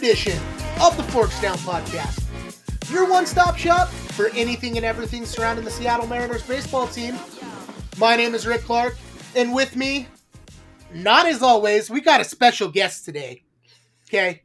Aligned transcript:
welcome 0.00 0.16
to 0.16 0.22
another 0.22 0.36
edition 0.36 0.82
of 0.82 0.96
the 0.96 1.02
Forks 1.12 1.40
Down 1.40 1.56
Podcast. 1.58 2.90
Your 2.90 3.08
one 3.08 3.26
stop 3.26 3.56
shop 3.56 3.88
for 3.88 4.28
anything 4.30 4.76
and 4.76 4.84
everything 4.84 5.24
surrounding 5.24 5.64
the 5.64 5.70
Seattle 5.70 6.06
Mariners 6.06 6.42
baseball 6.42 6.86
team. 6.86 7.16
My 7.98 8.16
name 8.16 8.34
is 8.34 8.46
Rick 8.46 8.62
Clark, 8.62 8.96
and 9.36 9.54
with 9.54 9.76
me, 9.76 10.08
not 10.92 11.26
as 11.26 11.42
always, 11.42 11.90
we 11.90 12.00
got 12.00 12.20
a 12.20 12.24
special 12.24 12.68
guest 12.68 13.04
today. 13.04 13.44
Okay. 14.08 14.42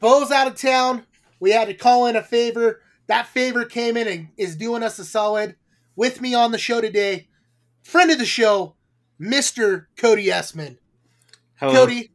Bo's 0.00 0.30
out 0.30 0.46
of 0.46 0.56
town. 0.56 1.04
We 1.40 1.50
had 1.50 1.68
to 1.68 1.74
call 1.74 2.06
in 2.06 2.16
a 2.16 2.22
favor. 2.22 2.80
That 3.06 3.26
favor 3.26 3.64
came 3.64 3.96
in 3.96 4.08
and 4.08 4.28
is 4.36 4.56
doing 4.56 4.82
us 4.82 4.98
a 4.98 5.04
solid. 5.04 5.56
With 5.96 6.20
me 6.20 6.34
on 6.34 6.52
the 6.52 6.58
show 6.58 6.80
today, 6.80 7.28
friend 7.82 8.10
of 8.10 8.18
the 8.18 8.26
show, 8.26 8.74
Mr. 9.20 9.86
Kody 9.96 10.26
Essman. 10.26 10.78
Hello. 11.56 11.86
Kody, 11.86 12.10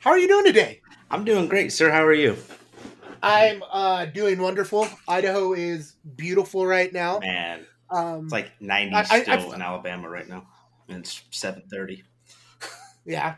how 0.00 0.10
are 0.10 0.18
you 0.18 0.28
doing 0.28 0.44
today? 0.44 0.79
I'm 1.10 1.24
doing 1.24 1.48
great, 1.48 1.72
sir. 1.72 1.90
How 1.90 2.04
are 2.04 2.12
you? 2.14 2.36
I'm 3.22 3.62
uh, 3.70 4.06
doing 4.06 4.40
wonderful. 4.40 4.88
Idaho 5.08 5.52
is 5.52 5.94
beautiful 6.16 6.66
right 6.66 6.92
now. 6.92 7.18
Man, 7.18 7.66
Um, 7.90 8.24
it's 8.24 8.32
like 8.32 8.50
90 8.60 8.94
I- 8.94 9.00
I- 9.10 9.22
still 9.22 9.52
in 9.52 9.60
Alabama 9.62 10.08
right 10.08 10.28
now. 10.28 10.46
And 10.88 10.98
it's 11.00 11.22
7:30. 11.30 12.02
yeah, 13.04 13.36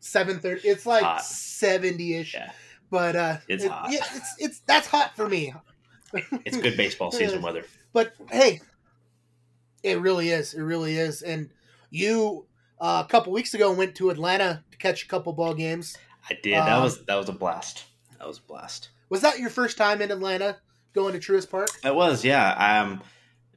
seven 0.00 0.38
thirty. 0.40 0.66
It's 0.66 0.86
like 0.86 1.02
Hot. 1.02 1.22
seventy 1.22 2.14
ish. 2.16 2.32
Yeah. 2.34 2.50
But 2.90 3.16
uh, 3.16 3.36
It's 3.48 3.64
it- 3.64 3.70
hot. 3.70 3.90
Yeah, 3.92 4.04
it's 4.14 4.34
it's 4.38 4.60
that's 4.60 4.86
hot 4.86 5.14
for 5.16 5.28
me. 5.28 5.52
It's 6.44 6.56
good 6.56 6.76
baseball 6.76 7.10
season 7.12 7.42
weather. 7.42 7.64
But 7.92 8.14
hey, 8.30 8.60
it 9.82 10.00
really 10.00 10.30
is. 10.30 10.54
It 10.54 10.62
really 10.62 10.96
is. 10.96 11.20
And 11.22 11.50
you 11.90 12.46
uh, 12.80 13.02
a 13.06 13.08
couple 13.10 13.32
weeks 13.32 13.52
ago 13.54 13.72
went 13.72 13.94
to 13.96 14.08
Atlanta 14.10 14.64
to 14.70 14.78
catch 14.78 15.04
a 15.04 15.08
couple 15.08 15.32
ball 15.34 15.52
games. 15.54 15.96
I 16.30 16.38
did. 16.42 16.54
That 16.54 16.68
Um, 16.72 16.82
was 16.82 17.04
that 17.04 17.16
was 17.16 17.28
a 17.28 17.32
blast. 17.32 17.84
That 18.18 18.26
was 18.28 18.38
a 18.38 18.42
blast. 18.42 18.90
Was 19.08 19.20
that 19.22 19.38
your 19.38 19.50
first 19.50 19.76
time 19.76 20.00
in 20.00 20.10
Atlanta 20.10 20.58
going 20.94 21.12
to 21.12 21.18
Truist 21.18 21.50
Park? 21.50 21.68
It 21.84 21.94
was, 21.94 22.24
yeah. 22.24 22.80
Um, 22.82 23.02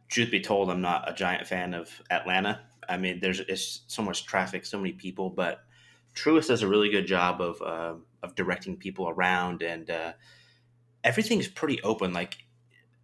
truth 0.09 0.31
be 0.31 0.41
told, 0.41 0.69
I'm 0.69 0.81
not 0.81 1.09
a 1.09 1.13
giant 1.13 1.47
fan 1.47 1.73
of 1.73 1.89
Atlanta. 2.09 2.61
I 2.89 2.97
mean, 2.97 3.19
there's 3.19 3.39
it's 3.39 3.81
so 3.88 4.02
much 4.02 4.25
traffic, 4.25 4.66
so 4.66 4.77
many 4.77 4.91
people, 4.94 5.30
but 5.30 5.63
Truist 6.16 6.47
does 6.47 6.61
a 6.61 6.67
really 6.67 6.89
good 6.89 7.07
job 7.07 7.41
of 7.41 7.61
uh, 7.61 7.95
of 8.23 8.35
directing 8.35 8.77
people 8.77 9.09
around, 9.09 9.61
and 9.61 9.89
uh, 9.89 10.13
everything's 11.03 11.47
pretty 11.47 11.81
open. 11.83 12.13
Like 12.13 12.38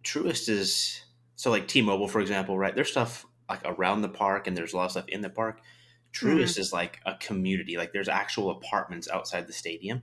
Truist 0.04 0.48
is 0.48 1.04
so 1.36 1.50
like 1.50 1.68
T-Mobile, 1.68 2.08
for 2.08 2.20
example, 2.20 2.56
right? 2.58 2.74
There's 2.74 2.90
stuff 2.90 3.26
like 3.48 3.60
around 3.64 4.02
the 4.02 4.08
park, 4.08 4.46
and 4.46 4.56
there's 4.56 4.72
a 4.72 4.76
lot 4.76 4.86
of 4.86 4.90
stuff 4.92 5.08
in 5.08 5.20
the 5.20 5.30
park. 5.30 5.60
Truist 6.12 6.58
is 6.58 6.72
like 6.72 7.00
a 7.06 7.16
community. 7.16 7.76
Like 7.76 7.92
there's 7.92 8.08
actual 8.08 8.50
apartments 8.50 9.08
outside 9.08 9.46
the 9.46 9.52
stadium. 9.52 10.02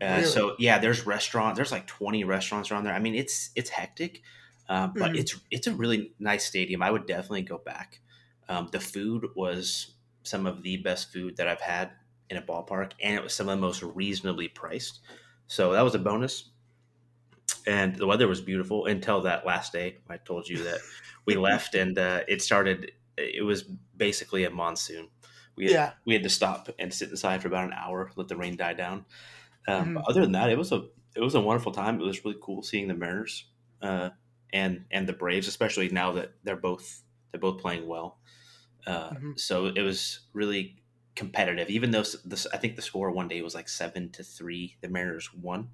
Uh, 0.00 0.22
Really? 0.22 0.22
So 0.22 0.56
yeah, 0.58 0.78
there's 0.78 1.06
restaurants. 1.06 1.56
There's 1.56 1.72
like 1.72 1.86
20 1.86 2.24
restaurants 2.24 2.70
around 2.70 2.84
there. 2.84 2.94
I 2.94 2.98
mean, 2.98 3.14
it's 3.14 3.50
it's 3.54 3.70
hectic, 3.70 4.22
uh, 4.68 4.88
but 4.98 5.12
Mhm. 5.12 5.16
it's 5.16 5.38
it's 5.50 5.66
a 5.66 5.74
really 5.74 6.14
nice 6.18 6.44
stadium. 6.44 6.82
I 6.82 6.90
would 6.90 7.06
definitely 7.06 7.42
go 7.42 7.58
back. 7.58 8.00
Um, 8.48 8.68
the 8.72 8.80
food 8.80 9.28
was 9.36 9.94
some 10.24 10.46
of 10.46 10.62
the 10.62 10.78
best 10.78 11.12
food 11.12 11.36
that 11.36 11.48
I've 11.48 11.60
had 11.60 11.92
in 12.30 12.36
a 12.36 12.42
ballpark, 12.42 12.92
and 13.00 13.14
it 13.14 13.22
was 13.22 13.34
some 13.34 13.48
of 13.48 13.56
the 13.56 13.60
most 13.60 13.82
reasonably 13.82 14.48
priced. 14.48 15.00
So 15.46 15.72
that 15.72 15.82
was 15.82 15.94
a 15.94 15.98
bonus. 16.00 16.50
And 17.66 17.94
the 17.96 18.06
weather 18.06 18.26
was 18.28 18.40
beautiful 18.40 18.86
until 18.86 19.20
that 19.22 19.46
last 19.46 19.72
day. 19.72 19.98
I 20.08 20.16
told 20.16 20.48
you 20.48 20.64
that 20.64 20.82
we 21.26 21.34
left, 21.36 21.74
and 21.74 21.96
uh, 21.98 22.24
it 22.26 22.42
started. 22.42 22.92
It 23.16 23.44
was 23.44 23.62
basically 23.62 24.44
a 24.44 24.50
monsoon. 24.50 25.10
We 25.56 25.66
had, 25.66 25.72
Yeah. 25.72 25.92
we 26.06 26.14
had 26.14 26.22
to 26.24 26.30
stop 26.30 26.68
and 26.78 26.92
sit 26.92 27.10
inside 27.10 27.42
for 27.42 27.48
about 27.48 27.64
an 27.66 27.72
hour, 27.74 28.10
let 28.16 28.28
the 28.28 28.36
rain 28.36 28.56
die 28.56 28.74
down. 28.74 29.06
Um, 29.68 29.94
Mhm. 29.94 30.02
other 30.08 30.22
than 30.22 30.32
that, 30.32 30.50
it 30.50 30.58
was 30.58 30.72
a 30.72 30.88
it 31.14 31.20
was 31.20 31.34
a 31.34 31.40
wonderful 31.40 31.72
time. 31.72 32.00
It 32.00 32.04
was 32.04 32.24
really 32.24 32.38
cool 32.42 32.62
seeing 32.62 32.88
the 32.88 32.94
Mariners 32.94 33.50
uh, 33.82 34.10
and 34.52 34.86
and 34.90 35.08
the 35.08 35.12
Braves, 35.12 35.48
especially 35.48 35.88
now 35.90 36.12
that 36.12 36.34
they're 36.44 36.56
both 36.56 37.02
they're 37.32 37.40
both 37.40 37.60
playing 37.60 37.86
well. 37.86 38.20
Uh, 38.86 39.12
Mhm. 39.12 39.38
So 39.38 39.66
it 39.66 39.82
was 39.82 40.20
really 40.32 40.82
competitive, 41.16 41.70
even 41.70 41.90
though 41.92 42.02
this 42.24 42.46
I 42.52 42.56
think 42.58 42.76
the 42.76 42.82
score 42.82 43.10
one 43.12 43.28
day 43.28 43.42
was 43.42 43.54
like 43.54 43.68
seven 43.68 44.10
to 44.12 44.24
three. 44.24 44.76
The 44.80 44.88
Mariners 44.88 45.32
won. 45.34 45.70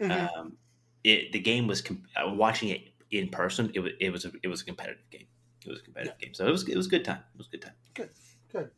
Mhm. 0.00 0.30
Um, 0.36 0.58
it 1.04 1.32
the 1.32 1.40
game 1.40 1.66
was 1.66 1.82
com- 1.82 2.06
uh, 2.16 2.30
watching 2.34 2.68
it 2.70 2.88
in 3.10 3.28
person. 3.30 3.70
It 3.74 3.80
was 3.80 3.92
it 4.00 4.10
was 4.10 4.24
a, 4.24 4.32
it 4.42 4.48
was 4.48 4.62
a 4.62 4.64
competitive 4.64 5.08
game. 5.10 5.28
It 5.64 5.70
was 5.70 5.80
a 5.80 5.84
competitive 5.84 6.18
game. 6.18 6.34
So 6.34 6.46
it 6.46 6.50
was 6.50 6.68
it 6.68 6.76
was 6.76 6.86
a 6.86 6.90
good 6.90 7.04
time. 7.04 7.24
It 7.34 7.38
was 7.38 7.46
a 7.48 7.50
good 7.50 7.62
time. 7.62 7.74
Good, 7.94 8.10
good. 8.48 8.70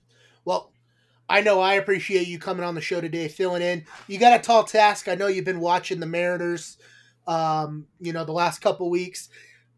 Well, 0.44 0.72
I 1.28 1.40
know 1.40 1.60
I 1.60 1.74
appreciate 1.74 2.26
you 2.26 2.38
coming 2.38 2.64
on 2.64 2.74
the 2.74 2.80
show 2.80 3.00
today, 3.00 3.28
filling 3.28 3.62
in. 3.62 3.84
You 4.06 4.18
got 4.18 4.38
a 4.38 4.42
tall 4.42 4.64
task. 4.64 5.08
I 5.08 5.14
know 5.14 5.28
you've 5.28 5.44
been 5.44 5.60
watching 5.60 6.00
the 6.00 6.06
Mariners, 6.06 6.76
um, 7.26 7.86
you 8.00 8.12
know, 8.12 8.24
the 8.24 8.32
last 8.32 8.60
couple 8.60 8.90
weeks. 8.90 9.28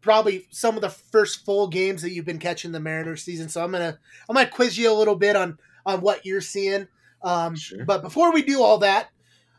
Probably 0.01 0.47
some 0.51 0.75
of 0.75 0.81
the 0.81 0.89
first 0.89 1.45
full 1.45 1.67
games 1.67 2.01
that 2.01 2.11
you've 2.11 2.25
been 2.25 2.39
catching 2.39 2.71
the 2.71 2.79
Mariners 2.79 3.23
season. 3.23 3.49
So 3.49 3.63
I'm 3.63 3.71
gonna 3.71 3.97
I'm 4.29 4.35
gonna 4.35 4.49
quiz 4.49 4.77
you 4.77 4.91
a 4.91 4.93
little 4.93 5.15
bit 5.15 5.35
on 5.35 5.57
on 5.85 6.01
what 6.01 6.25
you're 6.25 6.41
seeing. 6.41 6.87
Um, 7.23 7.55
Sure. 7.55 7.85
But 7.85 8.01
before 8.01 8.31
we 8.33 8.43
do 8.43 8.61
all 8.61 8.79
that, 8.79 9.09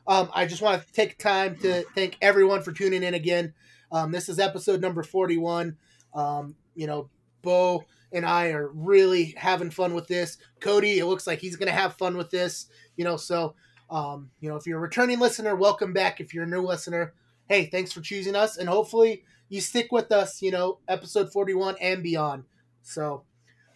um, 0.07 0.31
I 0.35 0.47
just 0.47 0.63
want 0.63 0.87
to 0.87 0.93
take 0.93 1.19
time 1.19 1.57
to 1.63 1.83
thank 1.95 2.17
everyone 2.21 2.63
for 2.63 2.73
tuning 2.73 3.03
in 3.03 3.15
again. 3.15 3.55
Um, 3.91 4.13
this 4.13 4.29
is 4.29 4.39
episode 4.39 4.81
number 4.81 5.03
41. 5.03 5.77
Um, 6.15 6.55
you 6.75 6.87
know, 6.87 7.09
Bo 7.43 7.85
and 8.17 8.25
I 8.25 8.49
are 8.49 8.69
really 8.69 9.35
having 9.37 9.71
fun 9.71 9.93
with 9.93 10.09
this. 10.09 10.39
Kody, 10.61 10.97
it 10.97 11.05
looks 11.05 11.27
like 11.27 11.39
he's 11.39 11.57
going 11.57 11.67
to 11.69 11.79
have 11.79 11.99
fun 11.99 12.17
with 12.17 12.31
this. 12.31 12.67
You 12.97 13.05
know, 13.05 13.19
so, 13.19 13.55
um, 13.91 14.31
you 14.41 14.49
know, 14.49 14.57
if 14.57 14.67
you're 14.67 14.79
a 14.79 14.81
returning 14.81 15.19
listener, 15.19 15.55
welcome 15.55 15.93
back. 15.93 16.19
If 16.19 16.33
you're 16.33 16.45
a 16.45 16.49
new 16.49 16.63
listener, 16.63 17.13
hey, 17.47 17.67
thanks 17.67 17.93
for 17.93 18.01
choosing 18.01 18.35
us. 18.35 18.57
And 18.57 18.71
hopefully 18.71 19.23
you 19.51 19.61
stick 19.61 19.93
with 19.93 20.11
us, 20.13 20.41
you 20.41 20.51
know, 20.51 20.79
episode 20.89 21.31
41 21.31 21.77
and 21.79 22.03
beyond. 22.03 22.45
So, 22.83 23.25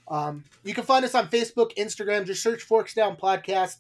um, 0.09 0.45
you 0.65 0.73
can 0.73 0.85
find 0.85 1.05
us 1.05 1.15
on 1.15 1.29
Facebook, 1.29 1.77
Instagram. 1.77 2.25
Just 2.25 2.43
search 2.43 2.63
Forks 2.63 2.95
Down 2.95 3.17
Podcast. 3.17 3.77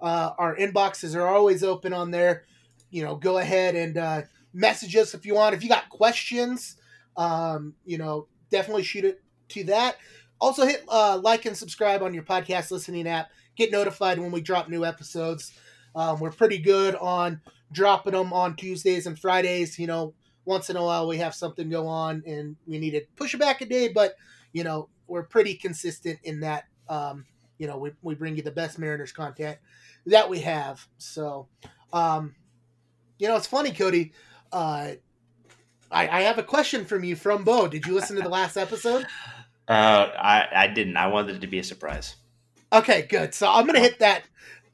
Uh, 0.00 0.30
our 0.38 0.54
inboxes 0.54 1.16
are 1.16 1.26
always 1.26 1.64
open 1.64 1.92
on 1.92 2.12
there. 2.12 2.44
You 2.92 3.02
know, 3.02 3.16
go 3.16 3.38
ahead 3.38 3.74
and 3.74 3.98
uh, 3.98 4.22
message 4.52 4.94
us 4.94 5.12
if 5.12 5.26
you 5.26 5.34
want. 5.34 5.56
If 5.56 5.64
you 5.64 5.68
got 5.68 5.88
questions, 5.88 6.76
um, 7.16 7.74
you 7.84 7.98
know, 7.98 8.28
definitely 8.50 8.84
shoot 8.84 9.04
it 9.04 9.23
to 9.50 9.64
that. 9.64 9.96
Also, 10.40 10.66
hit 10.66 10.84
uh, 10.88 11.18
like 11.22 11.46
and 11.46 11.56
subscribe 11.56 12.02
on 12.02 12.14
your 12.14 12.22
podcast 12.22 12.70
listening 12.70 13.08
app. 13.08 13.30
Get 13.56 13.70
notified 13.70 14.18
when 14.18 14.32
we 14.32 14.40
drop 14.40 14.68
new 14.68 14.84
episodes. 14.84 15.52
Um, 15.94 16.18
we're 16.18 16.32
pretty 16.32 16.58
good 16.58 16.96
on 16.96 17.40
dropping 17.72 18.12
them 18.12 18.32
on 18.32 18.56
Tuesdays 18.56 19.06
and 19.06 19.18
Fridays. 19.18 19.78
You 19.78 19.86
know, 19.86 20.14
once 20.44 20.70
in 20.70 20.76
a 20.76 20.82
while 20.82 21.08
we 21.08 21.18
have 21.18 21.34
something 21.34 21.68
go 21.68 21.86
on 21.86 22.22
and 22.26 22.56
we 22.66 22.78
need 22.78 22.92
to 22.92 23.02
push 23.16 23.34
it 23.34 23.40
back 23.40 23.60
a 23.60 23.66
day, 23.66 23.88
but 23.88 24.16
you 24.52 24.64
know, 24.64 24.88
we're 25.06 25.22
pretty 25.22 25.54
consistent 25.54 26.18
in 26.22 26.40
that. 26.40 26.64
Um, 26.88 27.26
you 27.58 27.66
know, 27.66 27.78
we, 27.78 27.92
we 28.02 28.14
bring 28.14 28.36
you 28.36 28.42
the 28.42 28.50
best 28.50 28.78
Mariners 28.78 29.12
content 29.12 29.58
that 30.06 30.28
we 30.28 30.40
have. 30.40 30.86
So, 30.98 31.48
um, 31.92 32.34
you 33.18 33.28
know, 33.28 33.36
it's 33.36 33.46
funny, 33.46 33.70
Kody. 33.70 34.12
Uh, 34.52 34.92
I, 35.90 36.08
I 36.08 36.20
have 36.22 36.38
a 36.38 36.42
question 36.42 36.84
from 36.84 37.04
you 37.04 37.16
from 37.16 37.44
Bo. 37.44 37.68
Did 37.68 37.86
you 37.86 37.94
listen 37.94 38.16
to 38.16 38.22
the 38.22 38.28
last 38.28 38.56
episode? 38.56 39.06
Uh, 39.68 40.10
I 40.18 40.48
I 40.52 40.66
didn't. 40.68 40.96
I 40.96 41.06
wanted 41.06 41.36
it 41.36 41.40
to 41.40 41.46
be 41.46 41.58
a 41.58 41.64
surprise. 41.64 42.16
Okay, 42.72 43.02
good. 43.08 43.34
So 43.34 43.50
I'm 43.50 43.66
gonna 43.66 43.80
hit 43.80 43.98
that 44.00 44.24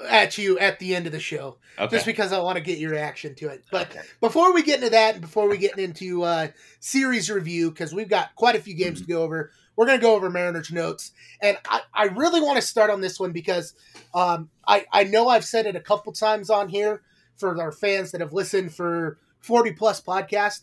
at 0.08 0.38
you 0.38 0.58
at 0.58 0.78
the 0.78 0.96
end 0.96 1.06
of 1.06 1.12
the 1.12 1.20
show, 1.20 1.58
Okay. 1.78 1.94
just 1.94 2.06
because 2.06 2.32
I 2.32 2.40
want 2.40 2.56
to 2.56 2.62
get 2.62 2.78
your 2.78 2.90
reaction 2.90 3.34
to 3.36 3.48
it. 3.48 3.62
But 3.70 3.88
Okay. 3.90 4.00
before 4.20 4.52
we 4.54 4.62
get 4.62 4.76
into 4.78 4.90
that, 4.90 5.14
and 5.14 5.20
before 5.20 5.48
we 5.48 5.58
get 5.58 5.78
into 5.78 6.22
uh, 6.22 6.48
series 6.80 7.30
review, 7.30 7.70
because 7.70 7.94
we've 7.94 8.08
got 8.08 8.34
quite 8.34 8.56
a 8.56 8.60
few 8.60 8.74
games 8.74 9.02
to 9.02 9.06
go 9.06 9.22
over, 9.22 9.52
we're 9.76 9.86
gonna 9.86 9.98
go 9.98 10.14
over 10.14 10.30
Mariners 10.30 10.72
notes, 10.72 11.12
and 11.40 11.56
I, 11.68 11.82
I 11.94 12.04
really 12.04 12.40
want 12.40 12.56
to 12.56 12.62
start 12.62 12.90
on 12.90 13.00
this 13.00 13.20
one 13.20 13.32
because 13.32 13.74
um, 14.14 14.50
I 14.66 14.86
I 14.92 15.04
know 15.04 15.28
I've 15.28 15.44
said 15.44 15.66
it 15.66 15.76
a 15.76 15.80
couple 15.80 16.12
times 16.12 16.50
on 16.50 16.68
here 16.68 17.02
for 17.36 17.60
our 17.60 17.72
fans 17.72 18.10
that 18.12 18.20
have 18.20 18.32
listened 18.32 18.74
for 18.74 19.18
40 19.40 19.72
plus 19.72 20.00
podcasts, 20.00 20.62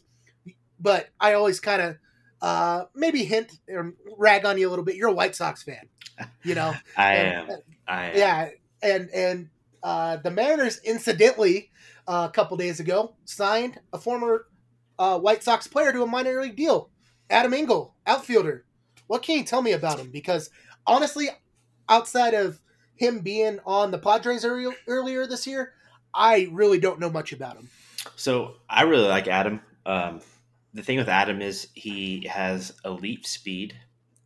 but 0.79 1.09
I 1.19 1.33
always 1.33 1.59
kind 1.59 1.81
of 1.81 1.97
uh, 2.41 2.85
maybe 2.95 3.23
hint 3.23 3.59
or 3.69 3.93
rag 4.17 4.45
on 4.45 4.57
you 4.57 4.67
a 4.67 4.69
little 4.69 4.85
bit. 4.85 4.95
You're 4.95 5.09
a 5.09 5.13
White 5.13 5.35
Sox 5.35 5.63
fan, 5.63 5.87
you 6.43 6.55
know. 6.55 6.73
I 6.97 7.13
And- 7.15 7.51
am. 7.51 7.57
I 7.87 8.05
am. 8.09 8.17
Yeah, 8.17 8.49
and 8.81 9.09
and 9.11 9.49
uh, 9.83 10.17
the 10.17 10.31
Mariners, 10.31 10.79
incidentally, 10.83 11.71
uh, 12.07 12.27
a 12.29 12.33
couple 12.33 12.57
days 12.57 12.79
ago, 12.79 13.13
signed 13.25 13.79
a 13.93 13.97
former 13.97 14.45
uh, 14.99 15.17
White 15.19 15.43
Sox 15.43 15.67
player 15.67 15.91
to 15.93 16.03
a 16.03 16.07
minor 16.07 16.41
league 16.41 16.55
deal, 16.55 16.89
Adam 17.29 17.53
Engel, 17.53 17.93
outfielder. 18.05 18.65
What 19.07 19.23
can 19.23 19.37
you 19.37 19.43
tell 19.45 19.61
me 19.61 19.71
about 19.71 19.99
him? 19.99 20.09
Because 20.11 20.49
honestly, 20.85 21.29
outside 21.87 22.33
of 22.33 22.59
him 22.95 23.19
being 23.19 23.59
on 23.65 23.91
the 23.91 23.97
Padres 23.99 24.43
earlier, 24.43 24.71
earlier 24.87 25.25
this 25.27 25.47
year, 25.47 25.73
I 26.13 26.49
really 26.51 26.79
don't 26.79 26.99
know 26.99 27.09
much 27.09 27.31
about 27.31 27.55
him. 27.55 27.69
So 28.17 28.55
I 28.69 28.81
really 28.83 29.07
like 29.07 29.27
Adam. 29.27 29.61
Um, 29.85 30.19
the 30.77 30.83
thing 30.83 30.97
with 30.97 31.09
Adam 31.09 31.41
is 31.41 31.69
he 31.73 32.27
has 32.27 32.71
elite 32.85 33.25
speed 33.25 33.75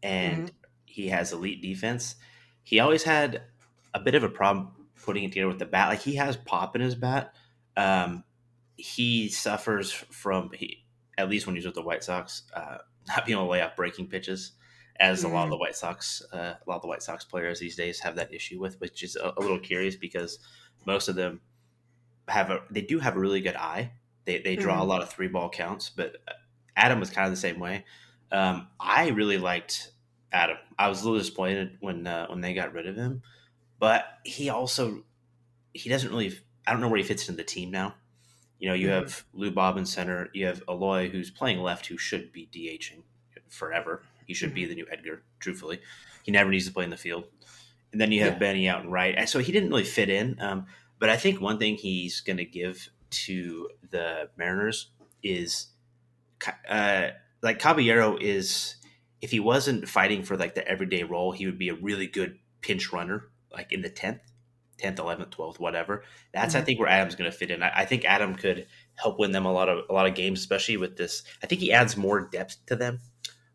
and 0.03 0.51
he 0.85 1.07
has 1.07 1.31
elite 1.31 1.61
defense. 1.61 2.15
He 2.63 2.79
always 2.81 3.03
had 3.03 3.43
a 3.93 4.01
bit 4.01 4.15
of 4.15 4.23
a 4.23 4.29
problem 4.29 4.71
putting 5.01 5.23
it 5.23 5.31
together 5.31 5.47
with 5.47 5.59
the 5.59 5.65
bat. 5.65 5.87
Like 5.87 6.01
he 6.01 6.15
has 6.15 6.35
pop 6.35 6.75
in 6.75 6.81
his 6.81 6.93
bat. 6.93 7.33
Um, 7.77 8.25
he 8.75 9.29
suffers 9.29 9.91
from 9.91 10.51
he 10.53 10.83
at 11.17 11.29
least 11.29 11.45
when 11.45 11.55
he's 11.55 11.65
with 11.65 11.75
the 11.75 11.81
White 11.81 12.03
Sox, 12.03 12.43
uh, 12.53 12.79
not 13.07 13.25
being 13.25 13.37
able 13.37 13.47
to 13.47 13.51
lay 13.51 13.61
off 13.61 13.77
breaking 13.77 14.07
pitches, 14.07 14.51
as 14.99 15.23
mm-hmm. 15.23 15.31
a 15.31 15.33
lot 15.33 15.45
of 15.45 15.51
the 15.51 15.57
White 15.57 15.77
Sox, 15.77 16.21
uh, 16.33 16.55
a 16.55 16.69
lot 16.69 16.75
of 16.75 16.81
the 16.81 16.87
White 16.89 17.03
Sox 17.03 17.23
players 17.23 17.59
these 17.59 17.77
days 17.77 18.01
have 18.01 18.17
that 18.17 18.33
issue 18.33 18.59
with, 18.59 18.79
which 18.81 19.03
is 19.03 19.15
a, 19.15 19.33
a, 19.37 19.39
little 19.39 19.59
curious 19.59 19.95
because 19.95 20.39
most 20.85 21.07
of 21.07 21.15
them 21.15 21.39
have 22.27 22.49
a 22.49 22.59
they 22.69 22.81
do 22.81 22.99
have 22.99 23.15
a 23.15 23.19
really 23.19 23.39
good 23.39 23.55
eye. 23.55 23.93
They 24.25 24.39
they 24.39 24.57
draw 24.57 24.73
mm-hmm. 24.73 24.81
a 24.81 24.85
lot 24.85 25.01
of 25.01 25.09
three 25.09 25.29
ball 25.29 25.49
counts, 25.49 25.89
but 25.89 26.17
Adam 26.75 26.99
was 26.99 27.09
kind 27.09 27.27
of 27.27 27.31
the 27.31 27.39
same 27.39 27.59
way. 27.59 27.85
Um, 28.31 28.67
I 28.79 29.09
really 29.09 29.37
liked 29.37 29.91
Adam. 30.31 30.57
I 30.77 30.87
was 30.87 31.01
a 31.01 31.05
little 31.05 31.19
disappointed 31.19 31.77
when 31.79 32.07
uh, 32.07 32.27
when 32.27 32.41
they 32.41 32.53
got 32.53 32.73
rid 32.73 32.87
of 32.87 32.95
him, 32.95 33.21
but 33.79 34.05
he 34.23 34.49
also 34.49 35.03
he 35.73 35.89
doesn't 35.89 36.09
really. 36.09 36.37
I 36.65 36.71
don't 36.71 36.81
know 36.81 36.89
where 36.89 36.97
he 36.97 37.03
fits 37.03 37.27
in 37.27 37.35
the 37.35 37.43
team 37.43 37.71
now. 37.71 37.95
You 38.59 38.69
know, 38.69 38.75
you 38.75 38.87
mm-hmm. 38.87 39.03
have 39.03 39.25
Lou 39.33 39.51
Bob 39.51 39.77
in 39.77 39.85
center. 39.85 40.29
You 40.33 40.45
have 40.45 40.61
Eloy, 40.69 41.09
who's 41.09 41.31
playing 41.31 41.59
left, 41.59 41.87
who 41.87 41.97
should 41.97 42.31
be 42.31 42.47
DHing 42.53 43.01
forever. 43.49 44.03
He 44.27 44.33
should 44.33 44.53
be 44.53 44.61
mm-hmm. 44.61 44.69
the 44.69 44.75
new 44.75 44.85
Edgar. 44.91 45.23
Truthfully, 45.39 45.81
he 46.23 46.31
never 46.31 46.49
needs 46.49 46.67
to 46.67 46.73
play 46.73 46.83
in 46.83 46.91
the 46.91 46.97
field. 46.97 47.25
And 47.91 47.99
then 47.99 48.11
you 48.11 48.21
have 48.21 48.33
yeah. 48.33 48.39
Benny 48.39 48.69
out 48.69 48.81
and 48.81 48.91
right. 48.91 49.27
So 49.27 49.39
he 49.39 49.51
didn't 49.51 49.69
really 49.69 49.83
fit 49.83 50.09
in. 50.09 50.39
Um, 50.39 50.67
but 50.99 51.09
I 51.09 51.17
think 51.17 51.41
one 51.41 51.57
thing 51.57 51.75
he's 51.75 52.21
going 52.21 52.37
to 52.37 52.45
give 52.45 52.89
to 53.09 53.69
the 53.89 54.29
Mariners 54.37 54.91
is 55.23 55.67
uh, 56.67 57.09
like 57.41 57.59
Caballero 57.59 58.17
is 58.19 58.75
if 59.21 59.31
he 59.31 59.39
wasn't 59.39 59.87
fighting 59.87 60.23
for 60.23 60.35
like 60.35 60.55
the 60.55 60.67
everyday 60.67 61.03
role, 61.03 61.31
he 61.31 61.45
would 61.45 61.57
be 61.57 61.69
a 61.69 61.75
really 61.75 62.07
good 62.07 62.39
pinch 62.61 62.91
runner, 62.91 63.29
like 63.51 63.71
in 63.71 63.81
the 63.81 63.89
tenth, 63.89 64.21
tenth, 64.77 64.99
eleventh, 64.99 65.29
twelfth, 65.31 65.59
whatever. 65.59 66.03
That's 66.33 66.53
mm-hmm. 66.53 66.61
I 66.61 66.65
think 66.65 66.79
where 66.79 66.89
Adam's 66.89 67.15
going 67.15 67.29
to 67.29 67.37
fit 67.37 67.51
in. 67.51 67.63
I, 67.63 67.71
I, 67.77 67.85
think 67.85 68.05
Adam 68.05 68.35
could 68.35 68.67
help 68.95 69.19
win 69.19 69.31
them 69.31 69.45
a 69.45 69.51
lot 69.51 69.69
of 69.69 69.85
a 69.89 69.93
lot 69.93 70.07
of 70.07 70.15
games, 70.15 70.39
especially 70.39 70.77
with 70.77 70.97
this. 70.97 71.23
I 71.43 71.47
think 71.47 71.61
he 71.61 71.71
adds 71.71 71.95
more 71.95 72.21
depth 72.21 72.57
to 72.67 72.75
them 72.75 72.99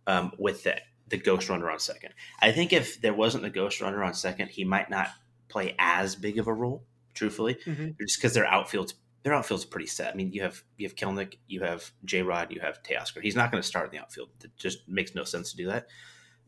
um, 0.07 0.33
with 0.39 0.65
the 0.65 0.77
the 1.09 1.19
ghost 1.19 1.49
runner 1.49 1.71
on 1.71 1.79
second. 1.79 2.15
I 2.41 2.53
think 2.53 2.73
if 2.73 3.01
there 3.01 3.15
wasn't 3.15 3.45
the 3.45 3.51
ghost 3.51 3.81
runner 3.81 4.03
on 4.03 4.15
second, 4.15 4.49
he 4.49 4.65
might 4.65 4.91
not 4.91 5.09
play 5.49 5.75
as 5.79 6.17
big 6.17 6.39
of 6.39 6.47
a 6.47 6.55
role. 6.55 6.85
Truthfully, 7.15 7.55
mm-hmm. 7.55 7.93
just 7.99 8.19
because 8.19 8.35
their 8.35 8.47
outfield's 8.47 8.95
their 9.27 9.35
outfield's 9.35 9.65
pretty 9.65 9.89
set. 9.89 10.13
I 10.13 10.17
mean, 10.17 10.33
you 10.33 10.43
have 10.43 10.63
you 10.77 10.87
have 10.87 10.95
Kelenic, 10.95 11.39
you 11.49 11.61
have 11.63 11.91
J 12.05 12.23
Rod, 12.23 12.53
you 12.53 12.61
have 12.61 12.81
Teoscar. 12.85 13.21
He's 13.23 13.35
not 13.35 13.51
going 13.51 13.61
to 13.61 13.67
start 13.67 13.87
in 13.87 13.91
the 13.91 13.99
outfield. 13.99 14.29
It 14.45 14.53
just 14.57 14.89
makes 14.89 15.17
no 15.17 15.25
sense 15.25 15.51
to 15.51 15.57
do 15.57 15.67
that. 15.67 15.89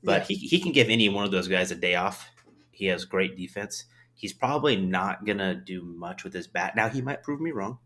But 0.04 0.30
yeah. 0.30 0.36
he, 0.36 0.46
he 0.46 0.60
can 0.60 0.70
give 0.70 0.88
any 0.88 1.08
one 1.08 1.24
of 1.24 1.32
those 1.32 1.48
guys 1.48 1.72
a 1.72 1.74
day 1.74 1.96
off. 1.96 2.30
He 2.70 2.86
has 2.86 3.04
great 3.04 3.36
defense. 3.36 3.86
He's 4.14 4.32
probably 4.32 4.76
not 4.76 5.26
going 5.26 5.38
to 5.38 5.56
do 5.56 5.82
much 5.82 6.22
with 6.22 6.32
his 6.32 6.46
bat. 6.46 6.76
Now 6.76 6.88
he 6.88 7.02
might 7.02 7.24
prove 7.24 7.40
me 7.40 7.50
wrong. 7.50 7.78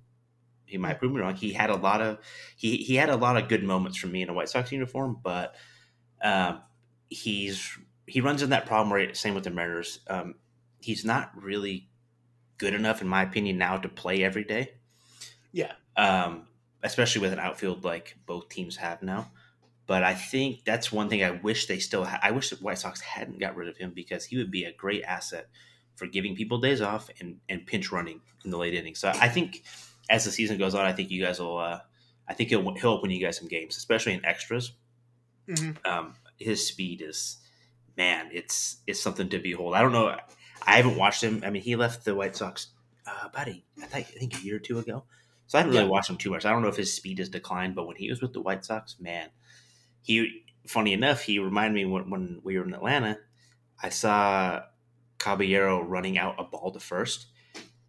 He 0.66 0.76
might 0.76 0.98
prove 0.98 1.12
me 1.12 1.22
wrong. 1.22 1.36
He 1.36 1.54
had 1.54 1.70
a 1.70 1.76
lot 1.76 2.02
of 2.02 2.18
he 2.56 2.76
he 2.76 2.96
had 2.96 3.08
a 3.08 3.16
lot 3.16 3.38
of 3.38 3.48
good 3.48 3.64
moments 3.64 3.96
from 3.96 4.12
me 4.12 4.20
in 4.20 4.28
a 4.28 4.34
White 4.34 4.50
Sox 4.50 4.70
uniform, 4.72 5.20
but 5.22 5.54
um, 6.22 6.60
he's 7.08 7.78
he 8.06 8.20
runs 8.20 8.42
in 8.42 8.50
that 8.50 8.66
problem 8.66 8.92
right. 8.92 9.16
Same 9.16 9.32
with 9.32 9.44
the 9.44 9.50
Mariners. 9.50 10.00
Um, 10.06 10.34
he's 10.82 11.02
not 11.02 11.30
really 11.34 11.88
good 12.58 12.74
enough, 12.74 13.00
in 13.00 13.08
my 13.08 13.22
opinion, 13.22 13.56
now 13.56 13.78
to 13.78 13.88
play 13.88 14.22
every 14.22 14.44
day. 14.44 14.72
Yeah. 15.52 15.72
Um, 15.96 16.46
especially 16.82 17.20
with 17.22 17.32
an 17.32 17.38
outfield 17.38 17.84
like 17.84 18.16
both 18.26 18.48
teams 18.48 18.76
have 18.76 19.02
now. 19.02 19.30
But 19.86 20.04
I 20.04 20.14
think 20.14 20.64
that's 20.64 20.92
one 20.92 21.08
thing 21.08 21.22
I 21.22 21.32
wish 21.32 21.66
they 21.66 21.78
still 21.78 22.04
had. 22.04 22.20
I 22.22 22.30
wish 22.30 22.50
the 22.50 22.56
White 22.56 22.78
Sox 22.78 23.00
hadn't 23.00 23.40
got 23.40 23.56
rid 23.56 23.68
of 23.68 23.76
him 23.76 23.92
because 23.94 24.24
he 24.24 24.36
would 24.36 24.50
be 24.50 24.64
a 24.64 24.72
great 24.72 25.02
asset 25.02 25.48
for 25.96 26.06
giving 26.06 26.34
people 26.34 26.58
days 26.58 26.80
off 26.80 27.10
and, 27.20 27.38
and 27.48 27.66
pinch 27.66 27.92
running 27.92 28.20
in 28.44 28.50
the 28.50 28.56
late 28.56 28.74
innings. 28.74 29.00
So 29.00 29.08
I 29.08 29.28
think 29.28 29.64
as 30.08 30.24
the 30.24 30.30
season 30.30 30.56
goes 30.56 30.74
on, 30.74 30.86
I 30.86 30.92
think 30.92 31.10
you 31.10 31.22
guys 31.22 31.40
will. 31.40 31.58
Uh, 31.58 31.80
I 32.28 32.34
think 32.34 32.48
he'll 32.48 32.74
he'll 32.74 32.92
open 32.92 33.10
you 33.10 33.20
guys 33.20 33.36
some 33.36 33.48
games, 33.48 33.76
especially 33.76 34.14
in 34.14 34.24
extras. 34.24 34.72
Mm-hmm. 35.48 35.72
Um, 35.84 36.14
his 36.38 36.66
speed 36.66 37.02
is, 37.02 37.38
man, 37.96 38.30
it's 38.32 38.78
it's 38.86 39.00
something 39.00 39.28
to 39.28 39.38
behold. 39.38 39.74
I 39.74 39.82
don't 39.82 39.92
know. 39.92 40.16
I 40.64 40.76
haven't 40.76 40.96
watched 40.96 41.22
him. 41.22 41.42
I 41.44 41.50
mean, 41.50 41.62
he 41.62 41.76
left 41.76 42.04
the 42.04 42.14
White 42.14 42.36
Sox 42.36 42.68
uh, 43.06 43.26
about 43.26 43.48
a, 43.48 43.62
I 43.82 43.86
think, 43.86 44.06
I 44.14 44.18
think 44.18 44.38
a 44.38 44.42
year 44.42 44.56
or 44.56 44.60
two 44.60 44.78
ago. 44.78 45.04
So 45.52 45.58
I 45.58 45.62
didn't 45.64 45.74
really 45.74 45.84
yeah. 45.84 45.90
watched 45.90 46.08
him 46.08 46.16
too 46.16 46.30
much. 46.30 46.46
I 46.46 46.50
don't 46.50 46.62
know 46.62 46.68
if 46.68 46.76
his 46.76 46.94
speed 46.94 47.18
has 47.18 47.28
declined, 47.28 47.74
but 47.74 47.86
when 47.86 47.96
he 47.96 48.08
was 48.08 48.22
with 48.22 48.32
the 48.32 48.40
White 48.40 48.64
Sox, 48.64 48.96
man, 48.98 49.28
he 50.00 50.44
funny 50.66 50.94
enough, 50.94 51.20
he 51.20 51.40
reminded 51.40 51.74
me 51.74 51.84
when, 51.84 52.08
when 52.08 52.40
we 52.42 52.56
were 52.56 52.64
in 52.64 52.72
Atlanta, 52.72 53.18
I 53.82 53.90
saw 53.90 54.62
Caballero 55.18 55.82
running 55.84 56.16
out 56.16 56.36
a 56.38 56.44
ball 56.44 56.70
to 56.72 56.80
first, 56.80 57.26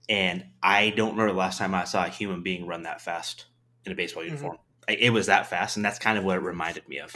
and 0.10 0.44
I 0.62 0.89
don't 0.89 1.12
remember 1.12 1.31
the 1.31 1.39
last 1.39 1.57
time 1.57 1.74
I 1.74 1.86
saw 1.86 2.06
a 2.06 2.10
human 2.10 2.44
being 2.44 2.68
run 2.68 2.83
that 2.83 3.00
fast 3.00 3.45
in 3.86 3.94
a 3.94 3.95
baseball 3.95 4.24
mm-hmm. 4.24 4.33
uniform. 4.33 4.57
Mm-hmm. 4.89 5.01
It 5.01 5.12
was 5.12 5.27
that 5.27 5.48
fast, 5.48 5.77
and 5.77 5.86
that's 5.86 6.00
kind 6.00 6.18
of 6.18 6.25
what 6.25 6.36
it 6.36 6.42
reminded 6.42 6.89
me 6.89 7.00
of. 7.00 7.15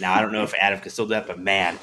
Now 0.00 0.12
I 0.12 0.20
don't 0.22 0.32
know 0.32 0.42
if 0.42 0.54
Adam 0.58 0.80
can 0.80 0.90
still 0.90 1.06
do 1.06 1.10
that, 1.10 1.28
but 1.28 1.38
man, 1.38 1.78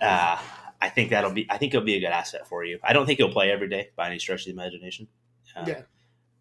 uh, 0.00 0.38
I 0.80 0.88
think 0.88 1.10
that'll 1.10 1.32
be. 1.32 1.48
I 1.50 1.58
think 1.58 1.74
it'll 1.74 1.84
be 1.84 1.96
a 1.96 2.00
good 2.00 2.12
asset 2.12 2.46
for 2.46 2.64
you. 2.64 2.78
I 2.80 2.92
don't 2.92 3.06
think 3.06 3.18
he'll 3.18 3.32
play 3.32 3.50
every 3.50 3.68
day 3.68 3.88
by 3.96 4.06
any 4.06 4.20
stretch 4.20 4.42
of 4.42 4.44
the 4.44 4.52
imagination. 4.52 5.08
Uh, 5.56 5.64
yeah 5.66 5.82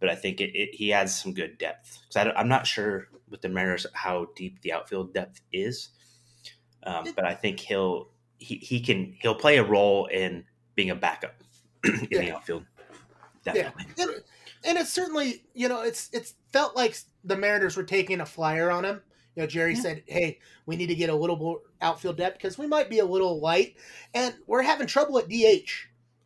but 0.02 0.10
I 0.10 0.16
think 0.16 0.42
it, 0.42 0.50
it, 0.56 0.76
he 0.76 0.92
adds 0.92 1.18
some 1.18 1.34
good 1.34 1.58
depth. 1.58 2.00
Because 2.10 2.34
I'm 2.36 2.50
not 2.50 2.68
sure 2.68 3.08
with 3.30 3.42
the 3.42 3.48
Mariners 3.48 3.86
how 3.94 4.28
deep 4.36 4.62
the 4.62 4.74
outfield 4.74 5.14
depth 5.14 5.40
is, 5.54 5.90
um, 6.84 7.06
but 7.16 7.24
I 7.24 7.36
think 7.36 7.60
he'll 7.60 8.10
he, 8.38 8.56
he 8.56 8.82
can 8.82 9.16
he'll 9.22 9.36
play 9.36 9.58
a 9.58 9.64
role 9.64 10.08
in 10.08 10.44
being 10.76 10.90
a 10.90 10.96
backup 10.96 11.36
in 11.86 12.08
yeah. 12.10 12.20
the 12.20 12.32
outfield. 12.32 12.66
Definitely. 13.46 13.86
Yeah. 13.96 14.04
And, 14.04 14.12
and 14.64 14.78
it's 14.80 14.92
certainly 14.92 15.44
you 15.54 15.70
know 15.70 15.82
it's 15.82 16.10
it's 16.12 16.34
felt 16.52 16.76
like 16.76 16.98
the 17.24 17.38
Mariners 17.38 17.78
were 17.78 17.84
taking 17.84 18.20
a 18.20 18.26
flyer 18.26 18.72
on 18.72 18.84
him. 18.84 19.02
You 19.36 19.44
know, 19.44 19.48
Jerry 19.48 19.76
yeah. 19.76 19.82
said, 19.82 20.04
"Hey, 20.08 20.40
we 20.66 20.76
need 20.76 20.88
to 20.88 20.96
get 20.96 21.12
a 21.12 21.16
little 21.16 21.38
more 21.38 21.60
outfield 21.80 22.18
depth 22.18 22.38
because 22.38 22.58
we 22.58 22.68
might 22.68 22.90
be 22.90 23.00
a 23.00 23.06
little 23.06 23.40
light, 23.40 23.76
and 24.16 24.34
we're 24.48 24.64
having 24.64 24.88
trouble 24.88 25.20
at 25.20 25.30
DH." 25.30 25.70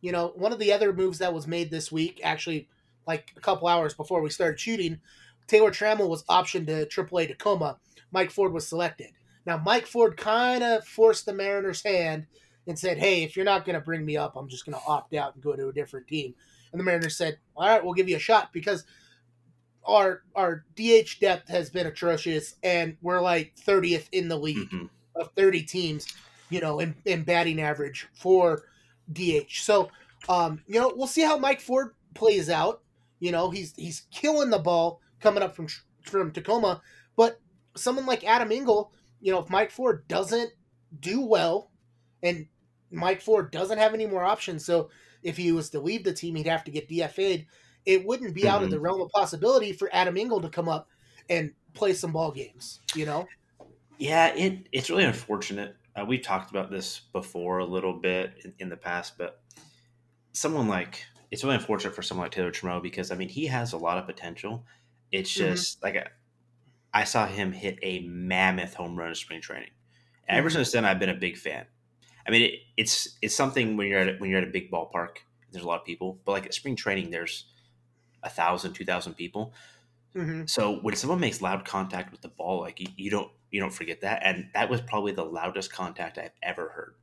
You 0.00 0.12
know, 0.12 0.32
one 0.36 0.52
of 0.52 0.58
the 0.58 0.72
other 0.72 0.92
moves 0.92 1.18
that 1.18 1.34
was 1.34 1.46
made 1.46 1.70
this 1.70 1.92
week, 1.92 2.20
actually 2.22 2.68
like 3.06 3.32
a 3.36 3.40
couple 3.40 3.68
hours 3.68 3.94
before 3.94 4.20
we 4.20 4.30
started 4.30 4.58
shooting, 4.58 4.98
Taylor 5.46 5.70
Trammell 5.70 6.08
was 6.08 6.24
optioned 6.24 6.66
to 6.66 6.86
AAA 6.86 7.28
Tacoma. 7.28 7.78
Mike 8.12 8.30
Ford 8.30 8.52
was 8.52 8.66
selected. 8.66 9.10
Now, 9.44 9.58
Mike 9.64 9.86
Ford 9.86 10.16
kind 10.16 10.62
of 10.62 10.84
forced 10.84 11.26
the 11.26 11.32
Mariners' 11.32 11.82
hand 11.82 12.26
and 12.66 12.78
said, 12.78 12.98
hey, 12.98 13.22
if 13.22 13.36
you're 13.36 13.44
not 13.44 13.64
going 13.64 13.78
to 13.78 13.84
bring 13.84 14.04
me 14.04 14.16
up, 14.16 14.34
I'm 14.36 14.48
just 14.48 14.66
going 14.66 14.76
to 14.76 14.86
opt 14.86 15.14
out 15.14 15.34
and 15.34 15.42
go 15.42 15.54
to 15.54 15.68
a 15.68 15.72
different 15.72 16.08
team. 16.08 16.34
And 16.72 16.80
the 16.80 16.84
Mariners 16.84 17.16
said, 17.16 17.38
all 17.56 17.68
right, 17.68 17.82
we'll 17.82 17.94
give 17.94 18.08
you 18.08 18.16
a 18.16 18.20
shot 18.20 18.52
because 18.52 18.84
our 19.86 20.22
our 20.34 20.64
DH 20.74 21.20
depth 21.20 21.48
has 21.48 21.70
been 21.70 21.86
atrocious, 21.86 22.56
and 22.64 22.96
we're 23.02 23.20
like 23.20 23.54
30th 23.56 24.08
in 24.10 24.28
the 24.28 24.36
league 24.36 24.68
mm-hmm. 24.70 24.86
of 25.14 25.30
30 25.36 25.62
teams, 25.62 26.12
you 26.50 26.60
know, 26.60 26.80
in, 26.80 26.94
in 27.04 27.22
batting 27.22 27.60
average 27.60 28.08
for 28.14 28.64
DH. 29.12 29.60
So, 29.62 29.90
um, 30.28 30.60
you 30.66 30.80
know, 30.80 30.92
we'll 30.94 31.06
see 31.06 31.22
how 31.22 31.38
Mike 31.38 31.60
Ford 31.60 31.94
plays 32.14 32.50
out. 32.50 32.82
You 33.18 33.32
know, 33.32 33.50
he's 33.50 33.74
he's 33.76 34.06
killing 34.10 34.50
the 34.50 34.58
ball 34.58 35.00
coming 35.20 35.42
up 35.42 35.56
from 35.56 35.68
from 36.02 36.32
Tacoma, 36.32 36.82
but 37.16 37.40
someone 37.74 38.06
like 38.06 38.24
Adam 38.24 38.52
Engel, 38.52 38.92
you 39.20 39.32
know, 39.32 39.40
if 39.40 39.50
Mike 39.50 39.70
Ford 39.70 40.06
doesn't 40.08 40.50
do 40.98 41.24
well, 41.24 41.70
and 42.22 42.46
Mike 42.90 43.20
Ford 43.20 43.50
doesn't 43.50 43.78
have 43.78 43.94
any 43.94 44.06
more 44.06 44.24
options, 44.24 44.64
so 44.64 44.90
if 45.22 45.36
he 45.36 45.52
was 45.52 45.70
to 45.70 45.80
leave 45.80 46.04
the 46.04 46.12
team, 46.12 46.36
he'd 46.36 46.46
have 46.46 46.64
to 46.64 46.70
get 46.70 46.88
DFA'd. 46.88 47.46
It 47.84 48.04
wouldn't 48.04 48.34
be 48.34 48.42
mm-hmm. 48.42 48.50
out 48.50 48.62
of 48.62 48.70
the 48.70 48.76
mm-hmm. 48.76 48.84
realm 48.84 49.00
of 49.00 49.10
possibility 49.10 49.72
for 49.72 49.88
Adam 49.92 50.16
Engel 50.16 50.40
to 50.40 50.48
come 50.48 50.68
up 50.68 50.88
and 51.28 51.52
play 51.74 51.92
some 51.94 52.12
ball 52.12 52.30
games. 52.30 52.80
You 52.94 53.06
know? 53.06 53.26
Yeah, 53.98 54.34
it 54.34 54.68
it's 54.72 54.90
really 54.90 55.04
unfortunate. 55.04 55.76
Uh, 55.94 56.04
we've 56.04 56.22
talked 56.22 56.50
about 56.50 56.70
this 56.70 57.00
before 57.12 57.58
a 57.58 57.64
little 57.64 57.94
bit 57.94 58.34
in, 58.44 58.54
in 58.58 58.68
the 58.68 58.76
past, 58.76 59.16
but 59.16 59.40
someone 60.32 60.68
like 60.68 61.04
it's 61.30 61.44
really 61.44 61.56
unfortunate 61.56 61.94
for 61.94 62.02
someone 62.02 62.26
like 62.26 62.32
Taylor 62.32 62.50
Trammell 62.50 62.82
because 62.82 63.10
I 63.10 63.14
mean 63.16 63.28
he 63.28 63.46
has 63.46 63.72
a 63.72 63.78
lot 63.78 63.98
of 63.98 64.06
potential. 64.06 64.64
It's 65.12 65.32
mm-hmm. 65.32 65.52
just 65.52 65.78
mm-hmm. 65.78 65.86
like 65.86 65.94
a, 65.96 66.08
I 66.92 67.04
saw 67.04 67.26
him 67.26 67.52
hit 67.52 67.78
a 67.82 68.00
mammoth 68.00 68.74
home 68.74 68.96
run 68.96 69.08
in 69.08 69.14
spring 69.14 69.40
training, 69.40 69.70
and 70.28 70.36
mm-hmm. 70.36 70.38
ever 70.38 70.50
since 70.50 70.72
then 70.72 70.84
I've 70.84 70.98
been 70.98 71.08
a 71.08 71.14
big 71.14 71.36
fan. 71.36 71.66
I 72.26 72.30
mean, 72.30 72.42
it, 72.42 72.52
it's 72.76 73.16
it's 73.22 73.34
something 73.34 73.76
when 73.76 73.88
you're 73.88 74.00
at 74.00 74.08
a, 74.08 74.12
when 74.18 74.30
you're 74.30 74.40
at 74.40 74.48
a 74.48 74.50
big 74.50 74.70
ballpark. 74.70 75.18
There's 75.52 75.64
a 75.64 75.68
lot 75.68 75.80
of 75.80 75.86
people, 75.86 76.18
but 76.24 76.32
like 76.32 76.46
at 76.46 76.54
spring 76.54 76.76
training, 76.76 77.10
there's 77.10 77.46
a 78.22 78.28
thousand, 78.28 78.74
two 78.74 78.84
thousand 78.84 79.14
people. 79.14 79.54
Mm-hmm. 80.14 80.46
So 80.46 80.76
when 80.80 80.96
someone 80.96 81.20
makes 81.20 81.42
loud 81.42 81.64
contact 81.64 82.10
with 82.10 82.22
the 82.22 82.28
ball, 82.28 82.60
like 82.60 82.80
you, 82.80 82.86
you 82.96 83.10
don't 83.10 83.30
you 83.50 83.60
don't 83.60 83.72
forget 83.72 84.00
that, 84.00 84.22
and 84.24 84.48
that 84.54 84.68
was 84.68 84.80
probably 84.80 85.12
the 85.12 85.24
loudest 85.24 85.72
contact 85.72 86.18
I've 86.18 86.30
ever 86.42 86.68
heard. 86.68 86.94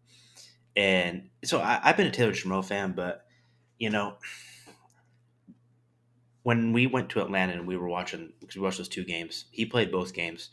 And 0.76 1.30
so 1.44 1.62
I, 1.62 1.80
have 1.84 1.98
been 1.98 2.08
a 2.08 2.12
Taylor 2.12 2.32
Trammell 2.32 2.66
fan, 2.66 2.94
but 2.94 3.26
you 3.84 3.90
know, 3.90 4.16
when 6.44 6.72
we 6.72 6.88
went 6.88 7.10
to 7.10 7.22
Atlanta 7.22 7.52
and 7.52 7.68
we 7.68 7.76
were 7.76 7.90
watching 7.90 8.32
because 8.40 8.56
we 8.56 8.62
watched 8.62 8.78
those 8.78 8.88
two 8.88 9.04
games, 9.04 9.44
he 9.52 9.66
played 9.66 9.92
both 9.92 10.14
games, 10.14 10.52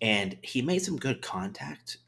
and 0.00 0.36
he 0.42 0.60
made 0.60 0.80
some 0.80 0.96
good 0.96 1.22
contact. 1.22 1.98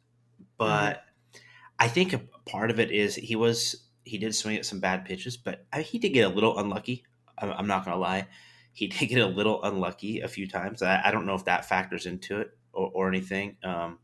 But 0.59 0.95
mm-hmm. 0.97 1.39
I 1.79 1.87
think 1.87 2.13
a 2.13 2.21
part 2.51 2.73
of 2.73 2.81
it 2.81 2.91
is 2.91 3.15
he 3.15 3.37
was 3.37 3.87
he 4.03 4.19
did 4.19 4.35
swing 4.35 4.57
at 4.57 4.67
some 4.67 4.81
bad 4.81 5.05
pitches, 5.05 5.37
but 5.37 5.67
he 5.81 6.01
did 6.01 6.09
get 6.09 6.27
a 6.27 6.35
little 6.35 6.59
unlucky. 6.59 7.05
I'm, 7.39 7.69
not 7.69 7.85
gonna 7.85 7.97
lie, 7.97 8.27
he 8.73 8.87
did 8.89 9.07
get 9.07 9.21
a 9.21 9.27
little 9.27 9.63
unlucky 9.63 10.21
a 10.21 10.29
few 10.29 10.49
times. 10.49 10.83
I, 10.83 11.01
I 11.05 11.13
don't 11.13 11.27
know 11.27 11.37
if 11.37 11.45
that 11.45 11.69
factors 11.69 12.07
into 12.07 12.41
it 12.41 12.51
or, 12.73 12.91
or 12.93 13.09
anything, 13.09 13.57
um, 13.63 14.01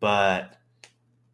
but 0.00 0.56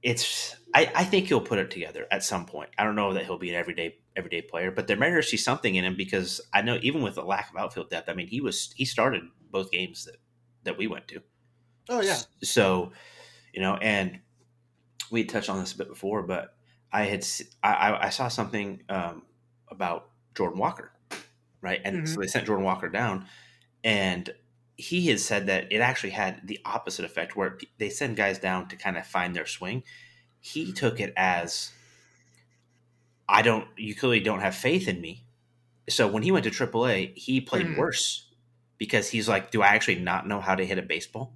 it's 0.09 0.57
I, 0.75 0.91
I 0.95 1.05
think 1.05 1.29
he'll 1.29 1.41
put 1.41 1.59
it 1.59 1.71
together 1.71 2.07
at 2.11 2.25
some 2.25 2.47
point. 2.47 2.71
I 2.79 2.85
don't 2.85 2.97
know 2.97 3.13
that 3.13 3.27
he'll 3.27 3.39
be 3.39 3.51
an 3.51 3.57
everyday 3.57 3.97
everyday 4.17 4.41
player, 4.41 4.71
but 4.71 4.87
the 4.87 4.97
Mariners 4.97 5.31
see 5.31 5.37
something 5.37 5.75
in 5.75 5.85
him 5.85 5.97
because 5.97 6.41
I 6.53 6.63
know 6.63 6.79
even 6.83 7.03
with 7.03 7.17
the 7.17 7.23
lack 7.23 7.51
of 7.51 7.57
outfield 7.57 7.91
depth, 7.91 8.09
I 8.09 8.15
mean 8.15 8.27
he 8.27 8.41
was 8.41 8.73
he 8.75 8.87
started 8.87 9.23
both 9.51 9.71
games 9.71 10.07
that 10.07 10.17
that 10.65 10.79
we 10.79 10.87
went 10.87 11.09
to. 11.09 11.21
Oh 11.91 12.01
yeah. 12.01 12.19
So, 12.43 12.93
you 13.53 13.61
know, 13.61 13.77
and 13.77 14.21
we 15.11 15.25
touched 15.25 15.51
on 15.51 15.61
this 15.61 15.75
a 15.75 15.79
bit 15.79 15.89
before, 15.89 16.23
but 16.23 16.57
I 16.91 17.05
had 17.05 17.27
I, 17.63 18.07
I 18.07 18.09
saw 18.09 18.29
something 18.29 18.83
um, 18.89 19.25
about 19.71 20.09
Jordan 20.35 20.59
Walker, 20.59 20.91
right? 21.61 21.83
And 21.85 21.97
mm-hmm. 21.99 22.07
so 22.07 22.21
they 22.21 22.29
sent 22.29 22.47
Jordan 22.47 22.65
Walker 22.65 22.89
down, 22.89 23.27
and 23.85 24.31
he 24.79 25.09
has 25.09 25.23
said 25.23 25.49
that 25.49 25.71
it 25.71 25.81
actually 25.81 26.11
had 26.11 26.41
the 26.47 26.59
opposite 26.65 27.05
effect, 27.05 27.37
where 27.37 27.59
they 27.79 27.91
send 27.91 28.17
guys 28.17 28.39
down 28.39 28.69
to 28.69 28.77
kind 28.77 28.97
of 28.97 29.07
find 29.07 29.37
their 29.37 29.47
swing. 29.47 29.83
He 30.41 30.73
took 30.73 31.01
it 31.01 31.13
as 31.17 31.73
I 33.29 33.43
don't, 33.43 33.67
you 33.77 33.95
clearly 33.95 34.21
don't 34.21 34.41
have 34.41 34.55
faith 34.55 34.89
in 34.89 35.03
me. 35.03 35.25
So 35.91 36.09
when 36.09 36.23
he 36.23 36.33
went 36.33 36.45
to 36.45 36.51
AAA, 36.51 37.19
he 37.19 37.41
played 37.43 37.67
mm-hmm. 37.67 37.81
worse 37.81 38.27
because 38.79 39.11
he's 39.11 39.29
like, 39.29 39.51
do 39.51 39.61
I 39.61 39.69
actually 39.69 39.99
not 39.99 40.27
know 40.27 40.41
how 40.41 40.55
to 40.55 40.65
hit 40.65 40.79
a 40.79 40.83
baseball? 40.83 41.35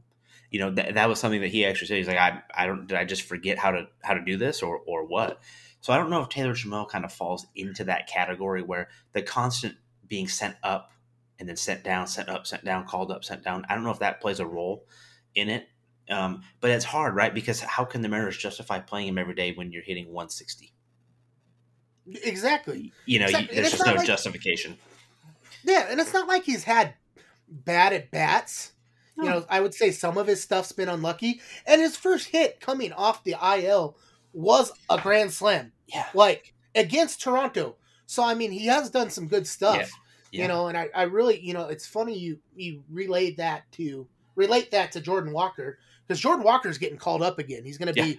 you 0.53 0.61
know 0.61 0.73
th- 0.73 0.95
that 0.95 1.09
was 1.09 1.19
something 1.19 1.41
that 1.41 1.49
he 1.51 1.65
actually 1.65 1.89
said. 1.89 1.97
He's 1.97 2.07
like, 2.07 2.19
I, 2.19 2.43
I 2.55 2.67
don't 2.67 2.87
did 2.87 2.97
I 2.97 3.05
just 3.05 3.23
forget 3.23 3.59
how 3.59 3.73
to 3.73 3.89
how 4.03 4.15
to 4.15 4.21
do 4.21 4.37
this 4.37 4.63
or 4.63 4.79
or 4.87 5.05
what? 5.05 5.41
So 5.81 5.93
I 5.93 5.97
don't 5.97 6.11
know 6.11 6.23
if 6.23 6.29
Taylor 6.29 6.53
Trammell 6.53 6.89
kind 6.89 7.05
of 7.05 7.13
falls 7.13 7.47
into 7.57 7.85
that 7.85 8.07
category 8.07 8.63
where 8.63 8.89
the 9.15 9.23
constant 9.23 9.77
being 10.07 10.29
sent 10.29 10.55
up 10.63 10.93
and 11.43 11.49
then 11.49 11.57
sent 11.57 11.83
down, 11.83 12.07
sent 12.07 12.29
up, 12.29 12.47
sent 12.47 12.65
down, 12.65 12.87
called 12.87 13.11
up, 13.11 13.25
sent 13.25 13.43
down. 13.43 13.67
I 13.69 13.75
don't 13.75 13.83
know 13.83 13.91
if 13.91 13.99
that 13.99 14.21
plays 14.21 14.39
a 14.39 14.47
role 14.47 14.87
in 15.35 15.49
it. 15.49 15.67
Um, 16.09 16.43
but 16.61 16.71
it's 16.71 16.85
hard, 16.85 17.17
right? 17.17 17.35
Because 17.35 17.59
how 17.59 17.85
can 17.85 18.01
the 18.01 18.09
Mariners 18.09 18.39
justify 18.39 18.79
playing 18.79 19.09
him 19.09 19.19
every 19.19 19.35
day 19.35 19.53
when 19.53 19.73
you're 19.73 19.83
hitting 19.83 20.05
160? 20.07 20.73
Exactly. 22.23 22.93
You 23.07 23.19
know, 23.19 23.25
exactly. 23.25 23.57
You, 23.57 23.61
there's 23.61 23.73
just 23.73 23.85
no 23.85 23.95
like, 23.95 24.07
justification. 24.07 24.79
Yeah, 25.65 25.89
and 25.91 25.99
it's 25.99 26.13
not 26.13 26.29
like 26.29 26.45
he's 26.45 26.63
had 26.63 26.95
bad 27.49 27.93
at 27.93 28.13
bats. 28.13 28.71
You 29.17 29.25
know, 29.25 29.45
I 29.51 29.61
would 29.61 29.75
say 29.75 29.91
some 29.91 30.17
of 30.17 30.29
his 30.29 30.41
stuff's 30.41 30.71
been 30.71 30.89
unlucky, 30.89 31.41
and 31.67 31.81
his 31.81 31.97
first 31.97 32.29
hit 32.29 32.61
coming 32.61 32.93
off 32.93 33.25
the 33.25 33.35
IL 33.59 33.97
was 34.33 34.71
a 34.89 35.01
grand 35.01 35.33
slam. 35.33 35.73
Yeah, 35.89 36.07
like 36.15 36.55
against 36.77 37.21
Toronto. 37.21 37.77
So 38.07 38.23
I 38.23 38.35
mean, 38.35 38.53
he 38.53 38.67
has 38.67 38.91
done 38.91 39.11
some 39.11 39.27
good 39.27 39.49
stuff. 39.49 39.77
Yeah. 39.77 39.87
Yeah. 40.33 40.43
You 40.43 40.49
know, 40.49 40.69
and 40.69 40.79
I, 40.79 40.89
I 40.95 41.03
really, 41.03 41.39
you 41.41 41.53
know, 41.53 41.69
it's 41.69 41.87
funny 41.87 42.19
you 42.19 42.39
you 42.57 42.83
relayed 42.91 43.37
that 43.37 43.71
to 43.73 44.09
relate 44.35 44.71
that 44.71 44.91
to 44.93 45.01
Jordan 45.01 45.33
Walker 45.33 45.79
because 46.07 46.19
Jordan 46.19 46.43
Walker's 46.43 46.79
getting 46.79 46.99
called 46.99 47.23
up 47.23 47.39
again. 47.39 47.65
He's 47.65 47.79
going 47.79 47.95
to 47.95 48.03
be, 48.03 48.19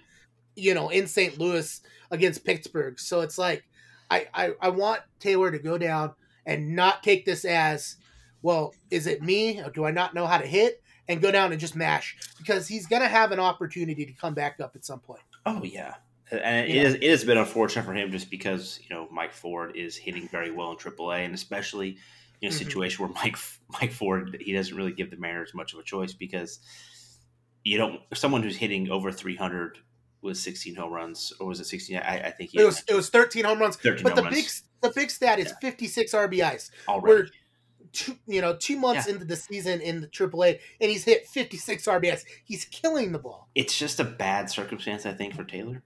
you 0.56 0.76
know, 0.76 0.90
in 0.90 1.08
St. 1.08 1.40
Louis 1.40 1.82
against 2.12 2.46
Pittsburgh. 2.46 3.00
So 3.00 3.22
it's 3.22 3.38
like, 3.40 3.64
I, 4.12 4.28
I 4.34 4.52
I 4.62 4.70
want 4.70 5.02
Taylor 5.20 5.50
to 5.50 5.58
go 5.58 5.78
down 5.78 6.14
and 6.46 6.76
not 6.76 7.02
take 7.02 7.26
this 7.26 7.46
as, 7.46 7.98
well, 8.44 8.76
is 8.92 9.08
it 9.08 9.24
me? 9.24 9.60
Or 9.60 9.72
do 9.72 9.86
I 9.86 9.92
not 9.92 10.14
know 10.14 10.28
how 10.28 10.38
to 10.38 10.48
hit? 10.48 10.84
and 11.08 11.22
go 11.22 11.32
down 11.32 11.52
and 11.52 11.60
just 11.60 11.76
mash 11.76 12.16
because 12.38 12.68
he's 12.68 12.88
going 12.88 13.02
to 13.02 13.08
have 13.08 13.32
an 13.32 13.40
opportunity 13.40 14.06
to 14.06 14.14
come 14.14 14.34
back 14.34 14.60
up 14.62 14.76
at 14.76 14.86
some 14.86 15.00
point. 15.00 15.22
Oh 15.46 15.62
yeah, 15.64 15.96
and 16.32 16.70
it, 16.70 16.76
is, 16.76 16.94
it 16.96 17.04
has 17.04 17.24
been 17.24 17.38
unfortunate 17.38 17.86
for 17.86 17.94
him 17.94 18.12
just 18.12 18.30
because 18.30 18.80
you 18.82 18.96
know 18.96 19.08
Mike 19.12 19.34
Ford 19.34 19.76
is 19.76 19.96
hitting 19.96 20.28
very 20.28 20.52
well 20.52 20.72
in 20.72 20.78
AAA, 20.78 21.26
and 21.26 21.34
especially 21.34 21.98
in 22.42 22.48
a 22.48 22.52
mm-hmm. 22.52 22.58
situation 22.58 23.06
where 23.06 23.14
Mike 23.24 23.38
Mike 23.70 23.92
Ford 23.92 24.38
he 24.40 24.54
doesn't 24.54 24.76
really 24.76 24.94
give 24.94 25.12
the 25.12 25.18
Mariners 25.18 25.54
much 25.54 25.74
of 25.74 25.80
a 25.80 25.84
choice 25.84 26.14
because 26.14 26.60
you 27.64 27.78
don't 27.78 28.02
someone 28.14 28.44
who's 28.44 28.58
hitting 28.58 28.90
over 28.90 29.12
300 29.12 29.80
with 30.22 30.38
16 30.38 30.76
home 30.76 30.94
runs 30.94 31.34
or 31.42 31.48
was 31.48 31.60
it 31.60 31.66
16 31.66 31.98
i, 31.98 32.18
I 32.20 32.32
think 32.32 32.56
it 32.56 32.64
was 32.64 32.82
it 32.88 32.94
was 32.94 33.10
13 33.10 33.44
home 33.44 33.60
runs 33.60 33.76
13 33.76 34.04
but 34.04 34.14
home 34.14 34.16
the 34.16 34.24
runs. 34.24 34.36
big 34.36 34.46
the 34.82 34.90
big 34.98 35.12
stat 35.12 35.38
is 35.38 35.48
yeah. 35.48 35.70
56 35.70 36.14
rbis 36.14 36.70
already 36.88 37.30
two, 37.94 38.18
you 38.28 38.42
know, 38.42 38.56
two 38.56 38.78
months 38.78 39.08
yeah. 39.08 39.14
into 39.14 39.26
the 39.26 39.36
season 39.36 39.80
in 39.80 40.02
the 40.02 40.08
AAA, 40.08 40.60
and 40.82 40.92
he's 40.92 41.06
hit 41.06 41.28
56 41.28 41.86
RBIs. 41.86 42.24
He's 42.44 42.66
killing 42.66 43.12
the 43.12 43.20
ball. 43.20 43.50
It's 43.56 43.78
just 43.78 44.00
a 44.00 44.04
bad 44.04 44.50
circumstance, 44.50 45.06
I 45.06 45.14
think, 45.14 45.36
for 45.36 45.44
Taylor 45.44 45.84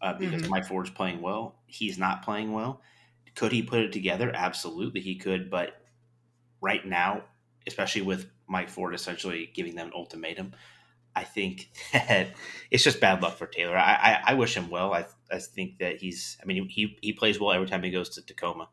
uh, 0.00 0.14
because 0.14 0.42
mm-hmm. 0.42 0.50
Mike 0.50 0.66
Ford's 0.66 0.90
playing 0.90 1.20
well. 1.20 1.56
He's 1.66 1.98
not 1.98 2.22
playing 2.22 2.52
well. 2.52 2.80
Could 3.34 3.52
he 3.52 3.62
put 3.62 3.80
it 3.80 3.92
together? 3.92 4.32
Absolutely, 4.34 5.00
he 5.00 5.16
could. 5.16 5.50
But 5.50 5.80
right 6.60 6.84
now, 6.84 7.24
especially 7.66 8.02
with 8.02 8.26
Mike 8.48 8.68
Ford 8.68 8.94
essentially 8.94 9.50
giving 9.54 9.74
them 9.74 9.88
an 9.88 9.92
ultimatum, 9.94 10.52
I 11.14 11.24
think 11.24 11.70
that 11.92 12.28
it's 12.70 12.84
just 12.84 13.00
bad 13.00 13.22
luck 13.22 13.36
for 13.36 13.46
Taylor. 13.46 13.76
I, 13.76 13.94
I, 13.94 14.20
I 14.28 14.34
wish 14.34 14.56
him 14.56 14.70
well. 14.70 14.92
I, 14.92 15.06
I 15.30 15.38
think 15.38 15.78
that 15.78 15.98
he's. 15.98 16.38
I 16.42 16.46
mean, 16.46 16.68
he 16.68 16.96
he 17.00 17.12
plays 17.12 17.38
well 17.38 17.52
every 17.52 17.68
time 17.68 17.82
he 17.82 17.90
goes 17.90 18.10
to 18.10 18.22
Tacoma. 18.22 18.68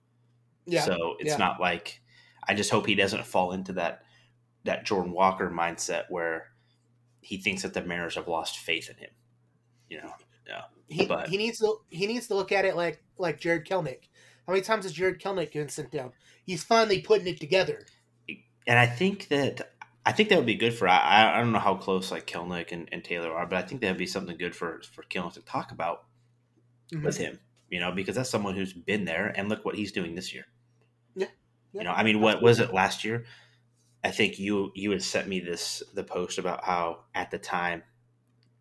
Yeah. 0.65 0.81
So 0.81 1.15
it's 1.19 1.31
yeah. 1.31 1.37
not 1.37 1.59
like 1.59 2.01
I 2.47 2.53
just 2.53 2.71
hope 2.71 2.85
he 2.85 2.95
doesn't 2.95 3.25
fall 3.25 3.51
into 3.51 3.73
that 3.73 4.03
that 4.63 4.85
Jordan 4.85 5.11
Walker 5.11 5.49
mindset 5.49 6.03
where 6.09 6.47
he 7.21 7.37
thinks 7.37 7.63
that 7.63 7.73
the 7.73 7.81
Mariners 7.81 8.15
have 8.15 8.27
lost 8.27 8.57
faith 8.57 8.89
in 8.89 8.97
him. 8.97 9.11
You 9.89 10.01
know, 10.01 10.11
yeah. 10.47 10.63
He 10.87 11.05
but, 11.05 11.27
he 11.27 11.37
needs 11.37 11.59
to 11.59 11.77
he 11.89 12.07
needs 12.07 12.27
to 12.27 12.35
look 12.35 12.51
at 12.51 12.65
it 12.65 12.75
like 12.75 13.03
like 13.17 13.39
Jarred 13.39 13.67
Kelenic. 13.67 14.09
How 14.45 14.53
many 14.53 14.61
times 14.61 14.85
has 14.85 14.93
Jarred 14.93 15.21
Kelenic 15.21 15.51
been 15.51 15.69
sent 15.69 15.91
down? 15.91 16.13
He's 16.45 16.63
finally 16.63 17.01
putting 17.01 17.27
it 17.27 17.39
together. 17.39 17.85
And 18.65 18.79
I 18.79 18.85
think 18.85 19.27
that 19.27 19.73
I 20.05 20.13
think 20.13 20.29
that 20.29 20.37
would 20.37 20.45
be 20.45 20.55
good 20.55 20.73
for 20.73 20.87
I, 20.87 21.35
I 21.35 21.39
don't 21.39 21.51
know 21.51 21.59
how 21.59 21.75
close 21.75 22.11
like 22.11 22.25
Kelenic 22.25 22.71
and, 22.71 22.87
and 22.91 23.03
Taylor 23.03 23.33
are, 23.33 23.45
but 23.45 23.57
I 23.57 23.67
think 23.67 23.81
that 23.81 23.89
would 23.89 23.97
be 23.97 24.07
something 24.07 24.37
good 24.37 24.55
for 24.55 24.81
for 24.93 25.03
Kelenic 25.03 25.33
to 25.33 25.41
talk 25.41 25.71
about 25.71 26.05
mm-hmm. 26.93 27.05
with 27.05 27.17
him. 27.17 27.39
You 27.69 27.81
know, 27.81 27.91
because 27.91 28.15
that's 28.15 28.29
someone 28.29 28.55
who's 28.55 28.71
been 28.71 29.03
there, 29.03 29.33
and 29.35 29.49
look 29.49 29.65
what 29.65 29.75
he's 29.75 29.91
doing 29.91 30.15
this 30.15 30.33
year. 30.33 30.45
Yeah. 31.17 31.27
You 31.73 31.83
know, 31.83 31.91
I 31.91 32.03
mean, 32.03 32.21
what 32.21 32.41
was 32.41 32.61
it 32.61 32.73
last 32.73 33.03
year? 33.03 33.25
I 34.01 34.11
think 34.11 34.39
you 34.39 34.71
you 34.73 34.91
had 34.91 35.03
sent 35.03 35.27
me 35.27 35.41
this 35.41 35.83
the 35.93 36.05
post 36.05 36.37
about 36.37 36.63
how 36.63 37.03
at 37.13 37.29
the 37.29 37.37
time 37.37 37.83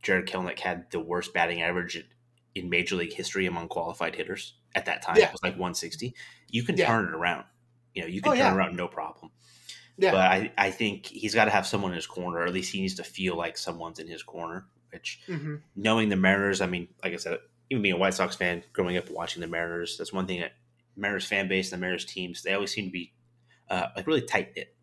Jarred 0.07 0.29
Kelenic 0.29 0.61
had 0.61 0.89
the 0.93 1.01
worst 1.01 1.35
batting 1.35 1.63
average 1.63 2.01
in 2.55 2.71
Major 2.71 2.95
League 2.95 3.13
history 3.13 3.47
among 3.47 3.67
qualified 3.67 4.15
hitters. 4.15 4.55
At 4.73 4.85
that 4.85 5.03
time, 5.03 5.17
yeah. 5.17 5.27
it 5.27 5.33
was 5.33 5.43
like 5.43 5.55
160. 5.55 6.15
You 6.49 6.63
can 6.63 6.77
yeah. 6.77 6.87
turn 6.87 7.07
it 7.07 7.15
around. 7.15 7.45
You 7.93 8.03
know, 8.03 8.09
you 8.09 8.23
can 8.23 8.33
oh, 8.33 8.35
turn 8.37 8.45
yeah. 8.45 8.55
around 8.55 8.77
no 8.77 8.87
problem. 8.87 9.33
Yeah. 9.99 10.13
But 10.13 10.21
I, 10.21 10.53
I 10.57 10.71
think 10.71 11.07
he's 11.07 11.35
got 11.35 11.47
to 11.47 11.51
have 11.51 11.67
someone 11.67 11.91
in 11.91 11.97
his 11.97 12.07
corner, 12.07 12.39
or 12.39 12.47
at 12.47 12.53
least 12.53 12.73
he 12.73 12.81
needs 12.81 12.95
to 12.97 13.03
feel 13.03 13.37
like 13.37 13.59
someone's 13.59 13.99
in 13.99 14.07
his 14.07 14.23
corner. 14.23 14.67
Which, 14.93 15.23
mm-hmm. 15.27 15.57
knowing 15.75 16.09
the 16.09 16.17
Mariners, 16.17 16.61
I 16.61 16.67
mean, 16.67 16.87
like 17.03 17.15
I 17.15 17.17
said, 17.17 17.39
even 17.69 17.83
being 17.83 17.97
a 17.97 17.99
White 17.99 18.15
Sox 18.15 18.37
fan, 18.37 18.63
growing 18.73 18.97
up 18.97 19.11
watching 19.11 19.41
the 19.41 19.49
Mariners, 19.49 19.99
that's 19.99 20.13
one 20.13 20.27
thing 20.27 20.41
that 20.41 20.53
Mariners 20.95 21.27
fan 21.27 21.49
base 21.49 21.73
and 21.73 21.81
the 21.81 21.85
Mariners 21.85 22.05
teams, 22.05 22.43
they 22.43 22.55
always 22.55 22.71
seem 22.71 22.85
to 22.85 22.93
be 22.93 23.13
uh, 23.69 23.89
like 23.97 24.07
really 24.07 24.23
tight 24.23 24.53
knit. 24.55 24.76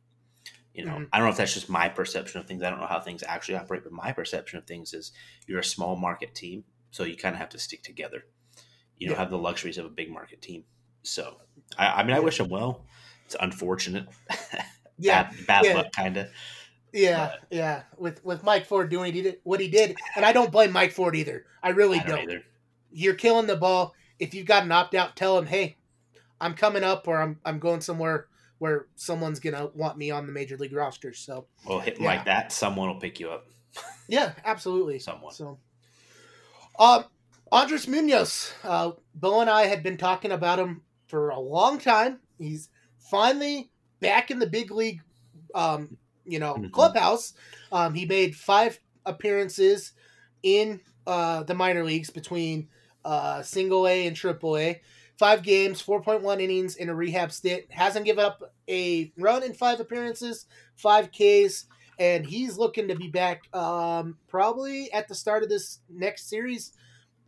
You 0.73 0.85
know, 0.85 0.93
mm-hmm. 0.93 1.03
I 1.13 1.17
don't 1.17 1.27
know 1.27 1.31
if 1.31 1.37
that's 1.37 1.53
just 1.53 1.69
my 1.69 1.87
perception 1.87 2.39
of 2.39 2.47
things. 2.47 2.63
I 2.63 2.69
don't 2.69 2.79
know 2.79 2.87
how 2.87 2.99
things 2.99 3.23
actually 3.27 3.55
operate, 3.55 3.83
but 3.83 3.91
my 3.91 4.11
perception 4.11 4.57
of 4.57 4.65
things 4.65 4.93
is 4.93 5.11
you're 5.45 5.59
a 5.59 5.63
small 5.63 5.95
market 5.95 6.33
team, 6.33 6.63
so 6.89 7.03
you 7.03 7.15
kind 7.15 7.35
of 7.35 7.39
have 7.39 7.49
to 7.49 7.59
stick 7.59 7.83
together. 7.83 8.25
You 8.97 9.09
don't 9.09 9.17
have 9.17 9.29
the 9.29 9.37
luxuries 9.37 9.77
of 9.77 9.85
a 9.85 9.89
big 9.89 10.09
market 10.09 10.41
team. 10.41 10.63
So, 11.03 11.37
I, 11.77 11.87
I 11.87 12.03
mean, 12.03 12.15
I 12.15 12.19
wish 12.19 12.37
them 12.37 12.49
well. 12.49 12.85
It's 13.25 13.35
unfortunate. 13.39 14.07
yeah, 14.97 15.23
bad, 15.23 15.47
bad 15.47 15.65
yeah. 15.65 15.73
luck, 15.73 15.91
kind 15.91 16.17
of. 16.17 16.27
Yeah, 16.91 17.31
but, 17.31 17.55
yeah. 17.55 17.83
With 17.97 18.23
with 18.23 18.43
Mike 18.43 18.65
Ford 18.65 18.89
doing 18.89 19.35
what 19.43 19.59
he 19.59 19.67
did, 19.67 19.95
and 20.15 20.25
I 20.25 20.31
don't 20.31 20.51
blame 20.51 20.71
Mike 20.71 20.91
Ford 20.91 21.15
either. 21.15 21.45
I 21.61 21.69
really 21.69 21.99
I 21.99 22.03
don't. 22.03 22.29
don't. 22.29 22.43
You're 22.91 23.15
killing 23.15 23.47
the 23.47 23.55
ball. 23.55 23.93
If 24.19 24.33
you've 24.33 24.45
got 24.45 24.63
an 24.63 24.71
opt 24.71 24.95
out, 24.95 25.15
tell 25.15 25.37
him, 25.37 25.47
hey, 25.47 25.77
I'm 26.39 26.53
coming 26.53 26.83
up 26.83 27.07
or 27.07 27.21
I'm 27.21 27.39
I'm 27.45 27.59
going 27.59 27.81
somewhere 27.81 28.27
where 28.59 28.87
someone's 28.95 29.39
gonna 29.39 29.67
want 29.73 29.97
me 29.97 30.11
on 30.11 30.25
the 30.25 30.33
major 30.33 30.57
league 30.57 30.73
roster. 30.73 31.13
So 31.13 31.47
well, 31.67 31.79
hit 31.79 31.99
yeah. 31.99 32.05
like 32.05 32.25
that, 32.25 32.51
someone 32.51 32.87
will 32.89 32.99
pick 32.99 33.19
you 33.19 33.29
up. 33.29 33.47
yeah, 34.07 34.33
absolutely. 34.45 34.99
Someone. 34.99 35.33
So, 35.33 35.59
um, 36.79 37.05
Andres 37.51 37.87
Munoz, 37.87 38.53
uh, 38.63 38.91
Bo 39.13 39.41
and 39.41 39.49
I 39.49 39.65
had 39.65 39.83
been 39.83 39.97
talking 39.97 40.31
about 40.31 40.59
him 40.59 40.81
for 41.07 41.29
a 41.29 41.39
long 41.39 41.79
time. 41.79 42.19
He's 42.39 42.69
finally 42.97 43.71
back 43.99 44.31
in 44.31 44.39
the 44.39 44.47
big 44.47 44.71
league, 44.71 45.01
um, 45.53 45.97
you 46.25 46.39
know, 46.39 46.55
mm-hmm. 46.55 46.69
clubhouse. 46.69 47.33
Um, 47.71 47.93
he 47.93 48.05
made 48.05 48.35
five 48.35 48.79
appearances 49.05 49.93
in 50.41 50.81
uh, 51.05 51.43
the 51.43 51.53
minor 51.53 51.83
leagues 51.83 52.09
between 52.09 52.69
uh, 53.05 53.41
single 53.41 53.87
A 53.87 54.07
and 54.07 54.15
triple 54.15 54.57
A 54.57 54.81
five 55.17 55.43
games, 55.43 55.81
4.1 55.81 56.41
innings 56.41 56.75
in 56.75 56.89
a 56.89 56.95
rehab 56.95 57.31
stint. 57.31 57.65
Hasn't 57.69 58.05
given 58.05 58.23
up 58.25 58.53
a 58.69 59.11
run 59.17 59.43
in 59.43 59.53
five 59.53 59.79
appearances, 59.79 60.45
five 60.75 61.09
Ks, 61.11 61.65
and 61.99 62.25
he's 62.25 62.57
looking 62.57 62.87
to 62.87 62.95
be 62.95 63.07
back 63.07 63.53
um, 63.55 64.17
probably 64.27 64.91
at 64.91 65.07
the 65.07 65.15
start 65.15 65.43
of 65.43 65.49
this 65.49 65.79
next 65.89 66.29
series. 66.29 66.73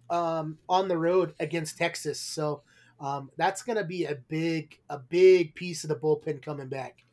um, 0.09 0.57
on 0.69 0.87
the 0.87 0.97
road 0.97 1.33
against 1.39 1.77
Texas. 1.79 2.19
So 2.19 2.61
um, 2.99 3.31
that's 3.37 3.63
going 3.63 3.77
to 3.77 3.83
be 3.83 4.05
a 4.05 4.13
big 4.15 4.77
a 4.89 4.99
big 4.99 5.55
piece 5.55 5.83
of 5.83 5.89
the 5.89 5.95
bullpen 5.95 6.43
coming 6.43 6.67
back. 6.67 7.03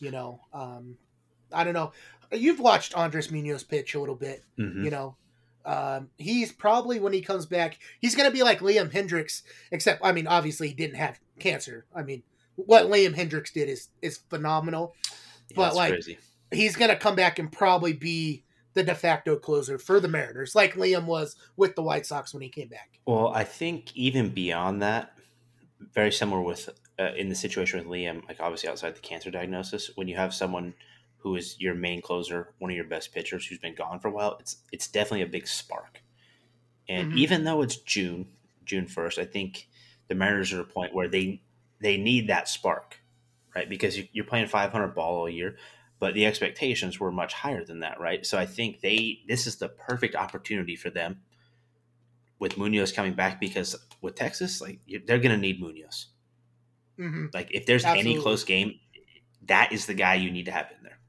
You 0.00 0.10
know, 0.10 0.40
um, 0.52 0.96
I 1.52 1.62
don't 1.62 1.74
know. 1.74 1.92
You've 2.32 2.58
watched 2.58 2.94
Andres 2.94 3.30
Munoz 3.30 3.62
pitch 3.62 3.94
a 3.94 4.00
little 4.00 4.16
bit. 4.16 4.42
Mhm. 4.58 4.84
You 4.84 4.90
know, 4.90 5.16
um, 5.70 6.08
he's 6.18 6.52
probably 6.52 6.98
when 6.98 7.12
he 7.12 7.20
comes 7.20 7.46
back, 7.46 7.78
he's 8.00 8.16
going 8.16 8.28
to 8.28 8.36
be 8.36 8.42
like 8.42 8.60
Liam 8.60 8.90
Hendriks. 8.92 9.42
Except, 9.70 10.00
I 10.04 10.12
mean, 10.12 10.26
obviously 10.26 10.68
he 10.68 10.74
didn't 10.74 10.96
have 10.96 11.20
cancer. 11.38 11.86
I 11.94 12.02
mean, 12.02 12.22
what 12.56 12.86
Liam 12.86 13.14
Hendriks 13.14 13.52
did 13.52 13.68
is 13.68 13.88
is 14.02 14.18
phenomenal. 14.28 14.94
Yeah, 15.48 15.56
but, 15.56 15.74
like, 15.74 15.92
crazy. 15.92 16.18
He's 16.52 16.76
going 16.76 16.90
to 16.90 16.96
come 16.96 17.14
back 17.14 17.38
and 17.38 17.50
probably 17.52 17.92
be 17.92 18.44
the 18.74 18.82
de 18.82 18.94
facto 18.94 19.36
closer 19.36 19.78
for 19.78 20.00
the 20.00 20.08
Mariners, 20.08 20.54
like 20.54 20.74
Liam 20.74 21.06
was 21.06 21.36
with 21.56 21.74
the 21.74 21.82
White 21.82 22.06
Sox 22.06 22.32
when 22.32 22.42
he 22.42 22.48
came 22.48 22.68
back. 22.68 23.00
Well, 23.04 23.32
I 23.34 23.44
think 23.44 23.94
even 23.96 24.30
beyond 24.30 24.82
that, 24.82 25.12
very 25.92 26.12
similar 26.12 26.40
with 26.40 26.68
uh, 26.98 27.12
in 27.16 27.28
the 27.28 27.34
situation 27.34 27.80
with 27.80 27.88
Liam, 27.88 28.26
like 28.28 28.38
obviously 28.40 28.68
outside 28.68 28.94
the 28.94 29.00
cancer 29.00 29.30
diagnosis, 29.30 29.90
when 29.96 30.06
you 30.08 30.16
have 30.16 30.32
someone 30.32 30.74
who 31.20 31.36
is 31.36 31.60
your 31.60 31.74
main 31.74 32.02
closer, 32.02 32.54
one 32.58 32.70
of 32.70 32.76
your 32.76 32.86
best 32.86 33.12
pitchers 33.12 33.46
who's 33.46 33.58
been 33.58 33.74
gone 33.74 34.00
for 34.00 34.08
a 34.08 34.12
while, 34.12 34.36
it's 34.40 34.58
it's 34.72 34.88
definitely 34.88 35.22
a 35.22 35.26
big 35.26 35.46
spark. 35.48 36.02
And 36.88 37.08
Mhm. 37.08 37.14
even 37.14 37.44
though 37.44 37.62
it's 37.62 37.76
June, 37.76 38.32
June 38.64 38.86
first, 38.86 39.18
I 39.18 39.24
think 39.24 39.68
the 40.08 40.14
Mariners 40.14 40.52
are 40.52 40.60
at 40.60 40.66
a 40.70 40.72
point 40.72 40.94
where 40.94 41.08
they 41.08 41.42
they 41.80 41.96
need 41.96 42.28
that 42.28 42.48
spark, 42.48 43.00
right? 43.54 43.68
Because 43.68 43.96
you, 43.98 44.08
you're 44.12 44.24
playing 44.24 44.48
500 44.48 44.88
ball 44.94 45.16
all 45.20 45.28
year, 45.30 45.56
but 45.98 46.14
the 46.14 46.26
expectations 46.26 47.00
were 47.00 47.12
much 47.12 47.34
higher 47.34 47.64
than 47.64 47.80
that, 47.80 48.00
right? 48.00 48.26
So 48.26 48.38
I 48.38 48.46
think 48.46 48.80
they 48.80 49.22
this 49.28 49.46
is 49.46 49.56
the 49.56 49.68
perfect 49.68 50.14
opportunity 50.16 50.76
for 50.76 50.90
them 50.90 51.22
with 52.40 52.56
Munoz 52.58 52.90
coming 52.92 53.14
back 53.14 53.38
because 53.38 53.76
with 54.00 54.14
Texas, 54.16 54.60
like 54.60 54.80
they're 55.06 55.18
going 55.18 55.30
to 55.34 55.36
need 55.36 55.60
Munoz. 55.60 56.08
hmm 56.98 57.26
Like 57.32 57.50
if 57.52 57.66
there's 57.66 57.84
Absolutely. 57.84 57.94
any 57.94 58.14
close 58.16 58.44
game, 58.44 58.80
that 59.44 59.72
is 59.72 59.86
the 59.86 59.94
guy 59.94 60.16
you 60.16 60.32
need 60.32 60.46
to 60.46 60.52
have 60.52 60.72
in 60.76 60.84
there. 60.84 60.99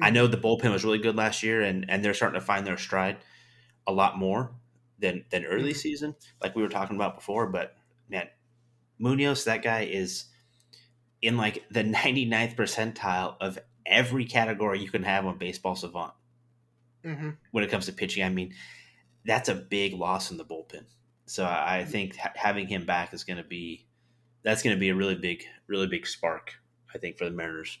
I 0.00 0.10
know 0.10 0.26
the 0.26 0.36
bullpen 0.36 0.72
was 0.72 0.84
really 0.84 0.98
good 0.98 1.16
last 1.16 1.42
year, 1.42 1.62
and 1.62 1.88
and 1.90 2.04
they're 2.04 2.14
starting 2.14 2.38
to 2.40 2.44
find 2.46 2.66
their 2.66 2.76
stride 2.78 3.18
a 3.86 3.92
lot 3.92 4.18
more 4.18 4.54
than 4.98 5.24
than 5.30 5.44
early 5.44 5.72
Mhm. 5.72 5.76
season, 5.76 6.16
like 6.42 6.54
we 6.56 6.62
were 6.62 6.68
talking 6.68 6.96
about 6.96 7.16
before. 7.16 7.46
But 7.48 7.76
man, 8.08 8.28
Munoz, 8.98 9.44
that 9.44 9.62
guy 9.62 9.82
is 9.82 10.26
in 11.22 11.36
like 11.36 11.64
the 11.70 11.84
99th 11.84 12.56
percentile 12.56 13.36
of 13.40 13.58
every 13.86 14.24
category 14.26 14.80
you 14.80 14.90
can 14.90 15.04
have 15.04 15.26
on 15.26 15.38
Baseball 15.38 15.76
Savant 15.76 16.14
hmm 17.04 17.30
when 17.50 17.64
it 17.64 17.70
comes 17.70 17.86
to 17.86 17.92
pitching. 17.92 18.24
I 18.24 18.28
mean, 18.28 18.54
that's 19.24 19.48
a 19.48 19.54
big 19.54 19.94
loss 19.94 20.30
in 20.30 20.36
the 20.36 20.44
bullpen. 20.44 20.86
So 21.26 21.44
I 21.44 21.78
I 21.78 21.84
think 21.84 22.16
ha- 22.16 22.32
having 22.36 22.68
him 22.68 22.86
back 22.86 23.14
is 23.14 23.24
going 23.24 23.38
to 23.38 23.44
be 23.48 23.86
that's 24.42 24.62
going 24.62 24.76
to 24.76 24.80
be 24.80 24.90
a 24.90 24.94
really 24.94 25.16
big, 25.16 25.44
really 25.68 25.86
big 25.88 26.06
spark. 26.06 26.54
I 26.94 26.98
think 26.98 27.18
for 27.18 27.26
the 27.26 27.32
Mariners. 27.32 27.78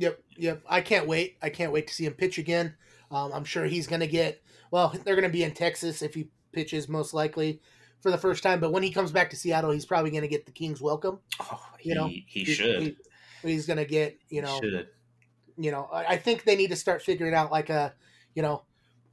Yep, 0.00 0.20
yep. 0.36 0.62
I 0.68 0.80
can't 0.80 1.06
wait. 1.06 1.36
I 1.42 1.50
can't 1.50 1.72
wait 1.72 1.86
to 1.88 1.94
see 1.94 2.04
him 2.06 2.14
pitch 2.14 2.38
again. 2.38 2.74
Um, 3.10 3.32
I'm 3.32 3.44
sure 3.44 3.64
he's 3.64 3.86
going 3.86 4.00
to 4.00 4.06
get. 4.06 4.42
Well, 4.70 4.94
they're 5.04 5.14
going 5.16 5.28
to 5.28 5.32
be 5.32 5.42
in 5.44 5.52
Texas 5.52 6.02
if 6.02 6.14
he 6.14 6.28
pitches, 6.52 6.88
most 6.88 7.14
likely 7.14 7.60
for 8.00 8.10
the 8.10 8.18
first 8.18 8.42
time. 8.42 8.60
But 8.60 8.70
when 8.72 8.82
he 8.82 8.90
comes 8.90 9.10
back 9.12 9.30
to 9.30 9.36
Seattle, 9.36 9.70
he's 9.70 9.86
probably 9.86 10.10
going 10.10 10.22
to 10.22 10.28
get 10.28 10.46
the 10.46 10.52
King's 10.52 10.80
welcome. 10.80 11.18
Oh, 11.40 11.60
he 11.78 11.88
You 11.90 11.94
know, 11.94 12.08
he 12.26 12.44
should. 12.44 12.82
He- 12.82 12.96
he's 13.42 13.66
going 13.66 13.76
to 13.78 13.84
get. 13.86 14.18
You 14.28 14.42
know, 14.42 14.60
should. 14.60 14.88
you 15.56 15.70
know. 15.70 15.88
I, 15.92 16.04
I 16.04 16.16
think 16.16 16.44
they 16.44 16.56
need 16.56 16.68
to 16.70 16.76
start 16.76 17.02
figuring 17.02 17.34
out 17.34 17.50
like 17.50 17.70
a, 17.70 17.94
you 18.34 18.42
know, 18.42 18.62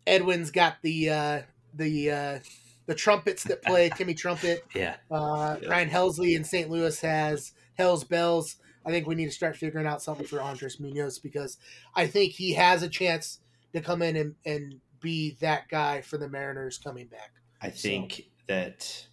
Edwin's 0.06 0.52
got 0.52 0.78
the 0.82 1.10
uh, 1.10 1.42
the 1.74 2.12
uh, 2.12 2.40
the 2.86 2.96
trumpets 2.96 3.44
that 3.46 3.64
play 3.64 3.90
Timmy 3.96 4.14
Trumpet. 4.14 4.64
Yeah. 4.76 4.96
Uh, 5.10 5.58
Yeah. 5.62 5.70
Ryan 5.70 5.90
Helsley 5.90 6.36
in 6.36 6.44
St. 6.44 6.70
Louis 6.70 7.00
has 7.02 7.54
Hell's 7.78 8.04
Bells. 8.04 8.58
I 8.86 8.92
think 8.92 9.08
we 9.08 9.16
need 9.16 9.26
to 9.26 9.32
start 9.32 9.58
figuring 9.58 9.88
out 9.88 10.02
something 10.02 10.26
for 10.28 10.40
Andres 10.42 10.80
Munoz 10.80 11.18
because 11.20 11.58
I 11.96 12.08
think 12.08 12.34
he 12.34 12.54
has 12.54 12.84
a 12.84 12.90
chance 12.90 13.40
to 13.74 13.82
come 13.82 14.02
in 14.02 14.16
and, 14.16 14.36
and 14.46 14.80
be 15.02 15.32
that 15.40 15.68
guy 15.70 16.02
for 16.02 16.18
the 16.18 16.30
Mariners 16.30 16.78
coming 16.78 17.08
back. 17.08 17.32
I 17.62 17.70
think 17.70 18.26
that 18.48 19.08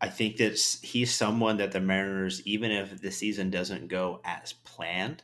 I 0.00 0.08
think 0.08 0.36
that 0.38 0.58
he's 0.82 1.14
someone 1.14 1.58
that 1.58 1.70
the 1.70 1.80
Mariners, 1.80 2.42
even 2.44 2.72
if 2.72 3.00
the 3.00 3.12
season 3.12 3.50
doesn't 3.50 3.86
go 3.86 4.20
as 4.24 4.52
planned, 4.52 5.22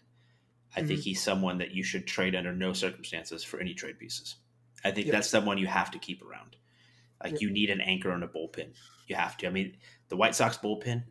I 0.77 0.83
think 0.85 1.01
Mhm. 1.01 1.05
he's 1.05 1.21
someone 1.23 1.59
that 1.59 1.73
you 1.73 1.83
should 1.83 2.07
trade 2.07 2.37
under 2.37 2.53
no 2.55 2.73
circumstances 2.73 3.43
for 3.43 3.59
any 3.59 3.75
trade 3.75 3.99
pieces. 3.99 4.37
I 4.85 4.93
think 4.93 5.09
Yep. 5.09 5.13
that's 5.15 5.29
someone 5.29 5.59
you 5.59 5.67
have 5.67 5.91
to 5.91 5.99
keep 5.99 6.23
around. 6.23 6.55
Like 7.21 7.33
Yep. 7.33 7.41
you 7.41 7.51
need 7.51 7.71
an 7.71 7.81
anchor 7.81 8.13
on 8.13 8.23
a 8.23 8.29
bullpen. 8.29 8.73
You 9.09 9.17
have 9.17 9.37
to. 9.39 9.49
I 9.49 9.51
mean, 9.51 9.77
the 10.09 10.17
White 10.17 10.37
Sox 10.37 10.57
bullpen 10.57 11.03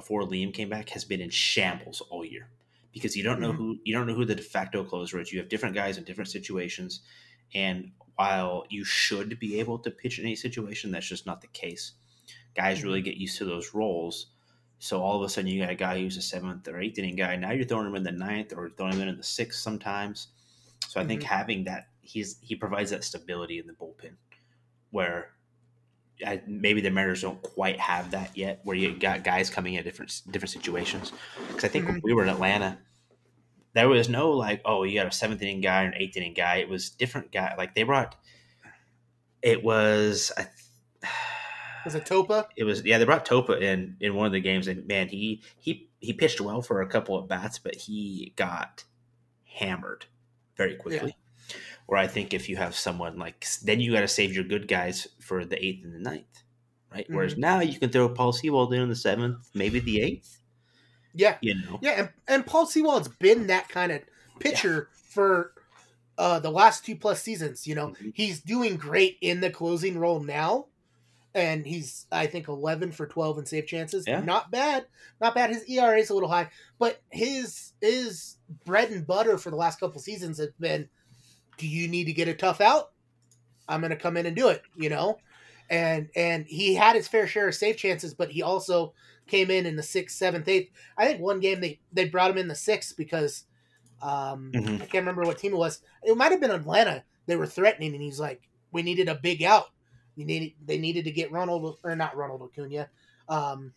before 0.00 0.22
Liam 0.22 0.52
came 0.52 0.70
back 0.70 0.88
has 0.88 1.04
been 1.04 1.20
in 1.20 1.28
shambles 1.28 2.00
all 2.08 2.24
year 2.24 2.48
because 2.90 3.14
you 3.14 3.22
don't 3.22 3.38
know 3.38 3.52
Mhm. 3.52 3.56
who 3.56 3.80
you 3.84 3.92
don't 3.94 4.06
know 4.06 4.14
who 4.14 4.24
the 4.24 4.34
de 4.34 4.42
facto 4.42 4.82
closer 4.82 5.20
is. 5.20 5.30
You 5.30 5.38
have 5.40 5.50
different 5.50 5.74
guys 5.74 5.98
in 5.98 6.04
different 6.04 6.30
situations, 6.30 7.00
and 7.54 7.92
while 8.16 8.64
you 8.70 8.82
should 8.82 9.38
be 9.38 9.60
able 9.60 9.78
to 9.80 9.90
pitch 9.90 10.18
in 10.18 10.24
any 10.24 10.36
situation, 10.36 10.90
that's 10.90 11.06
just 11.06 11.26
not 11.26 11.42
the 11.42 11.48
case. 11.48 11.92
Guys 12.54 12.82
really 12.82 13.02
get 13.02 13.16
used 13.18 13.36
to 13.38 13.44
those 13.44 13.74
roles. 13.74 14.28
So 14.78 15.02
all 15.02 15.16
of 15.16 15.22
a 15.22 15.28
sudden, 15.28 15.50
you 15.50 15.60
got 15.60 15.70
a 15.70 15.74
guy 15.74 16.00
who's 16.00 16.16
a 16.16 16.22
seventh 16.22 16.66
or 16.66 16.80
eighth 16.80 16.98
inning 16.98 17.16
guy. 17.16 17.36
Now 17.36 17.52
you're 17.52 17.66
throwing 17.66 17.86
him 17.86 17.94
in 17.94 18.02
the 18.02 18.12
ninth 18.12 18.54
or 18.56 18.70
throwing 18.70 18.98
him 18.98 19.08
in 19.08 19.18
the 19.18 19.22
sixth 19.22 19.60
sometimes. 19.60 20.28
So 20.88 20.98
I 20.98 21.04
think 21.04 21.20
Mhm. 21.20 21.24
having 21.26 21.64
that, 21.64 21.88
he's 22.00 22.38
he 22.40 22.56
provides 22.56 22.90
that 22.90 23.04
stability 23.04 23.58
in 23.58 23.66
the 23.66 23.74
bullpen, 23.74 24.16
where 24.90 25.34
I, 26.26 26.42
maybe 26.46 26.80
the 26.80 26.90
Mariners 26.90 27.22
don't 27.22 27.42
quite 27.42 27.78
have 27.80 28.10
that 28.12 28.36
yet. 28.36 28.60
Where 28.64 28.76
you 28.76 28.96
got 28.96 29.24
guys 29.24 29.50
coming 29.50 29.74
in 29.74 29.84
different 29.84 30.22
different 30.30 30.50
situations. 30.50 31.12
Because 31.48 31.64
I 31.64 31.68
think 31.68 31.86
when 31.86 31.96
Mhm. 32.00 32.04
we 32.04 32.12
were 32.14 32.22
in 32.22 32.28
Atlanta, 32.28 32.78
there 33.74 33.88
was 33.88 34.08
no 34.08 34.30
like, 34.30 34.60
oh, 34.64 34.82
you 34.82 34.94
got 34.98 35.06
a 35.06 35.12
seventh 35.12 35.42
inning 35.42 35.60
guy 35.60 35.84
or 35.84 35.86
an 35.86 35.94
eighth 35.96 36.16
inning 36.16 36.34
guy. 36.34 36.56
It 36.56 36.68
was 36.68 36.90
different 36.90 37.32
guy. 37.32 37.54
Like 37.56 37.74
they 37.74 37.82
brought, 37.84 38.16
it 39.42 39.62
was. 39.62 40.32
I 40.36 40.48
Was 41.86 41.94
it 41.94 42.04
Topa? 42.04 42.44
it 42.58 42.64
was 42.64 42.84
yeah 42.84 42.98
they 42.98 43.06
brought 43.06 43.24
Topa 43.24 43.58
in 43.58 43.96
in 44.00 44.14
one 44.14 44.26
of 44.26 44.32
the 44.32 44.40
games 44.40 44.68
and 44.68 44.86
man 44.86 45.08
he 45.08 45.42
he 45.58 45.88
he 45.98 46.12
pitched 46.12 46.38
well 46.38 46.60
for 46.60 46.82
a 46.82 46.86
couple 46.86 47.16
of 47.18 47.26
bats 47.26 47.58
but 47.58 47.74
he 47.74 48.34
got 48.36 48.84
hammered 49.46 50.04
very 50.58 50.76
quickly. 50.76 51.16
Where 51.90 51.98
I 51.98 52.06
think 52.06 52.32
if 52.32 52.48
you 52.48 52.56
have 52.56 52.76
someone 52.76 53.18
like 53.18 53.44
then 53.64 53.80
you 53.80 53.90
got 53.90 54.02
to 54.02 54.08
save 54.08 54.32
your 54.32 54.44
good 54.44 54.68
guys 54.68 55.08
for 55.18 55.44
the 55.44 55.58
eighth 55.64 55.84
and 55.84 55.92
the 55.92 55.98
ninth, 55.98 56.44
right? 56.94 57.04
Whereas 57.10 57.32
Mm-hmm. 57.32 57.40
now 57.40 57.60
you 57.60 57.80
can 57.80 57.90
throw 57.90 58.08
Paul 58.08 58.32
Sewald 58.32 58.72
in 58.72 58.80
on 58.80 58.88
the 58.88 58.94
seventh, 58.94 59.50
maybe 59.54 59.80
the 59.80 60.00
eighth. 60.00 60.38
Yeah, 61.14 61.38
You 61.40 61.56
know, 61.56 61.80
yeah, 61.82 61.90
and, 61.98 62.08
and 62.28 62.46
Paul 62.46 62.66
Sewald's 62.66 63.08
been 63.08 63.48
that 63.48 63.68
kind 63.68 63.90
of 63.90 64.02
pitcher 64.38 64.88
for 64.92 65.52
uh, 66.16 66.38
the 66.38 66.50
last 66.52 66.84
two 66.86 66.94
plus 66.94 67.20
seasons. 67.20 67.66
You 67.66 67.74
know, 67.74 67.88
Mhm. 67.88 68.12
he's 68.14 68.40
doing 68.40 68.76
great 68.76 69.18
in 69.20 69.40
the 69.40 69.50
closing 69.50 69.98
role 69.98 70.20
now, 70.20 70.66
and 71.34 71.66
he's 71.66 72.06
I 72.12 72.26
think 72.28 72.46
eleven 72.46 72.92
for 72.92 73.06
twelve 73.08 73.36
in 73.38 73.46
save 73.46 73.66
chances. 73.66 74.04
Yeah. 74.06 74.20
Not 74.20 74.52
bad, 74.52 74.86
not 75.20 75.34
bad. 75.34 75.50
His 75.50 75.64
ERA 75.68 75.98
is 75.98 76.10
a 76.10 76.14
little 76.14 76.28
high, 76.28 76.50
but 76.78 77.02
his 77.10 77.72
his 77.80 78.36
bread 78.64 78.90
and 78.92 79.04
butter 79.04 79.36
for 79.38 79.50
the 79.50 79.56
last 79.56 79.80
couple 79.80 80.00
seasons 80.00 80.38
has 80.38 80.50
been: 80.60 80.88
Do 81.60 81.68
you 81.68 81.88
need 81.88 82.04
to 82.04 82.12
get 82.12 82.28
a 82.28 82.34
tough 82.34 82.60
out? 82.60 82.92
I'm 83.68 83.80
going 83.80 83.90
to 83.90 83.96
come 83.96 84.16
in 84.16 84.26
and 84.26 84.34
do 84.34 84.48
it. 84.48 84.62
You 84.74 84.88
know, 84.88 85.18
and 85.68 86.08
and 86.16 86.46
he 86.46 86.74
had 86.74 86.96
his 86.96 87.06
fair 87.06 87.26
share 87.26 87.48
of 87.48 87.54
safe 87.54 87.76
chances, 87.76 88.14
but 88.14 88.30
he 88.30 88.42
also 88.42 88.94
came 89.26 89.50
in 89.50 89.66
in 89.66 89.76
the 89.76 89.82
sixth, 89.82 90.16
seventh, 90.16 90.48
eighth. 90.48 90.70
I 90.96 91.06
think 91.06 91.20
one 91.20 91.40
game 91.40 91.60
they 91.60 91.78
they 91.92 92.08
brought 92.08 92.30
him 92.30 92.38
in 92.38 92.48
the 92.48 92.54
sixth 92.54 92.96
because 92.96 93.44
um, 94.02 94.50
Mhm. 94.54 94.76
I 94.76 94.86
can't 94.86 94.94
remember 95.04 95.22
what 95.22 95.36
team 95.38 95.52
it 95.52 95.58
was. 95.58 95.82
It 96.02 96.16
might 96.16 96.32
have 96.32 96.40
been 96.40 96.50
Atlanta. 96.50 97.04
They 97.26 97.36
were 97.36 97.46
threatening, 97.46 97.92
and 97.92 98.02
he's 98.02 98.18
like, 98.18 98.48
"We 98.72 98.82
needed 98.82 99.08
a 99.10 99.14
big 99.14 99.42
out. 99.42 99.66
We 100.16 100.24
needed 100.24 100.52
they 100.64 100.78
needed 100.78 101.04
to 101.04 101.10
get 101.10 101.30
Ronald 101.30 101.78
or 101.84 101.94
not 101.94 102.16
Ronald 102.16 102.42
Acuna, 102.42 102.88
um, 103.28 103.74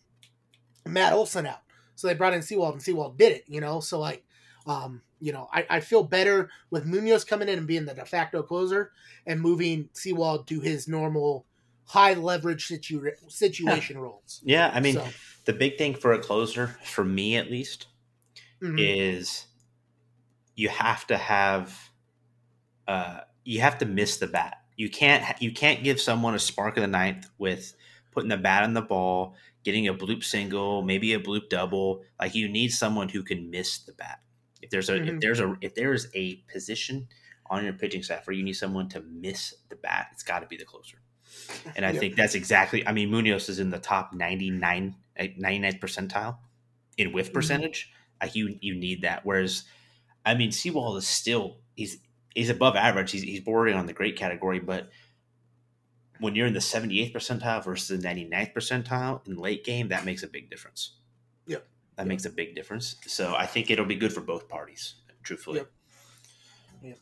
Matt 0.86 1.12
Olson 1.12 1.46
out. 1.46 1.60
So 1.94 2.08
they 2.08 2.14
brought 2.14 2.34
in 2.34 2.42
Sewald, 2.42 2.72
and 2.74 2.82
Sewald 2.82 3.18
did 3.18 3.32
it. 3.32 3.44
You 3.46 3.60
know, 3.60 3.80
so 3.80 4.00
like, 4.00 4.23
um, 4.66 5.02
you 5.20 5.32
know, 5.32 5.48
I, 5.52 5.66
I 5.70 5.80
feel 5.80 6.02
better 6.02 6.50
with 6.70 6.86
Munoz 6.86 7.24
coming 7.24 7.48
in 7.48 7.58
and 7.58 7.66
being 7.66 7.84
the 7.84 7.94
de 7.94 8.04
facto 8.04 8.42
closer 8.42 8.92
and 9.26 9.40
moving 9.40 9.88
Sewald 9.92 10.46
to 10.48 10.60
his 10.60 10.88
normal 10.88 11.46
high 11.86 12.14
leverage 12.14 12.66
situ- 12.66 13.10
situation 13.28 13.98
roles. 14.04 14.40
yeah. 14.44 14.70
I 14.74 14.80
mean, 14.80 14.94
So, 14.94 15.06
the 15.44 15.52
big 15.52 15.76
thing 15.78 15.94
for 15.94 16.12
a 16.12 16.18
closer, 16.18 16.76
for 16.84 17.04
me 17.04 17.36
at 17.36 17.50
least, 17.50 17.86
mhm. 18.62 18.76
is 18.78 19.46
you 20.54 20.68
have 20.68 21.06
to 21.08 21.16
have 21.16 21.90
uh, 22.86 23.20
you 23.44 23.60
have 23.60 23.78
to 23.78 23.86
miss 23.86 24.16
the 24.18 24.26
bat. 24.26 24.58
You 24.76 24.90
can't 24.90 25.40
you 25.40 25.52
can't 25.52 25.84
give 25.84 26.00
someone 26.00 26.34
a 26.34 26.38
spark 26.38 26.76
of 26.76 26.82
the 26.82 26.88
ninth 26.88 27.28
with 27.38 27.74
putting 28.10 28.30
the 28.30 28.36
bat 28.36 28.62
on 28.62 28.74
the 28.74 28.82
ball, 28.82 29.34
getting 29.64 29.88
a 29.88 29.94
bloop 29.94 30.24
single, 30.24 30.82
maybe 30.82 31.12
a 31.14 31.20
bloop 31.20 31.48
double. 31.48 32.02
Like 32.20 32.34
you 32.34 32.48
need 32.48 32.68
someone 32.68 33.08
who 33.08 33.22
can 33.22 33.50
miss 33.50 33.78
the 33.78 33.92
bat. 33.92 34.20
If 34.64 34.70
there's 34.70 34.88
a 34.88 34.96
if 34.96 35.14
Mhm. 35.14 35.20
there's 35.20 35.40
a 35.40 35.54
if 35.60 35.74
there 35.74 35.92
is 35.92 36.08
a 36.14 36.36
position 36.52 37.08
on 37.50 37.64
your 37.64 37.74
pitching 37.74 38.02
staff 38.02 38.26
where 38.26 38.34
you 38.34 38.42
need 38.42 38.54
someone 38.54 38.88
to 38.88 39.00
miss 39.02 39.54
the 39.68 39.76
bat, 39.76 40.08
it's 40.12 40.22
got 40.22 40.40
to 40.40 40.46
be 40.46 40.56
the 40.56 40.64
closer. 40.64 40.98
And 41.76 41.84
I 41.84 41.90
Yep. 41.90 42.00
think 42.00 42.16
that's 42.16 42.34
exactly. 42.34 42.86
I 42.86 42.92
mean, 42.92 43.10
Munoz 43.10 43.48
is 43.50 43.58
in 43.58 43.68
the 43.70 43.78
top 43.78 44.14
99, 44.14 44.96
eh, 45.16 45.28
99th 45.36 45.80
percentile 45.80 46.38
in 46.96 47.12
whiff 47.12 47.30
Mhm. 47.30 47.34
percentage. 47.34 47.92
Like 48.22 48.34
you, 48.34 48.58
you 48.62 48.74
need 48.74 49.02
that. 49.02 49.26
Whereas, 49.26 49.64
I 50.24 50.34
mean, 50.34 50.50
Sewald 50.50 50.96
is 50.96 51.06
still 51.06 51.60
he's 51.76 51.98
he's 52.34 52.48
above 52.48 52.74
average. 52.74 53.10
He's 53.10 53.22
he's 53.22 53.40
bordering 53.40 53.76
on 53.76 53.84
the 53.86 53.92
great 53.92 54.16
category, 54.16 54.60
but 54.60 54.90
when 56.20 56.34
you're 56.34 56.46
in 56.46 56.54
the 56.54 56.60
78th 56.60 57.12
percentile 57.12 57.62
versus 57.62 57.88
the 57.88 57.98
99th 57.98 58.54
percentile 58.54 59.26
in 59.26 59.36
late 59.36 59.64
game, 59.64 59.88
that 59.88 60.04
makes 60.06 60.22
a 60.22 60.28
big 60.28 60.48
difference. 60.48 60.92
Yep. 61.46 61.66
That 61.96 62.02
Yep. 62.02 62.06
makes 62.08 62.24
a 62.24 62.30
big 62.30 62.54
difference. 62.54 62.96
So 63.06 63.34
I 63.34 63.46
think 63.46 63.70
it'll 63.70 63.84
be 63.84 63.94
good 63.94 64.12
for 64.12 64.20
both 64.20 64.48
parties, 64.48 64.96
truthfully. 65.22 65.62
Yep. 66.82 66.98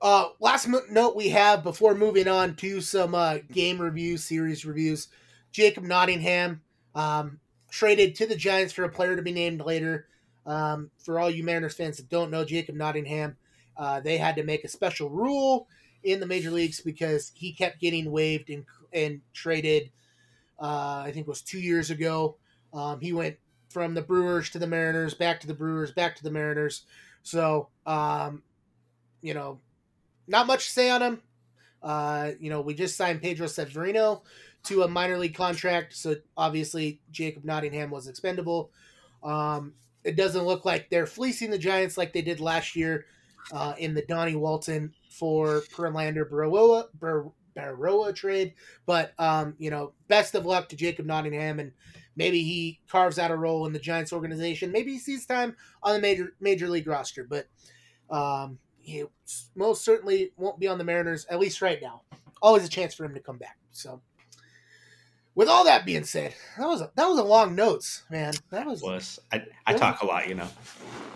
Uh, 0.00 0.30
last 0.40 0.66
mo- 0.66 0.82
note 0.90 1.14
we 1.14 1.28
have 1.28 1.62
before 1.62 1.94
moving 1.94 2.26
on 2.26 2.56
to 2.56 2.80
some 2.80 3.14
uh, 3.14 3.38
game 3.52 3.80
reviews, 3.80 4.24
series 4.24 4.64
reviews. 4.64 5.08
Jacob 5.52 5.84
Nottingham 5.84 6.62
um, 6.94 7.38
traded 7.70 8.16
to 8.16 8.26
the 8.26 8.34
Giants 8.34 8.72
for 8.72 8.82
a 8.82 8.88
player 8.88 9.14
to 9.14 9.22
be 9.22 9.32
named 9.32 9.60
later. 9.60 10.08
Um, 10.44 10.90
for 10.98 11.20
all 11.20 11.30
you 11.30 11.44
Mariners 11.44 11.74
fans 11.74 11.98
that 11.98 12.08
don't 12.08 12.32
know, 12.32 12.44
Jacob 12.44 12.74
Nottingham, 12.74 13.36
uh, 13.76 14.00
they 14.00 14.18
had 14.18 14.34
to 14.36 14.42
make 14.42 14.64
a 14.64 14.68
special 14.68 15.08
rule 15.08 15.68
in 16.02 16.18
the 16.18 16.26
major 16.26 16.50
leagues 16.50 16.80
because 16.80 17.30
he 17.36 17.52
kept 17.52 17.80
getting 17.80 18.10
waived 18.10 18.50
and, 18.50 18.64
and 18.92 19.20
traded. 19.32 19.92
Uh, 20.60 21.04
I 21.06 21.12
think 21.14 21.26
it 21.26 21.30
was 21.30 21.42
two 21.42 21.60
years 21.60 21.90
ago. 21.90 22.38
Um, 22.74 23.00
he 23.00 23.12
went 23.12 23.36
from 23.72 23.94
the 23.94 24.02
Brewers 24.02 24.50
to 24.50 24.58
the 24.58 24.66
Mariners, 24.66 25.14
back 25.14 25.40
to 25.40 25.46
the 25.46 25.54
Brewers, 25.54 25.92
back 25.92 26.16
to 26.16 26.22
the 26.22 26.30
Mariners. 26.30 26.84
So, 27.22 27.68
um, 27.86 28.42
you 29.20 29.34
know, 29.34 29.60
not 30.26 30.46
much 30.46 30.66
to 30.66 30.70
say 30.72 30.90
on 30.90 31.02
him. 31.02 31.22
Uh, 31.82 32.32
you 32.38 32.50
know, 32.50 32.60
we 32.60 32.74
just 32.74 32.96
signed 32.96 33.22
Pedro 33.22 33.46
Severino 33.46 34.22
to 34.64 34.82
a 34.82 34.88
minor 34.88 35.18
league 35.18 35.34
contract, 35.34 35.94
so 35.96 36.16
obviously 36.36 37.00
Jacob 37.10 37.44
Nottingham 37.44 37.90
was 37.90 38.06
expendable. 38.06 38.70
Um, 39.22 39.74
it 40.04 40.16
doesn't 40.16 40.44
look 40.44 40.64
like 40.64 40.90
they're 40.90 41.06
fleecing 41.06 41.50
the 41.50 41.58
Giants 41.58 41.96
like 41.96 42.12
they 42.12 42.22
did 42.22 42.40
last 42.40 42.76
year 42.76 43.06
uh, 43.52 43.74
in 43.78 43.94
the 43.94 44.02
Donnie 44.02 44.36
Walton 44.36 44.94
for 45.10 45.62
Prelander 45.72 46.28
Berroa, 46.28 46.86
Bar- 46.98 47.32
Berroa 47.56 48.14
trade. 48.14 48.54
But 48.86 49.12
um, 49.18 49.54
you 49.58 49.70
know, 49.70 49.92
best 50.08 50.34
of 50.34 50.46
luck 50.46 50.68
to 50.68 50.76
Jacob 50.76 51.06
Nottingham, 51.06 51.60
and 51.60 51.72
maybe 52.16 52.42
he 52.42 52.80
carves 52.88 53.18
out 53.18 53.30
a 53.30 53.36
role 53.36 53.66
in 53.66 53.72
the 53.72 53.78
Giants 53.78 54.12
organization. 54.12 54.72
Maybe 54.72 54.92
he 54.92 54.98
sees 54.98 55.26
time 55.26 55.56
on 55.82 55.94
the 55.94 56.00
major 56.00 56.34
major 56.40 56.68
league 56.68 56.86
roster, 56.86 57.24
but 57.24 57.46
um, 58.10 58.58
he 58.78 59.04
most 59.54 59.84
certainly 59.84 60.32
won't 60.36 60.58
be 60.58 60.68
on 60.68 60.78
the 60.78 60.84
Mariners 60.84 61.24
at 61.26 61.38
least 61.38 61.62
right 61.62 61.80
now. 61.80 62.02
Always 62.40 62.64
a 62.64 62.68
chance 62.68 62.94
for 62.94 63.04
him 63.04 63.14
to 63.14 63.20
come 63.20 63.38
back. 63.38 63.56
So, 63.70 64.02
with 65.34 65.48
all 65.48 65.64
that 65.64 65.86
being 65.86 66.04
said, 66.04 66.34
that 66.58 66.66
was 66.66 66.80
a, 66.80 66.90
that 66.96 67.06
was 67.06 67.18
a 67.18 67.24
long 67.24 67.54
notes, 67.54 68.02
man. 68.10 68.34
That 68.50 68.66
was 68.66 68.82
Was 68.82 69.18
I, 69.32 69.44
I 69.66 69.74
talk 69.74 70.02
a 70.02 70.06
lot, 70.06 70.28
you 70.28 70.34
know. 70.34 70.48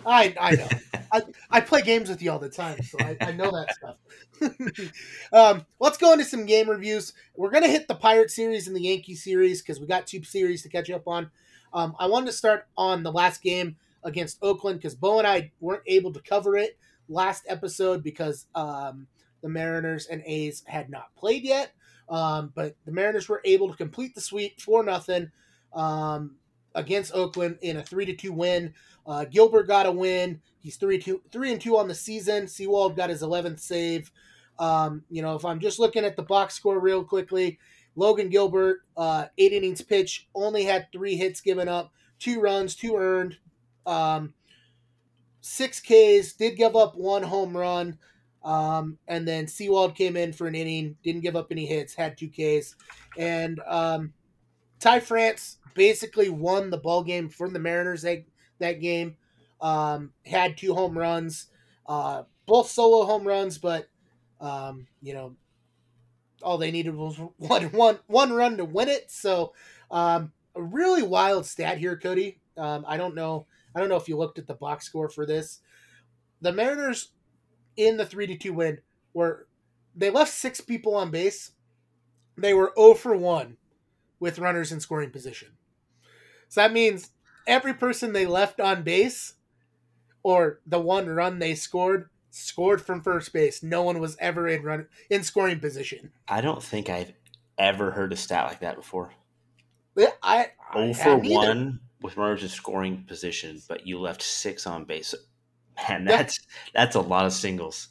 I 0.06 0.34
I 0.40 0.54
know. 0.54 0.68
I, 1.16 1.58
I 1.58 1.60
play 1.60 1.82
games 1.82 2.08
with 2.08 2.22
you 2.22 2.30
all 2.30 2.38
the 2.38 2.48
time, 2.48 2.82
so 2.82 2.98
I, 3.00 3.16
I 3.20 3.32
know 3.32 3.50
that 3.50 3.74
stuff. 3.74 4.92
um, 5.32 5.66
let's 5.80 5.98
go 5.98 6.12
into 6.12 6.24
some 6.24 6.46
game 6.46 6.68
reviews. 6.68 7.12
We're 7.36 7.50
gonna 7.50 7.68
hit 7.68 7.88
the 7.88 7.94
Pirate 7.94 8.30
series 8.30 8.66
and 8.66 8.76
the 8.76 8.82
Yankee 8.82 9.14
series 9.14 9.62
because 9.62 9.80
we 9.80 9.86
got 9.86 10.06
two 10.06 10.22
series 10.22 10.62
to 10.62 10.68
catch 10.68 10.90
up 10.90 11.06
on. 11.08 11.30
Um, 11.72 11.94
I 11.98 12.06
wanted 12.06 12.26
to 12.26 12.32
start 12.32 12.66
on 12.76 13.02
the 13.02 13.12
last 13.12 13.42
game 13.42 13.76
against 14.04 14.38
Oakland 14.42 14.78
because 14.78 14.94
Bo 14.94 15.18
and 15.18 15.26
I 15.26 15.52
weren't 15.60 15.82
able 15.86 16.12
to 16.12 16.20
cover 16.20 16.56
it 16.56 16.78
last 17.08 17.44
episode 17.48 18.02
because 18.02 18.46
um, 18.54 19.06
the 19.42 19.48
Mariners 19.48 20.06
and 20.06 20.22
A's 20.24 20.62
had 20.66 20.90
not 20.90 21.14
played 21.16 21.42
yet. 21.44 21.72
Um, 22.08 22.52
but 22.54 22.76
the 22.84 22.92
Mariners 22.92 23.28
were 23.28 23.40
able 23.44 23.68
to 23.68 23.76
complete 23.76 24.14
the 24.14 24.20
sweep 24.20 24.60
for 24.60 24.82
nothing 24.84 25.30
um, 25.72 26.36
against 26.74 27.14
Oakland 27.14 27.58
in 27.62 27.76
a 27.76 27.82
three 27.82 28.06
to 28.06 28.14
two 28.14 28.32
win. 28.32 28.74
Uh, 29.06 29.24
Gilbert 29.24 29.68
got 29.68 29.86
a 29.86 29.92
win. 29.92 30.40
He's 30.60 30.76
three 30.76 30.98
two 30.98 31.22
three 31.30 31.52
and 31.52 31.60
two 31.60 31.76
on 31.76 31.88
the 31.88 31.94
season. 31.94 32.48
Sewald 32.48 32.96
got 32.96 33.10
his 33.10 33.22
eleventh 33.22 33.60
save. 33.60 34.10
Um, 34.58 35.04
you 35.10 35.22
know, 35.22 35.34
if 35.34 35.44
I'm 35.44 35.60
just 35.60 35.78
looking 35.78 36.04
at 36.04 36.16
the 36.16 36.22
box 36.22 36.54
score 36.54 36.80
real 36.80 37.04
quickly, 37.04 37.58
Logan 37.94 38.30
Gilbert, 38.30 38.80
uh, 38.96 39.26
eight 39.38 39.52
innings 39.52 39.82
pitch, 39.82 40.28
only 40.34 40.64
had 40.64 40.88
three 40.92 41.16
hits 41.16 41.40
given 41.40 41.68
up, 41.68 41.92
two 42.18 42.40
runs, 42.40 42.74
two 42.74 42.96
earned, 42.96 43.36
um, 43.84 44.34
six 45.40 45.80
Ks. 45.80 46.32
Did 46.32 46.56
give 46.56 46.74
up 46.74 46.96
one 46.96 47.22
home 47.22 47.56
run. 47.56 47.98
Um, 48.42 48.98
and 49.08 49.26
then 49.26 49.48
Sewald 49.48 49.96
came 49.96 50.16
in 50.16 50.32
for 50.32 50.46
an 50.46 50.54
inning, 50.54 50.96
didn't 51.02 51.22
give 51.22 51.34
up 51.34 51.48
any 51.50 51.66
hits, 51.66 51.94
had 51.94 52.16
two 52.16 52.28
Ks, 52.28 52.76
and 53.18 53.60
um, 53.66 54.12
Ty 54.78 55.00
France 55.00 55.56
basically 55.74 56.28
won 56.28 56.70
the 56.70 56.78
ball 56.78 57.02
game 57.02 57.28
for 57.28 57.48
the 57.48 57.58
Mariners 57.58 58.02
that, 58.02 58.24
that 58.58 58.80
game. 58.80 59.16
Um, 59.60 60.12
had 60.26 60.58
two 60.58 60.74
home 60.74 60.96
runs, 60.98 61.46
uh, 61.86 62.24
both 62.44 62.68
solo 62.68 63.06
home 63.06 63.26
runs, 63.26 63.56
but 63.56 63.88
um, 64.40 64.86
you 65.00 65.14
know, 65.14 65.34
all 66.42 66.58
they 66.58 66.70
needed 66.70 66.94
was 66.94 67.16
one 67.38 67.64
one 67.66 67.98
one 68.06 68.32
run 68.32 68.58
to 68.58 68.64
win 68.64 68.88
it. 68.88 69.10
So, 69.10 69.54
um, 69.90 70.32
a 70.54 70.62
really 70.62 71.02
wild 71.02 71.46
stat 71.46 71.78
here, 71.78 71.98
Kody. 71.98 72.36
Um, 72.56 72.84
I 72.86 72.96
don't 72.96 73.14
know. 73.14 73.46
I 73.74 73.80
don't 73.80 73.88
know 73.88 73.96
if 73.96 74.08
you 74.08 74.16
looked 74.16 74.38
at 74.38 74.46
the 74.46 74.54
box 74.54 74.86
score 74.86 75.08
for 75.08 75.26
this. 75.26 75.60
The 76.40 76.52
Mariners 76.52 77.12
in 77.76 77.96
the 77.96 78.06
three 78.06 78.26
to 78.26 78.36
two 78.36 78.52
win 78.52 78.78
were 79.12 79.46
they 79.94 80.10
left 80.10 80.32
six 80.32 80.60
people 80.60 80.94
on 80.94 81.10
base. 81.10 81.52
They 82.38 82.52
were 82.52 82.72
0 82.76 82.94
for 82.94 83.16
1 83.16 83.56
with 84.20 84.38
runners 84.38 84.70
in 84.70 84.80
scoring 84.80 85.10
position. 85.10 85.52
So 86.48 86.60
that 86.60 86.72
means 86.72 87.10
every 87.46 87.74
person 87.74 88.12
they 88.12 88.26
left 88.26 88.60
on 88.60 88.82
base 88.82 89.34
or 90.22 90.60
the 90.66 90.80
one 90.80 91.08
run 91.08 91.38
they 91.38 91.54
scored 91.54 92.08
scored 92.30 92.82
from 92.82 93.00
first 93.02 93.32
base. 93.32 93.62
No 93.62 93.82
one 93.82 93.98
was 94.00 94.16
ever 94.20 94.46
in 94.48 94.62
run 94.62 94.86
in 95.08 95.22
scoring 95.22 95.60
position. 95.60 96.12
I 96.28 96.40
don't 96.40 96.62
think 96.62 96.90
I've 96.90 97.12
ever 97.58 97.92
heard 97.92 98.12
a 98.12 98.16
stat 98.16 98.46
like 98.46 98.60
that 98.60 98.76
before. 98.76 99.12
Yeah, 99.96 100.10
I, 100.22 100.48
I 100.72 100.92
0 100.92 100.94
for 100.94 101.02
hadn't 101.02 101.24
either. 101.26 101.36
1 101.48 101.80
with 102.02 102.16
runners 102.18 102.42
in 102.42 102.50
scoring 102.50 103.04
position, 103.08 103.62
but 103.68 103.86
you 103.86 103.98
left 103.98 104.20
six 104.22 104.66
on 104.66 104.84
base. 104.84 105.14
Man, 105.88 106.02
Yeah. 106.06 106.16
that's 106.18 106.40
that's 106.74 106.96
a 106.96 107.00
lot 107.00 107.24
of 107.26 107.32
singles. 107.32 107.88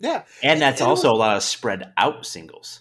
Yeah, 0.00 0.24
And 0.42 0.60
that's 0.60 0.80
also 0.80 1.08
was- 1.10 1.16
a 1.16 1.18
lot 1.20 1.36
of 1.36 1.42
spread 1.42 1.92
out 1.98 2.24
singles. 2.26 2.80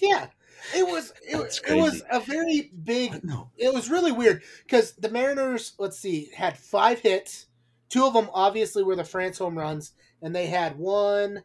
yeah. 0.00 0.28
It 0.76 0.86
was 0.86 1.12
it, 1.28 1.36
That's 1.36 1.60
it 1.60 1.74
was 1.76 2.02
a 2.10 2.20
very 2.20 2.70
big 2.84 3.24
No. 3.24 3.50
it 3.56 3.72
was 3.72 3.90
really 3.90 4.12
weird 4.12 4.42
because 4.64 4.92
the 4.94 5.10
Mariners, 5.10 5.72
let's 5.78 5.98
see, 5.98 6.30
had 6.34 6.58
five 6.58 7.00
hits. 7.00 7.46
Two 7.88 8.04
of 8.06 8.14
them 8.14 8.30
obviously 8.32 8.82
were 8.82 8.96
the 8.96 9.04
France 9.04 9.38
home 9.38 9.58
runs, 9.58 9.92
and 10.22 10.34
they 10.34 10.46
had 10.46 10.78
one, 10.78 11.42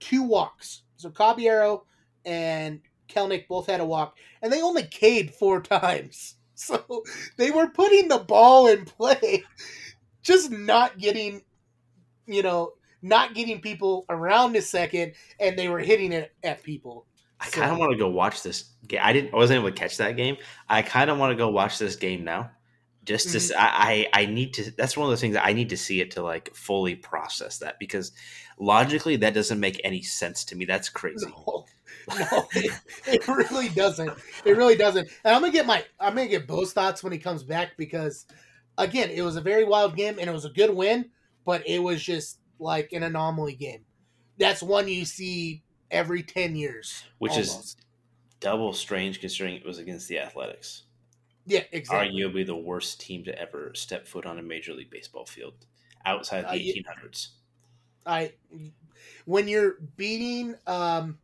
two 0.00 0.22
walks. 0.22 0.82
So 0.96 1.10
Caballero 1.10 1.84
and 2.24 2.80
Kelenic 3.08 3.48
both 3.48 3.66
had 3.66 3.80
a 3.80 3.84
walk, 3.84 4.16
and 4.40 4.52
they 4.52 4.62
only 4.62 4.84
K'd 4.84 5.34
four 5.34 5.60
times. 5.62 6.36
So 6.54 7.02
they 7.36 7.50
were 7.50 7.66
putting 7.68 8.08
the 8.08 8.18
ball 8.18 8.68
in 8.68 8.84
play, 8.84 9.44
just 10.22 10.50
not 10.50 10.96
getting, 10.98 11.42
you 12.26 12.42
know, 12.42 12.74
not 13.02 13.34
getting 13.34 13.60
people 13.60 14.06
around 14.08 14.54
a 14.54 14.62
second, 14.62 15.14
and 15.40 15.58
they 15.58 15.68
were 15.68 15.80
hitting 15.80 16.12
it 16.12 16.32
at 16.44 16.62
people. 16.62 17.06
I 17.42 17.46
So- 17.48 17.60
kind 17.60 17.72
of 17.72 17.78
want 17.78 17.90
to 17.92 17.98
go 17.98 18.08
watch 18.08 18.42
this 18.42 18.70
game. 18.86 19.00
I 19.02 19.12
didn't. 19.12 19.34
I 19.34 19.36
wasn't 19.36 19.58
able 19.60 19.70
to 19.70 19.76
catch 19.78 19.96
that 19.96 20.16
game. 20.16 20.36
I 20.68 20.82
kind 20.82 21.10
of 21.10 21.18
want 21.18 21.32
to 21.32 21.36
go 21.36 21.48
watch 21.50 21.78
this 21.78 21.96
game 21.96 22.22
now, 22.24 22.50
just 23.04 23.30
to. 23.32 23.38
s- 23.38 23.50
Mhm. 23.50 23.56
I, 23.58 24.08
I 24.12 24.26
need 24.26 24.54
to. 24.54 24.70
That's 24.70 24.96
one 24.96 25.06
of 25.06 25.10
the 25.10 25.16
things 25.16 25.36
I 25.36 25.52
need 25.52 25.70
to 25.70 25.76
see 25.76 26.00
it 26.00 26.12
to 26.12 26.22
like 26.22 26.54
fully 26.54 26.94
process 26.94 27.58
that 27.58 27.78
because 27.80 28.12
logically 28.58 29.16
that 29.16 29.34
doesn't 29.34 29.58
make 29.58 29.80
any 29.82 30.02
sense 30.02 30.44
to 30.46 30.56
me. 30.56 30.64
That's 30.66 30.88
crazy. 31.00 31.26
No, 32.08 32.16
no, 32.18 32.48
it, 32.54 32.72
it 33.06 33.28
really 33.28 33.68
doesn't. 33.68 34.10
It 34.44 34.56
really 34.56 34.74
doesn't. 34.76 35.08
And 35.24 35.34
I'm 35.36 35.40
gonna 35.40 35.52
get 35.52 35.66
my 35.66 35.84
I'm 36.00 36.14
gonna 36.16 36.26
get 36.26 36.48
Bo's 36.48 36.72
thoughts 36.72 37.02
when 37.04 37.12
he 37.12 37.18
comes 37.18 37.44
back 37.44 37.76
because 37.76 38.26
again, 38.78 39.10
it 39.10 39.22
was 39.22 39.36
a 39.36 39.40
very 39.40 39.62
wild 39.64 39.94
game 39.94 40.16
and 40.18 40.28
it 40.28 40.32
was 40.32 40.44
a 40.44 40.50
good 40.50 40.74
win, 40.74 41.10
but 41.44 41.62
it 41.68 41.78
was 41.80 42.02
just 42.02 42.38
like 42.58 42.92
an 42.92 43.02
anomaly 43.04 43.54
game. 43.54 43.84
That's 44.38 44.62
one 44.62 44.88
you 44.88 45.04
see 45.04 45.62
every 45.92 46.22
ten 46.22 46.56
years. 46.56 47.04
Which 47.18 47.36
is 47.36 47.76
double 48.40 48.72
strange 48.72 49.20
considering 49.20 49.54
it 49.56 49.64
was 49.64 49.78
against 49.78 50.08
the 50.08 50.18
Athletics, 50.18 50.82
yeah, 51.46 51.62
exactly. 51.72 52.20
arguably 52.20 52.44
the 52.46 52.56
worst 52.56 53.00
team 53.00 53.24
to 53.24 53.38
ever 53.38 53.72
step 53.74 54.06
foot 54.06 54.26
on 54.26 54.38
a 54.38 54.42
major 54.42 54.72
league 54.74 54.90
baseball 54.90 55.26
field 55.26 55.54
outside 56.04 56.44
Uh, 56.44 56.52
the 56.52 56.62
yeah. 56.62 56.74
1800s. 56.82 57.28
I 58.04 58.32
when 59.26 59.46
you're 59.48 59.76
beating 59.96 60.56
um 60.66 61.18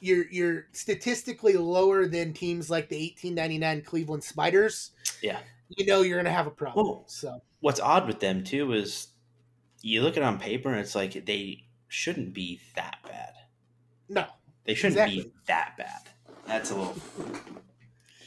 you're 0.00 0.26
you're 0.30 0.66
statistically 0.72 1.54
lower 1.54 2.06
than 2.06 2.32
teams 2.32 2.68
like 2.70 2.88
the 2.88 2.96
1899 2.96 3.82
Cleveland 3.82 4.24
Spiders. 4.24 4.90
Yeah. 5.22 5.40
You 5.68 5.86
know 5.86 6.02
you're 6.02 6.18
gonna 6.18 6.30
have 6.30 6.46
a 6.46 6.50
problem. 6.50 6.86
Well, 6.86 7.04
so 7.06 7.40
What's 7.60 7.80
odd 7.80 8.06
with 8.06 8.20
them 8.20 8.44
too 8.44 8.72
is 8.72 9.08
you 9.82 10.02
look 10.02 10.16
at 10.16 10.22
it 10.22 10.26
on 10.26 10.38
paper 10.38 10.70
and 10.70 10.80
it's 10.80 10.94
like 10.94 11.24
they 11.26 11.64
shouldn't 11.88 12.34
be 12.34 12.60
that 12.76 12.98
bad. 13.04 13.34
No, 14.12 14.26
They 14.64 14.74
shouldn't 14.74 14.98
Exactly. 14.98 15.22
be 15.24 15.32
that 15.46 15.74
bad. 15.78 16.00
That's 16.46 16.70
a 16.70 16.76
little. 16.76 16.96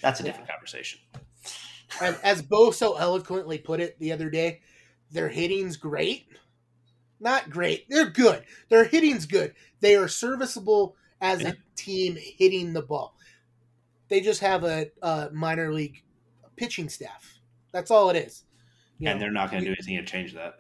That's 0.02 0.20
a 0.20 0.24
different 0.24 0.50
conversation. 0.50 1.00
And 2.02 2.18
as 2.24 2.42
Bo 2.42 2.72
so 2.72 2.98
eloquently 2.98 3.58
put 3.58 3.80
it 3.80 3.98
the 4.00 4.12
other 4.12 4.30
day, 4.30 4.62
their 5.12 5.30
hitting's 5.30 5.78
great. 5.78 6.26
Not 7.20 7.50
great. 7.50 7.88
They're 7.90 8.10
good. 8.10 8.44
Their 8.70 8.84
hitting's 8.86 9.26
good. 9.26 9.54
They 9.80 9.96
are 9.96 10.08
serviceable 10.08 10.96
as 11.22 11.44
a 11.44 11.56
team 11.76 12.18
hitting 12.20 12.74
the 12.74 12.82
ball. 12.82 13.16
They 14.10 14.22
just 14.22 14.42
have 14.42 14.64
a, 14.64 14.88
a 15.02 15.30
minor 15.32 15.74
league 15.74 16.04
pitching 16.56 16.90
staff. 16.90 17.40
That's 17.72 17.92
all 17.92 18.10
it 18.10 18.18
is. 18.18 18.44
You 19.00 19.10
and 19.10 19.20
know, 19.20 19.24
they're 19.26 19.32
not 19.32 19.52
going 19.52 19.64
to 19.64 19.70
do 19.70 19.76
anything 19.78 19.98
to 19.98 20.04
change 20.06 20.34
that. 20.34 20.60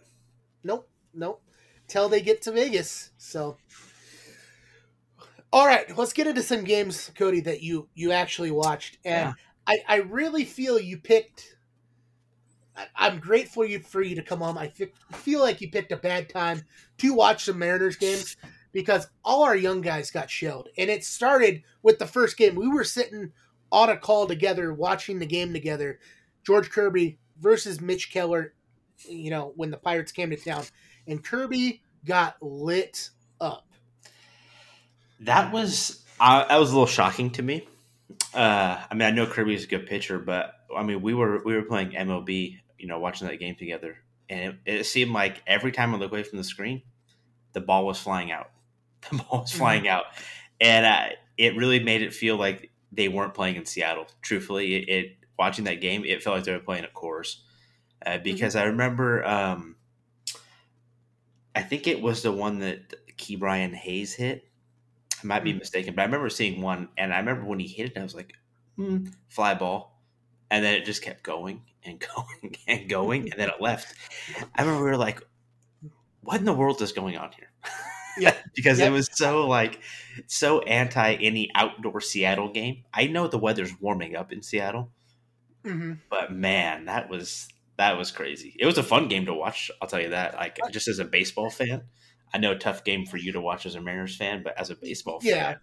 Nope, 0.63 0.89
nope. 1.13 1.41
Till 1.87 2.09
they 2.09 2.21
get 2.21 2.41
to 2.43 2.51
Vegas. 2.51 3.11
So, 3.17 3.57
all 5.55 5.65
right, 5.65 5.97
let's 5.97 6.11
get 6.11 6.27
into 6.27 6.43
some 6.43 6.65
games, 6.65 7.09
Kody, 7.15 7.41
that 7.45 7.63
you 7.63 7.87
you 7.95 8.11
actually 8.11 8.51
watched, 8.51 8.97
and 9.05 9.29
Yeah. 9.29 9.75
I 9.87 9.95
I 9.95 9.95
really 10.01 10.43
feel 10.43 10.77
you 10.77 10.97
picked. 10.97 11.55
I, 12.75 12.87
I'm 12.97 13.19
grateful 13.19 13.63
you 13.63 13.79
for 13.79 14.01
you 14.01 14.15
to 14.17 14.21
come 14.21 14.43
on. 14.43 14.57
I 14.57 14.67
fi- 14.67 14.91
feel 15.13 15.39
like 15.39 15.61
you 15.61 15.71
picked 15.71 15.93
a 15.93 15.97
bad 15.97 16.27
time 16.27 16.63
to 16.97 17.13
watch 17.13 17.45
some 17.45 17.57
Mariners 17.57 17.95
games 17.95 18.35
because 18.73 19.07
all 19.23 19.43
our 19.43 19.55
young 19.55 19.79
guys 19.79 20.11
got 20.11 20.29
shelled, 20.29 20.67
and 20.77 20.89
it 20.89 21.05
started 21.05 21.63
with 21.81 21.99
the 21.99 22.05
first 22.05 22.35
game. 22.35 22.55
We 22.55 22.67
were 22.67 22.83
sitting 22.83 23.31
on 23.71 23.89
a 23.89 23.95
call 23.95 24.27
together, 24.27 24.73
watching 24.73 25.19
the 25.19 25.25
game 25.25 25.53
together. 25.53 25.99
George 26.45 26.69
Kirby 26.69 27.17
versus 27.39 27.79
Mitch 27.79 28.11
Keller. 28.11 28.53
You 29.07 29.29
know 29.29 29.53
when 29.55 29.71
the 29.71 29.77
Pirates 29.77 30.11
came 30.11 30.31
to 30.31 30.35
town, 30.35 30.65
and 31.07 31.23
Kirby 31.23 31.81
got 32.03 32.35
lit 32.43 33.09
up. 33.39 33.64
That 35.25 35.51
was 35.51 36.03
uh, 36.19 36.47
that 36.47 36.57
was 36.57 36.71
a 36.71 36.73
little 36.73 36.87
shocking 36.87 37.31
to 37.31 37.43
me. 37.43 37.67
Uh, 38.33 38.81
I 38.89 38.93
mean, 38.93 39.03
I 39.03 39.11
know 39.11 39.25
Kirby's 39.25 39.63
a 39.63 39.67
good 39.67 39.87
pitcher, 39.87 40.19
but 40.19 40.53
I 40.75 40.83
mean, 40.83 41.01
we 41.01 41.13
were 41.13 41.41
we 41.43 41.55
were 41.55 41.63
playing 41.63 41.91
MLB, 41.91 42.59
you 42.77 42.87
know, 42.87 42.99
watching 42.99 43.27
that 43.27 43.37
game 43.37 43.55
together, 43.55 43.97
and 44.29 44.57
it, 44.65 44.79
it 44.79 44.83
seemed 44.85 45.11
like 45.11 45.41
every 45.47 45.71
time 45.71 45.93
I 45.93 45.97
looked 45.97 46.13
away 46.13 46.23
from 46.23 46.37
the 46.37 46.43
screen, 46.43 46.83
the 47.53 47.61
ball 47.61 47.85
was 47.85 47.99
flying 47.99 48.31
out. 48.31 48.51
The 49.11 49.17
ball 49.17 49.41
was 49.41 49.51
flying 49.51 49.87
out, 49.87 50.05
and 50.59 50.83
uh, 50.83 51.15
it 51.37 51.55
really 51.55 51.79
made 51.79 52.01
it 52.01 52.11
feel 52.11 52.37
like 52.37 52.71
they 52.91 53.07
weren't 53.07 53.35
playing 53.35 53.55
in 53.55 53.65
Seattle. 53.65 54.07
Truthfully, 54.23 54.73
it, 54.73 54.89
it 54.89 55.17
watching 55.37 55.65
that 55.65 55.79
game, 55.79 56.03
it 56.03 56.23
felt 56.23 56.37
like 56.37 56.45
they 56.45 56.53
were 56.53 56.59
playing 56.59 56.85
at 56.85 56.93
Coors, 56.95 57.35
uh, 58.03 58.17
because 58.17 58.55
I 58.55 58.63
remember. 58.63 59.23
Um, 59.23 59.75
I 61.55 61.61
think 61.61 61.87
it 61.87 62.01
was 62.01 62.21
the 62.21 62.33
one 62.33 62.59
that 62.59 62.93
Ke'Bryan 63.17 63.73
Hayes 63.73 64.13
hit. 64.13 64.45
Might 65.25 65.43
be 65.43 65.53
Mhm. 65.53 65.59
mistaken, 65.59 65.95
but 65.95 66.03
I 66.03 66.05
remember 66.05 66.29
seeing 66.29 66.61
one, 66.61 66.89
and 66.97 67.13
I 67.13 67.17
remember 67.19 67.45
when 67.45 67.59
he 67.59 67.67
hit 67.67 67.91
it, 67.91 67.97
I 67.97 68.03
was 68.03 68.15
like, 68.15 68.33
hmm, 68.75 69.07
"Fly 69.29 69.55
ball," 69.55 70.01
and 70.51 70.63
then 70.63 70.75
it 70.75 70.85
just 70.85 71.01
kept 71.03 71.23
going 71.23 71.63
and 71.83 71.99
going 72.15 72.57
and 72.67 72.89
going, 72.89 73.31
and 73.31 73.39
then 73.39 73.49
it 73.49 73.61
left. 73.61 73.95
I 74.55 74.61
remember 74.61 74.83
we 74.83 74.91
were 74.91 74.97
like, 74.97 75.21
"What 76.21 76.39
in 76.39 76.45
the 76.45 76.53
world 76.53 76.81
is 76.81 76.91
going 76.91 77.17
on 77.17 77.31
here?" 77.33 77.51
Yeah. 78.17 78.33
because 78.55 78.79
Yep. 78.79 78.87
it 78.87 78.91
was 78.91 79.09
so 79.11 79.47
like 79.47 79.81
so 80.27 80.61
anti 80.61 81.15
any 81.15 81.51
outdoor 81.55 81.99
Seattle 82.01 82.49
game. 82.51 82.85
I 82.93 83.07
know 83.07 83.27
the 83.27 83.37
weather's 83.39 83.79
warming 83.81 84.15
up 84.15 84.31
in 84.31 84.41
Seattle, 84.41 84.91
Mm-hmm. 85.65 85.93
but 86.09 86.31
man, 86.31 86.85
that 86.85 87.09
was 87.09 87.47
that 87.77 87.97
was 87.97 88.11
crazy. 88.11 88.55
It 88.59 88.65
was 88.65 88.77
a 88.77 88.83
fun 88.83 89.07
game 89.07 89.25
to 89.25 89.33
watch. 89.33 89.69
I'll 89.81 89.87
tell 89.87 90.01
you 90.01 90.09
that. 90.11 90.35
Like 90.35 90.59
just 90.71 90.87
as 90.87 90.99
a 90.99 91.05
baseball 91.05 91.49
fan, 91.49 91.83
I 92.33 92.37
know 92.37 92.51
a 92.51 92.57
tough 92.57 92.83
game 92.83 93.05
for 93.05 93.17
you 93.17 93.31
to 93.31 93.41
watch 93.41 93.65
as 93.65 93.75
a 93.75 93.81
Mariners 93.81 94.15
fan, 94.17 94.43
but 94.43 94.57
as 94.59 94.69
a 94.69 94.75
baseball 94.75 95.19
fan, 95.19 95.29
Yeah. 95.29 95.55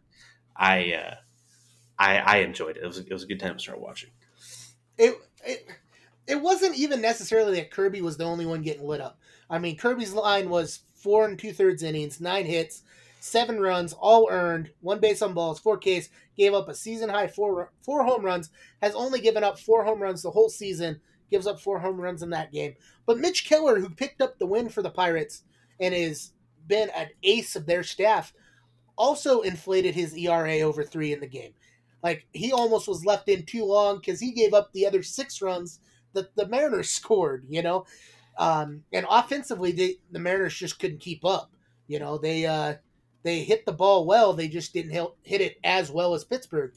I 0.56 0.92
uh, 0.94 1.14
I 1.98 2.16
I 2.18 2.36
enjoyed 2.38 2.76
it. 2.76 2.82
It 2.82 2.86
was 2.86 2.98
it 2.98 3.12
was 3.12 3.22
a 3.22 3.26
good 3.26 3.40
time 3.40 3.54
to 3.54 3.60
start 3.60 3.80
watching. 3.80 4.10
it, 4.98 5.14
it 5.46 5.66
it 6.26 6.40
wasn't 6.40 6.76
even 6.76 7.00
necessarily 7.00 7.56
that 7.56 7.70
Kirby 7.70 8.00
was 8.00 8.16
the 8.16 8.24
only 8.24 8.46
one 8.46 8.62
getting 8.62 8.86
lit 8.86 9.00
up. 9.00 9.18
I 9.50 9.58
mean, 9.58 9.76
Kirby's 9.76 10.12
line 10.12 10.48
was 10.48 10.80
four 10.94 11.26
and 11.26 11.38
two 11.38 11.52
thirds 11.52 11.82
innings, 11.82 12.20
nine 12.20 12.46
hits, 12.46 12.82
seven 13.20 13.60
runs, 13.60 13.92
all 13.92 14.28
earned, 14.30 14.70
one 14.80 15.00
base 15.00 15.20
on 15.20 15.34
balls, 15.34 15.58
four 15.58 15.78
Ks, 15.78 16.08
gave 16.36 16.54
up 16.54 16.68
a 16.68 16.74
season 16.74 17.08
high 17.08 17.26
four 17.26 17.72
four 17.82 18.04
home 18.04 18.24
runs, 18.24 18.50
has 18.80 18.94
only 18.94 19.20
given 19.20 19.44
up 19.44 19.58
four 19.58 19.84
home 19.84 20.00
runs 20.00 20.22
the 20.22 20.30
whole 20.30 20.48
season, 20.48 21.00
gives 21.30 21.46
up 21.46 21.60
four 21.60 21.78
home 21.80 22.00
runs 22.00 22.22
in 22.22 22.30
that 22.30 22.52
game. 22.52 22.74
But 23.04 23.18
Mitch 23.18 23.46
Keller, 23.48 23.80
who 23.80 23.88
picked 23.90 24.22
up 24.22 24.38
the 24.38 24.46
win 24.46 24.68
for 24.68 24.82
the 24.82 24.90
Pirates 24.90 25.42
and 25.80 25.92
has 25.94 26.32
been 26.72 26.90
an 26.90 27.10
ace 27.22 27.54
of 27.56 27.66
their 27.66 27.82
staff, 27.82 28.32
also 28.96 29.40
inflated 29.42 29.94
his 29.94 30.16
ERA 30.16 30.60
over 30.60 30.82
three 30.84 31.12
in 31.12 31.20
the 31.20 31.26
game. 31.28 31.54
Like 32.02 32.26
he 32.32 32.52
almost 32.52 32.88
was 32.88 33.04
left 33.04 33.28
in 33.28 33.44
too 33.46 33.64
long 33.64 33.98
because 33.98 34.20
he 34.20 34.32
gave 34.32 34.54
up 34.54 34.72
the 34.72 34.86
other 34.86 35.02
six 35.02 35.42
runs 35.42 35.80
that 36.14 36.34
the 36.36 36.48
Mariners 36.48 36.90
scored. 37.00 37.46
You 37.48 37.62
know, 37.62 37.86
um, 38.38 38.84
and 38.92 39.06
offensively, 39.08 39.72
they, 39.72 39.96
the 40.10 40.18
Mariners 40.18 40.56
just 40.56 40.78
couldn't 40.78 41.00
keep 41.00 41.24
up. 41.24 41.52
You 41.86 41.98
know, 42.00 42.18
they 42.18 42.46
uh, 42.46 42.76
they 43.22 43.44
hit 43.44 43.66
the 43.66 43.72
ball 43.72 44.06
well, 44.06 44.32
they 44.34 44.48
just 44.48 44.72
didn't 44.72 44.92
hit, 44.92 45.08
hit 45.22 45.40
it 45.40 45.56
as 45.64 45.90
well 45.90 46.14
as 46.14 46.24
Pittsburgh. 46.24 46.72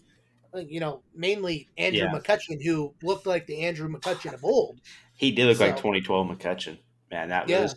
Uh, 0.54 0.60
You 0.60 0.80
know, 0.80 1.04
mainly 1.14 1.70
Andrew 1.78 2.08
Yeah. 2.08 2.14
McCutchen, 2.14 2.64
who 2.64 2.96
looked 3.02 3.26
like 3.26 3.48
the 3.48 3.62
Andrew 3.62 3.90
McCutchen 3.90 4.34
of 4.34 4.44
old. 4.44 4.80
He 5.18 5.32
did 5.32 5.46
look 5.48 5.60
like 5.60 5.78
2012 5.78 6.28
McCutchen. 6.28 6.80
Man, 7.12 7.30
that 7.30 7.48
Yeah. 7.48 7.62
was. 7.62 7.76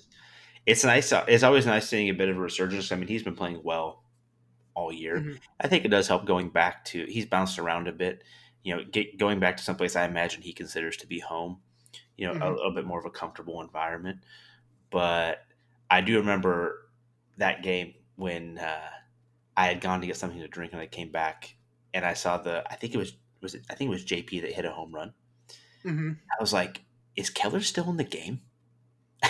It's 0.69 0.85
nice. 0.85 1.13
It's 1.29 1.43
always 1.43 1.65
nice 1.67 1.89
seeing 1.89 2.09
a 2.11 2.15
bit 2.15 2.29
of 2.29 2.37
a 2.37 2.41
resurgence. 2.41 2.93
I 2.93 2.97
mean, 2.97 3.09
he's 3.09 3.23
been 3.23 3.35
playing 3.37 3.63
well 3.65 4.05
all 4.75 4.93
year. 4.93 5.17
Mhm. 5.19 5.39
I 5.61 5.67
think 5.67 5.85
it 5.85 5.89
does 5.89 6.09
help 6.09 6.27
going 6.27 6.51
back 6.51 6.85
to. 6.87 7.07
He's 7.07 7.27
bounced 7.27 7.59
around 7.59 7.89
a 7.89 7.93
bit. 7.93 8.23
You 8.63 8.77
know, 8.77 8.85
get, 8.85 9.19
going 9.19 9.41
back 9.41 9.57
to 9.57 9.63
someplace 9.63 9.97
I 9.97 10.05
imagine 10.05 10.43
he 10.43 10.53
considers 10.53 10.97
to 10.99 11.07
be 11.07 11.21
home. 11.21 11.63
You 12.19 12.27
know, 12.27 12.33
a, 12.35 12.37
Mhm. 12.37 12.57
little 12.57 12.75
bit 12.75 12.85
more 12.85 12.99
of 12.99 13.07
a 13.07 13.11
comfortable 13.11 13.61
environment. 13.63 14.25
But 14.91 15.47
I 15.91 16.01
do 16.03 16.17
remember 16.19 16.91
that 17.39 17.63
game 17.63 17.95
when 18.17 18.59
uh, 18.59 18.91
I 19.57 19.67
had 19.69 19.81
gone 19.81 20.01
to 20.03 20.07
get 20.07 20.17
something 20.17 20.41
to 20.41 20.49
drink 20.49 20.73
and 20.73 20.83
I 20.83 20.87
came 20.87 21.11
back 21.11 21.57
and 21.95 22.05
I 22.05 22.13
saw 22.15 22.37
the. 22.37 22.63
I 22.71 22.75
think 22.77 22.95
it 22.95 22.99
was 22.99 23.15
was 23.41 23.55
it. 23.55 23.63
I 23.71 23.75
think 23.75 23.89
it 23.89 23.93
was 23.93 24.05
JP 24.05 24.43
that 24.43 24.53
hit 24.53 24.65
a 24.67 24.73
home 24.73 24.95
run. 24.95 25.15
hmm 25.83 26.13
I 26.31 26.43
was 26.43 26.53
like, 26.53 26.83
is 27.17 27.31
Keller 27.31 27.61
still 27.63 27.89
in 27.89 27.97
the 27.97 28.05
game? 28.05 28.43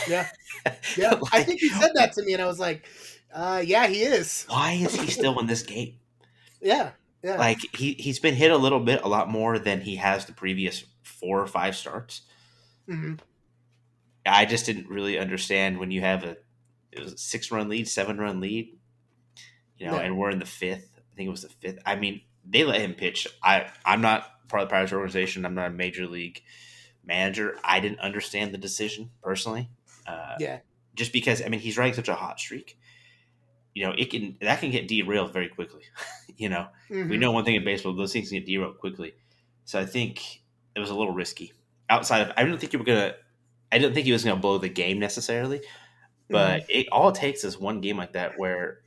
Yeah, 0.08 0.28
yeah. 0.96 1.14
I 1.32 1.42
think 1.42 1.60
he 1.60 1.68
said 1.68 1.92
that 1.94 2.12
to 2.14 2.22
me, 2.22 2.32
and 2.34 2.42
I 2.42 2.46
was 2.46 2.58
like, 2.58 2.84
uh, 3.32 3.62
"Yeah, 3.64 3.86
he 3.86 4.02
is." 4.02 4.44
why 4.48 4.72
is 4.72 4.94
he 4.94 5.08
still 5.08 5.38
in 5.40 5.46
this 5.46 5.62
game? 5.74 5.94
Yeah, 6.60 6.90
yeah. 7.22 7.36
Like 7.36 7.58
he 7.74 7.92
he's 7.94 8.18
been 8.18 8.34
hit 8.34 8.50
a 8.50 8.56
little 8.56 8.80
bit, 8.80 9.02
a 9.02 9.08
lot 9.08 9.30
more 9.30 9.58
than 9.58 9.80
he 9.80 9.96
has 9.96 10.26
the 10.26 10.32
previous 10.32 10.84
four 11.02 11.40
or 11.40 11.46
five 11.46 11.76
starts. 11.76 12.22
hmm 12.86 13.14
I 14.26 14.44
just 14.44 14.66
didn't 14.66 14.88
really 14.88 15.18
understand 15.18 15.78
when 15.78 15.90
you 15.90 16.02
have 16.02 16.22
a 16.24 16.36
it 16.92 17.00
was 17.00 17.12
a 17.14 17.18
six 17.18 17.50
run 17.50 17.68
lead, 17.68 17.88
seven 17.88 18.18
run 18.18 18.40
lead, 18.40 18.76
you 19.78 19.86
know, 19.86 19.94
Yeah. 19.96 20.02
and 20.02 20.18
we're 20.18 20.30
in 20.30 20.38
the 20.38 20.44
fifth. 20.46 20.88
I 20.98 21.16
think 21.16 21.28
it 21.28 21.30
was 21.30 21.42
the 21.42 21.48
fifth. 21.48 21.78
I 21.86 21.96
mean, 21.96 22.20
they 22.44 22.64
let 22.64 22.80
him 22.80 22.94
pitch. 22.94 23.26
I 23.42 23.70
I'm 23.84 24.00
not 24.00 24.26
part 24.48 24.62
of 24.62 24.68
the 24.68 24.72
Pirates 24.72 24.92
organization. 24.92 25.44
I'm 25.44 25.54
not 25.54 25.68
a 25.68 25.74
major 25.74 26.06
league 26.06 26.42
manager. 27.04 27.56
I 27.64 27.80
didn't 27.80 28.00
understand 28.00 28.52
the 28.52 28.58
decision 28.58 29.10
personally. 29.22 29.70
Uh, 30.08 30.36
Yeah. 30.40 30.60
just 30.94 31.12
because 31.12 31.42
I 31.42 31.48
mean 31.48 31.60
he's 31.60 31.78
riding 31.78 31.94
such 31.94 32.08
a 32.08 32.14
hot 32.14 32.40
streak. 32.40 32.78
You 33.74 33.86
know, 33.86 33.94
it 33.96 34.10
can 34.10 34.36
that 34.40 34.60
can 34.60 34.70
get 34.70 34.88
derailed 34.88 35.32
very 35.32 35.48
quickly. 35.48 35.82
you 36.36 36.48
know, 36.48 36.68
we 36.90 37.16
Mhm. 37.16 37.20
know 37.20 37.32
one 37.32 37.44
thing 37.44 37.54
in 37.56 37.64
baseball; 37.64 37.94
those 37.94 38.12
things 38.12 38.30
can 38.30 38.38
get 38.38 38.46
derailed 38.46 38.78
quickly. 38.78 39.14
So 39.64 39.78
I 39.78 39.86
think 39.86 40.42
it 40.74 40.80
was 40.80 40.90
a 40.90 40.94
little 40.94 41.12
risky. 41.12 41.52
Outside 41.90 42.20
of, 42.22 42.32
I 42.36 42.44
don't 42.44 42.58
think 42.58 42.72
you 42.72 42.78
were 42.78 42.84
gonna. 42.84 43.14
I 43.70 43.78
didn't 43.78 43.94
think 43.94 44.06
he 44.06 44.12
was 44.12 44.24
gonna 44.24 44.40
blow 44.40 44.58
the 44.58 44.68
game 44.68 44.98
necessarily, 44.98 45.60
but 46.30 46.62
Mm-hmm. 46.62 46.66
it 46.70 46.88
all 46.92 47.10
it 47.10 47.14
takes 47.16 47.44
is 47.44 47.58
one 47.58 47.80
game 47.80 47.96
like 47.98 48.14
that 48.14 48.38
where 48.38 48.82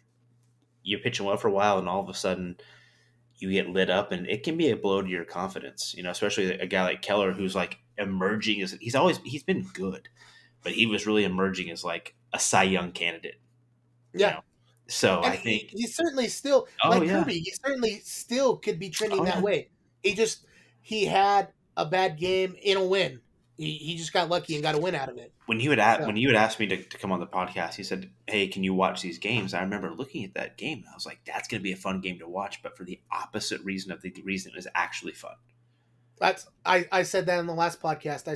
you're 0.84 1.00
pitching 1.00 1.26
well 1.26 1.38
for 1.38 1.48
a 1.48 1.52
while, 1.52 1.78
and 1.80 1.88
all 1.88 2.02
of 2.02 2.10
a 2.10 2.14
sudden 2.14 2.58
you 3.38 3.52
get 3.52 3.70
lit 3.70 3.90
up, 3.90 4.12
and 4.12 4.28
it 4.28 4.44
can 4.44 4.58
be 4.58 4.70
a 4.70 4.76
blow 4.78 5.02
to 5.02 5.10
your 5.10 5.26
confidence. 5.26 5.94
You 5.96 6.04
know, 6.04 6.12
especially 6.12 6.52
a 6.60 6.66
guy 6.68 6.84
like 6.84 7.02
Keller 7.02 7.34
who's 7.34 7.56
like 7.56 7.80
emerging 7.98 8.62
as 8.62 8.74
he's 8.82 8.96
always 8.96 9.20
he's 9.20 9.44
been 9.44 9.64
good, 9.74 10.10
but 10.64 10.72
he 10.74 10.86
was 10.86 11.06
really 11.08 11.24
emerging 11.24 11.70
as 11.72 11.84
like 11.84 12.16
a 12.34 12.40
Cy 12.40 12.64
Young 12.64 12.92
candidate. 12.92 13.40
you 14.14 14.22
Yeah. 14.22 14.32
know? 14.32 14.40
So 14.88 15.18
And 15.22 15.34
I 15.34 15.38
think 15.38 15.70
he, 15.72 15.88
certainly 15.88 16.28
still 16.28 16.68
Oh, 16.84 16.90
like 16.90 17.04
yeah. 17.04 17.24
Kirby. 17.24 17.40
He 17.40 17.52
certainly 17.52 18.00
still 18.04 18.58
could 18.58 18.78
be 18.80 18.90
trending 18.90 19.22
Oh, 19.22 19.26
that 19.26 19.36
yeah. 19.38 19.42
way. 19.42 19.70
He 20.04 20.14
just 20.16 20.46
he 20.82 21.06
had 21.06 21.50
a 21.78 21.86
bad 21.86 22.18
game 22.18 22.56
in 22.62 22.76
a 22.78 22.86
win. 22.86 23.22
He, 23.58 23.74
he 23.74 23.96
just 23.96 24.12
got 24.12 24.28
lucky 24.28 24.56
and 24.56 24.64
got 24.64 24.76
a 24.76 24.80
win 24.80 24.96
out 24.96 25.08
of 25.10 25.18
it. 25.18 25.32
when 25.46 25.60
you 25.60 25.70
would 25.70 25.80
So- 25.80 26.06
when 26.08 26.18
you 26.18 26.28
had 26.30 26.36
asked 26.36 26.60
me 26.60 26.68
to, 26.68 26.82
to 26.84 26.98
come 26.98 27.12
on 27.12 27.20
the 27.20 27.28
podcast, 27.28 27.76
he 27.76 27.84
said, 27.84 28.10
"Hey, 28.28 28.48
can 28.48 28.64
you 28.64 28.74
watch 28.74 29.02
these 29.02 29.18
games?" 29.20 29.54
I 29.54 29.62
remember 29.62 29.92
looking 29.94 30.24
at 30.26 30.34
that 30.34 30.58
game. 30.58 30.80
and 30.80 30.88
I 30.90 30.94
was 30.96 31.06
like, 31.06 31.20
"That's 31.26 31.48
going 31.48 31.60
to 31.62 31.64
be 31.64 31.72
a 31.74 31.78
fun 31.78 32.02
game 32.02 32.18
to 32.20 32.28
watch," 32.28 32.62
but 32.64 32.76
for 32.76 32.84
the 32.84 33.00
opposite 33.12 33.62
reason 33.64 33.92
of 33.92 34.02
the 34.02 34.12
reason 34.24 34.52
it 34.54 34.56
was 34.56 34.68
actually 34.76 35.14
fun. 35.14 35.36
That's 36.20 36.48
I, 36.66 36.88
I 36.92 37.04
said 37.04 37.26
that 37.28 37.40
in 37.40 37.48
the 37.48 37.54
last 37.54 37.82
podcast. 37.82 38.28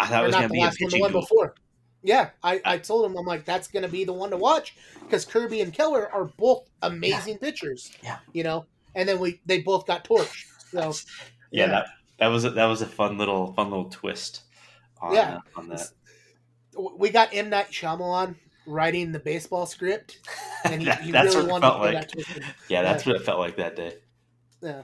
I 0.00 0.06
thought 0.06 0.24
it 0.24 0.26
was 0.26 0.34
going 0.34 0.42
to 0.42 0.48
the 0.48 0.52
be 0.54 0.60
a 0.60 0.64
last 0.64 0.80
one, 0.80 0.90
the 0.90 1.00
one 1.00 1.12
before. 1.12 1.54
Yeah, 2.02 2.30
I, 2.42 2.60
I 2.64 2.78
told 2.78 3.04
him 3.10 3.16
I'm 3.16 3.24
like 3.26 3.44
that's 3.44 3.68
gonna 3.68 3.88
be 3.88 4.04
the 4.04 4.12
one 4.12 4.30
to 4.30 4.36
watch 4.36 4.74
because 5.00 5.24
Kirby 5.24 5.60
and 5.60 5.72
Keller 5.72 6.10
are 6.12 6.24
both 6.24 6.68
amazing 6.82 7.38
pitchers. 7.38 7.92
Yeah. 8.02 8.18
you 8.32 8.42
know, 8.42 8.66
and 8.94 9.08
then 9.08 9.18
we 9.20 9.40
they 9.46 9.60
both 9.62 9.86
got 9.86 10.04
torched. 10.04 10.46
So 10.70 10.92
Yeah, 11.50 11.66
that 11.68 11.86
that 12.18 12.26
was 12.28 12.44
a, 12.44 12.50
that 12.50 12.66
was 12.66 12.82
a 12.82 12.86
fun 12.86 13.18
little 13.18 13.52
fun 13.54 13.70
little 13.70 13.88
twist. 13.90 14.42
On, 15.00 15.14
Yeah. 15.14 15.36
uh, 15.56 15.60
on 15.60 15.68
that. 15.68 15.90
we 16.96 17.10
got 17.10 17.32
M 17.34 17.50
Night 17.50 17.70
Shyamalan 17.70 18.34
writing 18.66 19.12
the 19.12 19.18
baseball 19.18 19.66
script, 19.66 20.18
and 20.64 20.80
he, 20.80 20.86
That- 20.86 21.00
he 21.02 21.10
that's 21.12 21.34
really 21.34 21.50
what 21.50 21.62
wanted 21.62 21.92
to 21.92 21.98
like. 21.98 22.10
that. 22.26 22.54
Yeah, 22.68 22.82
that's 22.82 23.04
what 23.06 23.16
it 23.16 23.22
felt 23.24 23.38
like 23.38 23.56
that 23.56 23.76
day. 23.76 23.94
Yeah. 24.60 24.82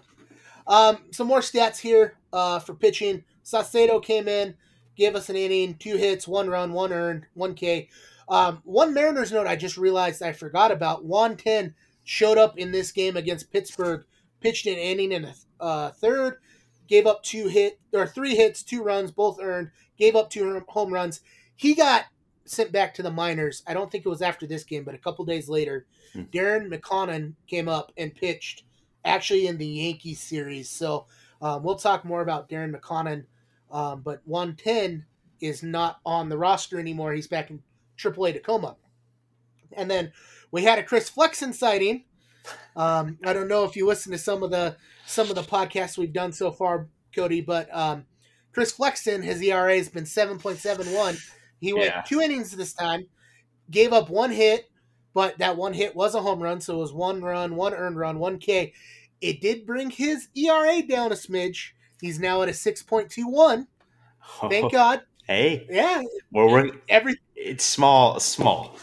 Um, 0.67 0.99
some 1.13 1.27
more 1.27 1.41
stats 1.41 1.79
here 1.79 2.15
uh, 2.33 2.59
for 2.59 2.75
pitching. 2.75 3.25
Saucedo 3.45 4.03
came 4.03 4.29
in, 4.29 4.55
gave 4.99 5.15
us 5.15 5.31
an 5.31 5.37
inning, 5.37 5.75
two 5.75 5.97
hits, 5.97 6.29
one 6.29 6.51
run, 6.51 6.73
one 6.73 6.93
earned, 6.93 7.27
one 7.35 7.55
K. 7.55 7.89
Um, 8.29 8.61
one 8.65 8.93
Mariners 8.93 9.33
note 9.33 9.47
I 9.47 9.57
just 9.57 9.79
realized 9.79 10.23
I 10.23 10.33
forgot 10.33 10.71
about. 10.71 11.05
Juan 11.05 11.39
Then 11.43 11.75
showed 12.05 12.37
up 12.37 12.59
in 12.59 12.73
this 12.73 12.93
game 12.93 13.17
against 13.17 13.51
Pittsburgh, 13.51 14.05
pitched 14.41 14.67
an 14.67 14.77
inning 14.77 15.15
and 15.15 15.25
a 15.25 15.35
uh, 15.63 15.91
third, 15.93 16.39
gave 16.89 17.07
up 17.07 17.23
two 17.23 17.49
hit 17.49 17.79
or 17.95 18.07
three 18.07 18.35
hits, 18.35 18.63
two 18.63 18.83
runs, 18.83 19.11
both 19.11 19.39
earned, 19.41 19.71
gave 19.99 20.15
up 20.15 20.29
two 20.29 20.63
home 20.69 20.93
runs. 20.93 21.21
He 21.57 21.75
got 21.75 22.05
sent 22.45 22.73
back 22.73 22.93
to 22.95 23.03
the 23.03 23.11
minors. 23.11 23.63
I 23.67 23.73
don't 23.73 23.91
think 23.91 24.05
it 24.05 24.11
was 24.11 24.23
after 24.23 24.47
this 24.47 24.65
game, 24.65 24.85
but 24.85 24.95
a 24.95 24.99
couple 24.99 25.25
days 25.25 25.49
later, 25.49 25.87
Hmm. 26.13 26.23
Darren 26.33 26.73
McCaughan 26.73 27.35
came 27.47 27.69
up 27.69 27.93
and 27.97 28.15
pitched 28.15 28.65
actually 29.05 29.47
in 29.47 29.59
the 29.59 29.67
Yankees 29.67 30.21
series. 30.21 30.69
So 30.69 31.07
um, 31.41 31.63
we'll 31.63 31.77
talk 31.77 32.05
more 32.05 32.21
about 32.21 32.49
Darren 32.49 32.75
McCaughan. 32.75 33.25
Um, 33.71 34.01
but 34.03 34.21
110 34.25 35.05
is 35.41 35.63
not 35.63 36.01
on 36.05 36.29
the 36.29 36.39
roster 36.39 36.79
anymore. 36.79 37.13
He's 37.13 37.27
back 37.27 37.51
in 37.51 37.63
AAA 37.99 38.33
Tacoma. 38.35 38.77
And 39.73 39.91
then 39.91 40.13
we 40.51 40.65
had 40.65 40.79
a 40.79 40.83
Chris 40.83 41.09
Flexen 41.09 41.53
sighting. 41.53 42.05
Um, 42.77 43.19
I 43.25 43.33
don't 43.33 43.49
know 43.49 43.65
if 43.65 43.77
you 43.77 43.87
listen 43.87 44.13
to 44.13 44.19
some 44.19 44.43
of 44.43 44.51
the 44.51 44.77
some 45.07 45.29
of 45.29 45.35
the 45.35 45.43
podcasts 45.43 45.99
we've 45.99 46.13
done 46.13 46.33
so 46.33 46.51
far, 46.51 46.89
Kody, 47.15 47.45
but 47.45 47.69
um, 47.75 48.05
Chris 48.53 48.73
Flexen, 48.73 49.23
his 49.23 49.43
ERA 49.43 49.77
has 49.77 49.89
been 49.89 50.05
7.71. 50.05 51.21
He 51.61 51.73
went 51.73 51.87
Yeah. 51.87 52.03
two 52.03 52.21
innings 52.21 52.51
this 52.53 52.73
time, 52.75 53.07
gave 53.71 53.93
up 53.93 54.09
one 54.11 54.31
hit, 54.31 54.71
but 55.15 55.39
that 55.39 55.57
one 55.57 55.73
hit 55.75 55.95
was 55.97 56.15
a 56.15 56.21
home 56.23 56.43
run, 56.43 56.61
so 56.61 56.77
it 56.77 56.79
was 56.81 56.93
one 56.93 57.21
run, 57.23 57.57
one 57.57 57.75
earned 57.75 57.97
run, 57.99 58.19
one 58.19 58.39
K. 58.39 58.73
It 59.21 59.41
did 59.41 59.67
bring 59.67 59.91
his 59.91 60.29
ERA 60.35 60.81
down 60.83 61.11
a 61.13 61.17
smidge. 61.17 61.71
He's 62.01 62.19
now 62.21 62.43
at 62.43 62.49
a 62.49 62.53
6.21. 62.53 63.67
Thank 64.51 64.73
God. 64.73 65.03
Hey, 65.27 65.67
Yeah, 65.71 66.03
Well, 66.33 66.49
we're 66.49 66.71
every 66.89 67.19
It's 67.37 67.65
small, 67.65 68.19
small. 68.21 68.77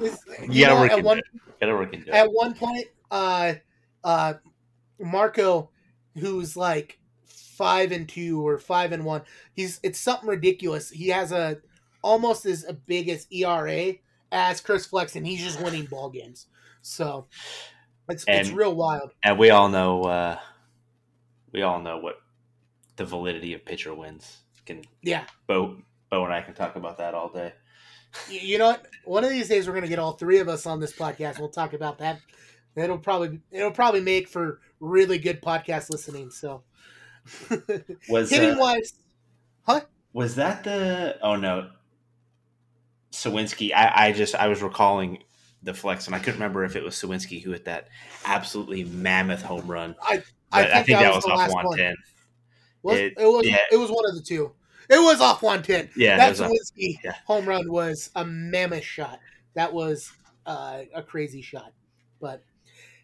you 0.00 0.10
You 0.48 0.64
gotta 0.66 0.74
know, 0.74 0.80
work 0.80 0.90
at 0.92 1.02
one. 1.02 1.20
Gotta 1.60 1.74
work 1.74 1.92
into 1.92 2.08
it. 2.08 2.14
at 2.14 2.28
one 2.32 2.54
point, 2.54 2.86
uh, 3.10 3.54
uh, 4.04 4.34
Marco, 5.00 5.70
who's 6.18 6.56
like 6.56 6.98
five 7.24 7.92
and 7.92 8.08
two 8.08 8.46
or 8.46 8.58
five 8.58 8.92
and 8.92 9.04
one, 9.04 9.22
he's 9.54 9.80
it's 9.82 9.98
something 10.00 10.28
ridiculous. 10.28 10.90
He 10.90 11.08
has 11.08 11.32
a 11.32 11.58
almost 12.02 12.46
as 12.46 12.64
big 12.86 13.08
as 13.08 13.26
ERA 13.30 13.94
as 14.32 14.60
Chris 14.60 14.86
Flex, 14.86 15.14
and 15.16 15.26
he's 15.26 15.42
just 15.42 15.60
winning 15.60 15.84
ball 15.86 16.10
games. 16.10 16.46
So 16.82 17.26
it's 18.08 18.24
it's 18.26 18.50
real 18.50 18.74
wild. 18.74 19.12
And 19.22 19.38
we 19.38 19.50
all 19.50 19.68
know, 19.68 20.02
uh, 20.02 20.38
we 21.52 21.62
all 21.62 21.80
know 21.80 21.98
what 21.98 22.16
the 22.96 23.04
validity 23.04 23.54
of 23.54 23.64
pitcher 23.64 23.94
wins. 23.94 24.38
Can 24.66 24.82
Yeah, 25.02 25.24
Bo, 25.46 25.78
Bo 26.10 26.24
and 26.24 26.32
I 26.32 26.40
can 26.42 26.54
talk 26.54 26.76
about 26.76 26.98
that 26.98 27.14
all 27.14 27.28
day. 27.28 27.52
You 28.30 28.58
know 28.58 28.68
what? 28.68 28.86
One 29.04 29.24
of 29.24 29.30
these 29.30 29.48
days 29.48 29.66
we're 29.66 29.74
gonna 29.74 29.88
get 29.88 29.98
all 29.98 30.12
three 30.12 30.38
of 30.38 30.48
us 30.48 30.66
on 30.66 30.80
this 30.80 30.92
podcast. 30.92 31.38
We'll 31.38 31.48
talk 31.48 31.72
about 31.72 31.98
that. 31.98 32.20
It'll 32.76 32.98
probably 32.98 33.40
it'll 33.50 33.70
probably 33.70 34.00
make 34.00 34.28
for 34.28 34.60
really 34.80 35.18
good 35.18 35.42
podcast 35.42 35.90
listening. 35.90 36.30
So 36.30 36.62
Was 38.08 38.30
hitting 38.30 38.56
uh, 38.56 38.58
wise, 38.58 38.94
huh? 39.62 39.80
was 40.12 40.36
that 40.36 40.64
the? 40.64 41.18
Oh 41.22 41.36
no, 41.36 41.70
Suwinski. 43.12 43.72
I, 43.74 44.08
I 44.08 44.12
just 44.12 44.34
I 44.34 44.48
was 44.48 44.62
recalling 44.62 45.22
the 45.62 45.74
flex, 45.74 46.06
and 46.06 46.16
I 46.16 46.18
couldn't 46.18 46.34
remember 46.34 46.64
if 46.64 46.76
it 46.76 46.82
was 46.82 46.94
Suwinski 46.94 47.42
who 47.42 47.52
hit 47.52 47.66
that 47.66 47.88
absolutely 48.24 48.84
mammoth 48.84 49.42
home 49.42 49.66
run. 49.68 49.94
I 50.02 50.22
But 50.50 50.70
I 50.72 50.82
think, 50.82 50.98
that, 50.98 51.14
was, 51.14 51.24
the 51.24 51.30
off 51.30 51.50
110. 51.50 51.54
one 51.54 51.64
one. 51.64 51.78
ten. 51.78 51.94
Was, 52.82 52.98
It- 52.98 53.14
it, 53.18 53.26
was 53.26 53.46
yeah. 53.46 53.58
it 53.70 53.76
was 53.76 53.90
one 53.90 54.08
of 54.08 54.14
the 54.14 54.22
two. 54.22 54.52
It 54.88 54.98
was 55.00 55.20
off 55.20 55.42
one 55.42 55.62
ten. 55.62 55.88
Yeah, 55.96 56.16
that 56.16 56.38
it 56.38 56.48
was 56.48 56.72
yeah. 56.76 57.14
home 57.26 57.46
run 57.46 57.70
was 57.70 58.10
a 58.16 58.24
mammoth 58.24 58.84
shot. 58.84 59.20
That 59.54 59.72
was 59.72 60.12
uh, 60.44 60.82
a 60.94 61.02
crazy 61.02 61.40
shot. 61.40 61.72
But 62.20 62.42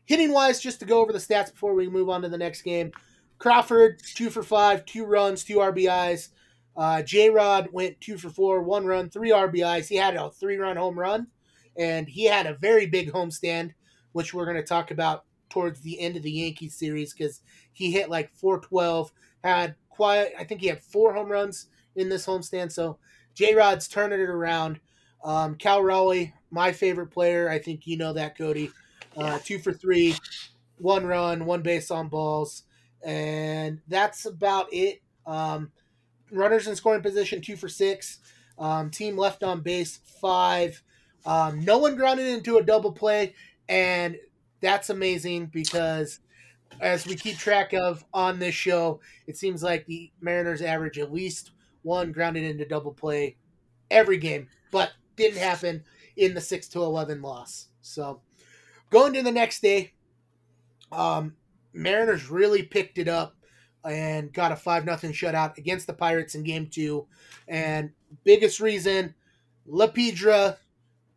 hitting 0.05 0.33
wise, 0.33 0.61
just 0.61 0.81
to 0.81 0.87
go 0.87 1.01
over 1.01 1.13
the 1.13 1.19
stats 1.19 1.53
before 1.53 1.75
we 1.75 1.89
move 1.89 2.09
on 2.09 2.23
to 2.23 2.29
the 2.29 2.39
next 2.39 2.63
game. 2.63 2.93
Crawford 3.39 4.03
two 4.15 4.31
for 4.31 4.43
five, 4.43 4.85
two 4.85 5.05
runs, 5.05 5.45
two 5.45 5.59
RBIs. 5.59 6.31
Uh, 6.77 7.03
J 7.03 7.31
Rod 7.31 7.69
went 7.73 8.01
two 8.01 8.19
for 8.19 8.31
four, 8.31 8.63
one 8.63 8.85
run, 8.87 9.09
three 9.11 9.31
RBIs. 9.31 9.89
He 9.89 9.97
had 9.97 10.17
a 10.17 10.31
three 10.31 10.57
run 10.57 10.77
home 10.77 10.99
run, 10.99 11.29
and 11.77 12.09
he 12.09 12.25
had 12.25 12.47
a 12.47 12.55
very 12.55 12.87
big 12.87 13.13
homestand, 13.13 13.73
which 14.13 14.35
we're 14.35 14.45
going 14.45 14.57
to 14.57 14.63
talk 14.63 14.91
about 14.91 15.25
towards 15.49 15.81
the 15.81 15.99
end 16.01 16.17
of 16.17 16.23
the 16.23 16.31
Yankees 16.33 16.75
series 16.75 17.13
because 17.15 17.41
he 17.73 17.91
hit 17.93 18.11
like 18.11 18.33
412, 18.35 19.13
had 19.43 19.75
quiet. 19.91 20.33
I 20.39 20.45
think 20.45 20.61
he 20.61 20.69
had 20.69 20.83
four 20.83 21.15
home 21.15 21.31
runs 21.31 21.67
in 21.97 22.09
this 22.09 22.27
homestand. 22.27 22.73
So 22.73 22.99
J 23.35 23.55
Rod's 23.55 23.89
turning 23.89 24.21
it 24.21 24.29
around. 24.29 24.81
Um, 25.25 25.57
Cal 25.57 25.83
Raleigh, 25.83 26.33
my 26.51 26.73
favorite 26.73 27.09
player. 27.09 27.49
I 27.49 27.59
think 27.59 27.87
you 27.87 27.97
know 27.97 28.13
that, 28.13 28.39
Kody. 28.39 28.71
Uh, 29.17 29.39
Two 29.43 29.59
for 29.59 29.73
three, 29.73 30.15
one 30.79 31.05
run, 31.05 31.45
one 31.45 31.63
base 31.63 31.91
on 31.91 32.09
balls, 32.09 32.63
and 33.05 33.81
that's 33.89 34.27
about 34.27 34.69
it. 34.73 35.03
Um, 35.27 35.73
runners 36.31 36.67
in 36.67 36.77
scoring 36.77 37.03
position, 37.03 37.41
two 37.41 37.57
for 37.57 37.69
six. 37.69 38.19
Um, 38.59 38.91
team 38.91 39.17
left 39.17 39.43
on 39.43 39.61
base, 39.61 40.01
five. 40.21 40.83
Um, 41.27 41.61
no 41.65 41.79
one 41.79 41.97
grounded 41.97 42.27
into 42.27 42.59
a 42.59 42.63
double 42.63 42.93
play, 42.93 43.35
and 43.69 44.17
that's 44.61 44.91
amazing 44.91 45.47
because 45.47 46.21
as 46.81 47.07
we 47.07 47.15
keep 47.15 47.37
track 47.37 47.73
of 47.73 48.05
on 48.13 48.39
this 48.39 48.55
show, 48.55 49.01
it 49.27 49.37
seems 49.37 49.63
like 49.63 49.87
the 49.87 50.11
Mariners 50.21 50.63
average 50.63 50.99
at 50.99 51.13
least 51.13 51.53
one 51.83 52.13
grounded 52.13 52.45
into 52.45 52.65
double 52.65 52.93
play 52.93 53.37
every 53.91 54.19
game, 54.19 54.49
but 54.71 54.91
didn't 55.17 55.39
happen 55.39 55.83
in 56.17 56.35
the 56.35 56.41
six 56.41 56.69
to 56.69 56.83
eleven 56.83 57.23
loss. 57.23 57.69
So 57.81 58.21
going 58.91 59.13
to 59.15 59.23
the 59.23 59.33
next 59.33 59.63
day, 59.63 59.93
um, 60.93 61.35
Mariners 61.73 62.31
really 62.31 62.63
picked 62.63 62.99
it 62.99 63.09
up 63.09 63.37
and 63.85 64.33
got 64.33 64.53
a 64.53 64.57
five 64.57 64.85
nothing 64.85 65.13
shutout 65.13 65.57
against 65.57 65.87
the 65.87 65.93
Pirates 65.93 66.35
in 66.35 66.43
game 66.43 66.67
two. 66.67 67.07
And 67.47 67.91
biggest 68.25 68.61
reason, 68.61 69.15
La 69.67 69.87
Piedra, 69.87 70.59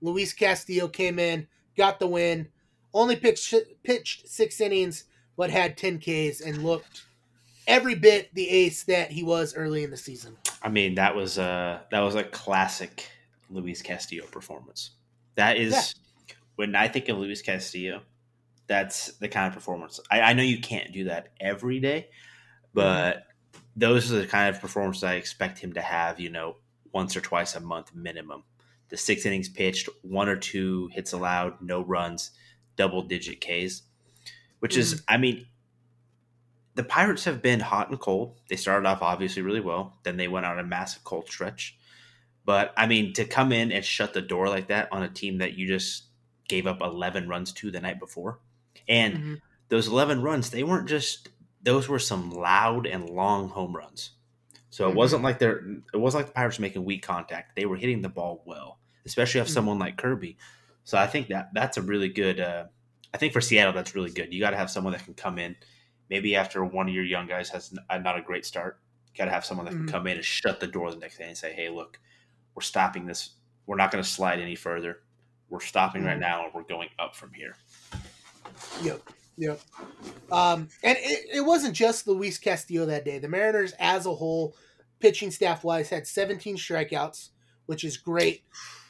Luis 0.02 0.34
Castillo 0.34 0.88
came 0.88 1.20
in, 1.20 1.48
got 1.76 2.00
the 2.00 2.08
win, 2.08 2.48
only 2.94 3.16
pitched 3.16 3.54
pitched 3.84 4.28
six 4.28 4.62
innings, 4.62 5.06
but 5.38 5.50
had 5.50 5.78
ten 5.78 6.00
Ks 6.00 6.42
and 6.42 6.64
looked 6.64 7.04
every 7.68 7.96
bit 7.96 8.34
the 8.34 8.50
ace 8.50 8.84
that 8.84 9.12
he 9.12 9.24
was 9.24 9.56
early 9.56 9.84
in 9.84 9.92
the 9.92 9.98
season. 9.98 10.36
I 10.62 10.70
mean, 10.70 10.96
that 10.96 11.16
was 11.16 11.38
a 11.38 11.84
that 11.92 12.00
was 12.02 12.16
a 12.16 12.24
classic 12.24 13.08
Luis 13.50 13.82
Castillo 13.82 14.26
performance. 14.28 14.92
That 15.36 15.58
is 15.58 15.72
Yeah. 16.28 16.36
when 16.56 16.76
I 16.76 16.88
think 16.88 17.10
of 17.10 17.18
Luis 17.18 17.42
Castillo, 17.42 18.02
that's 18.68 19.14
the 19.18 19.28
kind 19.28 19.48
of 19.48 19.54
performance. 19.54 20.00
I, 20.10 20.22
I 20.22 20.34
know 20.34 20.44
you 20.44 20.60
can't 20.60 20.92
do 20.92 21.06
that 21.06 21.30
every 21.40 21.80
day, 21.80 22.10
but 22.74 23.28
those 23.76 24.12
are 24.12 24.20
the 24.22 24.28
kind 24.28 24.54
of 24.54 24.62
performances 24.62 25.04
I 25.04 25.16
expect 25.16 25.60
him 25.60 25.74
to 25.74 25.82
have. 25.82 26.20
You 26.20 26.30
know, 26.30 26.58
once 26.92 27.16
or 27.16 27.22
twice 27.22 27.56
a 27.56 27.60
month 27.60 27.94
minimum. 27.96 28.44
The 28.90 28.98
six 28.98 29.26
innings 29.26 29.48
pitched, 29.48 29.88
one 30.02 30.28
or 30.28 30.36
two 30.36 30.90
hits 30.92 31.14
allowed, 31.14 31.62
no 31.62 31.82
runs, 31.82 32.32
double 32.76 33.02
digit 33.04 33.40
Ks, 33.40 33.84
which 34.62 34.78
is, 34.78 35.04
I 35.10 35.18
mean, 35.18 35.48
the 36.76 36.84
Pirates 36.84 37.26
have 37.26 37.42
been 37.42 37.60
hot 37.60 37.90
and 37.90 38.00
cold. 38.00 38.40
They 38.48 38.56
started 38.56 38.88
off 38.88 39.02
obviously 39.02 39.42
really 39.42 39.60
well, 39.60 40.00
then 40.04 40.18
they 40.18 40.28
went 40.30 40.46
on 40.46 40.60
a 40.60 40.64
massive 40.64 41.04
cold 41.04 41.28
stretch. 41.28 41.78
But 42.46 42.74
I 42.78 42.88
mean, 42.88 43.14
to 43.16 43.26
come 43.26 43.52
in 43.52 43.72
and 43.72 43.84
shut 43.86 44.14
the 44.14 44.22
door 44.22 44.50
like 44.50 44.68
that 44.68 44.90
on 44.92 45.04
a 45.04 45.10
team 45.10 45.40
that 45.40 45.56
you 45.56 45.68
just 45.68 46.06
gave 46.48 46.68
up 46.68 46.82
11 46.82 47.28
runs 47.30 47.54
to 47.54 47.72
the 47.72 47.82
night 47.82 48.00
before, 48.00 48.40
and 48.88 49.18
Mhm. 49.18 49.42
those 49.70 49.88
11 49.88 50.22
runs, 50.24 50.50
they 50.52 50.64
weren't 50.64 50.90
just 50.90 51.30
those 51.64 51.90
were 51.90 52.00
some 52.00 52.32
loud 52.32 52.88
and 52.88 53.10
long 53.10 53.50
home 53.50 53.76
runs. 53.76 54.12
So 54.70 54.90
it 54.90 54.94
Mhm. 54.94 54.96
wasn't 54.96 55.24
like 55.24 55.40
they're 55.40 55.60
it 55.94 55.98
wasn't 55.98 56.22
like 56.22 56.28
the 56.28 56.34
Pirates 56.34 56.60
making 56.60 56.86
weak 56.86 57.04
contact. 57.04 57.56
They 57.56 57.66
were 57.68 57.78
hitting 57.78 58.02
the 58.02 58.10
ball 58.10 58.44
well, 58.46 58.80
especially 59.06 59.42
if 59.42 59.48
Mhm. 59.48 59.52
someone 59.52 59.80
like 59.80 59.98
Kirby. 59.98 60.38
So 60.86 60.98
I 60.98 61.08
think 61.08 61.28
that 61.30 61.52
that's 61.54 61.78
a 61.78 61.82
really 61.84 62.10
good. 62.10 62.40
Uh, 62.40 62.68
I 63.14 63.18
think 63.18 63.34
for 63.34 63.42
Seattle, 63.42 63.74
that's 63.74 63.94
really 63.96 64.12
good. 64.12 64.34
You 64.34 64.40
got 64.40 64.52
to 64.52 64.58
have 64.58 64.70
someone 64.72 64.94
that 64.94 65.04
can 65.04 65.14
come 65.14 65.38
in. 65.38 65.56
Maybe 66.10 66.36
after 66.36 66.64
one 66.64 66.88
of 66.88 66.94
your 66.94 67.04
young 67.04 67.28
guys 67.28 67.50
has 67.50 67.74
uh, 67.90 67.98
not 67.98 68.18
a 68.18 68.22
great 68.22 68.46
start, 68.46 68.80
got 69.18 69.26
to 69.26 69.32
have 69.32 69.46
someone 69.46 69.66
that 69.66 69.72
can 69.74 69.86
Mhm. 69.88 69.92
come 69.92 70.08
in 70.08 70.18
and 70.18 70.26
shut 70.26 70.60
the 70.60 70.68
door 70.68 70.92
the 70.92 70.98
next 70.98 71.18
day 71.18 71.28
and 71.28 71.38
say, 71.38 71.54
"Hey, 71.54 71.70
look, 71.70 72.00
we're 72.56 72.62
stopping 72.62 73.06
this 73.06 73.32
we're 73.68 73.78
not 73.78 73.92
going 73.92 74.04
to 74.04 74.10
slide 74.10 74.40
any 74.40 74.56
further. 74.56 75.02
We're 75.48 75.60
stopping 75.62 76.04
right 76.04 76.18
Mhm. 76.18 76.22
now, 76.22 76.46
and 76.46 76.54
we're 76.54 76.64
going 76.64 76.90
up 77.00 77.16
from 77.16 77.32
here. 77.32 77.56
Yep. 78.82 79.02
Yep. 79.38 79.62
Um, 80.32 80.68
and 80.84 80.98
it, 81.00 81.26
it 81.36 81.42
wasn't 81.46 81.76
just 81.76 82.08
Luis 82.08 82.38
Castillo 82.38 82.86
that 82.88 83.06
day. 83.06 83.20
The 83.20 83.28
Mariners, 83.30 83.74
as 83.80 84.06
a 84.08 84.16
whole, 84.16 84.56
pitching 85.00 85.32
staff 85.32 85.64
wise, 85.64 85.90
had 85.90 86.08
17 86.08 86.58
strikeouts, 86.58 87.30
which 87.68 87.84
is 87.84 87.98
great. 87.98 88.44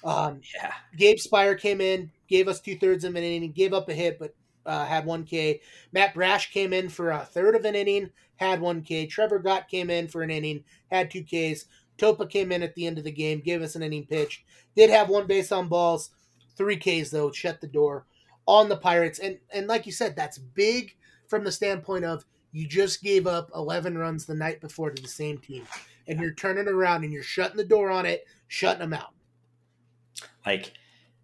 Um, 0.03 0.41
Yeah, 0.55 0.73
Gabe 0.97 1.17
Speier 1.17 1.59
came 1.59 1.81
in, 1.81 2.11
gave 2.27 2.47
us 2.47 2.59
two 2.59 2.77
thirds 2.77 3.03
of 3.03 3.15
an 3.15 3.23
inning, 3.23 3.51
gave 3.51 3.73
up 3.73 3.89
a 3.89 3.93
hit, 3.93 4.19
but 4.19 4.35
uh, 4.65 4.85
had 4.85 5.05
one 5.05 5.23
K. 5.23 5.61
Matt 5.91 6.13
Brash 6.13 6.51
came 6.51 6.73
in 6.73 6.89
for 6.89 7.11
a 7.11 7.25
third 7.25 7.55
of 7.55 7.65
an 7.65 7.75
inning, 7.75 8.09
had 8.35 8.61
one 8.61 8.81
K. 8.81 9.05
Trevor 9.05 9.39
Gott 9.39 9.67
came 9.67 9.89
in 9.89 10.07
for 10.07 10.21
an 10.21 10.29
inning, 10.29 10.63
had 10.91 11.11
two 11.11 11.23
Ks. 11.23 11.65
Topa 11.97 12.29
came 12.29 12.51
in 12.51 12.63
at 12.63 12.73
the 12.75 12.87
end 12.87 12.97
of 12.97 13.03
the 13.03 13.11
game, 13.11 13.41
gave 13.41 13.61
us 13.61 13.75
an 13.75 13.83
inning 13.83 14.05
pitch. 14.05 14.43
Did 14.75 14.89
have 14.89 15.09
one 15.09 15.27
base 15.27 15.51
on 15.51 15.67
balls, 15.67 16.11
three 16.55 16.77
Ks 16.77 17.11
though, 17.11 17.31
shut 17.31 17.61
the 17.61 17.67
door 17.67 18.05
on 18.47 18.69
the 18.69 18.77
Pirates. 18.77 19.19
And 19.19 19.37
and 19.53 19.67
like 19.67 19.85
you 19.85 19.91
said, 19.91 20.15
that's 20.15 20.37
big 20.37 20.95
from 21.27 21.43
the 21.43 21.51
standpoint 21.51 22.05
of 22.05 22.25
you 22.51 22.67
just 22.67 23.01
gave 23.01 23.27
up 23.27 23.49
11 23.55 23.97
runs 23.97 24.25
the 24.25 24.33
night 24.33 24.59
before 24.59 24.91
to 24.91 25.01
the 25.01 25.07
same 25.07 25.37
team, 25.37 25.65
and 26.07 26.19
you're 26.19 26.33
turning 26.33 26.67
around 26.67 27.03
and 27.03 27.13
you're 27.13 27.23
shutting 27.23 27.57
the 27.57 27.63
door 27.63 27.89
on 27.89 28.05
it, 28.05 28.25
shutting 28.47 28.79
them 28.81 28.93
out. 28.93 29.13
Like 30.45 30.73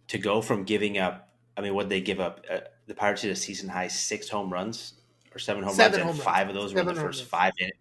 to 0.10 0.18
go 0.18 0.42
from 0.42 0.64
giving 0.64 0.98
up. 0.98 1.30
I 1.56 1.62
mean, 1.62 1.74
what 1.74 1.90
they 1.90 2.02
give 2.02 2.20
up? 2.20 2.46
Uh, 2.50 2.60
the 2.86 2.94
Pirates 2.94 3.22
did 3.24 3.32
a 3.32 3.36
season 3.36 3.70
high 3.70 3.88
six 3.88 4.30
home 4.30 4.52
runs 4.54 4.94
or 5.34 5.40
seven 5.40 5.64
home 5.64 5.74
Seven 5.76 6.00
runs, 6.00 6.04
home 6.04 6.10
and 6.10 6.20
runs. 6.20 6.24
five 6.24 6.48
of 6.50 6.56
those 6.56 6.74
were 6.74 6.82
in 6.82 6.86
the 6.88 6.94
first 6.96 7.22
runs. 7.22 7.30
five. 7.30 7.54
In, 7.60 7.72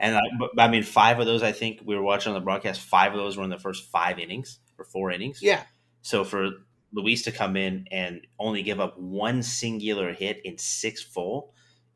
and 0.00 0.16
I, 0.16 0.20
but, 0.38 0.50
I 0.58 0.68
mean, 0.68 0.82
five 0.82 1.20
of 1.20 1.26
those, 1.26 1.42
I 1.42 1.52
think 1.52 1.80
we 1.84 1.94
were 1.94 2.02
watching 2.02 2.30
on 2.30 2.34
the 2.34 2.44
broadcast. 2.44 2.80
Five 2.80 3.12
of 3.12 3.18
those 3.18 3.36
were 3.36 3.44
in 3.44 3.50
the 3.50 3.58
first 3.58 3.90
five 3.90 4.18
innings 4.18 4.58
or 4.78 4.84
four 4.84 5.10
innings. 5.10 5.40
Yeah. 5.42 5.62
So 6.02 6.24
for 6.24 6.50
Luis 6.92 7.22
to 7.22 7.32
come 7.32 7.56
in 7.56 7.86
and 7.90 8.26
only 8.38 8.62
give 8.62 8.80
up 8.80 8.98
one 8.98 9.42
singular 9.42 10.12
hit 10.12 10.40
in 10.44 10.58
six 10.58 11.02
full 11.02 11.52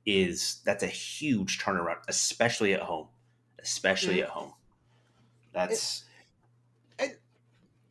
is 0.07 0.61
that's 0.67 0.83
a 0.83 0.89
huge 0.89 1.59
turnaround, 1.59 1.97
especially 2.09 2.75
at 2.75 2.81
home. 2.81 3.09
Especially 3.59 4.19
Mhm. 4.19 4.25
at 4.25 4.29
home. 4.29 4.53
That's 5.53 6.05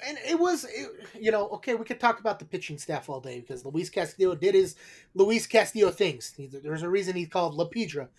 and 0.06 0.18
it 0.28 0.39
was 0.39 0.66
it, 0.66 0.89
you 1.20 1.32
know 1.32 1.47
okay 1.49 1.76
we 1.76 1.86
could 1.86 1.99
talk 1.99 2.20
about 2.20 2.39
the 2.39 2.45
pitching 2.45 2.78
staff 2.78 3.10
all 3.10 3.20
day 3.20 3.39
because 3.39 3.66
luis 3.66 3.89
castillo 3.89 4.36
did 4.36 4.56
his 4.56 4.76
luis 5.14 5.47
castillo 5.47 5.91
things. 5.91 6.34
There's 6.38 6.84
a 6.84 6.89
reason 6.89 7.16
he's 7.16 7.30
called 7.30 7.56
la 7.56 7.66
piedra. 7.66 8.10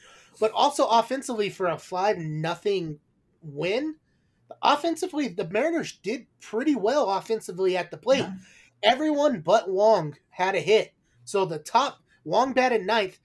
But 0.41 0.51
also 0.53 0.87
offensively 0.87 1.49
for 1.51 1.67
a 1.67 1.79
five 1.79 2.19
nothing 2.19 2.99
win 3.43 3.97
offensively 4.63 5.29
the 5.29 5.49
mariners 5.49 5.93
did 6.03 6.27
pretty 6.41 6.75
well 6.75 7.11
offensively 7.11 7.77
at 7.77 7.91
the 7.91 7.97
plate. 7.97 8.21
Yeah. 8.21 8.33
everyone 8.83 9.41
but 9.41 9.71
wong 9.71 10.17
had 10.31 10.55
a 10.55 10.61
hit. 10.61 10.93
So 11.25 11.45
the 11.45 11.59
top 11.59 11.99
wong 12.25 12.53
batted 12.53 12.85
ninth 12.87 13.19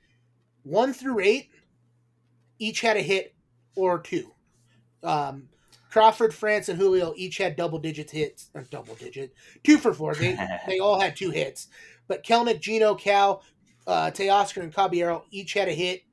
one 0.64 0.94
through 0.94 1.20
eight 1.22 1.50
each 2.60 2.82
had 2.82 2.98
a 2.98 3.02
hit 3.02 3.34
or 3.76 4.00
two. 4.00 4.32
Um, 5.02 5.50
Crawford, 5.90 6.34
France, 6.34 6.70
and 6.70 6.80
Julio 6.80 7.14
each 7.16 7.38
had 7.38 7.56
double 7.56 7.80
digits 7.80 8.12
hits, 8.12 8.50
or 8.54 8.62
double 8.70 8.96
digit, 8.96 9.34
two 9.64 9.78
for 9.78 9.94
four. 9.94 10.14
They 10.14 10.38
they 10.68 10.80
all 10.80 11.00
had 11.00 11.16
two 11.16 11.32
hits, 11.32 11.68
but 12.08 12.24
Kelenic, 12.24 12.60
Geno, 12.60 12.96
Cal, 12.96 13.44
uh, 13.88 14.12
Teoscar, 14.12 14.62
and 14.62 14.74
Caballero 14.74 15.26
each 15.32 15.54
had 15.54 15.68
a 15.68 15.74
hit. 15.74 16.04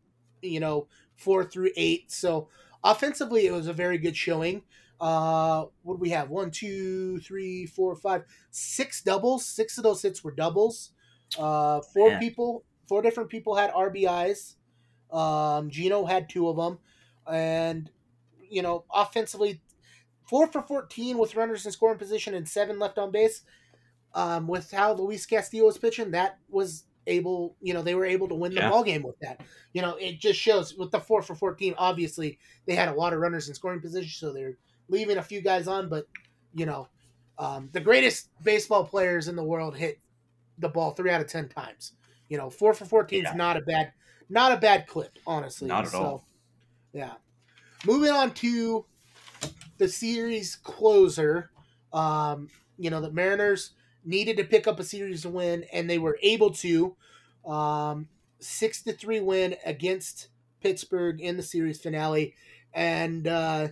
You 0.42 0.60
know, 0.60 0.86
four 1.16 1.44
through 1.44 1.70
eight. 1.76 2.10
So 2.10 2.48
offensively, 2.82 3.46
it 3.46 3.52
was 3.52 3.66
a 3.66 3.72
very 3.72 3.98
good 3.98 4.16
showing. 4.16 4.62
Uh, 5.00 5.66
what 5.82 5.94
do 5.94 6.00
we 6.00 6.10
have? 6.10 6.30
One, 6.30 6.50
two, 6.50 7.18
three, 7.20 7.66
four, 7.66 7.94
five, 7.96 8.24
six 8.50 9.02
doubles. 9.02 9.44
Six 9.44 9.76
of 9.76 9.84
those 9.84 10.00
hits 10.02 10.24
were 10.24 10.30
doubles. 10.30 10.92
Uh, 11.38 11.80
four 11.80 12.10
Man. 12.10 12.20
people, 12.20 12.64
four 12.88 13.02
different 13.02 13.28
people 13.28 13.56
had 13.56 13.72
RBIs. 13.72 14.54
Um, 15.10 15.70
Geno 15.70 16.04
had 16.04 16.28
two 16.28 16.48
of 16.48 16.56
them, 16.56 16.78
and 17.30 17.90
you 18.48 18.62
know, 18.62 18.84
offensively, 18.92 19.60
four 20.26 20.46
for 20.46 20.62
14 20.62 21.18
with 21.18 21.34
runners 21.36 21.64
in 21.66 21.72
scoring 21.72 21.98
position 21.98 22.34
and 22.34 22.48
seven 22.48 22.78
left 22.78 22.98
on 22.98 23.10
base. 23.10 23.42
Um, 24.14 24.46
with 24.48 24.70
how 24.70 24.94
Luis 24.94 25.26
Castillo 25.26 25.66
was 25.66 25.76
pitching, 25.76 26.12
that 26.12 26.38
was 26.48 26.84
able, 27.06 27.54
you 27.60 27.74
know, 27.74 27.82
they 27.82 27.94
were 27.94 28.06
able 28.06 28.28
to 28.28 28.34
win 28.34 28.54
the 28.54 28.60
Yeah. 28.62 28.70
ball 28.70 28.82
game 28.82 29.02
with 29.02 29.18
that. 29.20 29.42
You 29.74 29.82
know, 29.82 29.96
it 29.96 30.18
just 30.18 30.40
shows 30.40 30.74
with 30.74 30.90
the 30.90 31.00
four 31.00 31.20
for 31.22 31.34
14, 31.34 31.74
obviously 31.76 32.38
they 32.66 32.74
had 32.74 32.88
a 32.88 32.94
lot 32.94 33.12
of 33.12 33.20
runners 33.20 33.48
in 33.48 33.54
scoring 33.54 33.80
position, 33.80 34.10
so 34.10 34.32
they're 34.32 34.56
leaving 34.88 35.18
a 35.18 35.22
few 35.22 35.42
guys 35.42 35.68
on, 35.68 35.88
but, 35.88 36.06
you 36.54 36.64
know, 36.64 36.88
um, 37.38 37.68
the 37.72 37.80
greatest 37.80 38.30
baseball 38.42 38.84
players 38.84 39.28
in 39.28 39.36
the 39.36 39.44
world 39.44 39.76
hit 39.76 40.00
the 40.58 40.68
ball 40.68 40.92
three 40.92 41.10
out 41.10 41.20
of 41.20 41.26
10 41.26 41.48
times. 41.50 41.92
You 42.30 42.38
know, 42.38 42.48
four 42.48 42.72
for 42.72 42.86
14 42.86 43.22
Yeah. 43.22 43.30
is 43.30 43.36
not 43.36 43.58
a 43.58 43.60
bad, 43.60 43.92
not 44.30 44.50
a 44.52 44.56
bad 44.56 44.86
clip, 44.86 45.18
honestly. 45.26 45.68
Not 45.68 45.84
at 45.84 45.90
So, 45.90 46.02
all. 46.02 46.24
Yeah. 46.94 47.14
Moving 47.84 48.10
on 48.10 48.32
to 48.34 48.86
the 49.78 49.88
series 49.88 50.56
closer. 50.56 51.50
Um, 51.92 52.48
you 52.78 52.90
know, 52.90 53.00
the 53.00 53.12
Mariners 53.12 53.72
needed 54.04 54.36
to 54.36 54.44
pick 54.44 54.66
up 54.66 54.80
a 54.80 54.84
series 54.84 55.26
win, 55.26 55.64
and 55.72 55.88
they 55.88 55.98
were 55.98 56.18
able 56.22 56.50
to. 56.54 56.96
Um, 57.44 58.08
six 58.38 58.82
to 58.82 58.92
three 58.92 59.20
win 59.20 59.56
against 59.64 60.28
Pittsburgh 60.60 61.20
in 61.20 61.36
the 61.36 61.42
series 61.42 61.80
finale, 61.80 62.34
and 62.72 63.26
uh, 63.26 63.68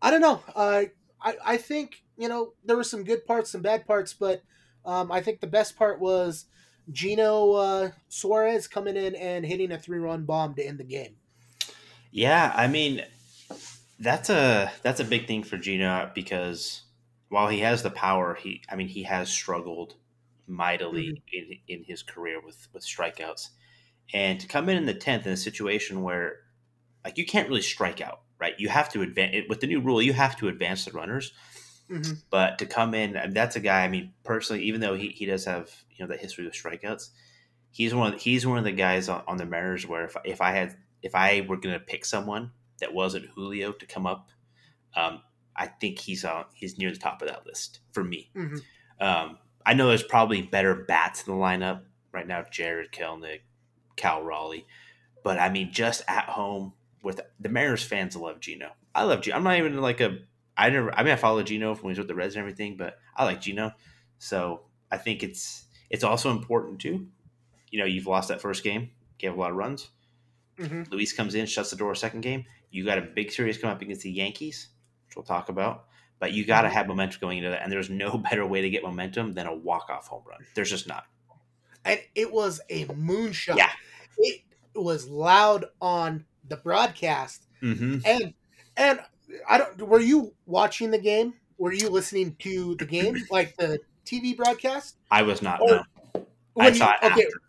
I 0.00 0.10
don't 0.10 0.20
know. 0.20 0.42
Uh, 0.54 0.84
I 1.20 1.36
I 1.44 1.56
think 1.56 2.02
you 2.16 2.28
know 2.28 2.54
there 2.64 2.76
were 2.76 2.84
some 2.84 3.04
good 3.04 3.24
parts, 3.26 3.50
some 3.50 3.62
bad 3.62 3.86
parts, 3.86 4.14
but 4.14 4.42
um, 4.84 5.12
I 5.12 5.20
think 5.20 5.40
the 5.40 5.46
best 5.46 5.76
part 5.76 6.00
was 6.00 6.46
Geno 6.90 7.52
uh, 7.52 7.90
Suarez 8.08 8.66
coming 8.68 8.96
in 8.96 9.14
and 9.14 9.46
hitting 9.46 9.72
a 9.72 9.78
three 9.78 9.98
run 9.98 10.24
bomb 10.24 10.54
to 10.56 10.64
end 10.66 10.78
the 10.78 10.84
game. 10.84 11.16
Yeah, 12.10 12.52
I 12.54 12.68
mean 12.68 13.04
that's 14.02 14.30
a 14.30 14.70
that's 14.82 15.00
a 15.00 15.04
big 15.04 15.26
thing 15.26 15.44
for 15.44 15.56
Geno 15.56 16.10
because 16.14 16.82
while 17.28 17.48
he 17.48 17.60
has 17.60 17.82
the 17.82 17.90
power, 17.90 18.34
he 18.34 18.62
I 18.68 18.76
mean 18.76 18.88
he 18.88 19.04
has 19.04 19.30
struggled 19.30 19.94
mightily 20.46 21.22
in 21.32 21.58
in 21.68 21.84
his 21.84 22.02
career 22.02 22.40
with 22.44 22.68
with 22.72 22.84
strikeouts, 22.84 23.50
and 24.12 24.40
to 24.40 24.48
come 24.48 24.68
in 24.68 24.76
in 24.76 24.86
the 24.86 24.94
tenth 24.94 25.26
in 25.26 25.32
a 25.32 25.36
situation 25.36 26.02
where 26.02 26.40
like 27.04 27.16
you 27.16 27.24
can't 27.24 27.48
really 27.48 27.62
strike 27.62 28.00
out, 28.00 28.20
right? 28.38 28.54
You 28.58 28.68
have 28.68 28.88
to 28.90 29.02
advance 29.02 29.48
with 29.48 29.60
the 29.60 29.66
new 29.68 29.80
rule. 29.80 30.02
You 30.02 30.12
have 30.12 30.36
to 30.38 30.48
advance 30.48 30.84
the 30.84 30.92
runners, 30.92 31.32
Mm-hmm. 31.90 32.12
but 32.30 32.58
to 32.58 32.66
come 32.66 32.94
in, 32.94 33.32
that's 33.34 33.56
a 33.56 33.60
guy. 33.60 33.84
I 33.84 33.88
mean, 33.88 34.14
personally, 34.24 34.64
even 34.64 34.80
though 34.80 34.94
he, 34.94 35.08
he 35.08 35.26
does 35.26 35.44
have 35.44 35.70
you 35.90 36.04
know 36.04 36.08
that 36.08 36.20
history 36.20 36.44
with 36.44 36.54
strikeouts, 36.54 37.10
he's 37.70 37.94
one 37.94 38.14
of 38.14 38.20
he's 38.20 38.46
one 38.46 38.58
of 38.58 38.64
the 38.64 38.72
guys 38.72 39.08
on, 39.08 39.22
on 39.26 39.36
the 39.36 39.44
Mariners 39.44 39.86
where 39.86 40.04
if 40.04 40.16
if 40.24 40.40
I 40.40 40.52
had 40.52 40.76
if 41.02 41.14
I 41.14 41.42
were 41.42 41.56
going 41.56 41.74
to 41.74 41.80
pick 41.80 42.04
someone 42.04 42.52
that 42.80 42.94
wasn't 42.94 43.26
Julio 43.34 43.72
to 43.72 43.86
come 43.86 44.06
up, 44.06 44.30
um, 44.96 45.22
I 45.56 45.66
think 45.66 45.98
he's 45.98 46.24
on 46.24 46.44
he's 46.54 46.78
near 46.78 46.90
the 46.90 46.98
top 46.98 47.22
of 47.22 47.28
that 47.28 47.46
list 47.46 47.80
for 47.92 48.02
me. 48.02 48.30
Mm-hmm. 48.36 49.04
Um, 49.04 49.38
I 49.64 49.74
know 49.74 49.88
there's 49.88 50.02
probably 50.02 50.42
better 50.42 50.74
bats 50.74 51.26
in 51.26 51.32
the 51.32 51.38
lineup 51.38 51.82
right 52.12 52.26
now, 52.26 52.44
Jarred 52.50 52.92
Kelenic, 52.92 53.40
Cal 53.96 54.22
Raleigh, 54.22 54.66
but 55.22 55.38
I 55.38 55.50
mean, 55.50 55.72
just 55.72 56.02
at 56.08 56.24
home 56.24 56.72
with 57.02 57.20
the 57.40 57.48
Mariners 57.48 57.82
fans 57.82 58.16
love 58.16 58.40
Geno. 58.40 58.72
I 58.94 59.04
love 59.04 59.22
Geno. 59.22 59.36
I'm 59.36 59.44
not 59.44 59.58
even 59.58 59.80
like 59.80 60.00
a 60.00 60.18
I 60.56 60.70
never. 60.70 60.94
I 60.94 61.02
mean, 61.02 61.12
I 61.12 61.16
follow 61.16 61.42
Geno 61.42 61.74
when 61.74 61.90
he's 61.90 61.98
with 61.98 62.08
the 62.08 62.14
Reds 62.14 62.34
and 62.34 62.40
everything, 62.40 62.76
but 62.76 62.98
I 63.16 63.24
like 63.24 63.40
Geno. 63.40 63.72
So 64.18 64.62
I 64.90 64.98
think 64.98 65.22
it's 65.22 65.64
it's 65.90 66.04
also 66.04 66.30
important 66.30 66.80
too. 66.80 67.06
You 67.70 67.78
know, 67.80 67.86
you've 67.86 68.06
lost 68.06 68.28
that 68.28 68.40
first 68.40 68.62
game, 68.62 68.90
gave 69.18 69.32
a 69.32 69.40
lot 69.40 69.50
of 69.50 69.56
runs. 69.56 69.88
Mm-hmm. 70.58 70.92
Luis 70.92 71.12
comes 71.12 71.34
in, 71.34 71.46
shuts 71.46 71.70
the 71.70 71.76
door. 71.76 71.94
Second 71.94 72.20
game, 72.20 72.44
you 72.72 72.84
got 72.84 72.98
a 72.98 73.02
big 73.02 73.30
series 73.30 73.58
coming 73.58 73.76
up 73.76 73.82
against 73.82 74.02
the 74.02 74.10
Yankees, 74.10 74.68
which 75.06 75.14
we'll 75.16 75.24
talk 75.24 75.48
about. 75.48 75.84
But 76.18 76.32
you 76.32 76.44
got 76.44 76.62
to 76.62 76.68
Mhm. 76.68 76.72
have 76.72 76.86
momentum 76.88 77.18
going 77.20 77.38
into 77.38 77.50
that, 77.50 77.62
and 77.62 77.70
there's 77.72 77.90
no 77.90 78.16
better 78.30 78.44
way 78.46 78.60
to 78.62 78.70
get 78.70 78.82
momentum 78.82 79.34
than 79.34 79.46
a 79.46 79.54
walk 79.54 79.88
off 79.90 80.06
home 80.08 80.22
run. 80.28 80.40
There's 80.54 80.70
just 80.70 80.88
not. 80.88 81.04
and 81.84 82.00
it 82.14 82.32
was 82.32 82.60
a 82.70 82.84
moonshot. 82.86 83.56
Yeah. 83.56 83.70
It 84.18 84.42
was 84.74 85.08
loud 85.08 85.64
on 85.80 86.24
the 86.48 86.56
broadcast, 86.56 87.46
Mm-hmm. 87.60 87.98
and 88.04 88.34
and 88.76 89.00
I 89.48 89.58
don't. 89.58 89.82
Were 89.82 90.00
you 90.00 90.32
watching 90.46 90.90
the 90.92 90.98
game? 90.98 91.34
Were 91.58 91.72
you 91.72 91.88
listening 91.90 92.36
to 92.40 92.74
the 92.76 92.86
game, 92.86 93.16
like 93.30 93.56
the 93.56 93.78
TV 94.06 94.36
broadcast? 94.36 94.96
I 95.10 95.22
was 95.22 95.42
not. 95.42 95.60
Or- 95.60 95.84
no, 96.14 96.26
I 96.58 96.72
saw 96.72 96.88
you- 96.90 96.92
it 96.92 97.12
okay, 97.12 97.22
after. 97.22 97.40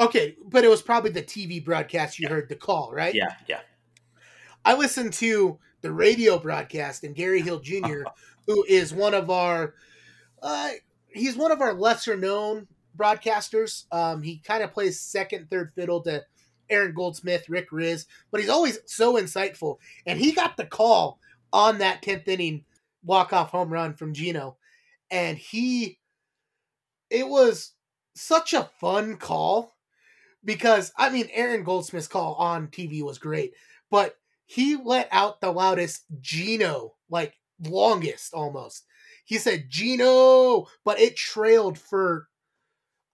okay, 0.00 0.36
but 0.46 0.64
it 0.64 0.68
was 0.68 0.82
probably 0.82 1.10
the 1.10 1.22
TV 1.22 1.64
broadcast 1.64 2.18
you 2.18 2.28
heard 2.28 2.48
the 2.48 2.56
call, 2.56 2.92
right? 2.92 3.14
Yeah, 3.14 3.34
yeah. 3.48 3.60
I 4.64 4.74
listened 4.74 5.12
to 5.14 5.58
the 5.80 5.92
radio 5.92 6.38
broadcast, 6.38 7.04
and 7.04 7.14
Gary 7.14 7.40
Hill 7.40 7.60
Jr., 7.62 8.02
who 8.46 8.64
is 8.64 8.92
one 8.92 9.14
of 9.14 9.30
our, 9.30 9.74
uh, 10.42 10.70
he's 11.08 11.36
one 11.36 11.52
of 11.52 11.60
our 11.60 11.74
lesser 11.74 12.16
known 12.16 12.66
broadcasters. 12.96 13.84
Um, 13.92 14.22
he 14.22 14.38
kind 14.38 14.62
of 14.62 14.72
plays 14.72 15.00
second, 15.00 15.48
third 15.50 15.72
fiddle 15.72 16.00
to 16.02 16.24
Aaron 16.68 16.94
Goldsmith, 16.94 17.48
Rick 17.48 17.70
Rizzs, 17.70 18.06
but 18.30 18.40
he's 18.40 18.50
always 18.50 18.78
so 18.86 19.14
insightful. 19.14 19.78
And 20.06 20.18
he 20.18 20.32
got 20.32 20.56
the 20.56 20.66
call 20.66 21.18
on 21.52 21.78
that 21.78 22.02
tenth 22.02 22.28
inning 22.28 22.64
walk 23.04 23.32
off 23.32 23.50
home 23.50 23.72
run 23.72 23.94
from 23.94 24.12
Geno, 24.12 24.56
and 25.10 25.36
he, 25.36 25.98
it 27.08 27.26
was 27.26 27.72
such 28.14 28.52
a 28.52 28.70
fun 28.78 29.16
call 29.16 29.74
because 30.44 30.92
I 30.96 31.10
mean 31.10 31.28
Aaron 31.32 31.64
Goldsmith's 31.64 32.08
call 32.08 32.34
on 32.34 32.68
TV 32.68 33.02
was 33.02 33.18
great, 33.18 33.52
but 33.90 34.16
he 34.50 34.74
let 34.74 35.06
out 35.12 35.40
the 35.40 35.52
loudest 35.52 36.06
Geno, 36.20 36.96
like 37.08 37.34
longest 37.62 38.34
almost. 38.34 38.84
He 39.24 39.38
said 39.38 39.66
Geno, 39.68 40.66
but 40.84 40.98
it 40.98 41.14
trailed 41.14 41.78
for 41.78 42.26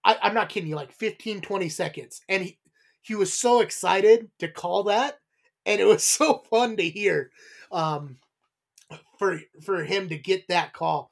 I, 0.02 0.16
I'm 0.22 0.32
not 0.32 0.48
kidding 0.48 0.70
you, 0.70 0.76
like 0.76 0.92
15, 0.92 1.42
20 1.42 1.68
seconds. 1.68 2.22
And 2.30 2.44
he, 2.44 2.58
he 3.02 3.14
was 3.14 3.34
so 3.34 3.60
excited 3.60 4.30
to 4.38 4.48
call 4.48 4.84
that, 4.84 5.18
and 5.66 5.78
it 5.78 5.84
was 5.84 6.04
so 6.04 6.42
fun 6.48 6.78
to 6.78 6.88
hear 6.88 7.30
um, 7.70 8.16
for 9.18 9.38
for 9.62 9.84
him 9.84 10.08
to 10.08 10.16
get 10.16 10.48
that 10.48 10.72
call. 10.72 11.10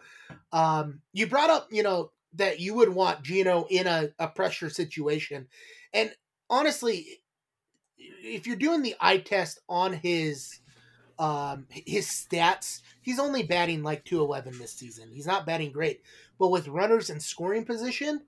Um, 0.52 1.02
you 1.12 1.26
brought 1.26 1.50
up, 1.50 1.68
you 1.70 1.82
know, 1.82 2.12
that 2.36 2.60
you 2.60 2.72
would 2.72 2.88
want 2.88 3.22
Geno 3.24 3.66
in 3.68 3.86
a, 3.86 4.08
a 4.18 4.28
pressure 4.28 4.70
situation. 4.70 5.48
And 5.92 6.14
honestly, 6.48 7.20
if 8.22 8.46
you're 8.46 8.56
doing 8.56 8.82
the 8.82 8.94
eye 9.00 9.18
test 9.18 9.60
on 9.68 9.92
his 9.92 10.60
um 11.18 11.66
his 11.70 12.06
stats, 12.06 12.80
he's 13.00 13.18
only 13.20 13.42
batting 13.42 13.82
like 13.82 14.04
211 14.04 14.58
this 14.58 14.72
season. 14.72 15.10
He's 15.12 15.26
not 15.26 15.46
batting 15.46 15.72
great. 15.72 16.02
But 16.38 16.48
with 16.48 16.68
runners 16.68 17.10
in 17.10 17.20
scoring 17.20 17.64
position, 17.64 18.22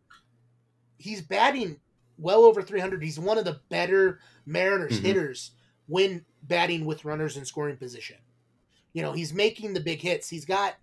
he's 0.99 1.23
batting 1.23 1.81
well 2.19 2.45
over 2.45 2.63
300. 2.63 3.03
He's 3.03 3.19
one 3.19 3.39
of 3.39 3.45
the 3.45 3.61
better 3.69 4.21
Mariners 4.47 5.01
Mhm. 5.01 5.05
hitters 5.05 5.51
when 5.87 6.25
batting 6.43 6.85
with 6.85 7.05
runners 7.05 7.37
in 7.37 7.45
scoring 7.45 7.77
position. 7.77 8.19
You 8.93 9.03
know, 9.03 9.13
he's 9.13 9.35
making 9.35 9.75
the 9.75 9.81
big 9.81 10.01
hits. 10.01 10.29
He's 10.29 10.45
got 10.45 10.77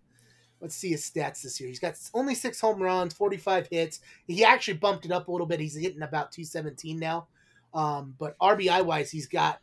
let's 0.60 0.76
see 0.76 0.92
his 0.92 1.10
stats 1.10 1.42
this 1.42 1.60
year. 1.60 1.68
He's 1.68 1.80
got 1.80 1.96
only 2.14 2.36
6 2.36 2.62
home 2.62 2.82
runs, 2.82 3.14
45 3.14 3.68
hits. 3.68 4.00
He 4.28 4.46
actually 4.46 4.78
bumped 4.78 5.04
it 5.04 5.12
up 5.12 5.28
a 5.28 5.32
little 5.32 5.46
bit. 5.48 5.60
He's 5.60 5.76
hitting 5.76 6.02
about 6.02 6.32
217 6.32 6.98
now. 7.00 7.28
Um, 7.74 8.16
but 8.20 8.38
RBI 8.40 8.82
wise, 8.86 9.12
he's 9.12 9.28
got 9.28 9.60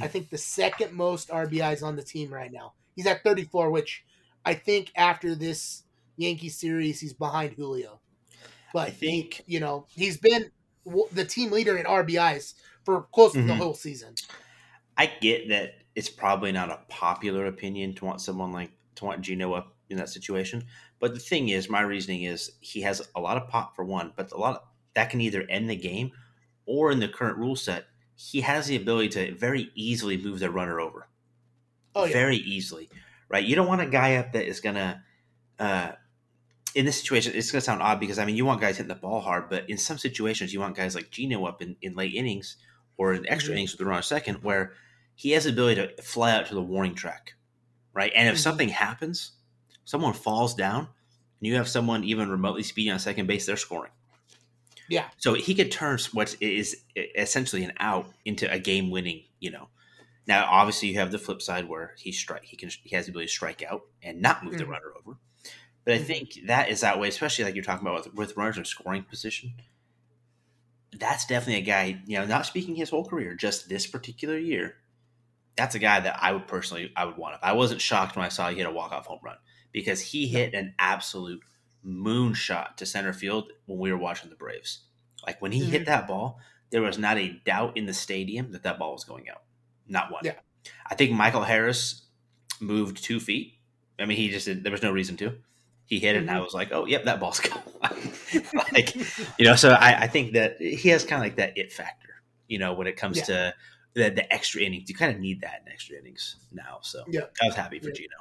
I 0.00 0.08
think 0.08 0.30
the 0.30 0.38
second 0.38 0.92
most 0.94 1.30
RBIs 1.30 1.82
on 1.82 1.96
the 1.96 2.02
team 2.02 2.32
right 2.32 2.50
now. 2.52 2.74
He's 2.96 3.06
at 3.06 3.22
34, 3.22 3.70
which 3.70 4.04
I 4.44 4.54
think 4.54 4.90
after 4.96 5.34
this 5.34 5.84
Yankee 6.16 6.48
series, 6.48 7.00
he's 7.00 7.14
behind 7.14 7.54
Julio. 7.54 8.00
But 8.72 8.88
I 8.88 8.90
think 8.92 9.42
you 9.46 9.60
know, 9.60 9.86
he's 9.90 10.18
been 10.18 10.50
w- 10.86 11.08
the 11.12 11.24
team 11.24 11.50
leader 11.52 11.76
in 11.78 11.86
RBIs 11.86 12.54
for 12.84 13.02
close 13.14 13.36
to 13.36 13.44
the 13.46 13.54
Mhm. 13.54 13.56
whole 13.56 13.74
season. 13.74 14.18
I 14.96 15.06
get 15.06 15.48
that 15.48 15.74
it's 15.94 16.08
probably 16.10 16.52
not 16.52 16.70
a 16.70 16.84
popular 16.88 17.46
opinion 17.46 17.94
to 17.96 18.04
want 18.04 18.20
someone 18.20 18.52
like 18.52 18.72
to 18.96 19.04
want 19.04 19.22
Geno 19.22 19.52
up 19.52 19.76
in 19.88 19.96
that 19.98 20.08
situation. 20.08 20.66
But 20.98 21.14
the 21.14 21.20
thing 21.20 21.48
is, 21.48 21.68
my 21.68 21.80
reasoning 21.82 22.22
is 22.24 22.52
he 22.60 22.82
has 22.82 23.06
a 23.14 23.20
lot 23.20 23.36
of 23.36 23.48
pop 23.48 23.74
for 23.76 23.84
one, 23.84 24.12
but 24.16 24.32
a 24.32 24.36
lot 24.36 24.56
of, 24.56 24.62
that 24.94 25.10
can 25.10 25.20
either 25.20 25.42
end 25.48 25.68
the 25.70 25.76
game 25.76 26.12
or 26.66 26.90
in 26.90 27.00
the 27.00 27.08
current 27.08 27.38
rule 27.38 27.56
set, 27.56 27.86
he 28.16 28.40
has 28.42 28.66
the 28.66 28.76
ability 28.76 29.08
to 29.10 29.34
very 29.34 29.70
easily 29.74 30.16
move 30.16 30.38
the 30.40 30.50
runner 30.50 30.80
over. 30.80 31.08
Oh 31.94 32.04
yeah, 32.04 32.12
Very 32.12 32.36
easily. 32.36 32.90
Right? 33.28 33.44
You 33.44 33.54
don't 33.56 33.66
want 33.68 33.80
a 33.80 33.86
guy 33.86 34.16
up 34.16 34.32
that 34.32 34.46
is 34.46 34.60
gonna 34.60 35.04
uh 35.58 35.92
in 36.74 36.86
this 36.86 37.00
situation, 37.00 37.32
it's 37.34 37.50
going 37.50 37.60
to 37.60 37.64
sound 37.64 37.82
odd 37.82 38.00
because 38.00 38.18
I 38.18 38.24
mean, 38.24 38.36
you 38.36 38.46
want 38.46 38.60
guys 38.60 38.78
hitting 38.78 38.88
the 38.88 38.94
ball 38.94 39.20
hard, 39.20 39.50
but 39.50 39.68
in 39.68 39.76
some 39.76 39.98
situations, 39.98 40.54
you 40.54 40.60
want 40.60 40.76
guys 40.76 40.94
like 40.94 41.10
Geno 41.10 41.44
up 41.44 41.60
in, 41.60 41.76
in 41.82 41.94
late 41.94 42.14
innings 42.14 42.56
or 42.96 43.12
in 43.14 43.26
extra 43.28 43.52
Mhm. 43.52 43.56
innings 43.56 43.72
with 43.72 43.78
the 43.80 43.84
runner 43.84 44.02
second, 44.02 44.42
where 44.42 44.72
he 45.14 45.32
has 45.32 45.44
the 45.44 45.50
ability 45.50 45.86
to 45.94 46.02
fly 46.02 46.32
out 46.32 46.46
to 46.46 46.54
the 46.54 46.62
warning 46.62 46.94
track, 46.94 47.34
right? 47.92 48.12
And 48.14 48.28
if 48.28 48.36
Mhm. 48.36 48.40
something 48.40 48.68
happens, 48.70 49.32
someone 49.84 50.14
falls 50.14 50.54
down, 50.54 50.84
and 50.86 51.46
you 51.48 51.56
have 51.56 51.68
someone 51.68 52.04
even 52.04 52.30
remotely 52.30 52.62
speeding 52.62 52.92
on 52.92 52.98
second 52.98 53.26
base, 53.26 53.44
they're 53.46 53.56
scoring. 53.58 53.92
Yeah. 54.92 55.08
So 55.16 55.32
he 55.32 55.54
could 55.54 55.72
turn 55.72 55.98
what 56.12 56.36
is 56.40 56.82
essentially 56.94 57.64
an 57.64 57.72
out 57.78 58.10
into 58.26 58.50
a 58.52 58.58
game-winning. 58.58 59.24
You 59.40 59.52
know. 59.52 59.68
Now, 60.26 60.46
obviously, 60.48 60.88
you 60.88 60.98
have 60.98 61.10
the 61.10 61.18
flip 61.18 61.40
side 61.40 61.66
where 61.66 61.94
he 61.98 62.12
strike. 62.12 62.44
He 62.44 62.56
can. 62.56 62.68
He 62.84 62.94
has 62.94 63.06
the 63.06 63.10
ability 63.12 63.28
to 63.28 63.32
strike 63.32 63.62
out 63.62 63.82
and 64.02 64.20
not 64.20 64.44
move 64.44 64.58
the 64.58 64.64
Mhm. 64.64 64.68
runner 64.68 64.92
over. 64.98 65.18
But 65.84 65.94
I 65.94 65.98
Mhm. 65.98 66.06
think 66.06 66.28
that 66.46 66.68
is 66.68 66.82
that 66.82 67.00
way, 67.00 67.08
especially 67.08 67.44
like 67.44 67.54
you're 67.54 67.64
talking 67.64 67.86
about 67.86 68.04
with, 68.04 68.14
with 68.14 68.36
runners 68.36 68.58
in 68.58 68.64
scoring 68.66 69.02
position. 69.02 69.54
That's 70.92 71.24
definitely 71.24 71.62
a 71.62 71.64
guy. 71.64 72.02
You 72.06 72.18
know, 72.18 72.26
not 72.26 72.44
speaking 72.44 72.74
his 72.74 72.90
whole 72.90 73.04
career, 73.06 73.34
just 73.34 73.68
this 73.70 73.86
particular 73.86 74.36
year. 74.36 74.76
That's 75.56 75.74
a 75.74 75.78
guy 75.78 76.00
that 76.00 76.18
I 76.22 76.32
would 76.32 76.46
personally 76.46 76.92
I 76.94 77.06
would 77.06 77.16
want. 77.16 77.38
I 77.42 77.54
wasn't 77.54 77.80
shocked 77.80 78.14
when 78.14 78.26
I 78.26 78.28
saw 78.28 78.50
he 78.50 78.56
hit 78.56 78.66
a 78.66 78.70
walk 78.70 78.92
off 78.92 79.06
home 79.06 79.20
run 79.22 79.38
because 79.72 80.00
he 80.02 80.28
hit 80.28 80.52
an 80.54 80.74
absolute 80.78 81.42
moonshot 81.86 82.76
to 82.76 82.86
center 82.86 83.12
field 83.12 83.52
when 83.66 83.78
we 83.78 83.90
were 83.92 83.98
watching 83.98 84.30
the 84.30 84.36
Braves. 84.36 84.84
Like 85.26 85.40
when 85.42 85.52
he 85.52 85.64
hit 85.64 85.82
Mhm. 85.82 85.86
that 85.86 86.06
ball, 86.06 86.40
there 86.70 86.82
was 86.82 86.98
not 86.98 87.18
a 87.18 87.28
doubt 87.44 87.76
in 87.76 87.86
the 87.86 87.92
stadium 87.94 88.52
that 88.52 88.62
that 88.62 88.78
ball 88.78 88.92
was 88.92 89.04
going 89.04 89.28
out. 89.28 89.42
Not 89.86 90.10
one. 90.10 90.22
Yeah. 90.24 90.38
I 90.86 90.94
think 90.94 91.12
Michael 91.12 91.42
Harris 91.44 92.02
moved 92.60 93.02
two 93.02 93.20
feet. 93.20 93.58
I 93.98 94.04
mean, 94.06 94.16
he 94.16 94.30
just 94.30 94.46
did, 94.46 94.64
there 94.64 94.72
was 94.72 94.82
no 94.82 94.92
reason 94.92 95.16
to. 95.18 95.38
He 95.86 95.98
hit 95.98 96.14
it, 96.16 96.20
and 96.20 96.30
I 96.30 96.36
Mhm. 96.36 96.44
was 96.44 96.54
like, 96.54 96.72
"Oh, 96.72 96.86
yep, 96.86 97.04
that 97.04 97.20
ball's 97.20 97.40
going." 97.40 97.60
like, 98.72 98.94
you 99.38 99.44
know, 99.44 99.56
so 99.56 99.72
I, 99.72 100.02
I 100.02 100.06
think 100.06 100.32
that 100.32 100.58
he 100.60 100.88
has 100.90 101.04
kind 101.04 101.20
of 101.20 101.26
like 101.26 101.36
that 101.36 101.58
it 101.58 101.72
factor. 101.72 102.22
You 102.48 102.58
know, 102.58 102.72
when 102.72 102.86
it 102.86 102.96
comes 102.96 103.18
Yeah. 103.18 103.24
to 103.24 103.54
the, 103.94 104.10
the 104.10 104.32
extra 104.32 104.62
innings, 104.62 104.88
you 104.88 104.94
kind 104.94 105.14
of 105.14 105.20
need 105.20 105.42
that 105.42 105.62
in 105.66 105.72
extra 105.72 105.98
innings 105.98 106.36
now. 106.50 106.78
So 106.82 107.04
Yeah. 107.08 107.26
I 107.42 107.46
was 107.46 107.56
happy 107.56 107.78
for 107.78 107.88
Yeah. 107.88 107.94
Geno. 107.94 108.16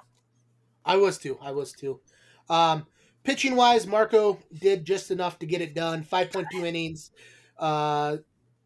I 0.83 0.97
was 0.97 1.17
too. 1.17 1.37
I 1.41 1.51
was 1.51 1.71
too. 1.71 2.01
Um, 2.49 2.87
pitching 3.23 3.55
wise, 3.55 3.87
Marco 3.87 4.39
did 4.53 4.85
just 4.85 5.11
enough 5.11 5.39
to 5.39 5.45
get 5.45 5.61
it 5.61 5.73
done. 5.73 6.03
Five 6.03 6.31
point 6.31 6.47
two 6.51 6.65
innings, 6.65 7.11
uh, 7.57 8.17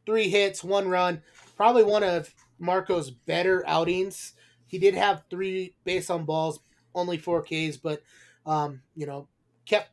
three 0.06 0.30
hits, 0.30 0.64
one 0.64 0.88
run. 0.88 1.22
Probably 1.56 1.84
one 1.84 2.03
of 2.03 2.34
Marco's 2.60 3.12
better 3.12 3.64
outings. 3.68 4.34
He 4.68 4.78
did 4.78 4.95
have 4.95 5.24
three 5.30 5.74
base 5.84 6.10
on 6.10 6.26
balls, 6.26 6.60
only 6.93 7.18
four 7.18 7.41
Ks, 7.41 7.78
but 7.78 8.01
um, 8.45 8.82
you 8.95 9.06
know, 9.06 9.28
kept 9.66 9.89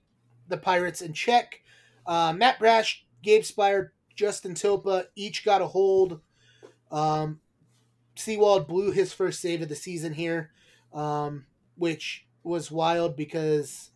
the 0.49 0.57
Pirates 0.57 1.03
in 1.03 1.13
check. 1.13 1.61
Uh, 2.07 2.33
Matt 2.33 2.59
Brash, 2.59 3.07
Gabe 3.23 3.43
Speier, 3.43 3.91
Justin 4.15 4.55
Topa 4.55 5.07
each 5.15 5.45
got 5.45 5.63
a 5.63 5.67
hold. 5.67 6.21
Um, 6.91 7.41
Sewald 8.17 8.67
blew 8.67 8.91
his 8.91 9.13
first 9.13 9.41
save 9.41 9.63
of 9.63 9.69
the 9.69 9.77
season 9.77 10.13
here, 10.13 10.51
um, 10.93 11.47
which 11.77 12.27
was 12.43 12.71
wild 12.71 13.17
because 13.17 13.92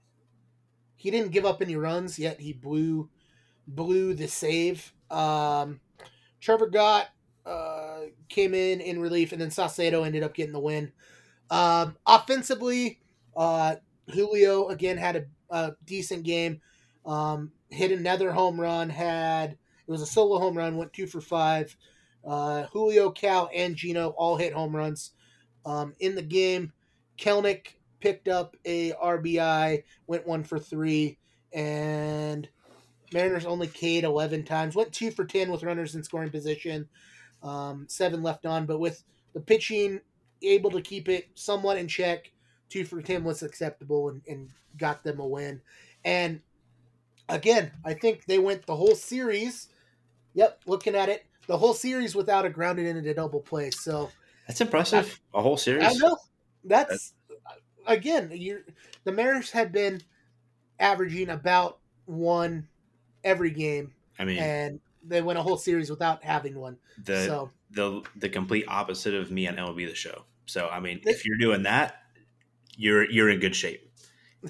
he 0.96 1.10
didn't 1.10 1.32
give 1.32 1.46
up 1.46 1.62
any 1.62 1.76
runs 1.76 2.18
yet. 2.18 2.40
He 2.40 2.52
blew 2.52 3.08
blew 3.66 4.14
the 4.14 4.28
save. 4.28 4.92
Um, 5.10 5.80
Trevor 6.40 6.68
Gott 6.68 7.08
uh, 7.44 8.00
came 8.28 8.54
in 8.54 8.80
in 8.80 9.00
relief, 9.00 9.32
and 9.32 9.40
then 9.40 9.50
Saucedo 9.50 10.04
ended 10.04 10.22
up 10.22 10.34
getting 10.34 10.52
the 10.52 10.60
win. 10.60 10.92
Um, 11.50 11.96
offensively, 12.06 13.00
uh, 13.36 13.76
Julio 14.12 14.68
again 14.68 14.96
had 14.96 15.16
a, 15.16 15.24
a 15.50 15.76
decent 15.84 16.24
game. 16.24 16.60
Um, 17.04 17.52
hit 17.70 17.92
another 17.92 18.32
home 18.32 18.60
run. 18.60 18.90
Had 18.90 19.52
it 19.52 19.90
was 19.90 20.02
a 20.02 20.06
solo 20.06 20.38
home 20.38 20.56
run. 20.56 20.76
Went 20.76 20.92
two 20.92 21.06
for 21.06 21.20
five. 21.20 21.76
Uh, 22.24 22.64
Julio, 22.72 23.10
Cal, 23.10 23.48
and 23.54 23.76
Geno 23.76 24.08
all 24.10 24.36
hit 24.36 24.52
home 24.52 24.74
runs 24.74 25.12
um, 25.64 25.94
in 26.00 26.16
the 26.16 26.22
game. 26.22 26.72
Kelenic 27.18 27.76
picked 28.00 28.28
up 28.28 28.56
a 28.64 28.92
RBI, 28.92 29.82
went 30.06 30.26
one 30.26 30.44
for 30.44 30.58
three, 30.58 31.18
and 31.52 32.48
Mariners 33.12 33.46
only 33.46 33.68
K'd 33.68 34.04
11 34.04 34.44
times. 34.44 34.74
Went 34.74 34.92
two 34.92 35.10
for 35.10 35.24
10 35.24 35.50
with 35.50 35.62
runners 35.62 35.94
in 35.94 36.02
scoring 36.02 36.30
position, 36.30 36.88
um, 37.42 37.86
seven 37.88 38.22
left 38.22 38.46
on, 38.46 38.66
but 38.66 38.78
with 38.78 39.02
the 39.32 39.40
pitching 39.40 40.00
able 40.42 40.70
to 40.70 40.82
keep 40.82 41.08
it 41.08 41.28
somewhat 41.34 41.78
in 41.78 41.88
check, 41.88 42.30
two 42.68 42.84
for 42.84 43.00
10 43.00 43.24
was 43.24 43.42
acceptable 43.42 44.08
and, 44.08 44.22
and 44.28 44.50
got 44.76 45.02
them 45.02 45.20
a 45.20 45.26
win. 45.26 45.60
And 46.04 46.40
again, 47.28 47.72
I 47.84 47.94
think 47.94 48.26
they 48.26 48.38
went 48.38 48.66
the 48.66 48.76
whole 48.76 48.94
series. 48.94 49.68
Yep, 50.34 50.62
looking 50.66 50.94
at 50.94 51.08
it, 51.08 51.24
the 51.46 51.56
whole 51.56 51.74
series 51.74 52.14
without 52.14 52.44
a 52.44 52.50
grounded 52.50 52.86
in 52.86 53.06
a 53.06 53.14
double 53.14 53.40
play. 53.40 53.70
So 53.70 54.10
That's 54.46 54.60
impressive. 54.60 55.18
A 55.34 55.40
whole 55.40 55.56
series. 55.56 55.84
I 55.84 55.92
know 55.94 56.16
that's 56.64 57.14
again. 57.86 58.30
You 58.34 58.62
the 59.04 59.12
Mariners 59.12 59.50
had 59.50 59.72
been 59.72 60.02
averaging 60.78 61.28
about 61.30 61.78
one 62.06 62.68
every 63.24 63.50
game, 63.50 63.94
I 64.18 64.24
mean, 64.24 64.38
and 64.38 64.80
they 65.02 65.22
went 65.22 65.38
a 65.38 65.42
whole 65.42 65.56
series 65.56 65.90
without 65.90 66.24
having 66.24 66.58
one. 66.58 66.78
the 67.04 67.26
so 67.26 67.50
the 67.70 68.02
the 68.16 68.28
complete 68.28 68.64
opposite 68.68 69.14
of 69.14 69.30
me 69.30 69.46
on 69.48 69.56
MLB 69.56 69.86
the 69.88 69.94
Show. 69.94 70.24
So 70.46 70.68
I 70.68 70.80
mean, 70.80 71.00
if 71.04 71.24
you're 71.26 71.38
doing 71.38 71.64
that, 71.64 72.02
you're 72.76 73.08
you're 73.10 73.30
in 73.30 73.40
good 73.40 73.56
shape. 73.56 73.82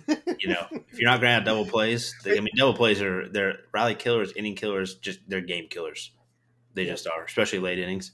You 0.39 0.49
know, 0.51 0.67
if 0.91 0.99
you're 0.99 1.11
not 1.11 1.21
going 1.21 1.31
to 1.31 1.35
have 1.35 1.45
double 1.45 1.65
plays, 1.65 2.15
they, 2.23 2.37
I 2.37 2.41
mean, 2.41 2.51
double 2.57 2.75
plays 2.75 3.01
are 3.01 3.29
they're 3.29 3.61
rally 3.73 3.95
killers, 3.95 4.33
inning 4.37 4.55
killers, 4.55 4.97
just 4.97 5.21
they're 5.29 5.41
game 5.41 5.69
killers. 5.69 6.11
They 6.75 6.85
Yeah. 6.85 6.93
just 6.93 7.07
are, 7.07 7.25
especially 7.25 7.61
late 7.61 7.79
innings. 7.79 8.13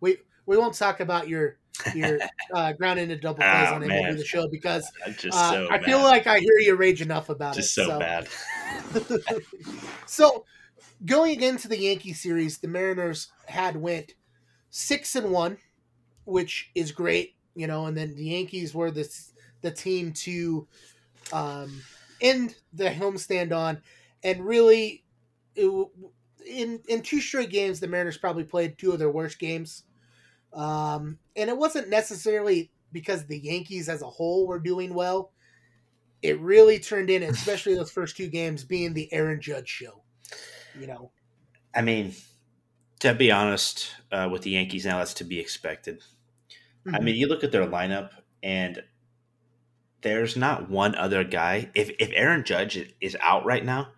we 0.00 0.18
we 0.46 0.56
won't 0.56 0.74
talk 0.74 1.00
about 1.00 1.28
your 1.28 1.56
you're 1.94 2.18
uh, 2.54 2.72
grounded 2.72 3.10
into 3.10 3.20
double 3.20 3.38
plays 3.38 3.68
Oh, 3.70 3.74
on 3.74 3.86
man. 3.86 4.14
MLB 4.14 4.18
the 4.18 4.24
show 4.24 4.48
because 4.48 4.90
Just 5.16 5.36
uh, 5.36 5.50
so 5.50 5.68
I 5.70 5.78
feel 5.82 6.02
like 6.02 6.26
I 6.26 6.38
hear 6.38 6.58
you 6.60 6.76
rage 6.76 7.02
enough 7.02 7.28
about 7.28 7.54
just 7.54 7.76
it. 7.78 7.84
so, 7.86 7.98
bad. 7.98 8.28
so 10.06 10.44
going 11.04 11.42
into 11.42 11.68
the 11.68 11.78
Yankee 11.78 12.12
series, 12.12 12.58
the 12.58 12.68
Mariners 12.68 13.28
had 13.46 13.76
went 13.76 14.14
six 14.70 15.14
and 15.16 15.30
one, 15.30 15.58
which 16.24 16.70
is 16.74 16.92
great, 16.92 17.34
you 17.54 17.66
know, 17.66 17.86
and 17.86 17.96
then 17.96 18.14
the 18.14 18.24
Yankees 18.26 18.74
were 18.74 18.90
the 18.90 19.08
the 19.62 19.70
team 19.70 20.12
to 20.12 20.66
um, 21.32 21.82
end 22.20 22.56
the 22.72 22.90
homestand 22.90 23.52
on, 23.56 23.82
and 24.22 24.44
really, 24.44 25.04
it, 25.56 25.88
in 26.46 26.80
in 26.88 27.02
two 27.02 27.20
straight 27.20 27.50
games, 27.50 27.80
the 27.80 27.88
Mariners 27.88 28.18
probably 28.18 28.44
played 28.44 28.78
two 28.78 28.92
of 28.92 28.98
their 28.98 29.10
worst 29.10 29.38
games, 29.38 29.84
um, 30.54 31.18
and 31.36 31.50
it 31.50 31.56
wasn't 31.56 31.88
necessarily 31.88 32.70
because 32.92 33.26
the 33.26 33.38
Yankees 33.38 33.88
as 33.88 34.02
a 34.02 34.08
whole 34.08 34.46
were 34.46 34.60
doing 34.60 34.94
well. 34.94 35.32
It 36.22 36.40
really 36.40 36.78
turned 36.78 37.10
in, 37.10 37.22
especially 37.24 37.74
those 37.74 37.90
first 37.90 38.16
two 38.16 38.28
games, 38.28 38.64
being 38.64 38.94
the 38.94 39.12
Aaron 39.12 39.40
Judge 39.40 39.68
show. 39.68 40.02
You 40.78 40.86
know, 40.86 41.10
I 41.74 41.82
mean, 41.82 42.14
to 43.00 43.14
be 43.14 43.30
honest, 43.30 43.90
uh, 44.10 44.28
with 44.30 44.42
the 44.42 44.50
Yankees 44.50 44.86
now, 44.86 44.98
that's 44.98 45.14
to 45.14 45.24
be 45.24 45.38
expected. 45.38 46.02
I 46.92 47.00
mean, 47.00 47.14
you 47.14 47.28
look 47.28 47.44
at 47.44 47.52
their 47.52 47.66
lineup, 47.66 48.10
and 48.42 48.82
there's 50.02 50.36
not 50.36 50.68
one 50.68 50.94
other 50.94 51.24
guy. 51.24 51.70
If 51.74 51.90
if 51.98 52.10
Aaron 52.12 52.44
Judge 52.44 52.76
is- 52.76 52.92
is 53.00 53.16
out 53.20 53.44
right 53.44 53.64
now, 53.64 53.92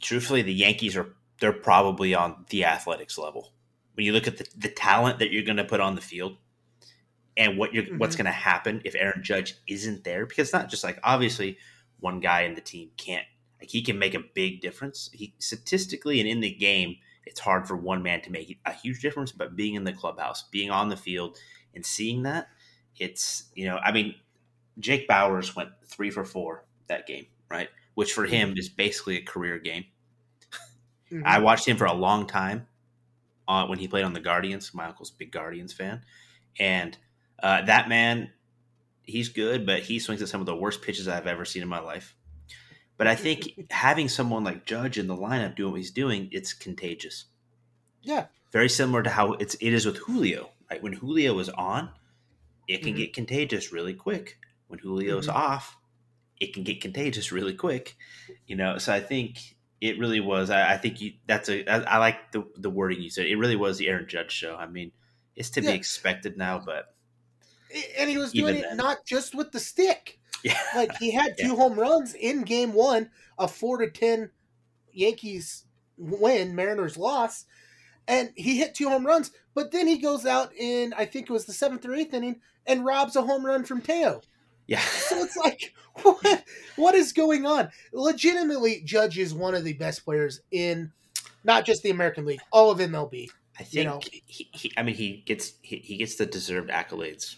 truthfully, 0.00 0.42
the 0.42 0.54
Yankees 0.54 0.96
are 0.96 1.14
they're 1.40 1.52
probably 1.52 2.14
on 2.14 2.46
the 2.50 2.64
Athletics 2.64 3.18
level. 3.18 3.53
When 3.94 4.04
you 4.06 4.12
look 4.12 4.26
at 4.26 4.38
the, 4.38 4.48
the 4.56 4.68
talent 4.68 5.18
that 5.20 5.32
you're 5.32 5.44
going 5.44 5.56
to 5.58 5.64
put 5.64 5.80
on 5.80 5.94
the 5.94 6.00
field, 6.00 6.36
and 7.36 7.58
what 7.58 7.74
you're 7.74 7.84
what's 7.96 8.14
Mhm. 8.14 8.18
going 8.18 8.26
to 8.26 8.32
happen 8.32 8.80
if 8.84 8.94
Aaron 8.94 9.22
Judge 9.22 9.54
isn't 9.66 10.04
there, 10.04 10.26
because 10.26 10.48
it's 10.48 10.52
not 10.52 10.70
just 10.70 10.84
like 10.84 10.98
obviously 11.02 11.58
one 12.00 12.20
guy 12.20 12.42
in 12.42 12.54
the 12.54 12.60
team 12.60 12.90
can't 12.96 13.26
like 13.60 13.70
he 13.70 13.82
can 13.82 13.98
make 13.98 14.14
a 14.14 14.20
big 14.20 14.60
difference. 14.60 15.10
He 15.12 15.34
statistically 15.38 16.20
and 16.20 16.28
in 16.28 16.40
the 16.40 16.52
game, 16.52 16.96
it's 17.26 17.40
hard 17.40 17.66
for 17.66 17.76
one 17.76 18.02
man 18.02 18.20
to 18.22 18.30
make 18.30 18.58
a 18.66 18.72
huge 18.72 19.00
difference. 19.00 19.32
But 19.32 19.56
being 19.56 19.74
in 19.74 19.84
the 19.84 19.92
clubhouse, 19.92 20.42
being 20.50 20.70
on 20.70 20.88
the 20.90 20.96
field, 20.96 21.38
and 21.74 21.84
seeing 21.84 22.22
that, 22.24 22.48
it's 22.98 23.50
you 23.54 23.64
know, 23.66 23.78
I 23.78 23.90
mean, 23.92 24.14
Jake 24.78 25.08
Bauers 25.08 25.56
went 25.56 25.70
three 25.84 26.10
for 26.10 26.24
four 26.24 26.64
that 26.88 27.06
game, 27.06 27.26
right? 27.50 27.68
Which 27.94 28.12
for 28.12 28.26
him 28.26 28.54
is 28.56 28.68
basically 28.68 29.16
a 29.18 29.22
career 29.22 29.58
game. 29.58 29.84
Mhm. 31.10 31.22
I 31.24 31.38
watched 31.38 31.66
him 31.66 31.76
for 31.76 31.84
a 31.84 31.92
long 31.92 32.26
time 32.26 32.66
uh, 33.48 33.66
when 33.66 33.78
he 33.78 33.88
played 33.88 34.04
on 34.04 34.12
the 34.12 34.20
Guardians. 34.20 34.72
My 34.74 34.86
uncle's 34.86 35.10
a 35.10 35.16
big 35.16 35.32
Guardians 35.32 35.72
fan, 35.72 36.02
and 36.58 36.96
uh, 37.42 37.62
that 37.62 37.88
man, 37.88 38.30
he's 39.02 39.28
good, 39.28 39.66
but 39.66 39.80
he 39.82 39.98
swings 39.98 40.22
at 40.22 40.28
some 40.28 40.40
of 40.40 40.46
the 40.46 40.56
worst 40.56 40.82
pitches 40.82 41.08
I've 41.08 41.26
ever 41.26 41.44
seen 41.44 41.62
in 41.62 41.68
my 41.68 41.80
life. 41.80 42.14
But 42.96 43.06
I 43.06 43.16
think 43.16 43.48
having 43.70 44.08
someone 44.08 44.44
like 44.44 44.66
Judge 44.66 44.98
in 44.98 45.06
the 45.08 45.16
lineup 45.16 45.56
doing 45.56 45.72
what 45.72 45.80
he's 45.80 45.90
doing, 45.90 46.28
it's 46.32 46.52
contagious. 46.52 47.26
yeah, 48.02 48.26
Very 48.52 48.68
similar 48.68 49.02
to 49.02 49.10
how 49.10 49.32
it's 49.32 49.54
it 49.56 49.72
is 49.72 49.84
with 49.86 49.96
Julio. 49.96 50.50
Right 50.70 50.82
when 50.82 50.92
Julio 50.92 51.38
is 51.40 51.48
on, 51.50 51.90
it 52.68 52.82
can 52.82 52.94
Mhm. 52.94 52.98
get 52.98 53.12
contagious 53.14 53.72
really 53.72 53.94
quick. 53.94 54.38
When 54.68 54.78
Julio's 54.78 55.26
Mhm. 55.26 55.34
off, 55.34 55.76
it 56.40 56.52
can 56.54 56.62
get 56.64 56.80
contagious 56.80 57.32
really 57.32 57.54
quick. 57.54 57.96
You 58.46 58.56
know, 58.56 58.78
so 58.78 58.92
I 58.92 59.00
think 59.00 59.56
it 59.80 59.98
really 59.98 60.20
was. 60.20 60.50
I, 60.50 60.74
I 60.74 60.76
think 60.78 61.00
you 61.00 61.14
that's 61.26 61.48
a. 61.48 61.66
I, 61.66 61.96
I 61.96 61.98
like 61.98 62.32
the 62.32 62.44
the 62.56 62.70
wording 62.70 63.02
you 63.02 63.10
said. 63.10 63.26
It 63.26 63.36
really 63.36 63.56
was 63.56 63.78
the 63.78 63.88
Aaron 63.88 64.08
Judge 64.08 64.32
show. 64.32 64.56
I 64.56 64.66
mean, 64.66 64.92
it's 65.36 65.50
to 65.50 65.62
Yeah. 65.62 65.70
be 65.70 65.76
expected 65.76 66.36
now, 66.36 66.58
but 66.64 66.94
and 67.98 68.08
he 68.08 68.18
was 68.18 68.32
doing 68.32 68.56
it 68.56 68.76
not 68.76 69.04
just 69.06 69.34
with 69.34 69.52
the 69.52 69.60
stick. 69.60 70.18
yeah, 70.44 70.58
Like 70.76 70.94
he 70.94 71.12
had 71.12 71.36
two 71.38 71.50
Yeah. 71.50 71.54
home 71.56 71.78
runs 71.78 72.14
in 72.14 72.42
Game 72.42 72.72
One, 72.72 73.10
a 73.38 73.48
four 73.48 73.78
to 73.78 73.90
ten 73.90 74.30
Yankees 74.92 75.64
win, 75.96 76.54
Mariners 76.54 76.96
loss, 76.96 77.44
and 78.06 78.32
he 78.36 78.58
hit 78.58 78.74
two 78.74 78.88
home 78.88 79.06
runs. 79.06 79.30
But 79.54 79.70
then 79.72 79.86
he 79.88 79.98
goes 79.98 80.26
out 80.26 80.52
in 80.54 80.92
I 80.94 81.04
think 81.06 81.28
it 81.28 81.32
was 81.32 81.46
the 81.46 81.52
seventh 81.52 81.84
or 81.84 81.94
eighth 81.94 82.14
inning 82.14 82.40
and 82.66 82.84
robs 82.84 83.16
a 83.16 83.22
home 83.22 83.44
run 83.46 83.64
from 83.64 83.80
Teo. 83.82 84.22
Yeah. 84.66 84.80
So 85.08 85.22
it's 85.22 85.36
like, 85.36 85.74
what, 86.02 86.44
what 86.76 86.94
is 86.94 87.12
going 87.12 87.46
on? 87.46 87.70
Legitimately, 87.92 88.82
Judge 88.84 89.18
is 89.18 89.32
one 89.34 89.54
of 89.54 89.64
the 89.64 89.74
best 89.74 90.04
players 90.04 90.40
in 90.50 90.92
not 91.44 91.64
just 91.64 91.82
the 91.82 91.90
American 91.90 92.24
League, 92.24 92.40
all 92.52 92.70
of 92.70 92.78
MLB. 92.78 93.28
I 93.58 93.62
think 93.62 93.74
You 93.74 93.84
know. 93.84 94.00
he, 94.26 94.48
he. 94.52 94.72
I 94.76 94.82
mean, 94.82 94.94
he 94.96 95.22
gets 95.26 95.52
he, 95.62 95.76
he 95.76 95.96
gets 95.98 96.16
the 96.16 96.26
deserved 96.26 96.70
accolades 96.70 97.36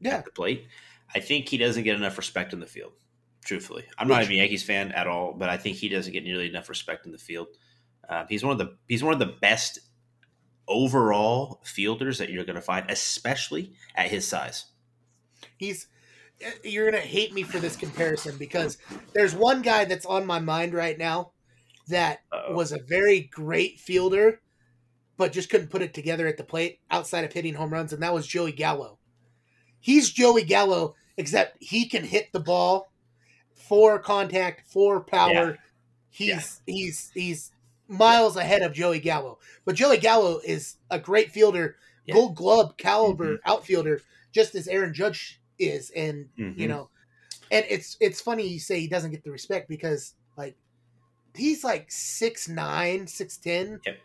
Yeah, 0.00 0.16
at 0.18 0.24
the 0.24 0.30
plate. 0.30 0.66
I 1.14 1.20
think 1.20 1.48
he 1.48 1.58
doesn't 1.58 1.82
get 1.82 1.96
enough 1.96 2.16
respect 2.16 2.52
in 2.52 2.60
the 2.60 2.66
field. 2.66 2.92
Truthfully, 3.44 3.84
I'm 3.98 4.06
not 4.06 4.20
Which- 4.20 4.30
a 4.30 4.34
Yankees 4.34 4.62
fan 4.62 4.92
at 4.92 5.06
all, 5.08 5.32
but 5.32 5.48
I 5.48 5.56
think 5.56 5.76
he 5.78 5.88
doesn't 5.88 6.12
get 6.12 6.22
nearly 6.22 6.48
enough 6.48 6.68
respect 6.68 7.06
in 7.06 7.12
the 7.12 7.18
field. 7.18 7.48
Uh, 8.08 8.24
he's 8.28 8.44
one 8.44 8.52
of 8.52 8.58
the 8.58 8.76
he's 8.88 9.02
one 9.02 9.12
of 9.12 9.18
the 9.18 9.34
best 9.40 9.80
overall 10.68 11.60
fielders 11.64 12.18
that 12.18 12.30
you're 12.30 12.44
going 12.44 12.56
to 12.56 12.62
find, 12.62 12.88
especially 12.90 13.72
at 13.94 14.10
his 14.10 14.26
size. 14.26 14.66
he's. 15.56 15.88
You're 16.64 16.90
gonna 16.90 17.02
hate 17.02 17.32
me 17.32 17.42
for 17.42 17.58
this 17.58 17.76
comparison 17.76 18.36
because 18.38 18.78
there's 19.14 19.34
one 19.34 19.62
guy 19.62 19.84
that's 19.84 20.06
on 20.06 20.26
my 20.26 20.38
mind 20.38 20.74
right 20.74 20.98
now 20.98 21.32
that 21.88 22.20
Uh-oh. 22.32 22.54
was 22.54 22.72
a 22.72 22.78
very 22.78 23.20
great 23.20 23.78
fielder, 23.80 24.40
but 25.16 25.32
just 25.32 25.50
couldn't 25.50 25.70
put 25.70 25.82
it 25.82 25.94
together 25.94 26.26
at 26.26 26.36
the 26.36 26.44
plate 26.44 26.80
outside 26.90 27.24
of 27.24 27.32
hitting 27.32 27.54
home 27.54 27.72
runs, 27.72 27.92
and 27.92 28.02
that 28.02 28.14
was 28.14 28.26
Joey 28.26 28.52
Gallo. 28.52 28.98
He's 29.80 30.10
Joey 30.10 30.44
Gallo, 30.44 30.94
except 31.16 31.56
he 31.60 31.88
can 31.88 32.04
hit 32.04 32.32
the 32.32 32.40
ball 32.40 32.92
for 33.54 33.98
contact, 33.98 34.66
for 34.70 35.00
power. 35.00 35.58
He's 36.10 36.60
he's 36.66 37.10
he's 37.14 37.52
miles 37.88 38.36
ahead 38.36 38.62
of 38.62 38.72
Joey 38.72 39.00
Gallo. 39.00 39.38
But 39.64 39.74
Joey 39.74 39.98
Gallo 39.98 40.40
is 40.44 40.76
a 40.90 40.98
great 40.98 41.32
fielder, 41.32 41.76
Yeah. 42.06 42.14
gold 42.14 42.36
glove 42.36 42.76
caliber 42.76 43.34
mm-hmm. 43.36 43.50
outfielder, 43.50 44.00
just 44.32 44.54
as 44.54 44.68
Aaron 44.68 44.94
Judge 44.94 45.40
is. 45.66 45.90
And 45.90 46.28
you 46.36 46.52
Mhm. 46.54 46.68
know, 46.68 46.90
and 47.50 47.64
it's 47.68 47.96
it's 48.00 48.20
funny 48.20 48.46
you 48.46 48.60
say 48.60 48.80
he 48.80 48.88
doesn't 48.88 49.10
get 49.12 49.24
the 49.24 49.30
respect 49.30 49.68
because 49.68 50.14
like 50.36 50.56
he's 51.34 51.64
like 51.64 51.90
six 51.90 52.48
nine, 52.48 53.06
six 53.06 53.36
ten, 53.38 53.80
Yep. 53.86 53.98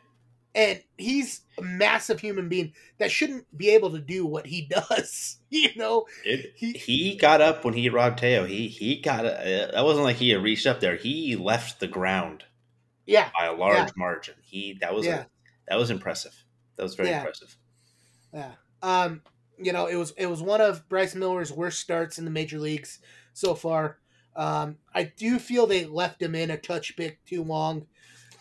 and 0.55 0.83
he's 0.97 1.41
a 1.57 1.61
massive 1.61 2.19
human 2.19 2.49
being 2.49 2.73
that 2.99 3.11
shouldn't 3.11 3.45
be 3.57 3.69
able 3.69 3.91
to 3.91 3.99
do 3.99 4.25
what 4.25 4.45
he 4.47 4.61
does. 4.69 5.37
You 5.49 5.69
know, 5.77 6.05
It, 6.25 6.53
he 6.57 6.73
he 6.73 7.15
got 7.15 7.39
up 7.41 7.63
when 7.65 7.73
he 7.73 7.89
robbed 7.89 8.19
Teo. 8.19 8.45
He 8.45 8.67
he 8.67 9.01
got 9.01 9.25
uh, 9.25 9.71
that 9.73 9.83
wasn't 9.85 10.03
like 10.05 10.17
he 10.17 10.29
had 10.31 10.43
reached 10.43 10.67
up 10.67 10.79
there. 10.81 10.95
He 10.97 11.35
left 11.37 11.79
the 11.79 11.87
ground 11.87 12.43
yeah 13.05 13.31
by 13.39 13.45
a 13.45 13.53
large 13.53 13.77
Yeah. 13.87 13.93
margin. 13.95 14.35
He 14.41 14.73
that 14.81 14.93
was 14.93 15.05
Yeah. 15.05 15.21
a, 15.21 15.25
that 15.69 15.77
was 15.77 15.89
impressive. 15.89 16.33
That 16.75 16.83
was 16.83 16.95
very 16.95 17.09
Yeah. 17.09 17.19
impressive. 17.19 17.55
Yeah. 18.33 18.55
Um, 18.81 19.23
you 19.57 19.73
know, 19.73 19.87
it 19.87 19.95
was 19.95 20.13
it 20.17 20.27
was 20.27 20.41
one 20.41 20.61
of 20.61 20.87
Bryce 20.89 21.15
Miller's 21.15 21.51
worst 21.51 21.79
starts 21.79 22.17
in 22.17 22.25
the 22.25 22.31
major 22.31 22.59
leagues 22.59 22.99
so 23.33 23.55
far. 23.55 23.97
Um, 24.35 24.77
I 24.93 25.03
do 25.03 25.39
feel 25.39 25.65
they 25.65 25.85
left 25.85 26.21
him 26.21 26.35
in 26.35 26.51
a 26.51 26.57
touch 26.57 26.95
bit 26.95 27.17
too 27.25 27.43
long. 27.43 27.87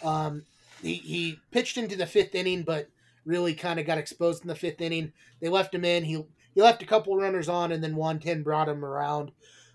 Um, 0.02 0.42
he, 0.82 0.94
he 0.94 1.40
pitched 1.50 1.78
into 1.78 1.96
the 1.96 2.06
fifth 2.06 2.34
inning, 2.34 2.62
but 2.62 2.90
really 3.24 3.54
kind 3.54 3.80
of 3.80 3.86
got 3.86 3.98
exposed 3.98 4.42
in 4.42 4.48
the 4.48 4.54
fifth 4.54 4.80
inning. 4.80 5.12
They 5.40 5.48
left 5.48 5.74
him 5.74 5.84
in. 5.84 6.04
He 6.04 6.22
he 6.54 6.62
left 6.62 6.82
a 6.82 6.86
couple 6.86 7.16
runners 7.16 7.48
on, 7.48 7.72
and 7.72 7.82
then 7.82 7.96
Juan 7.96 8.18
Then 8.18 8.42
brought 8.42 8.68
him 8.68 8.84
around. 8.84 9.32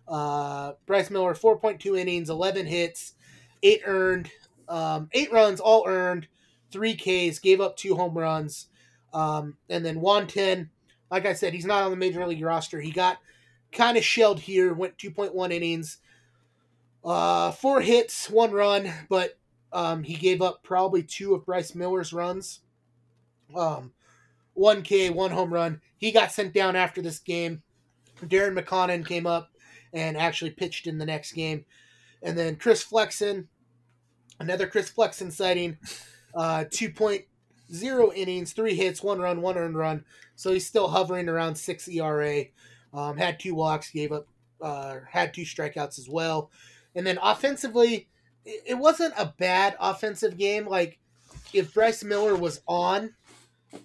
Uh, 0.08 0.74
Bryce 0.86 1.10
Miller, 1.10 1.34
four 1.34 1.58
point 1.58 1.80
two 1.80 1.96
innings, 1.96 2.30
eleven 2.30 2.66
hits, 2.66 3.14
eight 3.64 3.82
earned, 3.86 4.30
um, 4.68 5.10
eight 5.14 5.32
runs, 5.32 5.60
all 5.60 5.84
earned, 5.88 6.28
three 6.72 6.96
Ks, 6.96 7.40
gave 7.40 7.62
up 7.62 7.78
two 7.78 7.96
home 7.96 8.18
runs. 8.18 8.68
Um, 9.14 9.58
and 9.70 9.86
then 9.86 10.02
Juan 10.02 10.28
Then, 10.34 10.70
like 11.12 11.26
I 11.26 11.34
said, 11.34 11.54
he's 11.54 11.66
not 11.66 11.84
on 11.84 11.92
the 11.92 11.98
major 11.98 12.26
league 12.26 12.44
roster. 12.44 12.80
He 12.80 12.92
got 12.92 13.20
kind 13.72 13.98
of 13.98 14.04
shelled 14.04 14.40
here, 14.40 14.74
went 14.74 14.98
2.1 14.98 15.52
innings, 15.52 15.98
uh, 17.04 17.52
four 17.52 17.82
hits, 17.82 18.30
one 18.30 18.52
run, 18.52 18.92
but 19.10 19.38
um, 19.74 20.04
he 20.04 20.16
gave 20.16 20.42
up 20.42 20.64
probably 20.64 21.04
two 21.04 21.36
of 21.36 21.46
Bryce 21.46 21.76
Miller's 21.76 22.14
runs. 22.14 22.62
Um, 23.56 23.92
one 24.54 24.82
K, 24.82 25.10
one 25.10 25.32
home 25.32 25.54
run. 25.54 25.82
He 25.98 26.12
got 26.12 26.32
sent 26.32 26.54
down 26.54 26.76
after 26.76 27.02
this 27.02 27.20
game. 27.20 27.62
Darren 28.24 28.58
McCaughan 28.58 29.06
came 29.06 29.26
up 29.26 29.52
and 29.94 30.16
actually 30.16 30.52
pitched 30.52 30.88
in 30.88 30.98
the 30.98 31.06
next 31.06 31.34
game. 31.34 31.66
And 32.22 32.38
then 32.38 32.56
Chris 32.56 32.84
Flexen, 32.84 33.48
another 34.40 34.68
Chris 34.68 34.90
Flexen 34.90 35.32
sighting, 35.32 35.78
uh, 36.36 36.66
2.0 37.72 38.16
innings, 38.16 38.54
three 38.54 38.76
hits, 38.76 39.02
one 39.02 39.20
run, 39.20 39.42
one 39.42 39.58
earned 39.58 39.78
run. 39.78 40.06
So 40.36 40.52
he's 40.52 40.68
still 40.68 40.90
hovering 40.90 41.30
around 41.30 41.56
six 41.56 41.88
ERA. 41.88 42.46
Um, 42.94 43.18
had 43.18 43.40
two 43.40 43.56
walks, 43.56 43.90
gave 43.92 44.12
up, 44.12 44.28
uh, 44.62 44.98
had 45.10 45.34
two 45.34 45.44
strikeouts 45.44 45.98
as 45.98 46.10
well. 46.10 46.52
And 46.96 47.08
then 47.08 47.18
offensively, 47.22 48.08
it, 48.46 48.64
it 48.68 48.78
wasn't 48.78 49.14
a 49.18 49.34
bad 49.38 49.76
offensive 49.80 50.38
game. 50.38 50.68
Like 50.68 51.00
if 51.54 51.74
Bryce 51.74 52.04
Miller 52.04 52.36
was 52.36 52.62
on, 52.68 53.14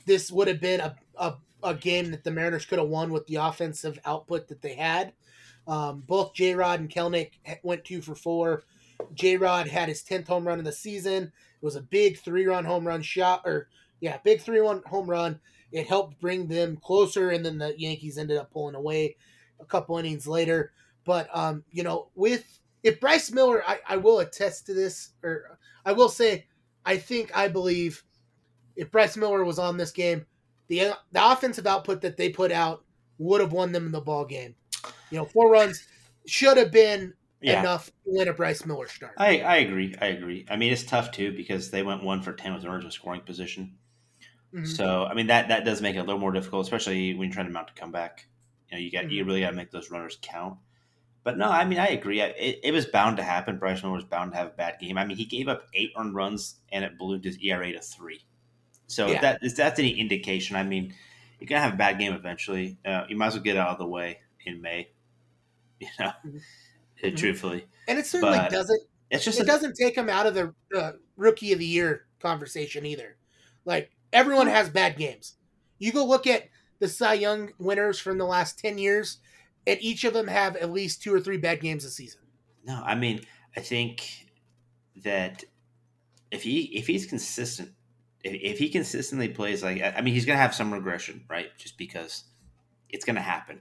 this 0.04 0.30
would 0.30 0.48
have 0.48 0.60
been 0.60 0.80
a, 0.80 0.96
a, 1.16 1.34
a 1.62 1.74
game 1.74 2.10
that 2.10 2.24
the 2.24 2.30
Mariners 2.30 2.66
could 2.66 2.78
have 2.78 2.88
won 2.88 3.12
with 3.12 3.26
the 3.26 3.36
offensive 3.36 3.98
output 4.04 4.48
that 4.48 4.62
they 4.62 4.74
had. 4.74 5.12
Um, 5.68 6.02
both 6.06 6.34
J 6.34 6.54
Rod 6.54 6.80
and 6.80 6.90
Kelenic 6.90 7.32
went 7.62 7.84
two 7.84 8.00
for 8.00 8.14
four. 8.14 8.64
J 9.14 9.36
Rod 9.36 9.68
had 9.68 9.88
his 9.88 10.02
10th 10.02 10.28
home 10.28 10.46
run 10.46 10.58
of 10.58 10.64
the 10.64 10.72
season. 10.72 11.32
It 11.60 11.64
was 11.64 11.76
a 11.76 11.82
big 11.82 12.18
three 12.18 12.46
run 12.46 12.64
home 12.64 12.86
run 12.86 13.02
shot, 13.02 13.42
or 13.44 13.68
yeah, 14.00 14.18
big 14.24 14.40
three 14.40 14.58
run 14.58 14.82
home 14.86 15.08
run. 15.08 15.40
It 15.72 15.86
helped 15.86 16.20
bring 16.20 16.46
them 16.46 16.76
closer, 16.76 17.30
and 17.30 17.44
then 17.44 17.58
the 17.58 17.74
Yankees 17.78 18.18
ended 18.18 18.38
up 18.38 18.52
pulling 18.52 18.74
away 18.74 19.16
a 19.60 19.64
couple 19.64 19.98
innings 19.98 20.26
later. 20.26 20.72
But, 21.04 21.28
um, 21.32 21.64
you 21.70 21.82
know, 21.82 22.08
with 22.14 22.44
if 22.82 23.00
Bryce 23.00 23.30
Miller, 23.30 23.62
I, 23.66 23.78
I 23.88 23.96
will 23.96 24.20
attest 24.20 24.66
to 24.66 24.74
this, 24.74 25.10
or 25.22 25.58
I 25.84 25.92
will 25.92 26.08
say, 26.08 26.46
I 26.84 26.96
think, 26.96 27.36
I 27.36 27.48
believe 27.48 28.02
if 28.76 28.90
Bryce 28.90 29.16
Miller 29.16 29.44
was 29.44 29.58
on 29.58 29.76
this 29.76 29.90
game, 29.90 30.26
the 30.68 30.92
the 31.12 31.32
offensive 31.32 31.66
output 31.66 32.00
that 32.02 32.16
they 32.16 32.28
put 32.28 32.52
out 32.52 32.84
would 33.18 33.40
have 33.40 33.52
won 33.52 33.72
them 33.72 33.86
in 33.86 33.92
the 33.92 34.00
ball 34.00 34.24
game. 34.24 34.54
You 35.10 35.18
know, 35.18 35.24
four 35.24 35.50
runs 35.50 35.86
should 36.26 36.56
have 36.56 36.72
been 36.72 37.14
yeah. 37.40 37.60
enough 37.60 37.86
to 37.86 37.92
win 38.06 38.28
a 38.28 38.32
Bryce 38.32 38.64
Miller 38.64 38.88
start. 38.88 39.14
I, 39.18 39.40
I 39.40 39.56
agree. 39.56 39.94
I 40.00 40.06
agree. 40.06 40.46
I 40.50 40.56
mean, 40.56 40.72
it's 40.72 40.84
tough 40.84 41.10
too 41.10 41.32
because 41.36 41.70
they 41.70 41.82
went 41.82 42.02
one 42.02 42.22
for 42.22 42.32
ten 42.32 42.54
with 42.54 42.64
runners 42.64 42.84
in 42.84 42.90
scoring 42.90 43.20
position. 43.20 43.76
Mm-hmm. 44.54 44.64
So 44.64 45.04
I 45.04 45.14
mean 45.14 45.26
that 45.26 45.48
that 45.48 45.64
does 45.64 45.82
make 45.82 45.96
it 45.96 46.00
a 46.00 46.04
little 46.04 46.20
more 46.20 46.32
difficult, 46.32 46.66
especially 46.66 47.14
when 47.14 47.28
you're 47.28 47.34
trying 47.34 47.46
to 47.46 47.52
mount 47.52 47.70
a 47.70 47.74
comeback. 47.74 48.26
You 48.70 48.76
know, 48.76 48.82
you 48.82 48.90
got 48.90 49.04
mm-hmm. 49.04 49.10
you 49.10 49.24
really 49.24 49.40
got 49.40 49.50
to 49.50 49.56
make 49.56 49.70
those 49.70 49.90
runners 49.90 50.18
count. 50.22 50.58
But 51.24 51.36
no, 51.36 51.48
I 51.48 51.64
mean 51.64 51.78
I 51.78 51.88
agree. 51.88 52.20
It, 52.20 52.60
it 52.62 52.72
was 52.72 52.86
bound 52.86 53.16
to 53.16 53.22
happen. 53.22 53.58
Bryce 53.58 53.82
Miller 53.82 53.96
was 53.96 54.04
bound 54.04 54.32
to 54.32 54.38
have 54.38 54.46
a 54.46 54.50
bad 54.50 54.78
game. 54.80 54.96
I 54.96 55.04
mean 55.04 55.16
he 55.16 55.24
gave 55.24 55.48
up 55.48 55.66
eight 55.74 55.92
earned 55.98 56.14
runs 56.14 56.56
and 56.70 56.84
it 56.84 56.96
ballooned 56.98 57.24
his 57.24 57.38
ERA 57.38 57.72
to 57.72 57.80
three. 57.80 58.24
So 58.86 59.08
yeah. 59.08 59.14
if 59.14 59.20
that 59.22 59.38
if 59.42 59.56
that's 59.56 59.78
any 59.78 59.98
indication, 59.98 60.56
I 60.56 60.62
mean, 60.62 60.94
you're 61.40 61.48
gonna 61.48 61.60
have 61.60 61.74
a 61.74 61.76
bad 61.76 61.98
game 61.98 62.14
eventually. 62.14 62.78
Uh, 62.84 63.04
you 63.08 63.16
might 63.16 63.28
as 63.28 63.34
well 63.34 63.42
get 63.42 63.56
out 63.56 63.70
of 63.70 63.78
the 63.78 63.86
way 63.86 64.20
in 64.44 64.60
May. 64.60 64.90
You 65.78 65.88
know, 66.00 66.06
mm-hmm. 66.06 66.38
Truthfully, 67.02 67.66
and 67.88 67.98
it 67.98 68.06
certainly 68.06 68.38
but 68.38 68.50
doesn't. 68.50 68.80
It's 69.10 69.24
just 69.24 69.40
it 69.40 69.44
a, 69.44 69.46
doesn't 69.46 69.76
take 69.76 69.96
him 69.96 70.08
out 70.08 70.26
of 70.26 70.34
the 70.34 70.54
uh, 70.76 70.92
rookie 71.16 71.52
of 71.52 71.58
the 71.58 71.66
year 71.66 72.06
conversation 72.20 72.84
either. 72.84 73.16
Like 73.64 73.90
everyone 74.12 74.48
has 74.48 74.68
bad 74.68 74.96
games. 74.96 75.34
You 75.78 75.92
go 75.92 76.04
look 76.04 76.26
at 76.26 76.48
the 76.78 76.88
Cy 76.88 77.14
Young 77.14 77.52
winners 77.58 77.98
from 77.98 78.18
the 78.18 78.26
last 78.26 78.58
ten 78.58 78.78
years, 78.78 79.18
and 79.66 79.78
each 79.80 80.04
of 80.04 80.12
them 80.12 80.28
have 80.28 80.56
at 80.56 80.72
least 80.72 81.02
two 81.02 81.14
or 81.14 81.20
three 81.20 81.38
bad 81.38 81.60
games 81.60 81.84
a 81.84 81.90
season. 81.90 82.20
No, 82.64 82.82
I 82.84 82.94
mean, 82.94 83.20
I 83.56 83.60
think 83.60 84.26
that 85.04 85.44
if 86.30 86.42
he 86.42 86.62
if 86.76 86.86
he's 86.86 87.06
consistent 87.06 87.72
if 88.24 88.58
he 88.58 88.68
consistently 88.68 89.28
plays 89.28 89.62
like 89.62 89.82
I 89.82 90.00
mean 90.00 90.14
he's 90.14 90.26
going 90.26 90.36
to 90.36 90.42
have 90.42 90.54
some 90.54 90.72
regression, 90.72 91.24
right? 91.28 91.56
Just 91.58 91.78
because 91.78 92.24
it's 92.88 93.04
going 93.04 93.16
to 93.16 93.22
happen. 93.22 93.60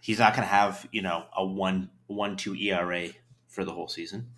He's 0.00 0.18
not 0.18 0.34
going 0.34 0.46
to 0.46 0.52
have 0.52 0.86
you 0.92 1.02
know 1.02 1.24
a 1.36 1.44
one 1.44 1.90
one 2.06 2.36
two 2.36 2.54
ERA 2.54 3.08
for 3.48 3.64
the 3.64 3.72
whole 3.72 3.88
season. 3.88 4.28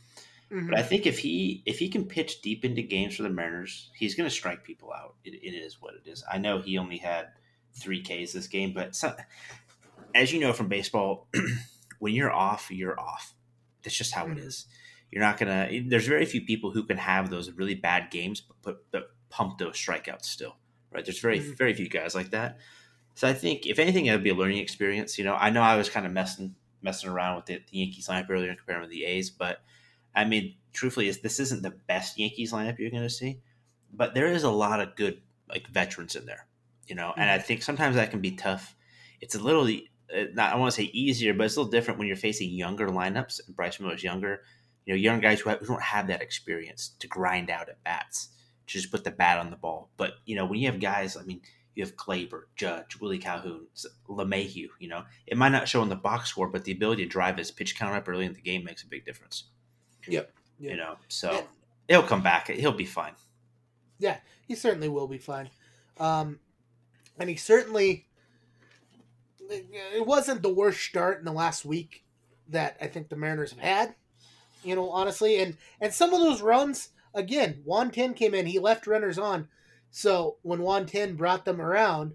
Mm-hmm. 0.51 0.71
But 0.71 0.79
I 0.79 0.83
think 0.83 1.07
if 1.07 1.19
he 1.19 1.63
if 1.67 1.79
he 1.79 1.89
can 1.89 2.07
pitch 2.07 2.41
deep 2.41 2.65
into 2.65 2.83
games 2.83 3.17
for 3.17 3.23
the 3.23 3.31
Mariners, 3.31 3.91
he's 3.95 4.15
going 4.15 4.29
to 4.29 4.35
strike 4.35 4.65
people 4.65 4.93
out. 4.93 5.15
It, 5.25 5.35
it 5.35 5.55
is 5.55 5.81
what 5.81 5.95
it 5.95 6.09
is. 6.09 6.25
I 6.31 6.39
know 6.39 6.61
he 6.61 6.79
only 6.79 6.99
had 6.99 7.29
three 7.75 8.03
Ks 8.03 8.33
this 8.33 8.47
game, 8.47 8.73
but 8.73 8.97
some, 8.97 9.15
as 10.15 10.33
you 10.33 10.41
know 10.41 10.55
from 10.55 10.69
baseball, 10.69 11.29
when 11.99 12.15
you're 12.15 12.33
off, 12.33 12.71
you're 12.71 12.99
off. 12.99 13.35
That's 13.83 13.97
just 13.97 14.15
how 14.15 14.25
mm-hmm. 14.25 14.39
it 14.39 14.45
is. 14.45 14.67
You're 15.11 15.23
not 15.23 15.39
gonna. 15.39 15.69
There's 15.87 16.07
very 16.07 16.25
few 16.25 16.43
people 16.43 16.71
who 16.71 16.85
can 16.85 16.97
have 16.97 17.31
those 17.31 17.51
really 17.51 17.75
bad 17.75 18.11
games, 18.11 18.43
but, 18.63 18.85
but 18.91 19.11
pump 19.29 19.59
those 19.59 19.75
strikeouts 19.75 20.25
still, 20.25 20.57
right? 20.93 21.05
There's 21.05 21.21
very 21.21 21.41
mm-hmm. 21.41 21.53
very 21.53 21.75
few 21.75 21.89
guys 21.89 22.15
like 22.15 22.31
that. 22.31 22.59
So 23.15 23.27
I 23.27 23.35
think 23.35 23.67
if 23.67 23.79
anything, 23.79 24.07
it 24.07 24.13
would 24.13 24.23
be 24.23 24.31
a 24.31 24.35
learning 24.35 24.59
experience. 24.59 25.19
You 25.19 25.25
know, 25.25 25.35
I 25.35 25.51
know 25.51 25.61
I 25.61 25.77
was 25.77 25.91
kind 25.91 26.07
of 26.07 26.13
messing 26.13 26.55
messing 26.83 27.11
around 27.11 27.37
with 27.37 27.47
the, 27.47 27.55
the 27.71 27.79
Yankees 27.79 28.09
lineup 28.09 28.31
earlier 28.31 28.51
and 28.51 28.59
comparing 28.59 28.83
with 28.83 28.91
the 28.91 29.05
A's, 29.05 29.31
but 29.31 29.61
I 30.15 30.25
mean, 30.25 30.55
truthfully, 30.73 31.11
this 31.11 31.39
isn't 31.41 31.63
the 31.63 31.75
best 31.87 32.19
Yankees 32.19 32.53
lineup 32.53 32.79
you're 32.79 32.91
going 32.91 33.03
to 33.03 33.11
see, 33.11 33.41
but 33.93 34.15
there 34.15 34.27
is 34.27 34.43
a 34.43 34.51
lot 34.51 34.81
of 34.81 34.97
good 34.97 35.21
like 35.49 35.69
veterans 35.69 36.17
in 36.17 36.27
there. 36.27 36.47
You 36.87 36.95
know, 36.95 37.11
mm-hmm. 37.11 37.21
and 37.21 37.31
I 37.31 37.39
mm-hmm. 37.39 37.47
think 37.47 37.63
sometimes 37.63 37.97
that 37.97 38.11
can 38.11 38.21
be 38.21 38.33
tough. 38.33 38.75
It's 39.21 39.35
a 39.35 39.41
little 39.41 39.67
uh, 39.67 40.25
not 40.33 40.53
I 40.53 40.57
want 40.57 40.75
to 40.75 40.81
say 40.81 40.91
easier, 40.93 41.35
but 41.35 41.45
it's 41.45 41.57
a 41.57 41.61
little 41.61 41.71
different 41.71 41.99
when 41.99 42.09
you're 42.09 42.17
facing 42.17 42.51
younger 42.51 42.89
lineups. 42.89 43.47
And 43.47 43.55
Bryce 43.55 43.79
Miller's 43.79 44.03
younger, 44.03 44.43
you 44.87 44.95
know, 44.95 44.99
young 44.99 45.21
guys 45.21 45.41
who, 45.41 45.51
have, 45.51 45.61
who 45.61 45.67
don't 45.67 45.83
have 45.83 46.07
that 46.09 46.23
experience 46.23 46.93
to 47.01 47.07
grind 47.07 47.51
out 47.51 47.69
at 47.69 47.83
bats 47.85 48.29
to 48.67 48.73
just 48.73 48.91
put 48.91 49.05
the 49.05 49.11
bat 49.11 49.39
on 49.39 49.51
the 49.51 49.57
ball. 49.57 49.91
But 49.97 50.15
you 50.25 50.35
know, 50.37 50.47
when 50.47 50.61
you 50.61 50.71
have 50.71 50.81
guys, 50.81 51.17
I 51.17 51.23
mean, 51.23 51.43
you 51.79 51.85
have 51.85 51.95
Gleyber, 51.95 52.43
Judge, 52.57 52.99
Willie 53.01 53.19
Calhoun, 53.21 53.69
LeMahieu. 54.09 54.67
You 54.81 54.89
know, 54.89 55.05
it 55.29 55.39
might 55.39 55.51
not 55.51 55.69
show 55.69 55.81
in 55.81 55.89
the 55.89 55.95
box 55.95 56.29
score, 56.29 56.49
but 56.49 56.65
the 56.65 56.73
ability 56.73 57.05
to 57.05 57.09
drive 57.09 57.37
his 57.37 57.53
pitch 57.53 57.79
count 57.79 57.95
up 57.95 58.09
early 58.09 58.27
in 58.27 58.33
the 58.33 58.41
game 58.41 58.65
makes 58.65 58.83
a 58.83 58.89
big 58.89 59.05
difference. 59.05 59.45
Yep. 60.09 60.29
yep. 60.59 60.73
You 60.73 60.77
know, 60.77 60.97
so 61.07 61.31
yeah. 61.31 61.43
he'll 61.87 62.03
come 62.03 62.21
back. 62.21 62.49
He'll 62.49 62.73
be 62.73 62.85
fine. 62.85 63.13
Yeah, 64.01 64.17
he 64.49 64.57
certainly 64.57 64.89
will 64.89 65.07
be 65.07 65.19
fine. 65.19 65.51
Um, 66.01 66.41
and 67.17 67.31
he 67.31 67.37
certainly 67.37 68.07
it 69.49 70.05
wasn't 70.05 70.43
the 70.43 70.53
worst 70.53 70.81
start 70.81 71.21
in 71.21 71.25
the 71.27 71.33
last 71.33 71.65
week 71.65 72.03
that 72.49 72.77
I 72.81 72.89
think 72.89 73.09
the 73.09 73.15
Mariners 73.15 73.53
have 73.53 73.61
had. 73.61 73.95
You 74.65 74.75
know, 74.75 74.91
honestly, 74.91 75.41
and 75.41 75.57
and 75.81 75.95
some 75.95 76.13
of 76.13 76.19
those 76.19 76.43
runs 76.43 76.89
again, 77.15 77.63
Juan 77.65 77.93
Then 77.95 78.15
came 78.15 78.35
in, 78.35 78.47
he 78.47 78.59
left 78.59 78.89
runners 78.89 79.17
on. 79.17 79.47
So 79.91 80.37
when 80.43 80.61
Juan 80.61 80.87
Then 80.87 81.17
brought 81.17 81.45
them 81.45 81.61
around, 81.61 82.15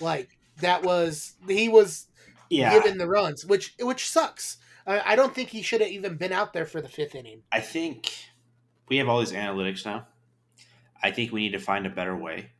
like 0.00 0.36
that 0.60 0.82
was 0.82 1.34
he 1.48 1.68
was 1.68 2.06
yeah. 2.50 2.72
given 2.72 2.98
the 2.98 3.08
runs, 3.08 3.44
which 3.44 3.74
which 3.80 4.08
sucks. 4.08 4.58
I, 4.86 5.12
I 5.12 5.16
don't 5.16 5.34
think 5.34 5.48
he 5.48 5.62
should 5.62 5.80
have 5.80 5.90
even 5.90 6.16
been 6.16 6.32
out 6.32 6.52
there 6.52 6.66
for 6.66 6.80
the 6.80 6.88
fifth 6.88 7.14
inning. 7.14 7.42
I 7.52 7.60
think 7.60 8.12
we 8.88 8.98
have 8.98 9.08
all 9.08 9.20
these 9.20 9.32
analytics 9.32 9.84
now. 9.84 10.06
I 11.02 11.10
think 11.10 11.32
we 11.32 11.42
need 11.42 11.52
to 11.52 11.58
find 11.58 11.86
a 11.86 11.90
better 11.90 12.16
way 12.16 12.50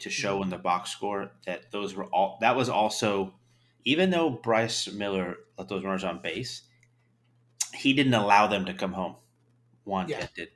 to 0.00 0.10
show 0.10 0.34
mm-hmm. 0.34 0.44
in 0.44 0.50
the 0.50 0.58
box 0.58 0.90
score 0.90 1.32
that 1.46 1.70
those 1.70 1.94
were 1.94 2.06
all 2.06 2.38
that 2.40 2.56
was 2.56 2.68
also 2.68 3.34
even 3.84 4.10
though 4.10 4.30
Bryce 4.30 4.90
Miller 4.92 5.36
let 5.56 5.68
those 5.68 5.82
runners 5.82 6.04
on 6.04 6.20
base, 6.20 6.62
he 7.74 7.94
didn't 7.94 8.14
allow 8.14 8.46
them 8.46 8.66
to 8.66 8.74
come 8.74 8.92
home 8.92 9.16
one 9.84 10.08
yeah. 10.08 10.26
did. 10.34 10.48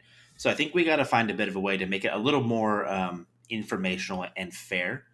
So 0.42 0.50
I 0.50 0.54
think 0.54 0.74
we 0.74 0.82
got 0.82 0.96
to 0.96 1.04
find 1.04 1.30
a 1.30 1.34
bit 1.34 1.46
of 1.46 1.54
a 1.54 1.60
way 1.60 1.76
to 1.76 1.86
make 1.86 2.04
it 2.04 2.12
a 2.12 2.18
little 2.18 2.42
more 2.42 2.84
um, 2.92 3.28
informational 3.48 4.26
and 4.36 4.52
fair. 4.52 5.04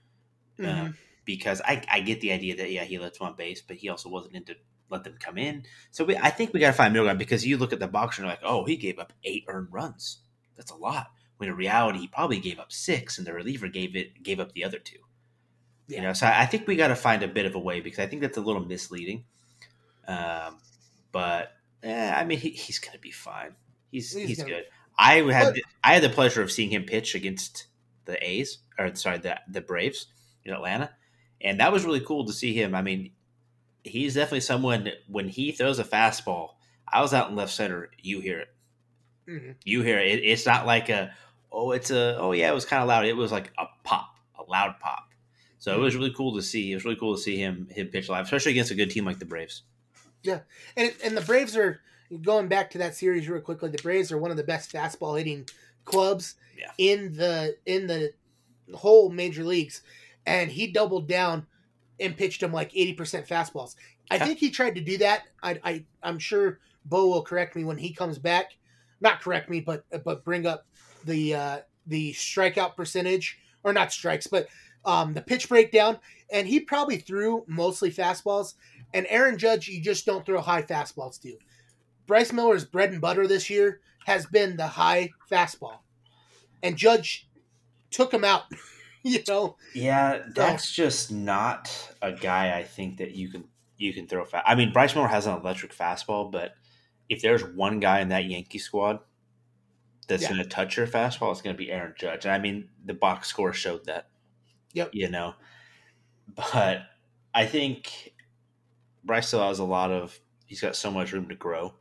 Uh, 0.58 0.62
mm-hmm. 0.62 0.86
Uh, 0.86 0.92
because 1.26 1.60
I, 1.62 1.82
I 1.92 2.00
get 2.00 2.22
the 2.22 2.32
idea 2.32 2.56
that 2.56 2.70
yeah 2.70 2.84
he 2.84 2.98
lets 2.98 3.20
one 3.20 3.34
base, 3.36 3.60
but 3.60 3.76
he 3.76 3.90
also 3.90 4.08
wasn't 4.08 4.36
into 4.36 4.54
let 4.88 5.04
them 5.04 5.16
come 5.20 5.36
in. 5.36 5.64
So 5.90 6.06
we, 6.06 6.16
I 6.16 6.30
think 6.30 6.54
we 6.54 6.60
got 6.60 6.68
to 6.68 6.72
find 6.72 6.94
middle 6.94 7.04
ground 7.04 7.18
because 7.18 7.46
you 7.46 7.58
look 7.58 7.74
at 7.74 7.78
the 7.78 7.86
boxer 7.86 8.22
and 8.22 8.26
you're 8.26 8.32
like, 8.32 8.42
oh, 8.42 8.64
he 8.64 8.76
gave 8.78 8.98
up 8.98 9.12
eight 9.22 9.44
earned 9.48 9.68
runs. 9.70 10.20
That's 10.56 10.70
a 10.70 10.76
lot. 10.76 11.08
When 11.36 11.50
in 11.50 11.56
reality, 11.56 11.98
he 11.98 12.06
probably 12.06 12.40
gave 12.40 12.58
up 12.58 12.72
six, 12.72 13.18
and 13.18 13.26
the 13.26 13.34
reliever 13.34 13.68
gave 13.68 13.96
it 13.96 14.22
gave 14.22 14.40
up 14.40 14.52
the 14.52 14.64
other 14.64 14.78
two. 14.78 14.96
Yeah. 15.88 15.96
You 15.98 16.02
know, 16.04 16.12
so 16.14 16.26
I 16.26 16.46
think 16.46 16.66
we 16.66 16.74
got 16.74 16.88
to 16.88 16.96
find 16.96 17.22
a 17.22 17.28
bit 17.28 17.44
of 17.44 17.54
a 17.54 17.60
way 17.60 17.82
because 17.82 17.98
I 17.98 18.06
think 18.06 18.22
that's 18.22 18.38
a 18.38 18.40
little 18.40 18.64
misleading. 18.64 19.24
Um, 20.06 20.56
but 21.12 21.52
eh, 21.82 22.14
I 22.16 22.24
mean, 22.24 22.38
he, 22.38 22.48
he's 22.48 22.78
going 22.78 22.94
to 22.94 22.98
be 22.98 23.10
fine. 23.10 23.56
He's 23.92 24.14
he's, 24.14 24.28
he's 24.28 24.42
good. 24.42 24.64
I 24.98 25.16
had 25.32 25.54
but, 25.54 25.62
I 25.84 25.94
had 25.94 26.02
the 26.02 26.08
pleasure 26.08 26.42
of 26.42 26.50
seeing 26.50 26.70
him 26.70 26.84
pitch 26.84 27.14
against 27.14 27.66
the 28.04 28.22
A's 28.26 28.58
or 28.78 28.94
sorry 28.94 29.18
the 29.18 29.40
the 29.48 29.60
Braves 29.60 30.06
in 30.44 30.52
Atlanta, 30.52 30.90
and 31.40 31.60
that 31.60 31.72
was 31.72 31.84
really 31.84 32.00
cool 32.00 32.26
to 32.26 32.32
see 32.32 32.52
him. 32.52 32.74
I 32.74 32.82
mean, 32.82 33.12
he's 33.84 34.14
definitely 34.14 34.40
someone 34.40 34.90
when 35.06 35.28
he 35.28 35.52
throws 35.52 35.78
a 35.78 35.84
fastball. 35.84 36.50
I 36.90 37.00
was 37.00 37.14
out 37.14 37.30
in 37.30 37.36
left 37.36 37.52
center. 37.52 37.90
You 37.98 38.20
hear 38.20 38.40
it. 38.40 38.48
Mm-hmm. 39.28 39.50
You 39.64 39.82
hear 39.82 39.98
it. 39.98 40.20
It's 40.24 40.46
not 40.46 40.66
like 40.66 40.88
a 40.88 41.12
oh, 41.52 41.72
it's 41.72 41.90
a 41.90 42.16
oh 42.18 42.32
yeah, 42.32 42.50
it 42.50 42.54
was 42.54 42.64
kind 42.64 42.82
of 42.82 42.88
loud. 42.88 43.04
It 43.04 43.16
was 43.16 43.30
like 43.30 43.52
a 43.58 43.66
pop, 43.84 44.16
a 44.38 44.50
loud 44.50 44.80
pop. 44.80 45.10
So 45.58 45.72
mm-hmm. 45.72 45.80
it 45.80 45.84
was 45.84 45.96
really 45.96 46.14
cool 46.14 46.34
to 46.36 46.42
see. 46.42 46.72
It 46.72 46.74
was 46.74 46.84
really 46.84 46.96
cool 46.96 47.14
to 47.14 47.20
see 47.20 47.36
him 47.36 47.68
him 47.70 47.88
pitch 47.88 48.08
live, 48.08 48.24
especially 48.24 48.52
against 48.52 48.70
a 48.70 48.74
good 48.74 48.90
team 48.90 49.04
like 49.04 49.18
the 49.18 49.26
Braves. 49.26 49.62
Yeah, 50.22 50.40
and 50.76 50.92
and 51.04 51.16
the 51.16 51.20
Braves 51.20 51.56
are 51.56 51.80
going 52.22 52.48
back 52.48 52.70
to 52.70 52.78
that 52.78 52.94
series 52.94 53.28
real 53.28 53.40
quickly, 53.40 53.70
the 53.70 53.82
Braves 53.82 54.12
are 54.12 54.18
one 54.18 54.30
of 54.30 54.36
the 54.36 54.44
best 54.44 54.72
fastball 54.72 55.18
hitting 55.18 55.46
clubs 55.84 56.34
yeah. 56.58 56.70
in 56.78 57.14
the 57.16 57.56
in 57.66 57.86
the 57.86 58.12
whole 58.74 59.10
major 59.10 59.44
leagues, 59.44 59.82
and 60.26 60.50
he 60.50 60.66
doubled 60.66 61.08
down 61.08 61.46
and 62.00 62.16
pitched 62.16 62.42
him 62.42 62.52
like 62.52 62.70
eighty 62.74 62.92
percent 62.92 63.26
fastballs. 63.26 63.74
I 64.10 64.16
yeah. 64.16 64.24
think 64.24 64.38
he 64.38 64.50
tried 64.50 64.74
to 64.76 64.80
do 64.80 64.98
that. 64.98 65.24
I, 65.42 65.60
I 65.62 65.84
I'm 66.02 66.18
sure 66.18 66.60
Bo 66.84 67.08
will 67.08 67.22
correct 67.22 67.56
me 67.56 67.64
when 67.64 67.78
he 67.78 67.92
comes 67.92 68.18
back. 68.18 68.52
Not 69.00 69.20
correct 69.20 69.50
me, 69.50 69.60
but 69.60 69.84
but 70.04 70.24
bring 70.24 70.46
up 70.46 70.66
the 71.04 71.34
uh, 71.34 71.58
the 71.86 72.12
strikeout 72.12 72.76
percentage 72.76 73.38
or 73.62 73.72
not 73.72 73.92
strikes, 73.92 74.26
but 74.26 74.48
um, 74.84 75.14
the 75.14 75.22
pitch 75.22 75.48
breakdown. 75.48 75.98
And 76.30 76.46
he 76.46 76.60
probably 76.60 76.98
threw 76.98 77.44
mostly 77.46 77.90
fastballs. 77.90 78.54
And 78.94 79.06
Aaron 79.08 79.38
Judge, 79.38 79.68
you 79.68 79.82
just 79.82 80.06
don't 80.06 80.24
throw 80.24 80.40
high 80.40 80.62
fastballs 80.62 81.20
to. 81.22 81.36
Bryce 82.08 82.32
Miller's 82.32 82.64
bread 82.64 82.90
and 82.90 83.00
butter 83.00 83.28
this 83.28 83.48
year 83.48 83.80
has 84.06 84.26
been 84.26 84.56
the 84.56 84.66
high 84.66 85.10
fastball, 85.30 85.78
and 86.60 86.76
Judge 86.76 87.28
took 87.90 88.12
him 88.12 88.24
out 88.24 88.42
you 89.02 89.22
know. 89.26 89.56
Yeah, 89.74 90.22
that's 90.34 90.72
just 90.72 91.10
not 91.12 91.94
a 92.02 92.12
guy 92.12 92.56
I 92.56 92.64
think 92.64 92.98
that 92.98 93.12
you 93.12 93.28
can 93.28 93.44
you 93.76 93.92
can 93.92 94.06
throw 94.06 94.24
fast. 94.24 94.44
I 94.46 94.54
mean, 94.54 94.72
Bryce 94.72 94.94
Miller 94.94 95.08
has 95.08 95.26
an 95.26 95.38
electric 95.40 95.74
fastball, 95.74 96.30
but 96.30 96.54
if 97.08 97.22
there's 97.22 97.44
one 97.44 97.80
guy 97.80 98.00
in 98.00 98.08
that 98.08 98.24
Yankee 98.24 98.58
squad 98.58 99.00
that's 100.08 100.22
yeah. 100.22 100.30
going 100.30 100.42
to 100.42 100.48
touch 100.48 100.76
your 100.76 100.86
fastball, 100.86 101.30
it's 101.30 101.42
going 101.42 101.54
to 101.54 101.58
be 101.58 101.70
Aaron 101.70 101.94
Judge. 101.96 102.24
And 102.24 102.34
I 102.34 102.38
mean, 102.38 102.68
the 102.84 102.94
box 102.94 103.28
score 103.28 103.52
showed 103.52 103.86
that. 103.86 104.08
Yep. 104.72 104.90
You 104.92 105.10
know, 105.10 105.34
but 106.34 106.82
I 107.34 107.46
think 107.46 108.14
Bryce 109.04 109.28
still 109.28 109.46
has 109.46 109.58
a 109.58 109.64
lot 109.64 109.90
of. 109.90 110.18
He's 110.46 110.60
got 110.60 110.76
so 110.76 110.90
much 110.90 111.12
room 111.12 111.28
to 111.28 111.34
grow. 111.34 111.74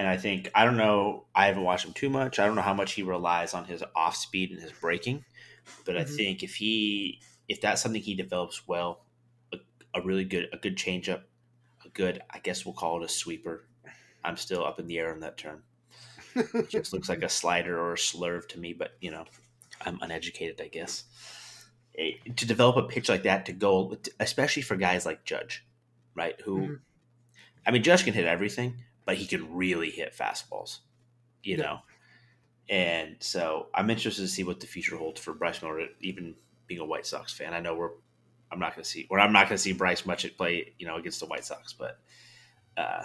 And 0.00 0.08
I 0.08 0.16
think 0.16 0.50
I 0.54 0.64
don't 0.64 0.78
know. 0.78 1.26
I 1.34 1.44
haven't 1.44 1.62
watched 1.62 1.84
him 1.84 1.92
too 1.92 2.08
much. 2.08 2.38
I 2.38 2.46
don't 2.46 2.54
know 2.54 2.62
how 2.62 2.72
much 2.72 2.94
he 2.94 3.02
relies 3.02 3.52
on 3.52 3.66
his 3.66 3.84
off 3.94 4.16
speed 4.16 4.50
and 4.50 4.58
his 4.58 4.72
breaking, 4.72 5.26
but 5.84 5.94
mm-hmm. 5.94 6.10
I 6.10 6.16
think 6.16 6.42
if 6.42 6.54
he 6.54 7.20
if 7.50 7.60
that's 7.60 7.82
something 7.82 8.00
he 8.00 8.14
develops 8.14 8.66
well, 8.66 9.04
a, 9.52 9.58
a 9.94 10.00
really 10.00 10.24
good 10.24 10.48
a 10.54 10.56
good 10.56 10.78
changeup, 10.78 11.24
a 11.84 11.90
good 11.90 12.22
I 12.30 12.38
guess 12.38 12.64
we'll 12.64 12.72
call 12.72 13.02
it 13.02 13.04
a 13.04 13.10
sweeper. 13.10 13.66
I'm 14.24 14.38
still 14.38 14.64
up 14.64 14.80
in 14.80 14.86
the 14.86 14.98
air 14.98 15.12
on 15.12 15.20
that 15.20 15.36
term. 15.36 15.64
It 16.34 16.68
just 16.70 16.94
looks 16.94 17.10
like 17.10 17.22
a 17.22 17.28
slider 17.28 17.78
or 17.78 17.92
a 17.92 17.96
slurve 17.96 18.48
to 18.48 18.58
me, 18.58 18.72
but 18.72 18.92
you 19.02 19.10
know, 19.10 19.26
I'm 19.84 19.98
uneducated, 20.00 20.62
I 20.62 20.68
guess. 20.68 21.04
Eh, 21.98 22.12
to 22.36 22.46
develop 22.46 22.76
a 22.78 22.84
pitch 22.84 23.10
like 23.10 23.24
that 23.24 23.44
to 23.46 23.52
go, 23.52 23.98
especially 24.18 24.62
for 24.62 24.76
guys 24.76 25.04
like 25.04 25.26
Judge, 25.26 25.62
right? 26.14 26.40
Who, 26.40 26.58
mm-hmm. 26.58 26.74
I 27.66 27.70
mean, 27.70 27.82
Judge 27.82 28.04
can 28.04 28.14
hit 28.14 28.24
everything, 28.24 28.76
but 29.04 29.16
he 29.16 29.26
can 29.26 29.54
really 29.54 29.90
hit 29.90 30.14
fastballs, 30.16 30.78
you 31.42 31.56
yeah. 31.56 31.62
know. 31.62 31.78
And 32.68 33.16
so 33.18 33.66
I'm 33.74 33.90
interested 33.90 34.22
to 34.22 34.28
see 34.28 34.44
what 34.44 34.60
the 34.60 34.66
future 34.66 34.96
holds 34.96 35.20
for 35.20 35.32
Bryce 35.32 35.60
Miller, 35.60 35.86
even 36.00 36.36
being 36.66 36.80
a 36.80 36.84
White 36.84 37.06
Sox 37.06 37.32
fan. 37.32 37.52
I 37.52 37.60
know 37.60 37.74
we're 37.74 37.90
I'm 38.52 38.58
not 38.58 38.74
going 38.74 38.82
to 38.82 38.88
see, 38.88 39.06
or 39.10 39.20
I'm 39.20 39.32
not 39.32 39.48
going 39.48 39.56
to 39.56 39.62
see 39.62 39.72
Bryce 39.72 40.04
much 40.04 40.24
at 40.24 40.36
play, 40.36 40.72
you 40.78 40.86
know, 40.86 40.96
against 40.96 41.20
the 41.20 41.26
White 41.26 41.44
Sox, 41.44 41.72
but 41.72 41.98
uh, 42.76 43.04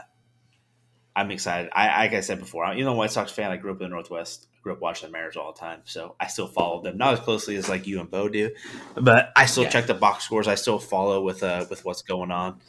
I'm 1.16 1.32
excited. 1.32 1.72
I, 1.74 2.06
like 2.06 2.14
I 2.14 2.22
said 2.22 2.40
before, 2.40 2.66
you 2.74 2.84
know, 2.84 2.94
White 2.94 3.12
Sox 3.12 3.32
fan. 3.32 3.52
I 3.52 3.58
grew 3.58 3.72
up 3.72 3.82
in 3.82 3.90
the 3.90 3.90
Northwest. 3.90 4.48
I 4.56 4.62
grew 4.62 4.74
up 4.74 4.82
watching 4.82 5.08
the 5.08 5.14
Mariners 5.14 5.38
all 5.38 5.54
the 5.54 5.60
time, 5.60 5.82
so 5.86 6.16
I 6.20 6.28
still 6.28 6.48
follow 6.48 6.82
them, 6.82 6.98
not 6.98 7.14
as 7.14 7.20
closely 7.20 7.56
as 7.58 7.70
like 7.70 7.86
you 7.86 8.00
and 8.00 8.10
Bo 8.10 8.28
do, 8.28 8.52
but 8.96 9.32
I 9.36 9.46
still 9.46 9.64
yeah. 9.64 9.70
check 9.70 9.88
the 9.88 9.94
box 9.94 10.26
scores. 10.26 10.48
I 10.48 10.56
still 10.56 10.80
follow 10.80 11.22
with 11.22 11.44
uh 11.44 11.66
with 11.70 11.86
what's 11.86 12.02
going 12.02 12.32
on. 12.32 12.60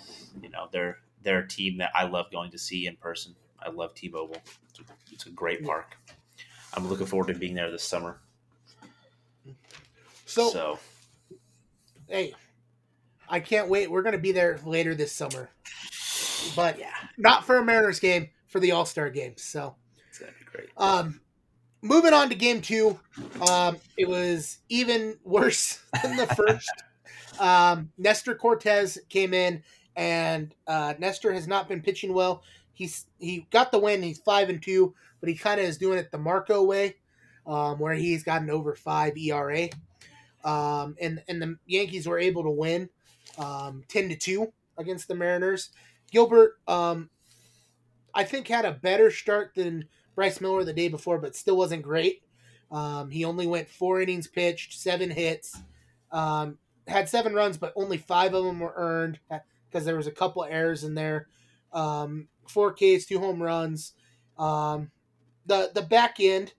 You 0.42 0.50
know, 0.50 0.68
they're 0.70 0.98
they're 1.22 1.40
a 1.40 1.48
team 1.48 1.78
that 1.78 1.90
I 1.94 2.04
love 2.04 2.30
going 2.30 2.50
to 2.50 2.58
see 2.58 2.86
in 2.86 2.96
person. 2.96 3.34
I 3.60 3.70
love 3.70 3.94
T-Mobile. 3.94 4.40
It's 4.68 4.80
a, 4.80 4.82
it's 5.10 5.26
a 5.26 5.30
great 5.30 5.64
park. 5.64 5.96
I'm 6.74 6.88
looking 6.88 7.06
forward 7.06 7.32
to 7.32 7.38
being 7.38 7.54
there 7.54 7.70
this 7.70 7.82
summer. 7.82 8.20
So, 10.26 10.50
so, 10.50 10.78
hey, 12.08 12.34
I 13.28 13.40
can't 13.40 13.68
wait. 13.68 13.90
We're 13.90 14.02
going 14.02 14.14
to 14.14 14.20
be 14.20 14.32
there 14.32 14.60
later 14.64 14.94
this 14.94 15.12
summer, 15.12 15.50
but 16.54 16.78
yeah. 16.78 16.90
not 17.16 17.44
for 17.44 17.58
a 17.58 17.64
Mariners 17.64 18.00
game, 18.00 18.28
for 18.46 18.60
the 18.60 18.72
All 18.72 18.84
Star 18.84 19.08
game. 19.10 19.34
So 19.36 19.76
it's 20.08 20.18
going 20.18 20.32
to 20.32 20.38
be 20.38 20.44
great. 20.44 20.68
Um, 20.76 21.20
moving 21.82 22.12
on 22.12 22.28
to 22.28 22.34
game 22.34 22.60
two, 22.60 22.98
um, 23.48 23.76
it 23.96 24.08
was 24.08 24.58
even 24.68 25.16
worse 25.24 25.80
than 26.02 26.16
the 26.16 26.26
first. 26.26 26.70
um, 27.40 27.90
Nestor 27.98 28.34
Cortes 28.34 28.98
came 29.08 29.32
in 29.34 29.62
and 29.96 30.54
uh, 30.66 30.94
Nestor 30.98 31.32
has 31.32 31.48
not 31.48 31.68
been 31.68 31.80
pitching 31.80 32.12
well. 32.12 32.42
He's 32.72 33.06
he 33.18 33.46
got 33.50 33.72
the 33.72 33.78
win. 33.78 34.02
He's 34.02 34.18
five 34.18 34.50
and 34.50 34.62
two, 34.62 34.94
but 35.20 35.28
he 35.28 35.34
kind 35.34 35.58
of 35.58 35.66
is 35.66 35.78
doing 35.78 35.98
it 35.98 36.12
the 36.12 36.18
Marco 36.18 36.62
way, 36.62 36.96
um, 37.46 37.78
where 37.78 37.94
he's 37.94 38.22
got 38.22 38.42
an 38.42 38.50
over 38.50 38.74
five 38.74 39.16
ERA. 39.16 39.68
Um, 40.44 40.96
and 41.00 41.22
and 41.26 41.40
the 41.40 41.56
Yankees 41.66 42.06
were 42.06 42.18
able 42.18 42.42
to 42.44 42.50
win 42.50 42.90
um, 43.38 43.82
ten 43.88 44.08
to 44.10 44.16
two 44.16 44.52
against 44.76 45.08
the 45.08 45.14
Mariners. 45.14 45.70
Gilbert, 46.12 46.58
um, 46.68 47.08
I 48.14 48.24
think, 48.24 48.46
had 48.46 48.66
a 48.66 48.72
better 48.72 49.10
start 49.10 49.52
than 49.54 49.88
Bryce 50.14 50.40
Miller 50.40 50.62
the 50.62 50.72
day 50.72 50.88
before, 50.88 51.18
but 51.18 51.34
still 51.34 51.56
wasn't 51.56 51.82
great. 51.82 52.22
Um, 52.70 53.10
he 53.10 53.24
only 53.24 53.46
went 53.46 53.70
four 53.70 54.00
innings 54.00 54.26
pitched, 54.28 54.78
seven 54.78 55.10
hits, 55.10 55.56
had 56.12 57.08
seven 57.08 57.34
runs, 57.34 57.56
but 57.56 57.72
only 57.74 57.96
five 57.96 58.34
of 58.34 58.44
them 58.44 58.60
were 58.60 58.74
earned 58.76 59.18
because 59.68 59.84
there 59.84 59.96
was 59.96 60.06
a 60.06 60.12
couple 60.12 60.44
errors 60.44 60.84
in 60.84 60.94
there. 60.94 61.28
Um, 61.72 62.28
four 62.48 62.72
Ks, 62.72 63.06
two 63.06 63.18
home 63.18 63.42
runs. 63.42 63.92
Um, 64.38 64.90
the 65.46 65.70
the 65.74 65.82
back 65.82 66.16
end, 66.20 66.54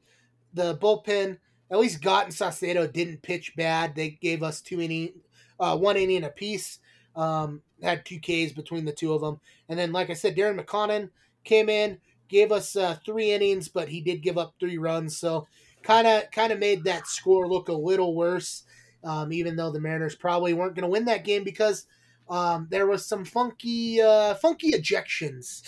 the 0.54 0.76
bullpen, 0.78 1.38
at 1.70 1.80
least 1.80 2.02
Gott 2.02 2.26
and 2.26 2.34
Saucedo 2.34 2.92
didn't 2.92 3.22
pitch 3.22 3.56
bad. 3.56 3.96
They 3.96 4.10
gave 4.10 4.44
us 4.44 4.62
two 4.62 4.82
inning, 4.82 5.14
uh, 5.60 5.78
one 5.78 5.98
inning 5.98 6.24
apiece. 6.24 6.80
Um, 7.16 7.62
had 7.82 8.06
two 8.06 8.20
Ks 8.20 8.54
between 8.54 8.86
the 8.86 8.92
two 8.92 9.14
of 9.14 9.22
them, 9.22 9.40
and 9.70 9.78
then 9.78 9.92
like 9.92 10.10
I 10.10 10.14
said, 10.14 10.36
Darren 10.36 10.60
McCaughan 10.60 11.10
came 11.44 11.70
in, 11.70 11.98
gave 12.28 12.52
us 12.52 12.76
uh, 12.76 12.98
three 13.06 13.32
innings, 13.32 13.70
but 13.70 13.90
he 13.90 14.02
did 14.02 14.22
give 14.22 14.38
up 14.38 14.54
three 14.60 14.78
runs, 14.78 15.18
so 15.18 15.48
kind 15.84 16.06
of 16.06 16.30
kind 16.32 16.52
of 16.52 16.60
made 16.60 16.84
that 16.84 17.08
score 17.08 17.48
look 17.48 17.70
a 17.70 17.74
little 17.74 18.16
worse. 18.16 18.64
Um, 19.04 19.32
even 19.32 19.56
though 19.56 19.72
the 19.72 19.80
Mariners 19.80 20.16
probably 20.16 20.54
weren't 20.54 20.76
going 20.76 20.84
to 20.84 20.90
win 20.90 21.06
that 21.06 21.24
game 21.24 21.44
because 21.44 21.86
um, 22.30 22.68
there 22.70 22.88
was 22.88 23.06
some 23.06 23.26
funky, 23.26 24.02
uh, 24.02 24.36
funky 24.36 24.72
ejections 24.72 25.62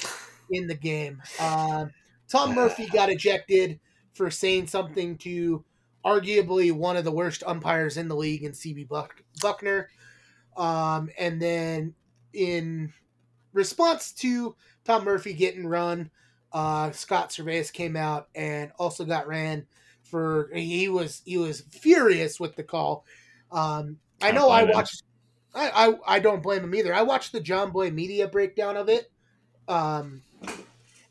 in 0.52 0.68
the 0.68 0.76
game. 0.76 1.22
Uh, 1.40 1.86
Tom 2.28 2.54
Murphy 2.54 2.88
got 2.88 3.10
ejected 3.10 3.80
for 4.14 4.30
saying 4.30 4.68
something 4.68 5.18
to 5.20 5.64
arguably 6.06 6.72
one 6.72 6.98
of 6.98 7.04
the 7.04 7.12
worst 7.12 7.44
umpires 7.46 7.98
in 7.98 8.08
the 8.08 8.16
league 8.16 8.44
in 8.44 8.52
CB 8.52 8.88
Buck- 8.88 9.24
Bucknor. 9.42 9.86
Um, 10.58 11.10
and 11.18 11.42
then 11.42 11.94
in 12.34 12.94
response 13.54 14.12
to 14.14 14.56
Tom 14.86 15.04
Murphy 15.04 15.34
getting 15.34 15.66
run, 15.66 16.12
uh, 16.52 16.92
Scott 16.92 17.30
Servais 17.30 17.72
came 17.72 17.96
out 17.96 18.28
and 18.36 18.72
also 18.78 19.06
got 19.06 19.28
ran 19.28 19.68
for 20.04 20.50
he 20.54 20.90
was 20.90 21.22
he 21.26 21.38
was 21.38 21.62
furious 21.62 22.40
with 22.40 22.56
the 22.56 22.64
call. 22.64 23.06
Um, 23.52 23.98
I 24.22 24.32
know 24.32 24.50
I 24.50 24.64
watched 24.64 25.04
I, 25.54 25.70
I, 25.88 26.16
I 26.16 26.20
don't 26.20 26.44
blame 26.44 26.64
him 26.64 26.76
either. 26.76 26.94
I 26.94 27.02
watched 27.02 27.32
the 27.32 27.42
Jomboy 27.42 27.94
media 27.94 28.28
breakdown 28.28 28.78
of 28.78 28.90
it, 28.90 29.12
um, 29.68 30.22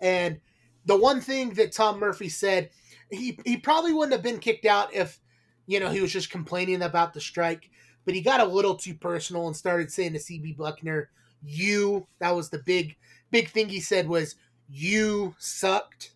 and 0.00 0.40
the 0.84 0.96
one 0.96 1.20
thing 1.20 1.50
that 1.54 1.72
Tom 1.72 1.98
Murphy 1.98 2.28
said, 2.28 2.70
he 3.10 3.38
he 3.44 3.56
probably 3.56 3.92
wouldn't 3.92 4.12
have 4.12 4.22
been 4.22 4.38
kicked 4.38 4.64
out 4.66 4.94
if 4.94 5.18
you 5.66 5.80
know 5.80 5.90
he 5.90 6.00
was 6.00 6.12
just 6.12 6.30
complaining 6.30 6.82
about 6.82 7.14
the 7.14 7.20
strike, 7.20 7.70
but 8.04 8.14
he 8.14 8.20
got 8.20 8.40
a 8.40 8.44
little 8.44 8.76
too 8.76 8.94
personal 8.94 9.46
and 9.46 9.56
started 9.56 9.90
saying 9.90 10.12
to 10.12 10.18
CB 10.18 10.56
Bucknor, 10.56 11.06
"You." 11.42 12.06
That 12.20 12.36
was 12.36 12.50
the 12.50 12.58
big 12.58 12.96
big 13.30 13.50
thing 13.50 13.68
he 13.68 13.80
said 13.80 14.08
was, 14.08 14.36
"You 14.68 15.34
sucked. 15.38 16.12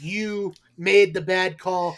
You 0.00 0.54
made 0.76 1.14
the 1.14 1.20
bad 1.22 1.58
call." 1.58 1.96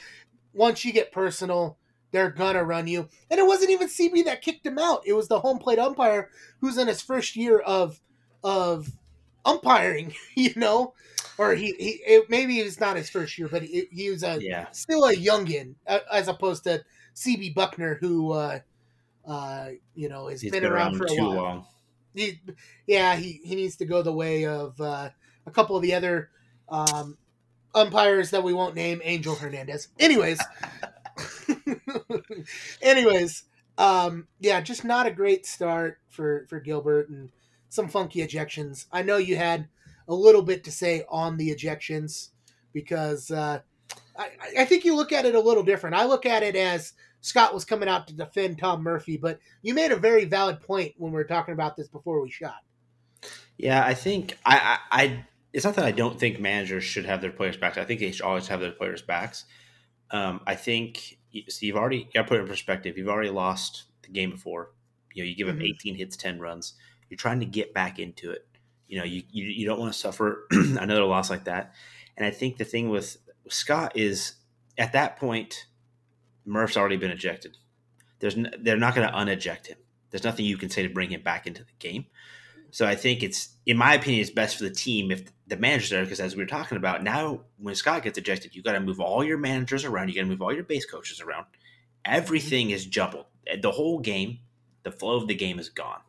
Once 0.53 0.85
you 0.85 0.93
get 0.93 1.13
personal, 1.13 1.77
they're 2.17 2.31
gonna 2.31 2.65
run 2.65 2.87
you. 2.87 3.09
And 3.31 3.39
it 3.39 3.47
wasn't 3.47 3.71
even 3.71 3.89
CB 3.89 4.25
that 4.25 4.43
kicked 4.43 4.67
him 4.67 4.79
out. 4.79 5.03
It 5.05 5.13
was 5.13 5.29
the 5.29 5.41
home 5.41 5.59
plate 5.59 5.79
umpire 5.79 6.31
who's 6.61 6.79
in 6.79 6.89
his 6.89 7.03
first 7.03 7.37
year 7.37 7.59
of 7.59 8.01
of 8.43 8.91
umpiring, 9.45 10.15
you 10.35 10.53
know, 10.57 10.95
or 11.39 11.55
he, 11.55 11.75
he 11.79 11.91
it, 12.07 12.31
maybe 12.31 12.59
it's 12.59 12.81
not 12.81 12.97
his 12.97 13.11
first 13.11 13.37
year, 13.37 13.49
but 13.49 13.63
he, 13.63 13.87
he 13.91 14.11
was 14.11 14.23
a 14.23 14.39
yeah. 14.41 14.67
still 14.73 15.05
a 15.05 15.15
youngin 15.15 15.75
as 16.11 16.29
opposed 16.29 16.65
to 16.65 16.83
CB 17.15 17.55
Bucknor, 17.55 17.99
who 17.99 18.33
uh, 18.33 18.61
uh, 19.27 19.69
you 19.95 20.09
know 20.09 20.29
has 20.29 20.43
been, 20.43 20.53
been, 20.53 20.65
around, 20.65 20.97
for 20.97 21.07
a 21.07 21.15
while. 21.15 21.35
Long. 21.35 21.67
He, 22.15 22.41
yeah, 22.87 23.15
he, 23.17 23.41
he 23.45 23.55
needs 23.55 23.77
to 23.77 23.85
go 23.85 24.01
the 24.01 24.13
way 24.13 24.47
of 24.47 24.81
uh, 24.81 25.11
a 25.45 25.51
couple 25.51 25.77
of 25.77 25.83
the 25.83 25.93
other 25.93 26.31
um, 26.71 27.19
umpires 27.75 28.31
that 28.31 28.43
we 28.43 28.55
won't 28.55 28.75
name, 28.75 29.03
Angel 29.05 29.35
Hernandez. 29.35 29.89
Anyways, 29.99 30.41
Anyways, 32.83 33.45
um, 33.79 34.29
yeah, 34.41 34.61
just 34.61 34.85
not 34.85 35.07
a 35.07 35.11
great 35.11 35.47
start 35.47 35.99
for 36.09 36.47
for 36.49 36.61
Gilbert 36.61 37.09
and 37.09 37.31
some 37.69 37.89
funky 37.89 38.21
ejections. 38.21 38.87
I 38.93 39.03
know 39.03 39.17
you 39.17 39.37
had 39.37 39.69
a 40.09 40.15
little 40.15 40.43
bit 40.43 40.65
to 40.65 40.71
say 40.71 41.05
on 41.09 41.37
the 41.37 41.55
ejections 41.55 42.31
because 42.73 43.31
uh, 43.31 43.61
I, 44.19 44.31
I 44.61 44.65
think 44.65 44.85
you 44.85 44.97
look 44.97 45.13
at 45.13 45.27
it 45.27 45.35
a 45.35 45.41
little 45.41 45.63
different. 45.63 45.97
I 45.97 46.07
look 46.07 46.27
at 46.27 46.43
it 46.43 46.57
as 46.57 46.93
Scott 47.21 47.53
was 47.53 47.65
coming 47.65 47.89
out 47.89 48.07
to 48.09 48.15
defend 48.15 48.59
Tom 48.59 48.83
Murphy, 48.83 49.17
but 49.17 49.41
you 49.63 49.75
made 49.75 49.93
a 49.93 49.97
very 49.97 50.25
valid 50.25 50.61
point 50.61 50.95
when 50.97 51.13
we 51.13 51.17
were 51.17 51.25
talking 51.25 51.55
about 51.55 51.77
this 51.77 51.89
before 51.89 52.21
we 52.21 52.31
shot. 52.31 52.61
Yeah, 53.59 53.85
I 53.85 53.95
think 53.95 54.39
I, 54.45 54.79
I, 54.91 55.03
I 55.03 55.25
it's 55.53 55.65
not 55.65 55.75
that 55.77 55.85
I 55.85 55.93
don't 55.93 56.21
think 56.21 56.39
managers 56.39 56.85
should 56.85 57.07
have 57.07 57.21
their 57.21 57.33
players' 57.33 57.57
backs. 57.57 57.79
I 57.79 57.85
think 57.85 58.01
they 58.01 58.13
should 58.13 58.27
always 58.27 58.49
have 58.49 58.61
their 58.61 58.73
players' 58.73 59.03
backs. 59.03 59.45
Um, 60.11 60.41
I 60.47 60.55
think 60.55 61.19
so 61.49 61.67
you've 61.67 61.77
already 61.77 62.09
got 62.15 62.23
to 62.23 62.29
put 62.29 62.39
it 62.39 62.43
in 62.43 62.49
perspective. 62.49 62.97
You've 62.97 63.09
already 63.09 63.31
lost 63.31 63.85
the 64.03 64.09
game 64.09 64.31
before. 64.31 64.73
You 65.15 65.23
know, 65.23 65.29
you 65.29 65.37
give 65.37 65.49
mm-hmm. 65.49 65.59
them 65.59 65.67
18 65.67 65.95
hits, 65.97 66.17
10 66.17 66.41
runs. 66.41 66.75
You're 67.09 67.17
trying 67.17 67.41
to 67.41 67.47
get 67.47 67.73
back 67.73 67.99
into 67.99 68.31
it. 68.31 68.47
You 68.89 68.99
know, 68.99 69.05
you 69.05 69.23
you, 69.31 69.47
you 69.47 69.67
don't 69.67 69.81
want 69.81 69.93
to 69.93 69.99
suffer 69.99 70.47
another 70.51 71.05
loss 71.05 71.31
like 71.31 71.45
that. 71.45 71.75
And 72.17 72.25
I 72.27 72.31
think 72.31 72.57
the 72.57 72.65
thing 72.65 72.89
with 72.89 73.17
Scott 73.49 73.97
is 73.97 74.35
at 74.79 74.93
that 74.93 75.19
point, 75.19 75.67
Murph's 76.45 76.77
already 76.77 76.97
been 76.97 77.11
ejected. 77.11 77.57
There's 78.21 78.37
n- 78.37 78.55
they're 78.61 78.77
not 78.77 78.95
going 78.95 79.09
to 79.09 79.15
uneject 79.15 79.67
him. 79.67 79.79
There's 80.11 80.25
nothing 80.25 80.47
you 80.47 80.57
can 80.57 80.71
say 80.71 80.83
to 80.83 80.89
bring 80.89 81.11
him 81.11 81.23
back 81.23 81.47
into 81.47 81.65
the 81.65 81.73
game. 81.79 82.07
So 82.77 82.87
I 82.87 82.95
think 82.95 83.23
it's, 83.23 83.57
in 83.65 83.79
my 83.79 83.95
opinion, 83.95 84.21
it's 84.21 84.29
best 84.29 84.59
for 84.59 84.65
the 84.65 84.71
team 84.71 85.11
if 85.11 85.23
the 85.47 85.57
manager's 85.57 85.89
there. 85.89 86.03
Because 86.05 86.21
as 86.21 86.37
we 86.37 86.43
were 86.43 86.47
talking 86.47 86.77
about, 86.77 87.03
now 87.03 87.41
when 87.57 87.75
Scott 87.75 88.03
gets 88.03 88.19
ejected, 88.19 88.55
you 88.55 88.63
got 88.63 88.73
to 88.73 88.81
move 88.81 89.01
all 89.01 89.25
your 89.25 89.39
managers 89.39 89.87
around. 89.87 90.09
You 90.09 90.15
got 90.17 90.21
to 90.21 90.27
move 90.27 90.43
all 90.43 90.53
your 90.53 90.63
base 90.63 90.85
coaches 90.85 91.23
around. 91.23 91.47
Everything 92.05 92.69
is 92.73 92.85
jumbled. 92.85 93.25
The 93.63 93.71
whole 93.71 94.01
game, 94.01 94.41
the 94.83 94.93
flow 94.93 95.17
of 95.17 95.27
the 95.27 95.35
game 95.35 95.59
is 95.59 95.71
gone. 95.71 96.01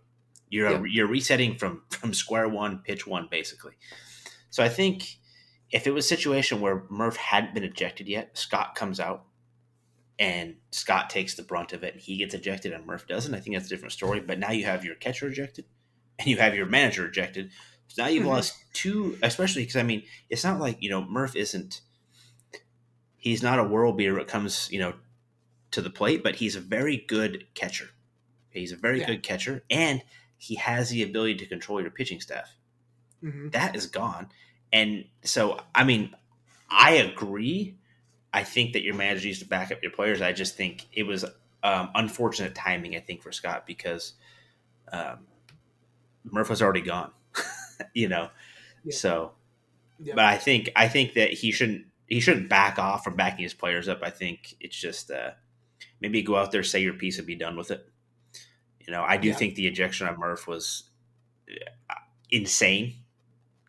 You're 0.49 0.71
Yeah. 0.71 0.83
you're 0.85 1.07
resetting 1.07 1.55
from 1.57 1.83
from 1.89 2.13
square 2.13 2.49
one, 2.49 2.79
pitch 2.79 3.07
one, 3.07 3.29
basically. 3.31 3.75
So 4.49 4.61
I 4.61 4.67
think 4.67 5.19
if 5.71 5.87
it 5.87 5.93
was 5.93 6.03
a 6.03 6.09
situation 6.09 6.59
where 6.59 6.83
Murph 6.89 7.15
hadn't 7.15 7.53
been 7.53 7.63
ejected 7.63 8.09
yet, 8.09 8.37
Scott 8.37 8.75
comes 8.75 8.99
out 8.99 9.23
and 10.19 10.57
Scott 10.71 11.09
takes 11.09 11.35
the 11.35 11.43
brunt 11.43 11.71
of 11.71 11.85
it 11.85 11.93
and 11.93 12.01
he 12.01 12.17
gets 12.17 12.33
ejected 12.33 12.73
and 12.73 12.85
Murph 12.85 13.07
doesn't, 13.07 13.33
I 13.33 13.39
think 13.39 13.55
that's 13.55 13.67
a 13.67 13.69
different 13.69 13.93
story. 13.93 14.19
But 14.19 14.37
now 14.37 14.51
you 14.51 14.65
have 14.65 14.83
your 14.83 14.95
catcher 14.95 15.29
ejected 15.29 15.63
and 16.19 16.27
you 16.27 16.37
have 16.37 16.55
your 16.55 16.65
manager 16.65 17.05
ejected. 17.07 17.51
So 17.87 18.03
now 18.03 18.09
you've 18.09 18.25
Mhm. 18.25 18.27
lost 18.27 18.55
two, 18.73 19.17
especially 19.23 19.63
because 19.63 19.77
I 19.77 19.83
mean, 19.83 20.03
it's 20.29 20.43
not 20.43 20.59
like, 20.59 20.81
you 20.81 20.89
know, 20.89 21.03
Murph 21.05 21.35
isn't, 21.35 21.81
he's 23.17 23.43
not 23.43 23.59
a 23.59 23.63
world 23.63 23.97
beater 23.97 24.13
when 24.13 24.21
it 24.21 24.27
comes, 24.27 24.69
you 24.71 24.79
know, 24.79 24.95
to 25.71 25.81
the 25.81 25.89
plate, 25.89 26.23
but 26.23 26.35
he's 26.37 26.55
a 26.55 26.61
very 26.61 26.97
good 26.97 27.47
catcher. 27.53 27.89
He's 28.49 28.71
a 28.71 28.77
very 28.77 28.99
Yeah. 28.99 29.07
good 29.07 29.23
catcher 29.23 29.63
and 29.69 30.03
he 30.37 30.55
has 30.55 30.89
the 30.89 31.03
ability 31.03 31.35
to 31.35 31.45
control 31.45 31.81
your 31.81 31.91
pitching 31.91 32.21
staff 32.21 32.55
hmm 33.21 33.49
that 33.49 33.75
is 33.75 33.87
gone. 33.87 34.29
And 34.71 35.05
so, 35.23 35.59
I 35.73 35.83
mean, 35.83 36.15
I 36.69 36.93
agree. 36.93 37.77
I 38.33 38.43
think 38.43 38.73
that 38.73 38.83
your 38.83 38.95
manager 38.95 39.25
needs 39.25 39.39
to 39.39 39.45
back 39.45 39.71
up 39.71 39.81
your 39.81 39.91
players. 39.91 40.21
I 40.21 40.33
just 40.33 40.55
think 40.55 40.87
it 40.93 41.03
was 41.03 41.25
um, 41.63 41.89
unfortunate 41.95 42.55
timing, 42.55 42.95
I 42.95 42.99
think, 42.99 43.21
for 43.23 43.31
Scott 43.31 43.65
because 43.65 44.13
um, 44.91 45.19
Murph 46.23 46.49
was 46.49 46.61
already 46.61 46.81
gone, 46.81 47.11
you 47.93 48.07
know. 48.09 48.29
Yeah. 48.83 48.95
So, 48.95 49.31
Yeah. 49.99 50.15
but 50.15 50.25
I 50.25 50.37
think 50.37 50.69
I 50.75 50.87
think 50.87 51.13
that 51.13 51.31
he 51.33 51.51
shouldn't 51.51 51.85
he 52.07 52.19
shouldn't 52.19 52.49
back 52.49 52.79
off 52.79 53.03
from 53.03 53.15
backing 53.15 53.43
his 53.43 53.53
players 53.53 53.87
up. 53.89 53.99
I 54.03 54.09
think 54.09 54.55
it's 54.59 54.75
just 54.79 55.11
uh, 55.11 55.31
maybe 56.01 56.21
go 56.21 56.35
out 56.37 56.51
there, 56.51 56.63
say 56.63 56.81
your 56.81 56.93
piece, 56.93 57.17
and 57.17 57.27
be 57.27 57.35
done 57.35 57.57
with 57.57 57.71
it. 57.71 57.87
You 58.79 58.93
know, 58.93 59.03
I 59.03 59.17
do 59.17 59.29
Yeah. 59.29 59.35
think 59.35 59.55
the 59.55 59.67
ejection 59.67 60.07
on 60.07 60.17
Murph 60.19 60.47
was 60.47 60.89
uh, 61.89 61.93
insane 62.31 62.95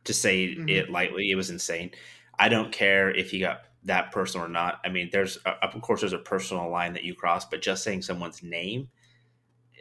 to 0.04 0.14
say 0.14 0.54
Mhm. 0.54 0.70
it 0.70 0.90
lightly. 0.90 1.30
It 1.30 1.34
was 1.36 1.50
insane. 1.50 1.90
I 2.38 2.48
don't 2.48 2.72
care 2.72 3.10
if 3.10 3.30
he 3.30 3.40
got 3.40 3.62
that 3.84 4.12
personal 4.12 4.46
or 4.46 4.48
not. 4.48 4.80
I 4.84 4.88
mean, 4.88 5.10
there's 5.12 5.38
uh, 5.46 5.54
of 5.62 5.80
course 5.82 6.00
there's 6.00 6.12
a 6.12 6.18
personal 6.18 6.68
line 6.70 6.92
that 6.94 7.04
you 7.04 7.14
cross, 7.14 7.44
but 7.44 7.62
just 7.62 7.82
saying 7.84 8.02
someone's 8.02 8.42
name, 8.42 8.88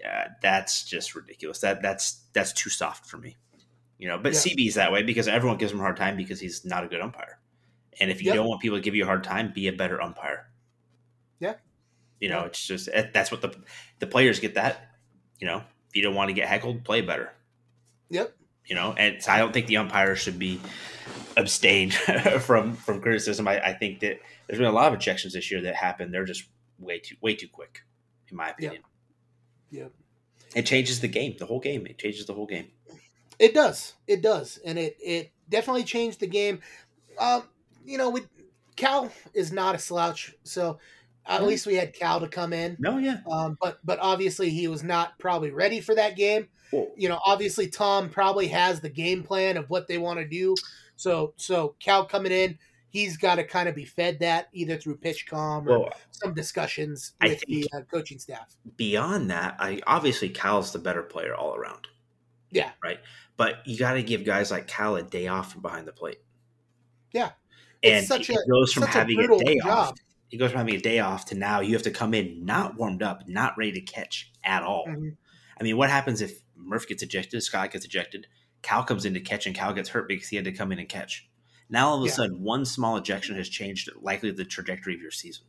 uh, 0.05 0.29
that's 0.41 0.83
just 0.85 1.15
ridiculous. 1.15 1.59
That 1.59 1.81
that's 1.81 2.21
that's 2.33 2.53
too 2.53 2.69
soft 2.69 3.05
for 3.05 3.17
me. 3.17 3.35
You 3.97 4.07
know, 4.07 4.17
but 4.17 4.33
Yeah. 4.33 4.39
CB's 4.39 4.75
that 4.75 4.91
way 4.91 5.03
because 5.03 5.27
everyone 5.27 5.57
gives 5.57 5.71
him 5.71 5.79
a 5.79 5.83
hard 5.83 5.97
time 5.97 6.17
because 6.17 6.39
he's 6.39 6.63
not 6.65 6.83
a 6.83 6.87
good 6.87 7.01
umpire. 7.01 7.39
And 7.99 8.11
if 8.11 8.21
you 8.21 8.27
Yep. 8.27 8.35
don't 8.35 8.47
want 8.47 8.61
people 8.61 8.77
to 8.77 8.81
give 8.83 8.93
you 8.95 9.03
a 9.03 9.07
hard 9.07 9.23
time, 9.23 9.51
be 9.53 9.67
a 9.67 9.73
better 9.73 9.99
umpire. 10.01 10.47
Yeah. 11.39 11.55
You 12.19 12.29
know, 12.29 12.41
Yeah. 12.41 12.45
it's 12.47 12.65
just 12.65 12.89
eh, 12.93 13.07
that's 13.13 13.31
what 13.31 13.41
the 13.41 13.55
the 13.99 14.07
players 14.07 14.39
get 14.39 14.53
that. 14.55 14.91
You 15.39 15.47
know, 15.47 15.57
if 15.89 15.95
you 15.95 16.01
don't 16.03 16.15
want 16.15 16.29
to 16.29 16.33
get 16.33 16.47
heckled, 16.47 16.83
play 16.83 17.01
better 17.01 17.31
Yep. 18.09 18.33
you 18.65 18.75
know 18.75 18.93
and 18.97 19.21
so 19.21 19.31
i 19.31 19.37
don't 19.37 19.51
think 19.53 19.67
the 19.67 19.77
umpires 19.77 20.19
should 20.19 20.37
be 20.39 20.59
abstained 21.35 21.93
from 22.41 22.73
from 22.75 23.01
criticism 23.01 23.47
I, 23.47 23.59
I 23.67 23.73
think 23.73 23.99
that 24.01 24.19
there's 24.47 24.59
been 24.59 24.67
a 24.67 24.71
lot 24.71 24.91
of 24.93 24.99
ejections 24.99 25.33
this 25.33 25.51
year 25.51 25.61
that 25.61 25.75
happened 25.75 26.13
they're 26.13 26.25
just 26.25 26.45
way 26.79 26.99
too 26.99 27.15
way 27.21 27.35
too 27.35 27.47
quick 27.47 27.83
in 28.29 28.37
my 28.37 28.49
opinion 28.49 28.81
Yep. 28.81 28.86
It 30.55 30.65
changes 30.65 30.99
the 31.01 31.07
game 31.07 31.35
the 31.39 31.45
whole 31.45 31.59
game 31.59 31.85
it 31.87 31.97
changes 31.97 32.25
the 32.25 32.33
whole 32.33 32.45
game 32.47 32.67
It 33.39 33.53
does. 33.53 33.93
It 34.07 34.21
does, 34.23 34.59
and 34.65 34.79
it 34.79 34.97
it 34.99 35.31
definitely 35.47 35.83
changed 35.83 36.19
the 36.19 36.27
game. 36.27 36.59
Um, 37.19 37.43
you 37.85 37.97
know, 37.99 38.09
we 38.09 38.21
Cal 38.75 39.11
is 39.33 39.51
not 39.51 39.75
a 39.75 39.77
slouch, 39.79 40.33
so 40.43 40.79
at 41.25 41.43
least 41.43 41.67
we 41.67 41.75
had 41.75 41.93
Cal 41.93 42.19
to 42.19 42.27
come 42.27 42.51
in. 42.53 42.77
no 42.79 42.97
yeah 42.97 43.19
Um, 43.29 43.57
but 43.61 43.79
but 43.83 43.99
obviously 44.01 44.49
he 44.49 44.67
was 44.67 44.83
not 44.83 45.19
probably 45.19 45.51
ready 45.51 45.81
for 45.81 45.93
that 45.95 46.15
game. 46.15 46.47
well, 46.71 46.87
You 46.97 47.09
know, 47.09 47.19
obviously 47.25 47.67
Tom 47.67 48.09
probably 48.09 48.47
has 48.47 48.79
the 48.81 48.89
game 48.89 49.21
plan 49.23 49.57
of 49.57 49.69
what 49.69 49.87
they 49.87 49.97
want 49.99 50.19
to 50.19 50.27
do. 50.27 50.55
So 50.95 51.33
so 51.37 51.75
Cal 51.79 52.05
coming 52.05 52.31
in, 52.31 52.57
he's 52.89 53.17
got 53.17 53.35
to 53.35 53.43
kind 53.43 53.67
of 53.69 53.75
be 53.75 53.85
fed 53.85 54.19
that 54.19 54.47
either 54.53 54.77
through 54.77 54.95
pitch 54.97 55.25
PitchCom 55.29 55.67
or 55.67 55.79
well 55.79 55.89
some 56.11 56.33
discussions 56.33 57.13
with 57.21 57.41
the 57.47 57.67
uh, 57.75 57.81
coaching 57.91 58.19
staff. 58.19 58.55
beyond 58.77 59.29
that 59.29 59.55
i 59.59 59.79
obviously 59.87 60.29
cal's 60.29 60.71
the 60.71 60.79
better 60.79 61.03
player 61.03 61.35
all 61.35 61.55
around 61.55 61.87
Yeah. 62.51 62.71
right 62.83 62.99
but 63.35 63.57
you 63.65 63.77
got 63.77 63.93
to 63.93 64.03
give 64.03 64.23
guys 64.25 64.49
like 64.51 64.67
cal 64.67 64.95
a 64.95 65.03
day 65.03 65.27
off 65.27 65.51
from 65.51 65.61
behind 65.61 65.87
the 65.87 65.91
plate 65.93 66.19
Yeah. 67.11 67.31
and 67.83 67.97
It's 67.99 68.07
such 68.07 68.29
it 68.29 68.35
a- 68.37 68.49
goes 68.49 68.73
from 68.73 68.83
a 68.83 68.87
having 68.87 69.15
a, 69.19 69.27
brutal 69.27 69.39
day 69.39 69.59
job. 69.59 69.69
off 69.69 69.97
it 70.31 70.37
goes 70.37 70.51
from 70.51 70.59
having 70.59 70.75
a 70.75 70.79
day 70.81 70.99
off 70.99 71.25
to 71.25 71.35
now 71.35 71.59
you 71.61 71.73
have 71.73 71.83
to 71.83 71.91
come 71.91 72.13
in 72.13 72.43
not 72.45 72.75
warmed 72.77 73.03
up 73.03 73.27
not 73.27 73.53
ready 73.57 73.73
to 73.73 73.81
catch 73.81 74.31
at 74.43 74.63
all 74.63 74.85
Mhm. 74.87 75.15
I 75.59 75.63
mean, 75.63 75.75
what 75.75 75.89
happens 75.89 76.21
if 76.21 76.41
Murph 76.55 76.87
gets 76.87 77.01
ejected, 77.01 77.41
Scott 77.41 77.71
gets 77.71 77.83
ejected, 77.83 78.27
Cal 78.61 78.83
comes 78.83 79.05
in 79.05 79.15
to 79.15 79.19
catch, 79.19 79.47
and 79.47 79.55
Cal 79.55 79.73
gets 79.73 79.89
hurt 79.89 80.07
because 80.07 80.27
he 80.29 80.35
had 80.35 80.45
to 80.45 80.51
come 80.51 80.71
in 80.71 80.77
and 80.77 80.87
catch? 80.87 81.27
Now 81.69 81.89
all 81.89 81.97
of 81.97 82.03
a 82.03 82.07
Yeah. 82.07 82.13
sudden, 82.13 82.41
one 82.43 82.65
small 82.65 82.97
ejection 82.97 83.35
has 83.35 83.49
changed 83.49 83.89
likely 84.01 84.31
the 84.31 84.45
trajectory 84.45 84.95
of 84.95 85.01
your 85.01 85.11
season. 85.11 85.45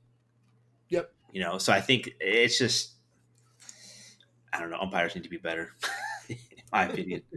Yep. 0.88 1.12
You 1.32 1.42
know, 1.42 1.58
so 1.58 1.72
I 1.72 1.80
think 1.80 2.10
it's 2.20 2.58
just, 2.58 2.92
I 4.52 4.60
don't 4.60 4.70
know, 4.70 4.78
umpires 4.80 5.14
need 5.14 5.24
to 5.24 5.30
be 5.30 5.36
better, 5.36 5.74
in 6.28 6.36
my 6.72 6.86
opinion. 6.86 7.22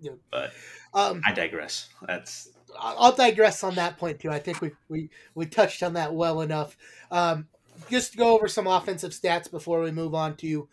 Yep. 0.00 0.18
But 0.30 0.52
Um, 0.94 1.20
I 1.26 1.32
digress. 1.32 1.88
That's 2.06 2.50
I'll 2.78 3.16
digress 3.16 3.64
on 3.64 3.74
that 3.74 3.98
point 3.98 4.20
too. 4.20 4.30
I 4.30 4.38
think 4.38 4.60
we 4.60 4.70
we 4.88 5.10
we 5.34 5.44
touched 5.46 5.82
on 5.82 5.94
that 5.94 6.14
well 6.14 6.40
enough. 6.40 6.76
Um, 7.10 7.48
just 7.90 8.12
to 8.12 8.18
go 8.18 8.32
over 8.36 8.46
some 8.46 8.68
offensive 8.68 9.10
stats 9.10 9.50
before 9.50 9.80
we 9.80 9.90
move 9.90 10.14
on 10.14 10.36
to 10.36 10.68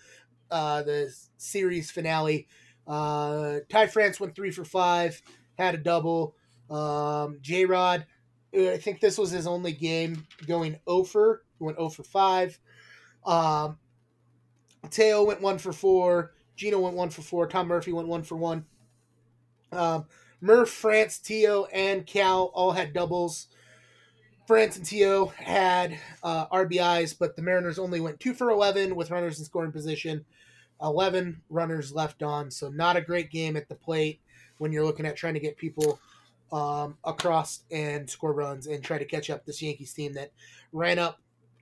uh, 0.51 0.83
the 0.83 1.11
series 1.37 1.89
finale. 1.89 2.47
Uh, 2.85 3.61
Ty 3.67 3.87
France 3.87 4.19
went 4.19 4.35
three 4.35 4.51
for 4.51 4.63
five, 4.63 5.23
had 5.57 5.73
a 5.73 5.79
double. 5.79 6.35
Um, 6.69 7.39
J 7.41 7.65
Rod, 7.65 8.05
I 8.53 8.77
think 8.77 8.99
this 8.99 9.17
was 9.17 9.31
his 9.31 9.47
only 9.47 9.71
game 9.71 10.25
going 10.47 10.79
over. 10.87 11.43
He 11.57 11.63
went 11.63 11.77
0 11.77 11.89
for 11.89 12.03
five. 12.03 12.57
Um, 13.25 13.77
Teo 14.89 15.23
went 15.23 15.41
one 15.41 15.57
for 15.57 15.73
four. 15.73 16.33
Geno 16.55 16.79
went 16.79 16.95
one 16.95 17.09
for 17.09 17.21
four. 17.21 17.47
Tom 17.47 17.67
Murphy 17.67 17.91
went 17.91 18.07
one 18.07 18.23
for 18.23 18.35
one. 18.35 18.65
Um, 19.71 20.05
Murph, 20.41 20.69
France, 20.69 21.19
Teo, 21.19 21.65
and 21.65 22.05
Cal 22.05 22.51
all 22.53 22.71
had 22.71 22.93
doubles. 22.93 23.47
France 24.47 24.77
and 24.77 24.85
Teo 24.85 25.27
had 25.37 25.97
uh, 26.21 26.47
RBIs, 26.47 27.17
but 27.17 27.35
the 27.35 27.41
Mariners 27.41 27.79
only 27.79 27.99
went 27.99 28.19
two 28.19 28.33
for 28.33 28.51
11 28.51 28.95
with 28.95 29.09
runners 29.09 29.39
in 29.39 29.45
scoring 29.45 29.71
position. 29.71 30.23
11 30.81 31.41
runners 31.49 31.93
left 31.93 32.21
on, 32.21 32.51
so 32.51 32.69
not 32.69 32.97
a 32.97 33.01
great 33.01 33.31
game 33.31 33.57
at 33.57 33.67
the 33.67 33.75
plate 33.75 34.19
when 34.57 34.71
you're 34.71 34.85
looking 34.85 35.05
at 35.05 35.15
trying 35.15 35.33
to 35.33 35.39
get 35.39 35.57
people 35.57 35.99
um, 36.55 36.97
across 37.03 37.61
and 37.71 38.09
score 38.09 38.33
runs 38.33 38.67
and 38.67 38.83
try 38.83 38.97
to 38.97 39.05
catch 39.05 39.29
up 39.29 39.45
this 39.45 39.61
Yankees 39.61 39.93
team 39.93 40.13
that 40.13 40.31
ran 40.71 40.99
up 40.99 41.19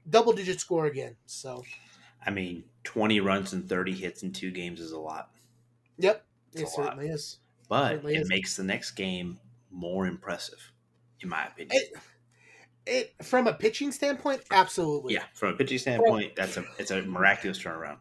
double 0.10 0.34
digit 0.34 0.60
score 0.60 0.86
again. 0.86 1.16
So, 1.26 1.64
I 2.26 2.30
mean, 2.32 2.64
20 2.84 3.20
runs 3.22 3.54
and 3.54 3.68
30 3.68 3.94
hits 3.94 4.24
in 4.24 4.32
two 4.32 4.52
games 4.52 4.80
is 4.80 4.92
a 4.92 5.00
lot. 5.00 5.30
yep, 5.98 6.26
It's 6.54 6.62
it 6.62 6.64
a 6.78 6.82
lot. 6.82 6.88
certainly 6.90 7.08
is. 7.08 7.40
But 7.70 7.90
Certainly 7.92 8.16
it 8.16 8.22
is. 8.22 8.30
makes 8.30 8.56
the 8.58 8.64
next 8.64 8.92
game 8.92 9.40
more 9.72 10.06
impressive, 10.06 10.60
in 11.22 11.30
my 11.30 11.48
opinion. 11.48 11.72
It, 11.72 11.94
it 12.86 13.26
from 13.26 13.48
a 13.48 13.54
pitching 13.54 13.92
standpoint, 13.94 14.42
absolutely. 14.52 15.14
yeah, 15.14 15.24
from 15.34 15.54
a 15.54 15.58
pitching 15.58 15.78
standpoint, 15.80 16.36
that's 16.36 16.58
a 16.58 16.66
it's 16.78 16.92
a 16.92 17.02
miraculous 17.04 17.58
turnaround. 17.58 17.98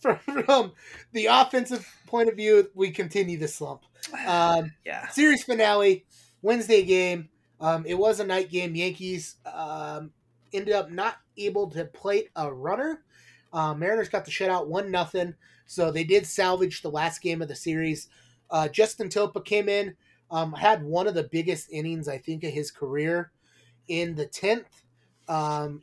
From, 0.00 0.18
from 0.44 0.72
the 1.12 1.26
offensive 1.26 1.88
point 2.06 2.28
of 2.28 2.36
view, 2.36 2.68
we 2.74 2.90
continue 2.90 3.38
the 3.38 3.48
slump. 3.48 3.82
Um, 4.26 4.72
Yeah. 4.84 5.08
series 5.08 5.44
finale, 5.44 6.04
Wednesday 6.44 6.82
game. 6.84 7.28
Um, 7.60 7.86
it 7.86 7.94
was 7.94 8.20
a 8.20 8.26
night 8.26 8.50
game. 8.50 8.74
Yankees 8.74 9.36
um, 9.52 10.12
ended 10.52 10.74
up 10.74 10.90
not 10.90 11.16
able 11.38 11.70
to 11.70 11.86
plate 11.86 12.28
a 12.36 12.52
runner. 12.52 13.02
Uh, 13.52 13.72
Mariners 13.74 14.10
got 14.10 14.24
the 14.24 14.30
shutout 14.30 14.66
one 14.66 14.90
nothing. 14.90 15.34
So 15.66 15.90
they 15.90 16.04
did 16.04 16.26
salvage 16.26 16.82
the 16.82 16.90
last 16.90 17.22
game 17.22 17.40
of 17.40 17.48
the 17.48 17.54
series. 17.56 18.08
Uh, 18.50 18.68
Justin 18.68 19.08
Topa 19.08 19.42
came 19.42 19.68
in, 19.70 19.96
um, 20.30 20.52
had 20.52 20.82
one 20.82 21.06
of 21.06 21.14
the 21.14 21.24
biggest 21.32 21.70
innings 21.72 22.08
I 22.08 22.18
think 22.18 22.44
of 22.44 22.52
his 22.52 22.70
career 22.70 23.32
in 23.88 24.14
the 24.14 24.26
tenth. 24.26 24.82
Um, 25.26 25.80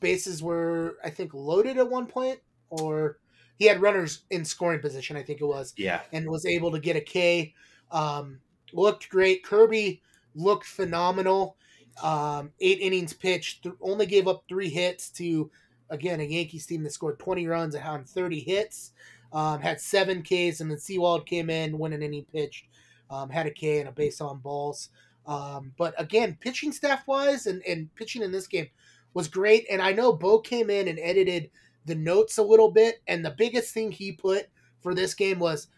bases 0.00 0.42
were 0.42 0.96
I 1.04 1.10
think 1.10 1.34
loaded 1.34 1.76
at 1.76 1.90
one 1.90 2.06
point, 2.06 2.38
or 2.70 3.18
he 3.58 3.66
had 3.66 3.82
runners 3.82 4.22
in 4.30 4.44
scoring 4.46 4.80
position. 4.80 5.16
I 5.16 5.22
think 5.22 5.42
it 5.42 5.44
was 5.44 5.74
Yeah. 5.76 6.00
and 6.12 6.26
was 6.30 6.46
able 6.46 6.70
to 6.72 6.78
get 6.78 6.96
a 6.96 7.00
K. 7.02 7.52
Um, 7.90 8.40
looked 8.72 9.08
great. 9.08 9.44
Kirby 9.44 10.02
looked 10.34 10.66
phenomenal. 10.66 11.56
Um, 12.02 12.52
eight 12.60 12.80
innings 12.80 13.12
pitched, 13.12 13.64
th- 13.64 13.74
only 13.80 14.06
gave 14.06 14.28
up 14.28 14.44
three 14.48 14.68
hits 14.68 15.10
to 15.10 15.50
again 15.90 16.20
a 16.20 16.24
Yankees 16.24 16.66
team 16.66 16.82
that 16.84 16.92
scored 16.92 17.18
20 17.18 17.46
runs 17.46 17.74
had 17.74 18.06
30 18.06 18.40
hits, 18.40 18.92
um, 19.32 19.60
had 19.60 19.80
seven 19.80 20.22
Ks, 20.22 20.60
and 20.60 20.70
then 20.70 20.78
Sewald 20.78 21.26
came 21.26 21.50
in, 21.50 21.78
went 21.78 21.94
an 21.94 22.02
inning 22.02 22.26
pitched, 22.32 22.66
um, 23.10 23.30
had 23.30 23.46
a 23.46 23.50
K 23.50 23.80
and 23.80 23.88
a 23.88 23.92
base 23.92 24.20
on 24.20 24.38
balls. 24.38 24.90
Um, 25.26 25.72
but 25.76 25.94
again, 25.98 26.38
pitching 26.40 26.72
staff 26.72 27.06
wise 27.06 27.46
and, 27.46 27.62
and 27.66 27.94
pitching 27.94 28.22
in 28.22 28.32
this 28.32 28.46
game 28.46 28.68
was 29.12 29.28
great. 29.28 29.66
And 29.70 29.82
I 29.82 29.92
know 29.92 30.12
Bo 30.12 30.40
came 30.40 30.70
in 30.70 30.88
and 30.88 30.98
edited 30.98 31.50
the 31.84 31.94
notes 31.94 32.38
a 32.38 32.42
little 32.42 32.70
bit. 32.70 33.02
And 33.06 33.24
the 33.24 33.34
biggest 33.36 33.74
thing 33.74 33.92
he 33.92 34.12
put 34.12 34.48
for 34.80 34.94
this 34.94 35.12
game 35.12 35.38
was 35.38 35.68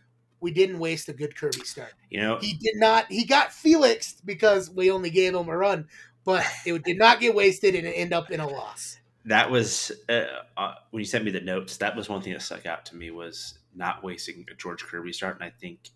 we 0.41 0.51
didn't 0.53 0.79
waste 0.79 1.09
a 1.09 1.13
good 1.13 1.37
Kirby 1.37 1.65
start. 1.65 1.93
You 2.11 2.21
know, 2.21 2.39
He 2.39 2.55
did 2.55 2.77
not, 2.77 3.07
he 3.11 3.25
got 3.25 3.53
Felix 3.53 4.15
because 4.25 4.71
we 4.71 4.91
only 4.91 5.11
gave 5.11 5.35
him 5.35 5.49
a 5.49 5.57
run, 5.57 5.89
but 6.25 6.45
it 6.67 6.83
did 6.85 6.99
not 6.99 7.21
get 7.21 7.35
wasted 7.35 7.75
and 7.75 7.87
it 7.87 7.93
ended 7.93 8.13
up 8.15 8.31
in 8.31 8.41
a 8.41 8.49
loss. 8.49 8.99
that 9.27 9.51
was 9.51 9.93
uh, 10.09 10.25
uh, 10.57 10.75
when 10.91 11.01
you 11.01 11.05
sent 11.05 11.25
me 11.25 11.31
the 11.31 11.41
notes. 11.41 11.77
That 11.77 11.95
was 11.95 12.09
one 12.09 12.23
thing 12.23 12.33
that 12.33 12.41
stuck 12.43 12.65
out 12.67 12.87
to 12.87 12.97
me 12.97 13.11
was 13.11 13.59
not 13.75 14.03
wasting 14.03 14.47
a 14.51 14.55
George 14.55 14.83
Kirby 14.85 15.13
start. 15.13 15.35
And 15.37 15.45
I 15.45 15.51
think 15.51 15.91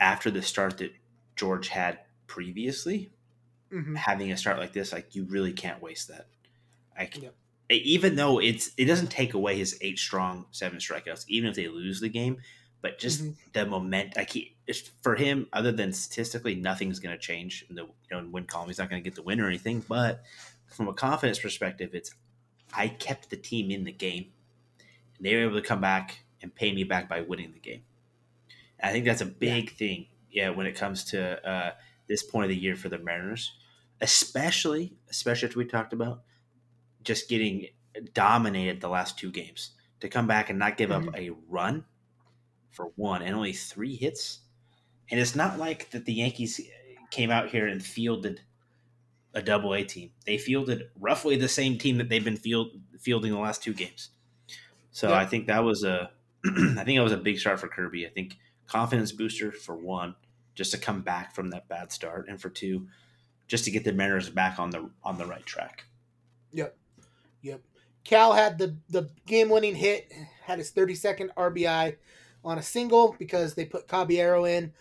after 0.00 0.30
the 0.30 0.42
start 0.42 0.78
that 0.78 0.92
George 1.36 1.68
had 1.68 2.00
previously, 2.26 3.10
Mhm. 3.72 3.96
having 3.96 4.32
a 4.32 4.36
start 4.36 4.58
like 4.58 4.72
this, 4.72 4.92
like 4.92 5.14
you 5.14 5.24
really 5.24 5.52
can't 5.52 5.82
waste 5.82 6.08
that. 6.08 6.26
Like 6.96 7.20
Yep. 7.20 7.34
even 7.70 8.16
though 8.16 8.40
it's 8.40 8.70
it 8.76 8.86
doesn't 8.86 9.10
take 9.10 9.34
away 9.34 9.56
his 9.56 9.78
eight 9.80 9.98
strong 9.98 10.46
seven 10.50 10.78
strikeouts, 10.78 11.24
even 11.28 11.50
if 11.50 11.56
they 11.56 11.68
lose 11.68 12.00
the 12.00 12.08
game, 12.08 12.40
but 12.80 12.98
just 12.98 13.22
Mhm. 13.22 13.36
the 13.52 13.66
moment 13.66 14.16
I 14.16 14.24
keep 14.24 14.56
for 15.02 15.16
him, 15.16 15.48
other 15.52 15.72
than 15.72 15.92
statistically, 15.92 16.54
nothing's 16.54 17.00
going 17.00 17.16
to 17.16 17.20
change 17.20 17.64
in 17.68 17.74
the 17.74 17.84
you 17.84 17.92
know 18.10 18.18
in 18.18 18.32
win 18.32 18.44
column. 18.44 18.68
He's 18.68 18.78
not 18.78 18.90
going 18.90 19.02
to 19.02 19.08
get 19.08 19.14
the 19.16 19.22
win 19.22 19.40
or 19.40 19.48
anything, 19.48 19.80
but 19.88 20.22
from 20.66 20.88
a 20.88 20.92
confidence 20.92 21.38
perspective, 21.38 21.94
it's 21.94 22.14
I 22.72 22.88
kept 22.88 23.30
the 23.30 23.36
team 23.36 23.70
in 23.70 23.84
the 23.84 23.92
game, 23.92 24.32
and 25.16 25.26
they 25.26 25.34
were 25.34 25.42
able 25.42 25.60
to 25.60 25.66
come 25.66 25.80
back 25.80 26.24
and 26.42 26.54
pay 26.54 26.72
me 26.72 26.84
back 26.84 27.08
by 27.08 27.22
winning 27.22 27.52
the 27.52 27.58
game. 27.58 27.82
And 28.78 28.90
I 28.90 28.92
think 28.92 29.06
that's 29.06 29.22
a 29.22 29.26
big 29.26 29.72
thing, 29.72 30.06
yeah, 30.30 30.50
when 30.50 30.66
it 30.66 30.76
comes 30.76 31.04
to 31.06 31.44
uh, 31.48 31.74
this 32.06 32.22
point 32.22 32.44
of 32.44 32.50
the 32.50 32.56
year 32.56 32.76
for 32.76 32.88
the 32.88 32.98
Mariners, 32.98 33.56
especially 34.00 34.92
especially 35.08 35.48
after 35.48 35.58
we 35.58 35.64
talked 35.64 35.92
about 35.92 36.22
just 37.02 37.28
getting 37.28 37.68
dominated 38.12 38.80
the 38.80 38.88
last 38.88 39.18
two 39.18 39.30
games 39.30 39.70
to 40.00 40.08
come 40.08 40.26
back 40.26 40.50
and 40.50 40.58
not 40.58 40.76
give 40.76 40.92
up 40.92 41.04
a 41.16 41.30
run 41.48 41.84
for 42.78 42.92
one 42.94 43.22
and 43.22 43.34
only 43.34 43.52
three 43.52 43.96
hits. 43.96 44.38
And 45.10 45.18
it's 45.18 45.34
not 45.34 45.58
like 45.58 45.90
that 45.90 46.04
the 46.04 46.12
Yankees 46.12 46.60
came 47.10 47.28
out 47.28 47.48
here 47.48 47.66
and 47.66 47.82
fielded 47.82 48.40
a 49.34 49.42
double 49.42 49.74
A 49.74 49.82
team. 49.82 50.12
They 50.24 50.38
fielded 50.38 50.84
roughly 50.98 51.36
the 51.36 51.48
same 51.48 51.76
team 51.76 51.98
that 51.98 52.08
they've 52.08 52.24
been 52.24 52.36
field, 52.36 52.68
fielding 53.00 53.32
the 53.32 53.38
last 53.38 53.64
two 53.64 53.74
games. 53.74 54.10
So 54.92 55.08
Yeah. 55.08 55.18
I 55.18 55.26
think 55.26 55.48
that 55.48 55.64
was 55.64 55.82
a 55.82 56.12
I 56.46 56.84
think 56.84 56.98
that 56.98 57.02
was 57.02 57.12
a 57.12 57.16
big 57.16 57.40
start 57.40 57.58
for 57.58 57.66
Kirby. 57.66 58.06
I 58.06 58.10
think 58.10 58.36
confidence 58.68 59.10
booster 59.10 59.50
for 59.50 59.76
one, 59.76 60.14
just 60.54 60.70
to 60.70 60.78
come 60.78 61.02
back 61.02 61.34
from 61.34 61.50
that 61.50 61.66
bad 61.68 61.90
start, 61.90 62.28
and 62.28 62.40
for 62.40 62.48
two, 62.48 62.86
just 63.48 63.64
to 63.64 63.72
get 63.72 63.82
the 63.82 63.92
Mariners 63.92 64.30
back 64.30 64.60
on 64.60 64.70
the 64.70 64.88
on 65.02 65.18
the 65.18 65.26
right 65.26 65.44
track. 65.44 65.84
Yep. 66.52 66.76
Yep. 67.42 67.60
Cal 68.04 68.34
had 68.34 68.56
the 68.58 68.76
the 68.88 69.10
game 69.26 69.48
winning 69.48 69.74
hit, 69.74 70.12
had 70.44 70.58
his 70.58 70.70
32nd 70.70 71.30
RBI 71.36 71.96
on 72.48 72.58
a 72.58 72.62
single 72.62 73.14
because 73.18 73.54
they 73.54 73.64
put 73.64 73.86
Caballero 73.88 74.44
in 74.46 74.72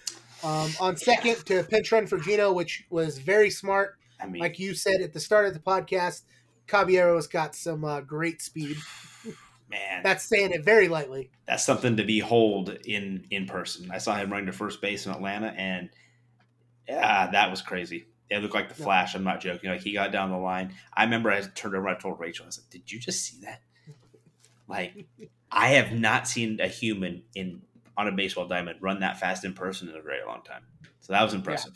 um, 0.44 0.72
on 0.80 0.96
second 0.98 1.36
to 1.48 1.64
pinch 1.64 1.92
run 1.92 2.08
for 2.08 2.18
Geno, 2.18 2.54
which 2.54 2.86
was 2.90 3.18
very 3.20 3.50
smart. 3.50 3.98
I 4.22 4.26
mean, 4.28 4.40
Like 4.42 4.58
you 4.60 4.74
said 4.74 5.02
at 5.02 5.14
the 5.14 5.20
start 5.20 5.46
of 5.48 5.54
the 5.54 5.60
podcast, 5.60 6.22
Caballero's 6.68 7.28
got 7.28 7.56
some 7.56 7.84
uh, 7.84 8.02
great 8.02 8.42
speed. 8.42 8.78
man, 9.70 10.02
That's 10.04 10.24
saying 10.24 10.52
it 10.52 10.64
very 10.64 10.88
lightly. 10.88 11.30
that's 11.46 11.66
something 11.66 11.98
to 11.98 12.04
behold 12.04 12.70
in 12.86 13.26
in 13.32 13.46
person. 13.48 13.92
I 13.92 13.98
saw 14.00 14.16
him 14.16 14.32
running 14.32 14.46
to 14.48 14.52
first 14.54 14.82
base 14.82 15.06
in 15.06 15.12
Atlanta, 15.12 15.48
and 15.58 15.90
yeah, 16.88 17.30
that 17.32 17.50
was 17.52 17.62
crazy. 17.62 18.06
It 18.30 18.40
looked 18.42 18.54
like 18.56 18.70
the 18.74 18.80
Yeah. 18.80 18.86
Flash. 18.86 19.16
I'm 19.16 19.24
not 19.24 19.40
joking. 19.42 19.70
Like 19.70 19.82
he 19.82 19.94
got 19.94 20.12
down 20.12 20.32
the 20.32 20.38
line. 20.38 20.74
I 20.94 21.04
remember 21.04 21.30
I 21.32 21.42
turned 21.42 21.76
over. 21.76 21.88
I 21.90 21.96
told 21.96 22.20
Rachel, 22.20 22.46
I 22.46 22.48
was 22.48 22.60
like, 22.60 22.70
"Did 22.70 22.92
you 22.92 23.00
just 23.00 23.24
see 23.26 23.38
that? 23.44 23.62
Like, 24.70 25.06
I 25.52 25.70
have 25.70 25.92
not 25.92 26.28
seen 26.28 26.60
a 26.60 26.68
human 26.68 27.24
in 27.36 27.62
on 27.98 28.08
a 28.08 28.12
baseball 28.12 28.48
diamond 28.48 28.80
run 28.82 29.00
that 29.00 29.20
fast 29.20 29.44
in 29.44 29.54
person 29.54 29.90
in 29.90 29.96
a 29.96 30.02
very 30.02 30.24
long 30.26 30.44
time. 30.44 30.64
So 31.00 31.14
that 31.14 31.24
was 31.24 31.34
impressive. 31.34 31.74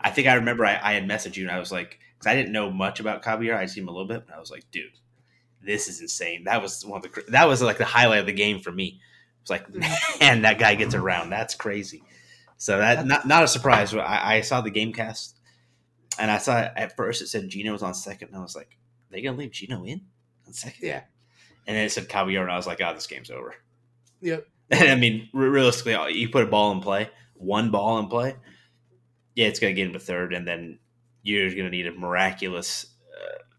I 0.00 0.10
think 0.10 0.28
I 0.28 0.34
remember 0.34 0.64
I, 0.64 0.78
I 0.80 0.92
had 0.94 1.08
messaged 1.08 1.36
you, 1.36 1.44
and 1.44 1.54
I 1.54 1.58
was 1.58 1.72
like, 1.72 1.98
because 2.16 2.30
I 2.30 2.34
didn't 2.34 2.52
know 2.52 2.70
much 2.70 3.00
about 3.00 3.22
Caballero. 3.22 3.58
I'd 3.58 3.70
seen 3.70 3.82
him 3.82 3.88
a 3.88 3.92
little 3.92 4.06
bit, 4.06 4.24
but 4.26 4.36
I 4.36 4.40
was 4.40 4.50
like, 4.50 4.70
dude, 4.70 4.92
this 5.62 5.88
is 5.88 6.00
insane. 6.00 6.44
That 6.44 6.62
was 6.62 6.84
one 6.84 7.04
of 7.04 7.12
the 7.12 7.24
that 7.32 7.48
was 7.48 7.60
like 7.60 7.78
the 7.78 7.84
highlight 7.84 8.20
of 8.20 8.26
the 8.26 8.32
game 8.32 8.60
for 8.60 8.70
me. 8.70 9.00
It's 9.42 9.50
like, 9.50 9.68
man, 10.20 10.42
that 10.42 10.58
guy 10.58 10.74
gets 10.74 10.94
around. 10.94 11.30
That's 11.30 11.54
crazy. 11.54 12.02
So 12.56 12.78
that 12.78 13.06
not 13.06 13.26
not 13.26 13.42
a 13.42 13.48
surprise. 13.48 13.94
I, 13.94 14.36
I 14.36 14.40
saw 14.42 14.60
the 14.60 14.70
game 14.70 14.92
cast, 14.92 15.38
and 16.18 16.30
I 16.30 16.38
saw 16.38 16.56
at 16.56 16.96
first 16.96 17.22
it 17.22 17.28
said 17.28 17.48
Geno 17.48 17.72
was 17.72 17.82
on 17.82 17.94
second, 17.94 18.28
and 18.28 18.36
I 18.36 18.40
was 18.40 18.56
like, 18.56 18.78
they 19.10 19.22
gonna 19.22 19.36
leave 19.36 19.52
Geno 19.52 19.84
in 19.84 20.02
on 20.46 20.52
second? 20.52 20.86
Yeah. 20.86 21.02
And 21.68 21.76
then 21.76 21.84
it 21.84 21.92
said 21.92 22.08
Caballero, 22.08 22.42
and 22.42 22.50
I 22.50 22.56
was 22.56 22.66
like, 22.66 22.80
oh, 22.80 22.94
this 22.94 23.06
game's 23.06 23.30
over. 23.30 23.54
Yep. 24.22 24.48
And 24.70 24.88
I 24.90 24.94
mean, 24.96 25.28
realistically, 25.34 25.94
uh, 25.94 26.06
you 26.06 26.30
put 26.30 26.42
a 26.42 26.46
ball 26.46 26.72
in 26.72 26.80
play, 26.80 27.10
one 27.34 27.70
ball 27.70 27.98
in 27.98 28.08
play, 28.08 28.34
yeah, 29.36 29.46
it's 29.46 29.60
going 29.60 29.74
to 29.74 29.80
get 29.80 29.86
into 29.86 30.00
third, 30.00 30.32
and 30.32 30.48
then 30.48 30.78
you're 31.22 31.50
going 31.50 31.64
to 31.64 31.70
need 31.70 31.86
a 31.86 31.92
miraculous, 31.92 32.86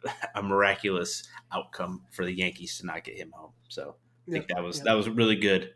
uh, 0.05 0.11
a 0.35 0.41
miraculous 0.41 1.23
outcome 1.53 2.01
for 2.11 2.25
the 2.25 2.33
Yankees 2.33 2.79
to 2.79 2.85
not 2.87 3.03
get 3.03 3.15
him 3.15 3.31
home. 3.33 3.51
So 3.69 3.95
I 4.27 4.31
think 4.31 4.47
that 4.47 4.63
was 4.63 4.77
Yep. 4.77 4.85
that 4.85 4.93
was 4.93 5.07
a 5.07 5.11
really 5.11 5.35
good, 5.35 5.73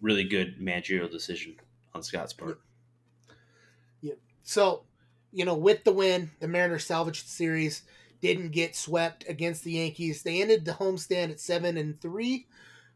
really 0.00 0.24
good 0.24 0.60
managerial 0.60 1.08
decision 1.08 1.56
on 1.94 2.02
Scott's 2.02 2.34
part. 2.34 2.60
Yeah. 4.02 4.14
So, 4.42 4.84
you 5.32 5.46
know, 5.46 5.56
with 5.56 5.84
the 5.84 5.92
win, 5.92 6.32
the 6.40 6.48
Mariners 6.48 6.84
salvaged 6.84 7.24
the 7.24 7.30
series, 7.30 7.82
didn't 8.20 8.50
get 8.50 8.76
swept 8.76 9.24
against 9.28 9.64
the 9.64 9.72
Yankees. 9.72 10.22
They 10.22 10.40
ended 10.40 10.64
the 10.64 10.72
homestand 10.72 11.30
at 11.30 11.40
seven 11.40 11.76
and 11.76 12.00
three, 12.00 12.46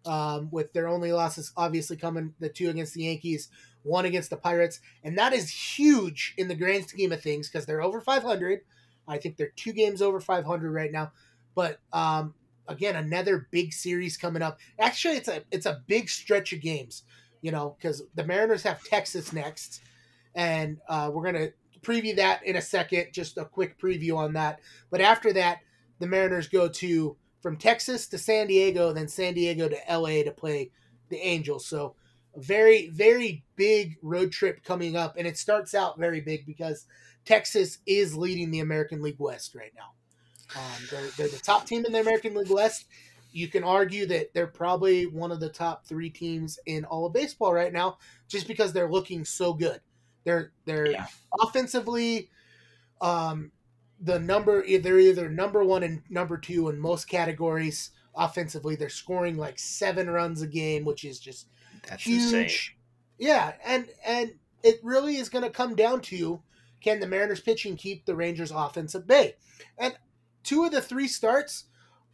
um, 0.07 0.49
with 0.51 0.73
their 0.73 0.89
only 0.89 1.13
losses 1.13 1.53
obviously 1.57 1.97
coming 1.97 2.35
the 2.41 2.49
two 2.49 2.71
against 2.71 2.95
the 2.95 3.05
Yankees, 3.05 3.49
one 3.83 4.05
against 4.05 4.31
the 4.31 4.37
Pirates, 4.37 4.81
and 5.05 5.19
that 5.19 5.33
is 5.33 5.51
huge 5.51 6.35
in 6.37 6.49
the 6.49 6.55
grand 6.55 6.89
scheme 6.89 7.13
of 7.13 7.23
things 7.23 7.49
because 7.49 7.67
they're 7.67 7.83
over 7.83 8.01
500. 8.01 8.61
I 9.09 9.19
think 9.19 9.37
they're 9.37 9.53
two 9.57 9.73
games 9.73 10.03
over 10.03 10.21
500 10.21 10.71
right 10.71 10.93
now, 10.93 11.13
but 11.55 11.81
um, 11.93 12.35
again, 12.69 12.97
another 12.97 13.49
big 13.51 13.73
series 13.73 14.17
coming 14.17 14.43
up. 14.43 14.59
Actually, 14.79 15.17
it's 15.17 15.29
a 15.29 15.43
it's 15.51 15.67
a 15.67 15.83
big 15.87 16.09
stretch 16.09 16.53
of 16.53 16.61
games, 16.61 17.03
you 17.43 17.51
know, 17.51 17.77
because 17.79 18.03
the 18.15 18.25
Mariners 18.25 18.63
have 18.63 18.83
Texas 18.85 19.33
next 19.33 19.83
and 20.35 20.79
uh, 20.89 21.11
we're 21.13 21.25
gonna 21.25 21.49
preview 21.83 22.17
that 22.17 22.45
in 22.45 22.57
a 22.57 22.63
second. 22.63 23.09
Just 23.13 23.39
a 23.39 23.45
quick 23.45 23.79
preview 23.79 24.17
on 24.17 24.33
that. 24.35 24.61
But 24.91 25.01
after 25.01 25.33
that, 25.35 25.61
the 25.99 26.07
Mariners 26.07 26.49
go 26.49 26.69
to 26.69 27.17
from 27.41 27.57
Texas 27.57 28.07
to 28.09 28.19
San 28.19 28.47
Diego, 28.47 28.93
then 28.93 29.09
San 29.09 29.35
Diego 29.35 29.69
to 29.69 29.79
LA 29.89 30.23
to 30.23 30.31
play 30.31 30.71
the 31.09 31.19
Angels. 31.19 31.67
So 31.67 31.95
a 32.35 32.41
very 32.41 32.89
very 32.91 33.45
big 33.57 33.97
road 34.03 34.33
trip 34.33 34.63
coming 34.63 34.97
up, 34.97 35.17
and 35.17 35.27
it 35.27 35.37
starts 35.37 35.75
out 35.75 35.99
very 35.99 36.21
big 36.21 36.47
because 36.47 36.87
Texas 37.25 37.79
is 37.87 38.17
leading 38.17 38.51
the 38.51 38.61
American 38.61 39.03
League 39.03 39.19
West 39.19 39.55
right 39.55 39.73
now. 39.77 39.93
Um, 40.57 40.89
they're, 40.91 41.11
they're 41.17 41.29
the 41.29 41.39
top 41.39 41.67
team 41.67 41.85
in 41.85 41.93
the 41.93 42.01
American 42.01 42.35
League 42.35 42.51
West. 42.51 42.87
You 43.33 43.47
can 43.47 43.63
argue 43.63 44.07
that 44.07 44.35
they're 44.35 44.49
probably 44.49 45.07
one 45.07 45.31
of 45.31 45.39
the 45.39 45.49
top 45.49 45.87
three 45.87 46.11
teams 46.11 46.59
in 46.67 46.85
all 46.85 47.07
of 47.07 47.13
baseball 47.13 47.53
right 47.53 47.73
now, 47.73 47.99
just 48.29 48.49
because 48.49 48.73
they're 48.73 48.91
looking 48.91 49.25
so 49.25 49.53
good. 49.53 49.81
They're 50.25 50.53
they're 50.65 50.91
Yeah. 50.91 51.07
offensively, 51.41 52.31
um, 53.01 53.53
the 54.01 54.19
number 54.19 54.65
they're 54.79 54.99
either 54.99 55.29
number 55.29 55.65
one 55.65 55.83
and 55.83 56.03
number 56.11 56.37
two 56.39 56.69
in 56.69 56.79
most 56.79 57.09
categories. 57.09 57.91
Offensively, 58.15 58.77
they're 58.77 58.89
scoring 58.89 59.37
like 59.37 59.59
seven 59.59 60.11
runs 60.11 60.43
a 60.43 60.47
game, 60.47 60.85
which 60.85 61.05
is 61.05 61.21
just 61.21 61.47
That's 61.89 62.03
huge. 62.03 62.23
insane. 62.23 62.51
Yeah, 63.19 63.53
and 63.65 63.89
and 64.05 64.35
it 64.63 64.81
really 64.83 65.17
is 65.17 65.29
going 65.29 65.45
to 65.45 65.51
come 65.51 65.75
down 65.75 66.01
to 66.03 66.43
can 66.81 67.01
the 67.01 67.07
Mariners 67.07 67.41
pitching 67.41 67.77
keep 67.77 68.05
the 68.07 68.17
Rangers 68.17 68.51
offense 68.51 68.95
at 68.95 69.07
bay? 69.07 69.37
And 69.79 69.95
two 70.43 70.65
of 70.65 70.73
the 70.73 70.81
three 70.81 71.07
starts 71.09 71.65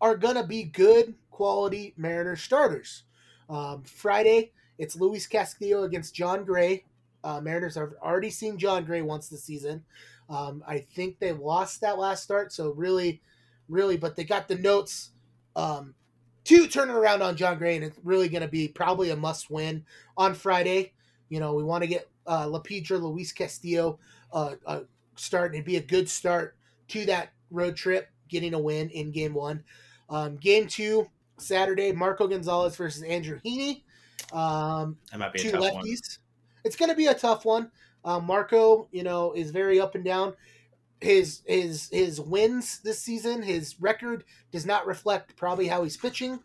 are 0.01 0.16
going 0.16 0.35
to 0.35 0.45
be 0.45 0.65
good 0.65 1.15
quality 1.31 1.95
Mariners 1.97 2.43
starters. 2.43 3.05
Um, 3.49 3.85
Friday, 3.85 4.53
it's 4.78 4.97
Luis 4.97 5.27
Castillo 5.27 5.85
against 5.85 6.15
Jon 6.15 6.45
Gray. 6.45 6.85
Uh, 7.27 7.40
Mariners 7.40 7.74
have 7.74 7.93
already 8.01 8.31
seen 8.31 8.57
Jon 8.57 8.85
Gray 8.85 9.03
once 9.03 9.28
this 9.28 9.43
season. 9.43 9.82
Um, 10.31 10.62
I 10.65 10.78
think 10.78 11.19
they 11.19 11.32
lost 11.32 11.81
that 11.81 11.98
last 11.98 12.23
start, 12.23 12.53
so 12.53 12.70
really, 12.70 13.20
really, 13.69 13.97
but 13.97 14.15
they 14.15 14.23
got 14.23 14.47
the 14.47 14.55
notes 14.55 15.11
um, 15.57 15.93
to 16.44 16.69
turn 16.69 16.89
it 16.89 16.94
around 16.94 17.23
on 17.23 17.36
Jon 17.36 17.59
Gray, 17.59 17.74
and 17.74 17.85
it's 17.85 17.98
really 18.05 18.28
going 18.28 18.43
to 18.43 18.48
be 18.48 18.69
probably 18.69 19.11
a 19.11 19.16
must 19.16 19.51
win 19.51 19.85
on 20.16 20.35
Friday. 20.35 20.93
You 21.28 21.40
know, 21.40 21.53
we 21.55 21.65
want 21.65 21.82
to 21.82 21.89
get 21.89 22.09
uh, 22.28 22.47
La 22.47 22.61
Piedra, 22.61 22.97
Luis 22.97 23.32
Castillo 23.32 23.98
uh, 24.32 24.55
uh, 24.65 24.81
start. 25.16 25.53
It'd 25.53 25.66
be 25.66 25.78
a 25.78 25.82
good 25.82 26.09
start 26.09 26.57
to 26.89 27.07
that 27.07 27.32
road 27.51 27.74
trip, 27.74 28.09
getting 28.28 28.55
a 28.55 28.59
win 28.59 28.89
in 28.90 29.11
game 29.11 29.35
one. 29.35 29.65
Um, 30.09 30.36
game 30.36 30.69
two 30.69 31.09
Saturday, 31.39 31.90
Marco 31.90 32.28
Gonzalez 32.28 32.77
versus 32.77 33.03
Andrew 33.03 33.40
Heaney. 33.44 33.82
Um, 34.32 34.97
That 35.11 35.19
might 35.19 35.32
be 35.32 35.40
a 35.40 35.43
two 35.43 35.51
tough 35.51 35.62
lefties. 35.62 35.74
one. 35.74 36.26
It's 36.66 36.76
going 36.76 36.90
to 36.90 36.97
be 36.97 37.06
a 37.06 37.14
tough 37.14 37.44
one. 37.44 37.70
Um, 38.05 38.24
Marco, 38.24 38.88
you 38.90 39.05
know, 39.05 39.32
is 39.32 39.52
very 39.52 39.78
up 39.80 39.94
and 39.94 40.05
down. 40.05 40.34
His 41.01 41.43
his 41.47 41.88
his 41.93 42.20
wins 42.20 42.80
this 42.80 43.01
season, 43.01 43.43
his 43.43 43.80
record 43.80 44.24
does 44.51 44.66
not 44.66 44.86
reflect 44.86 45.36
probably 45.36 45.68
how 45.68 45.84
he's 45.84 45.97
pitching. 45.97 46.40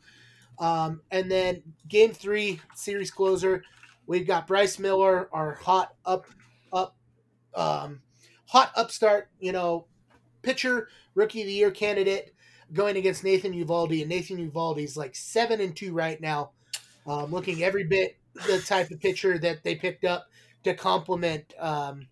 Um, 0.60 1.02
and 1.10 1.32
then 1.32 1.64
game 1.88 2.12
three, 2.12 2.60
series 2.76 3.10
closer, 3.10 3.64
we've 4.06 4.28
got 4.28 4.46
Bryce 4.46 4.78
Miller, 4.78 5.28
our 5.34 5.56
hot 5.56 5.96
up 6.06 6.28
up 6.72 6.96
um, 7.56 8.02
hot 8.46 8.72
upstart, 8.76 9.30
you 9.40 9.52
know, 9.52 9.88
pitcher, 10.44 10.90
rookie 11.16 11.42
of 11.42 11.48
the 11.48 11.54
year 11.54 11.72
candidate, 11.72 12.36
going 12.74 12.96
against 12.96 13.24
Nathan 13.24 13.54
Eovaldi, 13.54 14.02
and 14.02 14.10
Nathan 14.10 14.38
Eovaldi's 14.38 14.96
like 14.96 15.16
seven 15.16 15.62
and 15.62 15.76
two 15.76 15.94
right 15.94 16.22
now, 16.22 16.52
um, 17.08 17.32
looking 17.32 17.64
every 17.64 17.86
bit 17.86 18.18
the 18.48 18.60
type 18.60 18.92
of 18.92 19.00
pitcher 19.00 19.38
that 19.40 19.64
they 19.64 19.76
picked 19.76 20.06
up 20.06 20.28
to 20.64 20.74
complement, 20.74 21.54
um, 21.60 22.08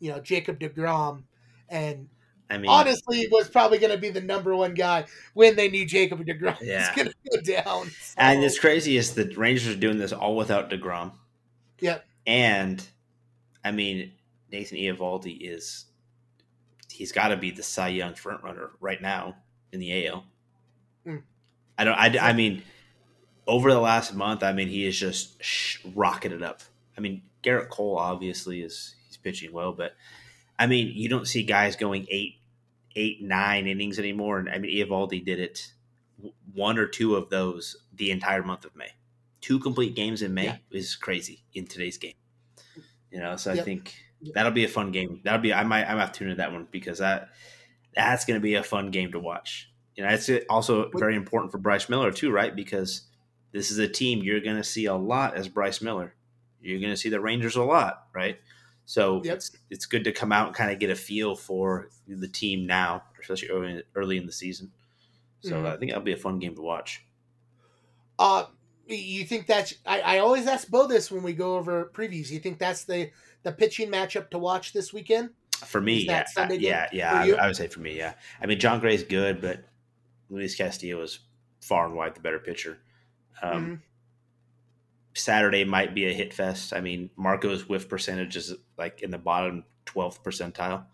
you 0.00 0.10
know, 0.10 0.20
Jacob 0.20 0.58
Degrom, 0.58 1.24
and 1.68 2.08
I 2.48 2.58
mean, 2.58 2.70
honestly 2.70 3.26
was 3.30 3.48
probably 3.48 3.78
going 3.78 3.92
to 3.92 3.98
be 3.98 4.10
the 4.10 4.20
number 4.20 4.54
one 4.54 4.74
guy 4.74 5.04
when 5.34 5.56
they 5.56 5.68
knew 5.68 5.84
Jacob 5.84 6.24
Degrom 6.24 6.56
Yeah. 6.62 6.88
was 6.88 6.96
going 6.96 7.08
to 7.08 7.30
go 7.30 7.62
down. 7.62 7.90
and 8.16 8.44
it's 8.44 8.58
crazy 8.58 8.96
is 8.96 9.14
the 9.14 9.32
Rangers 9.36 9.74
are 9.74 9.78
doing 9.78 9.98
this 9.98 10.12
all 10.12 10.36
without 10.36 10.70
Degrom. 10.70 11.12
Yep. 11.80 12.04
And 12.26 12.86
I 13.64 13.72
mean, 13.72 14.12
Nathan 14.52 14.78
Eovaldi 14.78 15.38
is 15.40 15.86
he's 16.90 17.12
got 17.12 17.28
to 17.28 17.36
be 17.36 17.50
the 17.50 17.62
Cy 17.62 17.88
Young 17.88 18.14
front 18.14 18.42
runner 18.42 18.70
right 18.80 19.00
now 19.02 19.36
in 19.72 19.80
the 19.80 20.06
AL. 20.06 20.24
Mm. 21.06 21.22
I 21.78 21.84
don't. 21.84 21.94
I, 21.94 22.30
I 22.30 22.32
mean, 22.32 22.62
over 23.46 23.70
the 23.72 23.80
last 23.80 24.14
month, 24.14 24.42
I 24.42 24.52
mean, 24.52 24.68
he 24.68 24.86
is 24.86 24.98
just 24.98 25.42
sh- 25.42 25.78
rocketed 25.94 26.42
up. 26.42 26.62
I 26.96 27.00
mean, 27.00 27.22
Gerrit 27.42 27.68
Cole 27.68 27.96
obviously 27.98 28.62
is 28.62 28.94
he's 29.06 29.16
pitching 29.16 29.52
well, 29.52 29.72
but 29.72 29.94
I 30.58 30.66
mean, 30.66 30.90
you 30.94 31.08
don't 31.08 31.26
see 31.28 31.42
guys 31.42 31.76
going 31.76 32.06
eight, 32.10 32.36
eight, 32.96 33.22
nine 33.22 33.66
innings 33.66 33.98
anymore. 33.98 34.38
And 34.38 34.48
I 34.48 34.58
mean, 34.58 34.74
Eovaldi 34.74 35.24
did 35.24 35.38
it 35.38 35.72
one 36.54 36.78
or 36.78 36.86
two 36.86 37.14
of 37.14 37.28
those 37.30 37.76
the 37.94 38.10
entire 38.10 38.42
month 38.42 38.64
of 38.64 38.74
May. 38.74 38.90
Two 39.40 39.58
complete 39.60 39.94
games 39.94 40.22
in 40.22 40.34
May 40.34 40.44
Yeah. 40.46 40.56
is 40.70 40.96
crazy 40.96 41.42
in 41.54 41.66
today's 41.66 41.98
game. 41.98 42.14
You 43.12 43.20
know, 43.20 43.36
so 43.36 43.52
I 43.52 43.60
think 43.60 43.94
that'll 44.34 44.50
be 44.52 44.64
a 44.64 44.68
fun 44.68 44.90
game. 44.90 45.20
That'll 45.24 45.40
be 45.40 45.52
I 45.54 45.62
might 45.62 45.84
I 45.84 45.94
might 45.94 46.00
have 46.00 46.12
to 46.12 46.18
tune 46.18 46.28
into 46.28 46.38
that 46.38 46.52
one 46.52 46.66
because 46.70 46.98
that 46.98 47.28
that's 47.94 48.24
going 48.24 48.40
to 48.40 48.42
be 48.42 48.54
a 48.54 48.62
fun 48.62 48.90
game 48.90 49.12
to 49.12 49.20
watch. 49.20 49.70
You 49.94 50.02
know, 50.04 50.10
it's 50.10 50.28
also 50.50 50.90
very 50.96 51.16
important 51.16 51.52
for 51.52 51.58
Bryce 51.58 51.88
Miller 51.88 52.10
too, 52.10 52.30
right? 52.30 52.54
Because 52.54 53.02
this 53.56 53.70
is 53.70 53.78
a 53.78 53.88
team 53.88 54.22
you're 54.22 54.40
going 54.40 54.56
to 54.56 54.64
see 54.64 54.84
a 54.84 54.94
lot 54.94 55.34
as 55.34 55.48
Bryce 55.48 55.80
Miller. 55.80 56.14
You're 56.60 56.78
going 56.80 56.92
to 56.92 56.96
see 56.96 57.08
the 57.08 57.20
Rangers 57.20 57.56
a 57.56 57.62
lot, 57.62 58.06
right? 58.14 58.38
So 58.84 59.22
Yep. 59.24 59.36
it's 59.36 59.50
it's 59.70 59.86
good 59.86 60.04
to 60.04 60.12
come 60.12 60.30
out 60.30 60.48
and 60.48 60.54
kind 60.56 60.70
of 60.70 60.78
get 60.78 60.90
a 60.90 60.94
feel 60.94 61.34
for 61.34 61.88
the 62.06 62.28
team 62.28 62.66
now, 62.66 63.04
especially 63.20 63.48
early, 63.48 63.82
early 63.94 64.16
in 64.18 64.26
the 64.26 64.32
season. 64.32 64.72
So 65.40 65.62
Mhm. 65.62 65.66
I 65.66 65.76
think 65.78 65.90
that'll 65.90 66.04
be 66.04 66.12
a 66.12 66.16
fun 66.18 66.38
game 66.38 66.54
to 66.54 66.62
watch. 66.62 67.02
Uh, 68.18 68.44
you 68.86 69.24
think 69.24 69.46
that's? 69.46 69.74
I, 69.84 70.00
I 70.00 70.18
always 70.18 70.46
ask 70.46 70.68
Bo 70.68 70.86
this 70.86 71.10
when 71.10 71.22
we 71.22 71.32
go 71.32 71.56
over 71.56 71.90
previews. 71.94 72.30
You 72.30 72.38
think 72.38 72.58
that's 72.58 72.84
the 72.84 73.10
the 73.42 73.52
pitching 73.52 73.90
matchup 73.90 74.30
to 74.30 74.38
watch 74.38 74.72
this 74.72 74.92
weekend? 74.92 75.30
For 75.64 75.80
me, 75.80 76.04
yeah, 76.04 76.24
Sunday 76.26 76.58
game 76.58 76.68
yeah, 76.68 76.88
yeah. 76.92 77.12
I. 77.38 77.44
I 77.44 77.46
would 77.46 77.56
say 77.56 77.66
for 77.68 77.80
me, 77.80 77.96
yeah. 77.96 78.14
I 78.40 78.46
mean, 78.46 78.60
Jon 78.60 78.80
Gray's 78.80 79.02
good, 79.02 79.40
but 79.40 79.64
Luis 80.30 80.54
Castillo 80.54 81.00
is 81.02 81.20
far 81.60 81.86
and 81.86 81.94
wide 81.96 82.14
the 82.14 82.20
better 82.20 82.38
pitcher. 82.38 82.78
Um, 83.42 83.66
Mhm. 83.66 83.80
Saturday 85.14 85.64
might 85.64 85.94
be 85.94 86.06
a 86.06 86.12
hit 86.12 86.34
fest. 86.34 86.72
I 86.74 86.80
mean, 86.80 87.10
Marco's 87.16 87.68
whiff 87.68 87.88
percentage 87.88 88.36
is 88.36 88.54
like 88.76 89.00
in 89.02 89.10
the 89.10 89.18
bottom 89.18 89.64
12th 89.86 90.22
percentile. 90.22 90.86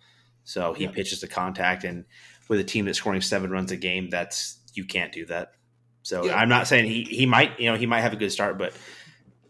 So 0.45 0.73
he 0.75 0.87
pitches 0.89 1.21
to 1.21 1.29
contact, 1.29 1.85
and 1.85 2.05
with 2.49 2.61
a 2.61 2.65
team 2.65 2.85
that's 2.85 2.99
scoring 2.99 3.21
seven 3.21 3.51
runs 3.51 3.71
a 3.73 3.77
game, 3.77 4.11
that's 4.11 4.61
you 4.75 4.85
can't 4.85 5.13
do 5.13 5.25
that. 5.27 5.53
So 6.03 6.27
Yeah. 6.27 6.37
I'm 6.37 6.49
not 6.49 6.67
saying 6.67 6.87
he 6.87 7.05
he 7.05 7.27
might 7.27 7.59
you 7.61 7.71
know 7.71 7.77
he 7.77 7.87
might 7.87 8.01
have 8.01 8.13
a 8.13 8.17
good 8.17 8.33
start, 8.33 8.59
but 8.59 8.75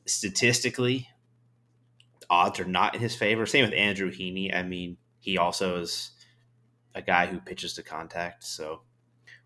statistically, 0.06 1.08
odds 2.28 2.60
are 2.60 2.64
not 2.64 2.94
in 2.94 3.00
his 3.00 3.14
favor. 3.14 3.46
Same 3.46 3.64
with 3.64 3.74
Andrew 3.74 4.10
Heaney. 4.10 4.54
I 4.54 4.62
mean, 4.62 4.96
he 5.18 5.38
also 5.38 5.80
is 5.80 6.10
a 6.94 7.00
guy 7.02 7.26
who 7.26 7.40
pitches 7.40 7.74
to 7.74 7.82
contact. 7.82 8.44
So 8.44 8.82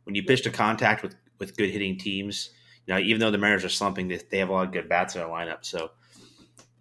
when 0.05 0.15
you 0.15 0.23
pitch 0.25 0.43
to 0.43 0.51
contact 0.51 1.03
with 1.03 1.17
with 1.39 1.57
good 1.57 1.71
hitting 1.71 1.99
teams, 1.99 2.51
you 2.87 2.95
know, 2.95 3.01
even 3.01 3.21
though 3.21 3.31
the 3.31 3.39
Mariners 3.39 3.65
are 3.65 3.69
slumping, 3.69 4.09
they, 4.09 4.21
they 4.31 4.39
have 4.39 4.49
a 4.49 4.53
lot 4.53 4.67
of 4.67 4.73
good 4.73 4.89
bats 4.89 5.15
in 5.15 5.21
their 5.21 5.31
lineup. 5.31 5.65
So 5.65 5.91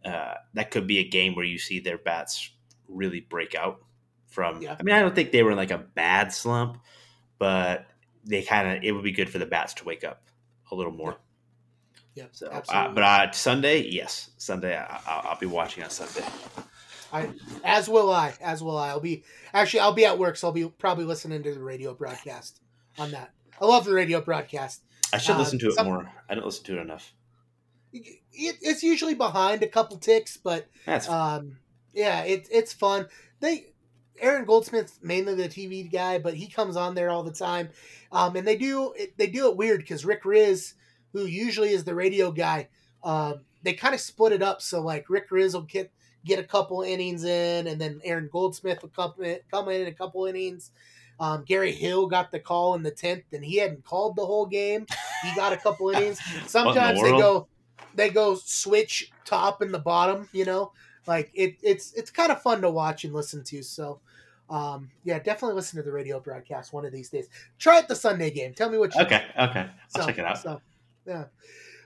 uh, 0.03 0.35
that 0.53 0.71
could 0.71 0.87
be 0.87 0.99
a 0.99 1.07
game 1.09 1.35
where 1.35 1.45
you 1.45 1.57
see 1.57 1.79
their 1.79 1.97
bats 1.97 2.51
really 2.87 3.21
break 3.21 3.55
out 3.55 3.79
from. 4.27 4.61
Yeah. 4.61 4.75
I 4.79 4.83
mean, 4.83 4.95
I 4.95 4.99
don't 4.99 5.15
think 5.15 5.31
they 5.31 5.43
were 5.43 5.51
in 5.51 5.57
like 5.57 5.71
a 5.71 5.77
bad 5.79 6.31
slump, 6.31 6.77
but 7.39 7.87
they 8.23 8.43
kind 8.43 8.77
of 8.77 8.83
it 8.83 8.91
would 8.91 9.03
be 9.03 9.11
good 9.11 9.29
for 9.29 9.39
the 9.39 9.45
bats 9.45 9.73
to 9.75 9.85
wake 9.85 10.03
up 10.03 10.21
a 10.71 10.75
little 10.75 10.91
more. 10.93 11.17
Yeah, 12.13 12.25
So, 12.31 12.47
uh, 12.47 12.51
absolutely. 12.53 12.93
but 12.95 13.03
uh, 13.03 13.31
Sunday, 13.33 13.81
yes, 13.89 14.29
Sunday, 14.37 14.77
I, 14.77 15.01
I'll, 15.05 15.31
I'll 15.31 15.39
be 15.39 15.47
watching 15.47 15.83
on 15.83 15.89
Sunday. 15.89 16.25
I, 17.11 17.29
As 17.63 17.89
will 17.89 18.09
I. 18.11 18.33
As 18.41 18.63
will 18.63 18.77
I. 18.77 18.89
I'll 18.89 18.99
be 18.99 19.23
actually 19.53 19.81
I'll 19.81 19.93
be 19.93 20.05
at 20.05 20.17
work, 20.17 20.37
so 20.37 20.47
I'll 20.47 20.53
be 20.53 20.67
probably 20.67 21.05
listening 21.05 21.43
to 21.43 21.53
the 21.53 21.61
radio 21.61 21.93
broadcast 21.93 22.61
on 22.97 23.11
that. 23.11 23.31
I 23.61 23.65
love 23.65 23.85
the 23.85 23.93
radio 23.93 24.21
broadcast. 24.21 24.81
I 25.15 25.17
should 25.17 25.35
Uh, 25.35 25.39
listen 25.39 25.59
to 25.59 25.67
it 25.69 25.73
some- 25.75 25.87
more. 25.87 26.11
I 26.29 26.35
don't 26.35 26.45
listen 26.45 26.63
to 26.65 26.77
it 26.77 26.81
enough. 26.81 27.13
It, 27.93 28.17
it's 28.61 28.83
usually 28.83 29.13
behind 29.15 29.63
a 29.63 29.67
couple 29.67 29.97
ticks, 29.97 30.37
but 30.37 30.67
That's 30.85 31.07
um, 31.07 31.57
yeah, 31.93 32.23
it, 32.23 32.47
it's 32.51 32.73
fun. 32.73 33.07
They 33.39 33.67
Aaron 34.19 34.45
Goldsmith's 34.45 34.99
mainly 35.01 35.35
the 35.35 35.47
TV 35.49 35.89
guy, 35.91 36.19
but 36.19 36.33
he 36.35 36.47
comes 36.47 36.75
on 36.75 36.95
there 36.95 37.09
all 37.09 37.23
the 37.23 37.31
time. 37.33 37.69
Um, 38.11 38.35
and 38.35 38.47
they 38.47 38.57
do 38.57 38.93
it, 38.93 39.17
they 39.17 39.27
do 39.27 39.49
it 39.49 39.57
weird 39.57 39.79
because 39.79 40.05
Rick 40.05 40.23
Rizzs, 40.23 40.73
who 41.13 41.25
usually 41.25 41.69
is 41.71 41.83
the 41.85 41.95
radio 41.95 42.31
guy, 42.31 42.67
um, 43.03 43.41
they 43.63 43.73
kind 43.73 43.93
of 43.93 44.01
split 44.01 44.33
it 44.33 44.41
up. 44.41 44.61
So 44.61 44.81
like 44.81 45.09
Rick 45.09 45.29
Rizzs 45.29 45.53
will 45.53 45.61
get 45.61 45.91
get 46.25 46.39
a 46.39 46.43
couple 46.43 46.81
innings 46.81 47.23
in, 47.23 47.67
and 47.67 47.79
then 47.79 48.01
Aaron 48.03 48.29
Goldsmith 48.31 48.81
will 48.81 48.89
come 48.89 49.13
in, 49.23 49.39
come 49.51 49.69
in 49.69 49.87
a 49.87 49.93
couple 49.93 50.25
innings. 50.25 50.71
Um, 51.19 51.43
Gary 51.45 51.71
Hill 51.71 52.07
got 52.07 52.31
the 52.31 52.39
call 52.39 52.75
in 52.75 52.83
the 52.83 52.91
tenth, 52.91 53.23
and 53.31 53.43
he 53.43 53.57
hadn't 53.57 53.85
called 53.85 54.15
the 54.15 54.25
whole 54.25 54.45
game. 54.45 54.85
He 55.23 55.35
got 55.35 55.53
a 55.53 55.57
couple 55.57 55.89
innings. 55.89 56.19
Sometimes 56.47 57.01
they 57.01 57.11
go 57.11 57.47
they 57.95 58.09
go 58.09 58.35
switch 58.35 59.11
top 59.23 59.61
and 59.61 59.73
the 59.73 59.79
bottom. 59.79 60.27
You 60.33 60.45
know, 60.45 60.71
like 61.07 61.31
it, 61.33 61.55
it's 61.61 61.93
it's 61.93 62.11
kind 62.11 62.31
of 62.31 62.41
fun 62.41 62.61
to 62.61 62.69
watch 62.69 63.05
and 63.05 63.13
listen 63.13 63.43
to. 63.45 63.63
So, 63.63 64.01
um, 64.49 64.89
yeah, 65.03 65.19
definitely 65.19 65.55
listen 65.55 65.77
to 65.77 65.83
the 65.83 65.91
radio 65.91 66.19
broadcast 66.19 66.73
one 66.73 66.85
of 66.85 66.91
these 66.91 67.09
days. 67.09 67.29
Try 67.59 67.79
it 67.79 67.87
the 67.87 67.95
Sunday 67.95 68.31
game. 68.31 68.53
Tell 68.53 68.69
me 68.69 68.77
what 68.77 68.93
you 68.95 69.01
okay. 69.01 69.23
Okay, 69.39 69.69
I'll 69.95 70.01
so, 70.01 70.05
check 70.05 70.17
it 70.17 70.25
out. 70.25 70.37
So, 70.37 70.61
yeah. 71.05 71.25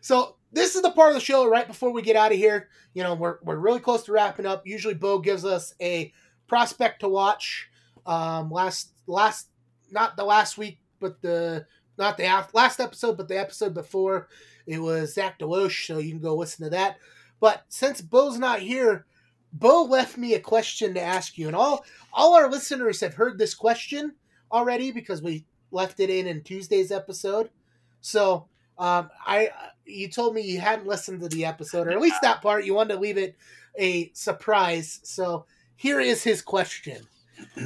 So 0.02 0.38
this 0.52 0.76
is 0.76 0.82
the 0.82 0.92
part 0.92 1.10
of 1.10 1.16
the 1.16 1.22
show 1.22 1.48
right 1.48 1.68
before 1.68 1.92
we 1.92 2.02
get 2.02 2.16
out 2.16 2.32
of 2.32 2.38
here. 2.38 2.70
You 2.94 3.04
know, 3.04 3.14
we're 3.14 3.38
we're 3.44 3.58
really 3.58 3.80
close 3.80 4.04
to 4.04 4.12
wrapping 4.12 4.46
up. 4.46 4.66
Usually, 4.66 4.94
Bo 4.94 5.20
gives 5.20 5.46
us 5.46 5.76
a 5.82 6.12
prospect 6.48 7.02
to 7.02 7.10
watch. 7.10 7.70
Um, 8.06 8.50
last 8.50 8.92
last 9.10 9.48
not 9.92 10.16
the 10.16 10.24
last 10.24 10.58
week, 10.58 10.80
but 11.00 11.22
the 11.22 11.66
not 11.98 12.18
the 12.18 12.46
last 12.54 12.80
episode, 12.80 13.18
but 13.18 13.28
the 13.28 13.40
episode 13.40 13.74
before 13.74 14.28
it 14.66 14.80
was 14.80 15.14
Zach 15.14 15.40
DeLoach. 15.40 15.86
So 15.86 15.98
you 15.98 16.12
can 16.12 16.22
go 16.22 16.36
listen 16.36 16.64
to 16.66 16.70
that. 16.72 16.98
But 17.40 17.64
since 17.70 18.02
Bo's 18.02 18.38
not 18.38 18.60
here, 18.60 19.06
Bo 19.52 19.84
left 19.84 20.18
me 20.18 20.34
a 20.34 20.40
question 20.40 20.94
to 20.94 21.02
ask 21.02 21.38
you, 21.38 21.48
and 21.48 21.56
all 21.56 21.86
all 22.14 22.36
our 22.36 22.50
listeners 22.50 23.02
have 23.02 23.16
heard 23.16 23.38
this 23.38 23.54
question 23.54 24.14
already 24.52 24.92
because 24.92 25.22
we 25.22 25.46
left 25.72 26.00
it 26.00 26.10
in 26.10 26.28
in 26.28 26.42
Tuesday's 26.42 26.92
episode. 26.92 27.50
So 28.02 28.48
um, 28.78 29.10
I 29.26 29.50
you 29.86 30.08
told 30.08 30.36
me 30.36 30.42
you 30.42 30.60
hadn't 30.60 30.88
listened 30.88 31.22
to 31.22 31.30
the 31.30 31.46
episode, 31.46 31.88
or 31.88 31.92
at 31.92 32.02
least 32.02 32.22
that 32.22 32.42
part. 32.42 32.66
You 32.66 32.76
wanted 32.76 32.96
to 32.96 33.00
leave 33.00 33.18
it 33.18 33.36
a 33.78 34.12
surprise. 34.14 35.00
So 35.04 35.46
here 35.76 36.00
is 36.00 36.24
his 36.24 36.42
question, 36.42 37.08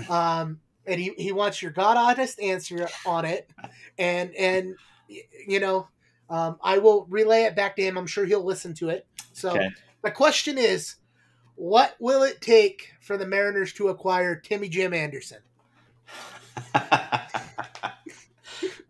um, 0.10 0.60
and 0.86 1.00
he, 1.00 1.14
he 1.18 1.32
wants 1.32 1.62
your 1.62 1.72
god 1.72 1.98
honest 1.98 2.40
answer 2.40 2.88
on 3.06 3.26
it, 3.26 3.50
and 3.98 4.34
and 4.36 4.76
you 5.48 5.60
know 5.60 5.88
um, 6.30 6.58
I 6.64 6.80
will 6.80 7.06
relay 7.10 7.44
it 7.44 7.56
back 7.56 7.76
to 7.76 7.82
him. 7.84 7.98
I'm 7.98 8.08
sure 8.08 8.26
he'll 8.26 8.44
listen 8.44 8.74
to 8.76 8.90
it. 8.90 9.06
So 9.34 9.52
Okay. 9.52 9.70
the 10.02 10.12
question 10.12 10.58
is, 10.58 10.96
what 11.56 11.96
will 12.00 12.24
it 12.24 12.42
take 12.42 12.94
for 13.02 13.18
the 13.18 13.28
Mariners 13.28 13.74
to 13.74 13.90
acquire 13.90 14.36
Timmy 14.36 14.70
Jim 14.70 14.94
Anderson? 14.94 15.40
oh, 16.76 16.80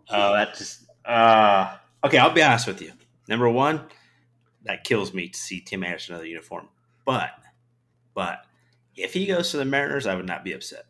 that 0.09 0.55
just. 0.57 0.85
Uh, 1.05 1.75
okay, 2.03 2.17
I'll 2.17 2.31
be 2.31 2.41
honest 2.43 2.67
with 2.67 2.81
you. 2.81 2.91
Number 3.27 3.49
one, 3.49 3.81
that 4.63 4.83
kills 4.83 5.13
me 5.13 5.27
to 5.29 5.37
see 5.37 5.59
Tim 5.59 5.83
Anderson 5.83 6.13
in 6.13 6.15
another 6.15 6.29
uniform. 6.29 6.69
But, 7.05 7.31
but 8.13 8.45
if 8.95 9.13
he 9.13 9.25
goes 9.25 9.51
to 9.51 9.57
the 9.57 9.65
Mariners, 9.65 10.07
I 10.07 10.15
would 10.15 10.25
not 10.27 10.43
be 10.43 10.53
upset. 10.53 10.85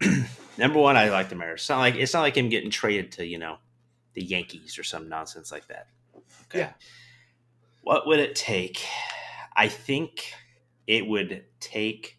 Number 0.58 0.80
one, 0.80 0.96
I 0.96 1.08
like 1.08 1.28
the 1.28 1.36
Mariners. 1.36 1.60
It's 1.60 1.68
not 1.68 1.78
like 1.78 1.94
it's 1.94 2.14
not 2.14 2.22
like 2.22 2.36
him 2.36 2.48
getting 2.48 2.70
traded 2.70 3.12
to 3.12 3.26
you 3.26 3.38
know 3.38 3.58
the 4.14 4.22
Yankees 4.22 4.78
or 4.78 4.82
some 4.82 5.08
nonsense 5.08 5.52
like 5.52 5.66
that. 5.68 5.88
Okay. 6.44 6.60
Yeah. 6.60 6.72
What 7.82 8.06
would 8.06 8.18
it 8.18 8.34
take? 8.34 8.84
I 9.56 9.68
think 9.68 10.32
it 10.86 11.06
would 11.06 11.44
take. 11.60 12.18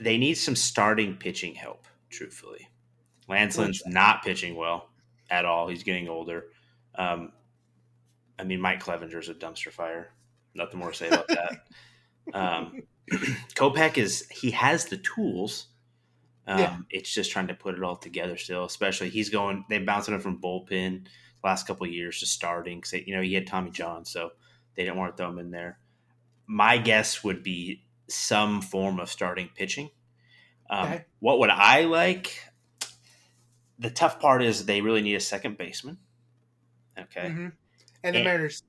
They 0.00 0.18
need 0.18 0.34
some 0.34 0.56
starting 0.56 1.16
pitching 1.16 1.54
help. 1.54 1.86
Truthfully, 2.10 2.68
Lance 3.28 3.58
Lynn's 3.58 3.82
not 3.86 4.22
pitching 4.22 4.56
well 4.56 4.90
at 5.30 5.44
all. 5.44 5.68
He's 5.68 5.82
getting 5.82 6.08
older. 6.08 6.46
Um, 6.94 7.32
I 8.38 8.44
mean, 8.44 8.60
Mike 8.60 8.82
Clevinger's 8.82 9.28
a 9.28 9.34
dumpster 9.34 9.70
fire. 9.70 10.12
Nothing 10.54 10.80
more 10.80 10.90
to 10.90 10.96
say 10.96 11.08
about 11.08 11.28
that. 11.28 11.66
Um, 12.34 12.82
Kopech 13.54 13.98
is 13.98 14.26
he 14.30 14.50
has 14.52 14.86
the 14.86 14.96
tools. 14.96 15.66
Um, 16.46 16.58
Yeah. 16.58 16.78
It's 16.90 17.12
just 17.12 17.30
trying 17.30 17.48
to 17.48 17.54
put 17.54 17.74
it 17.74 17.82
all 17.82 17.96
together 17.96 18.36
still. 18.36 18.64
Especially 18.64 19.10
he's 19.10 19.30
going. 19.30 19.64
They 19.68 19.78
bouncing 19.78 20.14
him 20.14 20.20
from 20.20 20.40
bullpen 20.40 21.04
the 21.04 21.10
last 21.48 21.66
couple 21.66 21.86
of 21.86 21.92
years 21.92 22.20
to 22.20 22.26
starting. 22.26 22.80
Cause 22.80 22.94
you 22.94 23.14
know 23.14 23.22
he 23.22 23.34
had 23.34 23.46
Tommy 23.46 23.70
John, 23.70 24.04
so 24.04 24.30
they 24.74 24.84
didn't 24.84 24.96
want 24.96 25.16
to 25.16 25.22
throw 25.22 25.30
him 25.30 25.38
in 25.38 25.50
there. 25.50 25.78
My 26.46 26.78
guess 26.78 27.22
would 27.24 27.42
be 27.42 27.82
some 28.08 28.60
form 28.62 29.00
of 29.00 29.10
starting 29.10 29.50
pitching. 29.54 29.90
Um, 30.70 30.86
Okay. 30.86 31.04
What 31.20 31.38
would 31.40 31.50
I 31.50 31.82
like? 31.84 32.40
The 33.78 33.90
tough 33.90 34.20
part 34.20 34.42
is 34.42 34.64
they 34.64 34.80
really 34.80 35.02
need 35.02 35.16
a 35.16 35.20
second 35.20 35.58
baseman. 35.58 35.98
Okay. 36.98 37.28
Mhm. 37.28 37.52
And 38.02 38.14
the 38.14 38.18
And- 38.20 38.24
Mariners. 38.24 38.62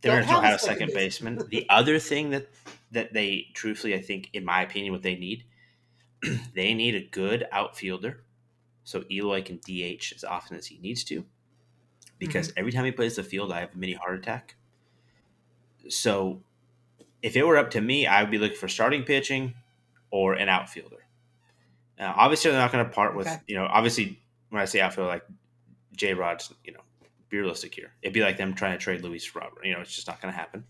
They 0.00 0.10
Don't 0.10 0.20
don't 0.20 0.28
have 0.28 0.44
a 0.44 0.46
have 0.46 0.56
a 0.56 0.58
second 0.58 0.88
second 0.90 0.94
baseman. 0.94 1.38
the 1.48 1.66
other 1.70 1.98
thing 1.98 2.30
that 2.30 2.48
that 2.92 3.12
they 3.12 3.48
truthfully, 3.54 3.94
I 3.94 4.00
think, 4.00 4.30
in 4.32 4.44
my 4.44 4.62
opinion, 4.62 4.92
what 4.92 5.02
they 5.02 5.16
need, 5.16 5.44
they 6.54 6.74
need 6.74 6.94
a 6.94 7.00
good 7.00 7.46
outfielder. 7.52 8.22
So 8.84 9.04
Eloy 9.10 9.42
can 9.42 9.56
DH 9.56 10.12
as 10.14 10.24
often 10.24 10.56
as 10.56 10.66
he 10.66 10.78
needs 10.78 11.02
to, 11.04 11.24
because 12.18 12.48
mm-hmm. 12.48 12.58
every 12.60 12.72
time 12.72 12.84
he 12.84 12.92
plays 12.92 13.16
the 13.16 13.24
field, 13.24 13.52
I 13.52 13.60
have 13.60 13.74
a 13.74 13.78
mini 13.78 13.94
heart 13.94 14.16
attack. 14.16 14.54
So, 15.88 16.42
if 17.22 17.36
it 17.36 17.44
were 17.44 17.56
up 17.56 17.70
to 17.72 17.80
me, 17.80 18.06
I 18.06 18.22
would 18.22 18.30
be 18.30 18.38
looking 18.38 18.56
for 18.56 18.68
starting 18.68 19.02
pitching 19.02 19.54
or 20.10 20.34
an 20.34 20.48
outfielder. 20.48 21.06
Now, 21.98 22.14
obviously, 22.16 22.50
they're 22.50 22.60
not 22.60 22.72
going 22.72 22.84
to 22.84 22.90
part 22.90 23.16
with 23.16 23.26
Okay. 23.26 23.40
you 23.46 23.56
know. 23.56 23.66
Obviously, 23.66 24.20
when 24.50 24.62
I 24.62 24.66
say 24.66 24.80
outfielder, 24.80 25.08
like 25.08 25.24
J. 25.96 26.14
Rod's, 26.14 26.52
you 26.64 26.72
know, 26.72 26.80
be 27.28 27.38
realistic 27.38 27.74
here. 27.74 27.92
It'd 28.02 28.14
be 28.14 28.22
like 28.22 28.36
them 28.36 28.54
trying 28.54 28.72
to 28.72 28.78
trade 28.78 29.02
Luis 29.02 29.34
Robert. 29.34 29.64
You 29.64 29.74
know, 29.74 29.80
it's 29.80 29.94
just 29.94 30.06
not 30.06 30.20
going 30.20 30.32
to 30.32 30.38
happen. 30.38 30.64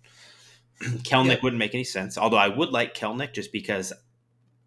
Kelenic 0.81 1.28
Yeah. 1.36 1.40
wouldn't 1.43 1.59
make 1.59 1.74
any 1.74 1.85
sense. 1.85 2.19
Although 2.19 2.36
I 2.36 2.48
would 2.48 2.70
like 2.70 2.94
Kelenic 2.94 3.32
just 3.32 3.53
because 3.53 3.93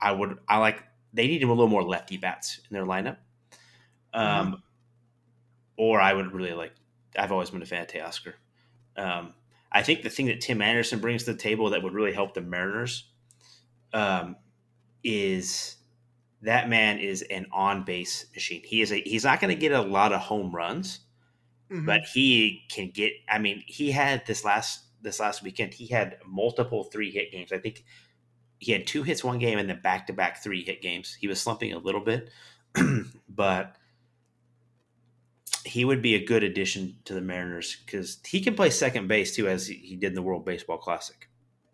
I 0.02 0.12
would. 0.12 0.38
I 0.48 0.58
like 0.58 0.84
they 1.14 1.28
need 1.28 1.42
him 1.42 1.50
a 1.50 1.54
little 1.54 1.68
more 1.70 1.84
lefty 1.84 2.18
bats 2.18 2.60
in 2.70 2.74
their 2.74 2.86
lineup. 2.86 3.18
Um, 4.14 4.64
or 5.78 6.02
I 6.02 6.14
would 6.14 6.32
really 6.34 6.54
like. 6.54 6.74
I've 7.18 7.32
always 7.32 7.50
been 7.50 7.62
a 7.62 7.66
fan 7.66 7.82
of 7.84 7.88
Teoscar. 7.88 8.34
Um, 8.98 9.34
I 9.72 9.84
think 9.84 10.04
the 10.04 10.10
thing 10.10 10.28
that 10.28 10.42
Tim 10.42 10.62
Anderson 10.62 11.00
brings 11.00 11.24
to 11.26 11.34
the 11.34 11.38
table 11.40 11.70
that 11.72 11.84
would 11.84 11.94
really 11.94 12.14
help 12.14 12.34
the 12.34 12.42
Mariners 12.42 13.10
um, 13.94 14.36
is 15.04 15.76
that 16.42 16.70
man 16.70 17.00
is 17.00 17.22
an 17.24 17.46
on 17.52 17.84
base 17.84 18.26
machine. 18.34 18.62
He 18.66 18.82
is 18.82 18.92
a. 18.92 19.02
He's 19.02 19.24
not 19.26 19.40
going 19.42 19.54
to 19.54 19.60
get 19.60 19.72
a 19.72 19.82
lot 19.82 20.14
of 20.14 20.22
home 20.22 20.56
runs 20.56 21.02
Mhm. 21.72 21.86
but 21.86 22.02
he 22.02 22.64
can 22.72 22.90
get 22.90 23.14
i 23.30 23.38
mean 23.38 23.62
he 23.68 23.92
had 23.92 24.26
this 24.26 24.44
last 24.44 24.86
this 25.02 25.20
last 25.20 25.44
weekend 25.44 25.74
he 25.74 25.88
had 25.88 26.18
multiple 26.26 26.84
three 26.86 27.12
hit 27.12 27.32
games. 27.32 27.52
I 27.52 27.58
think 27.60 27.84
he 28.60 28.72
had 28.72 28.86
two 28.88 29.04
hits 29.04 29.24
one 29.24 29.40
game 29.40 29.58
and 29.58 29.70
then 29.70 29.82
back 29.82 30.08
to 30.08 30.14
back 30.14 30.44
three 30.44 30.64
hit 30.64 30.82
games. 30.82 31.14
He 31.20 31.28
was 31.28 31.40
slumping 31.42 31.74
a 31.74 31.78
little 31.80 32.02
bit 32.02 32.30
but 33.30 33.76
he 35.66 35.84
would 35.86 36.02
be 36.02 36.16
a 36.16 36.26
good 36.26 36.44
addition 36.44 36.98
to 37.06 37.14
the 37.14 37.22
mariners 37.22 37.78
because 37.86 38.20
he 38.26 38.40
can 38.42 38.56
play 38.56 38.70
second 38.70 39.08
base 39.08 39.36
too 39.36 39.48
as 39.48 39.68
he- 39.68 39.96
did 39.96 40.10
in 40.10 40.14
the 40.14 40.22
world 40.22 40.46
baseball 40.46 40.78
classic. 40.78 41.30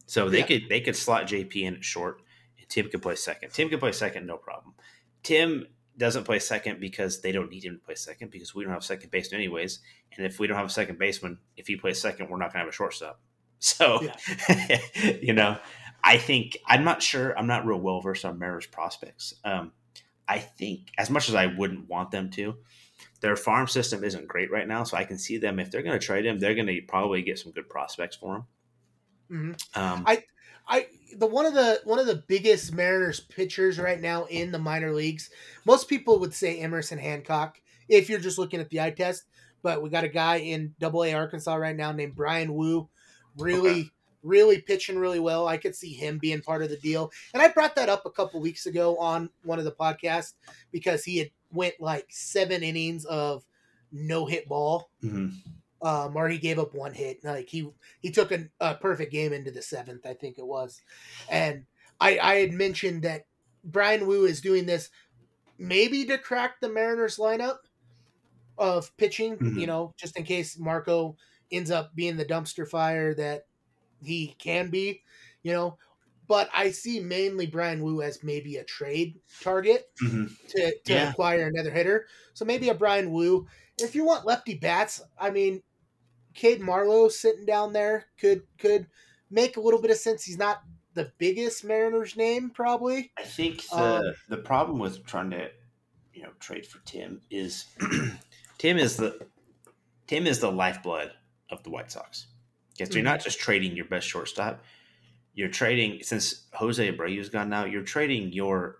So 0.08 0.30
they 0.30 0.40
Yeah. 0.40 0.46
could 0.46 0.70
they 0.70 0.82
could 0.82 0.96
slot 0.96 1.26
jp 1.28 1.64
in 1.64 1.76
at 1.76 1.84
short. 1.84 2.22
And 2.60 2.68
tim 2.70 2.90
could 2.90 3.02
play 3.02 3.16
second. 3.16 3.52
Tim 3.52 3.70
could 3.70 3.80
play 3.80 3.92
second 3.92 4.26
no 4.26 4.38
problem. 4.38 4.74
Tim 5.24 5.66
doesn't 5.98 6.24
play 6.26 6.40
second 6.40 6.80
because 6.80 7.22
they 7.22 7.32
don't 7.32 7.50
need 7.50 7.64
him 7.64 7.76
to 7.76 7.86
play 7.86 7.96
second 7.96 8.32
because 8.32 8.54
we 8.54 8.64
don't 8.64 8.74
have 8.74 8.84
second 8.84 9.12
baseman 9.12 9.40
anyways. 9.40 9.80
And 10.16 10.26
if 10.26 10.40
we 10.40 10.48
don't 10.48 10.58
have 10.58 10.66
a 10.66 10.70
second 10.70 11.00
baseman, 11.00 11.38
if 11.58 11.68
he 11.68 11.76
plays 11.76 12.02
second, 12.02 12.30
we're 12.30 12.38
not 12.38 12.52
going 12.54 12.60
to 12.64 12.66
have 12.66 12.68
a 12.68 12.72
shortstop. 12.72 13.20
So, 13.60 14.02
you 15.22 15.34
know, 15.34 15.58
I 16.04 16.18
think 16.18 16.58
I'm 16.68 16.84
not 16.84 17.02
sure. 17.02 17.36
I'm 17.40 17.48
not 17.48 17.66
real 17.66 17.80
well 17.80 18.02
versed 18.02 18.26
on 18.26 18.38
Mariners 18.38 18.68
prospects. 18.68 19.34
Um, 19.44 19.72
I 20.28 20.40
think 20.40 20.92
as 20.98 21.10
much 21.10 21.30
as 21.30 21.36
I 21.36 21.48
wouldn't 21.48 21.90
want 21.90 22.12
them 22.12 22.30
to, 22.32 22.58
their 23.22 23.36
farm 23.36 23.68
system 23.68 24.04
isn't 24.04 24.28
great 24.28 24.52
right 24.52 24.68
now. 24.68 24.84
So 24.84 24.98
I 24.98 25.06
can 25.06 25.18
see 25.18 25.38
them 25.38 25.60
if 25.60 25.72
they're 25.72 25.82
going 25.82 25.98
to 26.00 26.06
trade 26.06 26.26
him, 26.26 26.38
they're 26.38 26.54
going 26.54 26.68
to 26.68 26.82
probably 26.82 27.22
get 27.24 27.40
some 27.40 27.54
good 27.54 27.68
prospects 27.70 28.18
for 28.18 28.36
him. 28.36 28.44
Mhm. 29.32 29.78
Um, 29.78 30.04
I- 30.06 30.26
I 30.68 30.88
the 31.18 31.28
one 31.28 31.46
of 31.46 31.54
the 31.54 31.82
one 31.86 32.00
of 32.00 32.08
the 32.08 32.24
biggest 32.28 32.74
Mariners 32.74 33.20
pitchers 33.20 33.80
right 33.80 34.00
now 34.00 34.26
in 34.26 34.52
the 34.52 34.60
minor 34.60 34.94
leagues. 34.94 35.30
Most 35.66 35.88
people 35.90 36.20
would 36.20 36.34
say 36.34 36.60
Emerson 36.60 36.98
Hancock 36.98 37.60
if 37.88 38.10
you're 38.10 38.20
just 38.20 38.38
looking 38.38 38.60
at 38.60 38.70
the 38.70 38.82
eye 38.82 38.92
test, 38.92 39.26
but 39.62 39.82
we 39.82 39.90
got 39.90 40.04
a 40.04 40.10
guy 40.10 40.38
in 40.38 40.74
Double 40.80 41.04
A 41.04 41.14
Arkansas 41.14 41.56
right 41.56 41.76
now 41.76 41.92
named 41.92 42.16
Bryan 42.16 42.54
Woo, 42.54 42.90
really 43.38 43.70
Okay. 43.82 43.90
really 44.24 44.60
pitching 44.62 44.98
really 44.98 45.20
well. 45.20 45.48
I 45.48 45.58
could 45.58 45.76
see 45.76 45.94
him 45.94 46.18
being 46.18 46.42
part 46.42 46.64
of 46.64 46.70
the 46.70 46.78
deal, 46.78 47.12
and 47.34 47.42
I 47.44 47.50
brought 47.50 47.76
that 47.76 47.90
up 47.90 48.06
a 48.06 48.12
couple 48.12 48.40
weeks 48.42 48.66
ago 48.66 48.98
on 48.98 49.30
one 49.44 49.60
of 49.60 49.66
the 49.66 49.72
podcasts 49.72 50.34
because 50.72 51.04
he 51.04 51.18
had 51.20 51.30
went 51.52 51.76
like 51.80 52.08
seven 52.10 52.64
innings 52.64 53.06
of 53.06 53.46
no 53.92 54.26
hit 54.26 54.48
ball 54.50 54.90
mhm. 55.04 55.32
Um, 55.86 56.18
or 56.18 56.30
he 56.30 56.40
gave 56.40 56.60
up 56.60 56.74
one 56.74 56.96
hit. 56.96 57.24
Like 57.24 57.50
he 57.50 57.70
he 58.02 58.12
took 58.12 58.32
a, 58.34 58.50
a 58.60 58.76
perfect 58.76 59.12
game 59.14 59.34
into 59.34 59.52
the 59.52 59.62
seventh, 59.62 60.06
I 60.06 60.16
think 60.16 60.40
it 60.40 60.48
was. 60.48 60.82
And 61.30 61.68
I 62.02 62.20
I 62.20 62.36
had 62.38 62.54
mentioned 62.54 63.04
that 63.04 63.28
Bryan 63.64 64.08
Woo 64.08 64.26
is 64.26 64.42
doing 64.42 64.66
this 64.68 64.90
maybe 65.58 66.06
to 66.06 66.18
crack 66.18 66.62
the 66.62 66.70
Mariners 66.70 67.18
lineup 67.18 67.60
of 68.58 68.96
pitching, 68.98 69.42
Mhm. 69.42 69.56
you 69.56 69.68
know, 69.68 69.94
just 69.98 70.18
in 70.18 70.24
case 70.24 70.58
Marco 70.58 71.18
ends 71.52 71.72
up 71.72 71.96
being 71.96 72.18
the 72.18 72.26
dumpster 72.26 72.68
fire 72.70 73.14
that 73.16 73.44
he 74.02 74.36
can 74.40 74.70
be, 74.70 75.04
you 75.44 75.54
know. 75.54 75.78
But 76.28 76.50
I 76.54 76.72
see 76.72 77.00
mainly 77.02 77.48
Bryan 77.48 77.84
Woo 77.84 78.02
as 78.02 78.24
maybe 78.24 78.58
a 78.58 78.64
trade 78.66 79.22
target 79.42 79.86
Mhm. 80.02 80.28
to, 80.50 80.80
to 80.86 80.94
Yeah. 80.94 81.10
acquire 81.10 81.48
another 81.48 81.72
hitter. 81.72 82.08
So 82.34 82.46
maybe 82.46 82.70
a 82.70 82.76
Bryan 82.76 83.12
Woo. 83.12 83.48
If 83.80 83.96
you 83.96 84.06
want 84.06 84.26
lefty 84.26 84.56
bats, 84.56 85.02
I 85.18 85.32
mean, 85.32 85.64
Cade 86.36 86.62
Marlowe 86.62 87.10
sitting 87.10 87.46
down 87.46 87.74
there 87.74 88.06
could 88.20 88.44
could 88.58 88.88
make 89.30 89.58
a 89.58 89.62
little 89.62 89.82
bit 89.82 89.92
of 89.92 89.98
sense. 89.98 90.24
He's 90.24 90.38
not 90.38 90.62
the 90.94 91.12
biggest 91.18 91.64
Mariners 91.64 92.16
name, 92.16 92.50
probably. 92.52 93.12
I 93.18 93.24
think 93.24 93.68
the 93.70 93.76
Um, 93.76 94.14
the 94.30 94.38
problem 94.38 94.80
with 94.80 95.06
trying 95.06 95.32
to 95.32 95.52
you 96.14 96.24
know 96.24 96.32
trade 96.40 96.66
for 96.68 96.80
Tim 96.86 97.22
is 97.30 97.66
Tim 98.58 98.78
is 98.78 98.98
the 98.98 99.28
Tim 100.08 100.28
is 100.28 100.40
the 100.40 100.52
lifeblood 100.52 101.14
of 101.50 101.64
the 101.64 101.70
White 101.70 101.92
Sox. 101.92 102.28
Okay, 102.74 102.86
so 102.86 102.96
you're 102.96 103.04
not 103.04 103.24
just 103.24 103.40
trading 103.40 103.76
your 103.76 103.86
best 103.86 104.08
shortstop. 104.08 104.64
You're 105.34 105.50
trading 105.50 106.04
since 106.04 106.48
Jose 106.54 106.86
Abreu's 106.92 107.30
gone 107.30 107.50
now. 107.50 107.66
You're 107.66 107.84
trading 107.84 108.32
your 108.34 108.80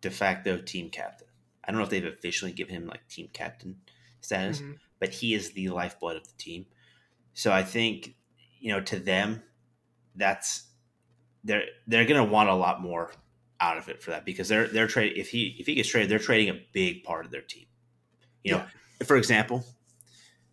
de 0.00 0.10
facto 0.10 0.58
team 0.58 0.90
captain. 0.90 1.28
I 1.64 1.70
don't 1.70 1.78
know 1.78 1.84
if 1.84 1.90
they've 1.90 2.04
officially 2.04 2.52
given 2.52 2.74
him 2.74 2.86
like 2.86 3.06
team 3.08 3.28
captain 3.32 3.80
status, 4.20 4.60
Mhm. 4.60 4.78
But 5.00 5.10
he 5.10 5.34
is 5.34 5.52
the 5.52 5.70
lifeblood 5.70 6.16
of 6.16 6.28
the 6.28 6.34
team. 6.38 6.66
So 7.34 7.52
I 7.52 7.62
think 7.64 8.14
you 8.60 8.72
know 8.72 8.80
to 8.82 8.98
them, 9.00 9.42
that's 10.16 10.68
they're 11.44 11.64
they're 11.86 12.04
going 12.06 12.24
to 12.24 12.32
want 12.32 12.48
a 12.50 12.54
lot 12.54 12.82
more 12.82 13.12
out 13.60 13.78
of 13.78 13.88
it 13.88 14.02
for 14.02 14.10
that 14.10 14.24
because 14.24 14.48
they're 14.48 14.68
they're 14.68 14.86
trading 14.88 15.18
if 15.20 15.30
he 15.30 15.56
if 15.58 15.66
he 15.66 15.74
gets 15.74 15.88
traded, 15.88 16.10
they're 16.10 16.18
trading 16.18 16.50
a 16.54 16.60
big 16.72 17.04
part 17.04 17.24
of 17.24 17.30
their 17.32 17.42
team. 17.42 17.66
You 18.44 18.52
know, 18.54 18.66
for 19.04 19.16
example, 19.16 19.64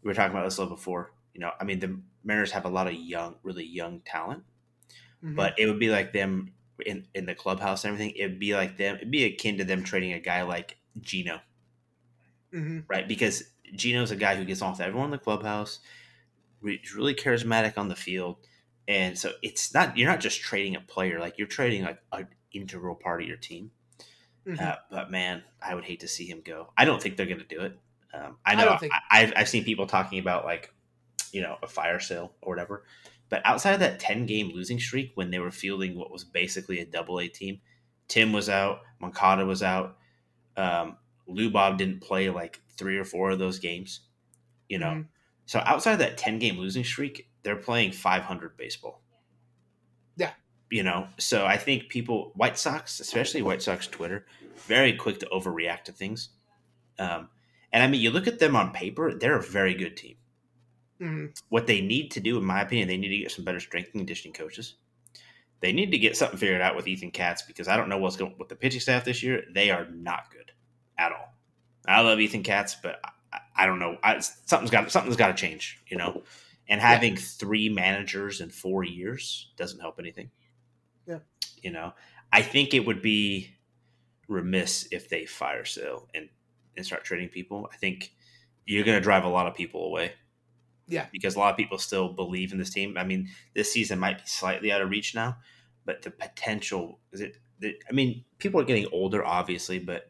we 0.03 0.09
were 0.09 0.13
talking 0.13 0.31
about 0.31 0.45
this 0.45 0.57
a 0.57 0.61
little 0.63 0.75
before. 0.77 1.13
You 1.33 1.41
know, 1.41 1.51
I 1.59 1.63
mean, 1.65 1.79
the 1.79 2.01
Mariners 2.23 2.51
have 2.51 2.65
a 2.65 2.69
lot 2.69 2.87
of 2.87 2.93
young, 2.93 3.37
really 3.43 3.65
young 3.65 4.01
talent, 4.01 4.43
Mhm. 5.23 5.35
but 5.35 5.57
it 5.59 5.67
would 5.67 5.79
be 5.79 5.89
like 5.89 6.13
them 6.13 6.53
in 6.85 7.07
in 7.13 7.25
the 7.25 7.35
clubhouse 7.35 7.85
and 7.85 7.93
everything. 7.93 8.15
It'd 8.15 8.39
be 8.39 8.55
like 8.55 8.77
them. 8.77 8.97
It'd 8.97 9.11
be 9.11 9.25
akin 9.25 9.57
to 9.59 9.63
them 9.65 9.83
trading 9.83 10.13
a 10.13 10.19
guy 10.19 10.43
like 10.43 10.77
Geno, 11.01 11.41
Mhm. 12.51 12.85
right? 12.87 13.07
Because 13.07 13.43
Geno's 13.75 14.11
a 14.11 14.15
guy 14.15 14.35
who 14.35 14.45
gets 14.45 14.61
off 14.61 14.79
everyone 14.79 15.05
in 15.05 15.11
the 15.11 15.17
clubhouse. 15.17 15.79
He's 16.63 16.95
really 16.95 17.13
charismatic 17.13 17.77
on 17.77 17.87
the 17.87 17.95
field, 17.95 18.37
and 18.87 19.17
so 19.17 19.31
it's 19.43 19.73
not 19.73 19.97
you're 19.97 20.09
not 20.09 20.19
just 20.19 20.41
trading 20.41 20.75
a 20.75 20.81
player 20.81 21.19
like 21.19 21.37
you're 21.37 21.47
trading 21.47 21.83
like 21.83 21.99
an 22.11 22.27
integral 22.51 22.95
part 22.95 23.21
of 23.21 23.27
your 23.27 23.37
team. 23.37 23.71
Mhm. 24.45 24.61
Uh, 24.61 24.77
but 24.89 25.11
man, 25.11 25.43
I 25.61 25.75
would 25.75 25.83
hate 25.83 25.99
to 25.99 26.07
see 26.07 26.25
him 26.25 26.41
go. 26.43 26.71
I 26.77 26.85
don't 26.85 27.01
think 27.01 27.17
they're 27.17 27.25
going 27.25 27.39
to 27.39 27.45
do 27.45 27.61
it. 27.61 27.77
Um, 28.13 28.37
I 28.45 28.53
I 28.53 28.55
know 28.55 28.65
don't 28.65 28.79
think- 28.79 28.93
I, 29.11 29.19
have 29.19 29.33
I've 29.35 29.49
seen 29.49 29.63
people 29.65 29.85
talking 29.85 30.19
about 30.19 30.45
like, 30.45 30.73
you 31.33 31.41
know, 31.41 31.57
a 31.61 31.67
fire 31.67 31.99
sale 31.99 32.33
or 32.41 32.53
whatever. 32.53 32.85
But 33.29 33.41
outside 33.45 33.73
of 33.73 33.81
that 33.81 33.99
ten 33.99 34.25
game 34.25 34.51
losing 34.53 34.79
streak, 34.79 35.11
when 35.15 35.29
they 35.31 35.39
were 35.39 35.51
fielding 35.51 35.97
what 35.97 36.11
was 36.11 36.23
basically 36.23 36.79
a 36.79 36.85
double 36.85 37.19
A 37.19 37.27
team, 37.27 37.59
Tim 38.07 38.31
was 38.31 38.47
out, 38.47 38.79
Moncada 38.99 39.45
was 39.45 39.61
out, 39.61 39.97
um, 40.55 40.95
Lou 41.27 41.49
Bob 41.51 41.77
didn't 41.77 41.99
play 41.99 42.29
like 42.29 42.61
three 42.77 42.97
or 42.97 43.03
four 43.05 43.31
of 43.31 43.39
those 43.39 43.59
games. 43.59 44.01
You 44.69 44.79
know, 44.79 44.87
Mhm. 44.87 45.07
so 45.45 45.59
outside 45.65 45.93
of 45.93 45.99
that 45.99 46.17
ten 46.17 46.39
game 46.39 46.57
losing 46.57 46.83
streak, 46.83 47.29
they're 47.43 47.55
playing 47.55 47.91
five 47.93 48.23
hundred 48.23 48.57
baseball. 48.57 49.01
Yeah. 50.15 50.33
you 50.69 50.83
know, 50.83 51.07
so 51.17 51.45
I 51.45 51.55
think 51.57 51.87
people, 51.87 52.31
White 52.35 52.57
Sox, 52.57 52.99
especially 52.99 53.41
White 53.41 53.61
Sox 53.61 53.87
Twitter, 53.87 54.25
very 54.67 54.91
quick 54.93 55.19
to 55.19 55.25
overreact 55.27 55.83
to 55.85 55.91
things. 55.93 56.29
Um, 56.99 57.29
and 57.71 57.83
I 57.83 57.87
mean, 57.87 58.01
you 58.01 58.11
look 58.11 58.27
at 58.27 58.39
them 58.39 58.55
on 58.55 58.73
paper; 58.73 59.13
they're 59.13 59.37
a 59.37 59.41
very 59.41 59.73
good 59.75 59.95
team. 59.95 60.17
Mhm. 60.99 61.39
What 61.49 61.67
they 61.67 61.79
need 61.79 62.09
to 62.11 62.19
do, 62.19 62.37
in 62.37 62.43
my 62.43 62.61
opinion, 62.61 62.87
they 62.89 62.97
need 62.97 63.09
to 63.09 63.17
get 63.17 63.31
some 63.31 63.45
better 63.45 63.59
strength 63.61 63.91
and 63.93 63.99
conditioning 64.01 64.33
coaches. 64.33 64.75
They 65.61 65.71
need 65.71 65.91
to 65.91 65.97
get 65.97 66.17
something 66.17 66.37
figured 66.37 66.61
out 66.61 66.75
with 66.75 66.87
Ethan 66.87 67.11
Katz 67.11 67.43
because 67.43 67.67
I 67.67 67.77
don't 67.77 67.87
know 67.87 67.97
what's 67.99 68.17
going 68.17 68.35
with 68.37 68.49
the 68.49 68.55
pitching 68.55 68.81
staff 68.81 69.05
this 69.05 69.23
year. 69.23 69.45
They 69.53 69.69
are 69.71 69.85
not 69.89 70.31
good 70.31 70.51
at 70.97 71.11
all. 71.11 71.36
I 71.87 72.01
love 72.01 72.19
Ethan 72.19 72.43
Katz, 72.43 72.75
but 72.75 72.99
I, 73.31 73.39
I 73.55 73.65
don't 73.65 73.79
know. 73.79 73.97
I, 74.03 74.19
something's 74.19 74.71
got 74.71 74.91
something's 74.91 75.15
got 75.15 75.27
to 75.27 75.33
change, 75.33 75.79
you 75.87 75.97
know. 75.97 76.23
And 76.69 76.81
having 76.81 77.15
three 77.15 77.69
managers 77.69 78.41
in 78.41 78.49
four 78.49 78.83
years 78.83 79.51
doesn't 79.55 79.79
help 79.79 79.99
anything. 79.99 80.31
Yeah. 81.05 81.19
you 81.61 81.71
know, 81.71 81.93
I 82.33 82.41
think 82.41 82.73
it 82.73 82.85
would 82.85 83.01
be 83.01 83.55
remiss 84.27 84.89
if 84.91 85.07
they 85.07 85.25
fire 85.25 85.63
Sale 85.63 86.09
and 86.13 86.27
and 86.75 86.85
start 86.85 87.05
trading 87.05 87.29
people. 87.29 87.69
I 87.73 87.77
think 87.77 88.11
you're 88.65 88.83
going 88.83 88.97
to 88.97 89.03
drive 89.03 89.23
a 89.23 89.29
lot 89.29 89.47
of 89.47 89.55
people 89.55 89.85
away. 89.85 90.13
Yeah. 90.89 91.07
because 91.11 91.35
a 91.35 91.39
lot 91.39 91.51
of 91.51 91.57
people 91.57 91.77
still 91.79 92.07
believe 92.07 92.53
in 92.53 92.59
this 92.59 92.69
team. 92.69 92.97
I 92.97 93.03
mean, 93.03 93.27
this 93.53 93.71
season 93.73 93.99
might 93.99 94.19
be 94.19 94.23
slightly 94.25 94.71
out 94.71 94.81
of 94.81 94.89
reach 94.89 95.13
now, 95.13 95.35
but 95.85 96.01
the 96.01 96.11
potential 96.11 96.99
is 97.11 97.19
it. 97.19 97.37
I 97.89 97.91
mean, 97.91 98.23
people 98.37 98.61
are 98.61 98.65
getting 98.65 98.87
older, 98.93 99.25
obviously, 99.25 99.79
but 99.79 100.09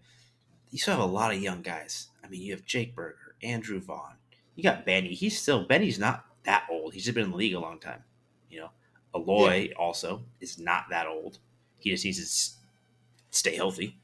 you 0.72 0.78
still 0.78 0.96
have 0.96 1.04
a 1.04 1.06
lot 1.06 1.34
of 1.34 1.42
young 1.42 1.62
guys. 1.62 2.08
I 2.24 2.28
mean, 2.28 2.42
you 2.42 2.54
have 2.54 2.66
Jake 2.66 2.96
Burger, 2.96 3.36
Andrew 3.42 3.80
Vaughn. 3.80 4.16
You 4.56 4.64
got 4.64 4.86
Benny. 4.86 5.14
He's 5.14 5.40
still 5.40 5.66
Benny's 5.66 6.00
not 6.00 6.26
that 6.44 6.66
old. 6.70 6.94
He's 6.94 7.04
just 7.04 7.16
been 7.16 7.26
in 7.26 7.32
the 7.32 7.38
league 7.38 7.54
a 7.54 7.60
long 7.60 7.80
time. 7.80 8.04
You 8.50 8.62
know, 8.62 8.70
Eloy 9.16 9.72
also 9.78 10.24
is 10.42 10.58
not 10.58 10.86
that 10.90 11.08
old. 11.08 11.40
He 11.78 11.92
just 11.92 12.04
needs 12.06 12.58
to 12.58 13.36
stay 13.38 13.56
healthy. 13.56 13.98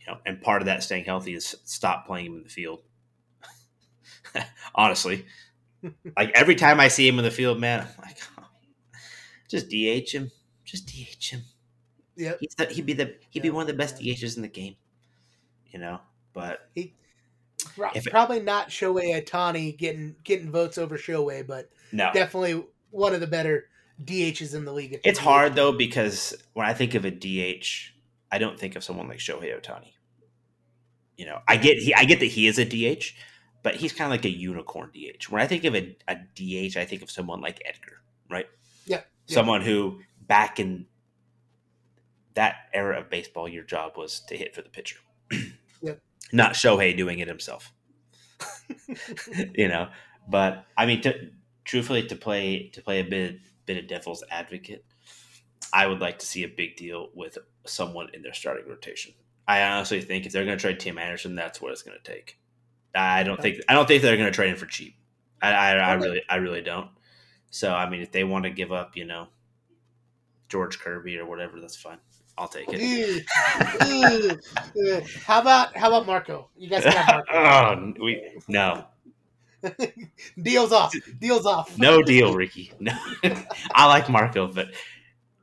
You 0.00 0.12
know, 0.12 0.18
and 0.26 0.42
part 0.42 0.62
of 0.62 0.66
that 0.66 0.82
staying 0.82 1.04
healthy 1.04 1.34
is 1.34 1.54
stop 1.64 2.06
playing 2.06 2.26
him 2.26 2.36
in 2.36 2.42
the 2.42 2.48
field. 2.48 2.82
Honestly, 4.74 5.24
like 6.16 6.30
every 6.34 6.54
time 6.54 6.80
I 6.80 6.88
see 6.88 7.06
him 7.06 7.18
in 7.18 7.24
the 7.24 7.30
field, 7.30 7.60
man, 7.60 7.80
I'm 7.80 8.04
like, 8.04 8.18
"Oh, 8.38 8.44
just 9.48 9.68
DH 9.68 10.10
him, 10.14 10.30
just 10.64 10.86
DH 10.88 11.30
him. 11.30 11.42
Yeah, 12.16 12.34
he'd 12.70 12.86
be 12.86 12.92
the 12.92 13.14
he'd 13.30 13.42
be 13.42 13.50
one 13.50 13.62
of 13.62 13.68
the 13.68 13.74
best 13.74 13.96
DHs 13.96 14.36
in 14.36 14.42
the 14.42 14.48
game. 14.48 14.76
You 15.74 15.80
know, 15.80 16.00
but 16.32 16.70
Pro- 17.74 17.90
it- 17.90 18.04
Probably 18.10 18.40
not 18.40 18.68
Shohei 18.68 19.20
Ohtani 19.20 19.76
getting 19.76 20.14
getting 20.22 20.52
votes 20.52 20.78
over 20.78 20.96
Shohei, 20.96 21.44
but 21.44 21.68
no, 21.90 22.10
definitely 22.14 22.64
one 22.90 23.12
of 23.12 23.20
the 23.20 23.26
better 23.26 23.64
DHs 24.04 24.54
in 24.54 24.64
the 24.64 24.72
league. 24.72 25.00
It's 25.02 25.18
hard 25.18 25.56
though 25.56 25.72
because 25.72 26.32
when 26.52 26.64
I 26.66 26.74
think 26.74 26.94
of 26.94 27.04
a 27.04 27.10
DH, 27.10 27.92
I 28.30 28.38
don't 28.38 28.56
think 28.58 28.76
of 28.76 28.84
someone 28.84 29.08
like 29.08 29.18
Shohei 29.18 29.60
Ohtani. 29.60 29.94
You 31.16 31.26
know, 31.26 31.40
I 31.48 31.56
get 31.56 31.78
he, 31.78 31.92
I 31.92 32.04
get 32.04 32.20
that 32.20 32.26
he 32.26 32.46
is 32.46 32.58
a 32.60 32.64
DH, 32.64 33.06
but 33.64 33.74
he's 33.74 33.92
kind 33.92 34.06
of 34.06 34.10
like 34.12 34.24
a 34.24 34.30
unicorn 34.30 34.90
DH. 34.94 35.28
When 35.28 35.42
I 35.42 35.48
think 35.48 35.64
of 35.64 35.74
a, 35.74 35.96
a 36.06 36.14
DH, 36.36 36.76
I 36.76 36.84
think 36.84 37.02
of 37.02 37.10
someone 37.10 37.40
like 37.40 37.60
Edgar, 37.64 38.00
right? 38.30 38.46
Yeah, 38.86 38.98
yeah. 39.26 39.34
Someone 39.34 39.62
who 39.62 40.00
back 40.20 40.60
in 40.60 40.86
that 42.34 42.56
era 42.72 43.00
of 43.00 43.10
baseball, 43.10 43.48
your 43.48 43.64
job 43.64 43.96
was 43.96 44.20
to 44.28 44.36
hit 44.36 44.54
for 44.54 44.62
the 44.62 44.68
pitcher. 44.68 44.98
Yep. 45.84 46.00
Not 46.32 46.54
Shohei 46.54 46.96
doing 46.96 47.18
it 47.20 47.28
himself. 47.28 47.72
you 49.54 49.68
know, 49.68 49.88
but 50.28 50.64
I 50.76 50.86
mean, 50.86 51.00
to, 51.02 51.30
truthfully, 51.64 52.06
to 52.06 52.16
play 52.16 52.70
to 52.74 52.82
play 52.82 53.00
a 53.00 53.04
bit 53.04 53.36
bit 53.66 53.78
of 53.78 53.86
devil's 53.88 54.24
advocate, 54.30 54.84
I 55.72 55.86
would 55.86 56.00
like 56.00 56.18
to 56.20 56.26
see 56.26 56.42
a 56.44 56.48
big 56.48 56.76
deal 56.76 57.10
with 57.14 57.38
someone 57.66 58.08
in 58.14 58.22
their 58.22 58.34
starting 58.34 58.68
rotation. 58.68 59.14
I 59.46 59.62
honestly 59.62 60.00
think 60.00 60.26
if 60.26 60.32
they're 60.32 60.44
going 60.46 60.56
to 60.58 60.62
trade 60.62 60.80
Tim 60.80 60.98
Anderson, 60.98 61.34
that's 61.34 61.60
what 61.60 61.72
it's 61.72 61.82
going 61.82 61.98
to 62.02 62.12
take. 62.12 62.38
I 62.94 63.22
don't 63.24 63.40
think 63.40 63.58
I 63.68 63.74
don't 63.74 63.86
think 63.86 64.02
they're 64.02 64.16
going 64.16 64.30
to 64.30 64.34
trade 64.36 64.50
him 64.50 64.56
for 64.56 64.66
cheap. 64.66 64.96
I, 65.42 65.52
I, 65.52 65.72
I 65.76 65.96
Okay. 65.96 66.04
really 66.04 66.22
I 66.28 66.36
really 66.36 66.62
don't. 66.62 66.90
So 67.50 67.72
I 67.74 67.88
mean, 67.90 68.02
if 68.02 68.12
they 68.12 68.24
want 68.24 68.44
to 68.44 68.50
give 68.50 68.72
up, 68.72 68.96
you 68.96 69.04
know, 69.04 69.28
George 70.48 70.78
Kirby 70.78 71.18
or 71.18 71.26
whatever, 71.26 71.60
that's 71.60 71.76
fine. 71.76 71.98
I'll 72.36 72.48
take 72.48 72.66
it. 72.68 73.24
How 75.24 75.40
about 75.40 75.76
how 75.76 75.88
about 75.88 76.06
Marco? 76.06 76.48
You 76.56 76.68
guys 76.68 76.84
got 76.84 77.06
Marco. 77.06 77.32
oh, 77.32 78.04
we 78.04 78.22
no, 78.48 78.86
Deals 80.42 80.72
off. 80.72 80.92
Deals 81.20 81.46
off. 81.46 81.78
no 81.78 82.02
deal, 82.02 82.34
Ricky. 82.34 82.72
No, 82.80 82.92
I 83.74 83.86
like 83.86 84.08
Marco, 84.08 84.48
but 84.48 84.68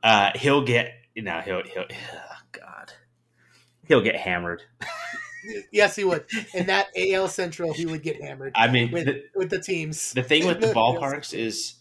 uh, 0.03 0.31
he'll 0.35 0.63
get 0.63 0.93
you 1.15 1.23
know 1.23 1.39
he'll 1.39 1.63
he'll 1.63 1.85
oh, 1.89 2.35
God 2.51 2.93
he'll 3.87 4.01
get 4.01 4.15
hammered. 4.15 4.61
Yes, 5.71 5.95
he 5.95 6.03
would. 6.03 6.25
In 6.53 6.67
that 6.67 6.89
AL 6.95 7.27
Central, 7.29 7.73
he 7.73 7.85
would 7.85 8.03
get 8.03 8.21
hammered 8.21 8.51
I 8.55 8.67
mean, 8.67 8.91
with 8.91 9.05
the, 9.05 9.23
with 9.35 9.49
the 9.49 9.59
teams. 9.59 10.13
the 10.13 10.21
thing 10.21 10.45
with 10.45 10.61
the 10.61 10.67
ballparks 10.67 11.33
is 11.33 11.75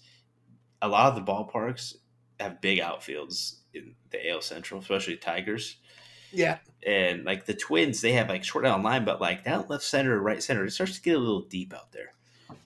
a 0.81 0.89
lot 0.89 1.09
of 1.09 1.15
the 1.15 1.31
ballparks 1.31 1.97
have 2.39 2.63
big 2.63 2.79
outfields 2.79 3.57
in 3.75 3.95
the 4.11 4.31
AL 4.31 4.43
Central, 4.43 4.81
especially 4.81 5.17
Tigers. 5.17 5.77
Yeah, 6.33 6.59
And 6.87 7.25
like 7.25 7.47
the 7.47 7.55
Twins, 7.55 8.01
they 8.01 8.13
have 8.13 8.29
like 8.29 8.45
short 8.45 8.65
down 8.65 8.85
line, 8.85 9.05
but 9.05 9.21
like 9.21 9.45
that 9.45 9.69
left 9.69 9.83
center, 9.83 10.21
right 10.21 10.41
center, 10.41 10.65
it 10.65 10.71
starts 10.71 10.95
to 10.95 11.03
get 11.03 11.17
a 11.17 11.19
little 11.19 11.41
deep 11.41 11.75
out 11.75 11.91
there. 11.91 12.13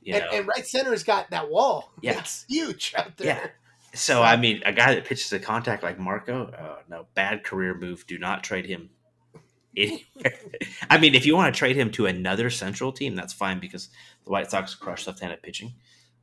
You 0.03 0.15
and, 0.15 0.25
know? 0.25 0.31
and 0.33 0.47
right 0.47 0.67
center's 0.67 1.03
got 1.03 1.31
that 1.31 1.51
wall. 1.51 1.91
Yeah. 2.03 2.19
it's 2.19 2.45
huge 2.49 2.95
out 2.97 3.17
there. 3.17 3.27
Yeah. 3.27 3.47
So 3.95 4.23
I 4.23 4.37
mean, 4.37 4.63
a 4.67 4.73
guy 4.73 4.95
that 4.95 5.05
pitches 5.05 5.33
a 5.33 5.39
contact 5.39 5.83
like 5.83 5.99
Marco, 5.99 6.53
oh, 6.59 6.79
no, 6.89 7.07
bad 7.15 7.45
career 7.45 7.75
move. 7.75 8.07
Do 8.07 8.19
not 8.19 8.45
trade 8.45 8.67
him 8.67 8.91
anywhere. 9.77 10.35
I 10.91 10.99
mean, 10.99 11.15
if 11.15 11.25
you 11.25 11.35
want 11.35 11.55
to 11.55 11.59
trade 11.59 11.77
him 11.77 11.91
to 11.93 12.07
another 12.07 12.51
Central 12.51 12.93
team, 12.93 13.15
that's 13.15 13.33
fine 13.33 13.61
because 13.61 13.89
the 14.25 14.31
White 14.31 14.51
Sox 14.51 14.75
crush 14.75 15.07
left-handed 15.07 15.43
pitching, 15.43 15.75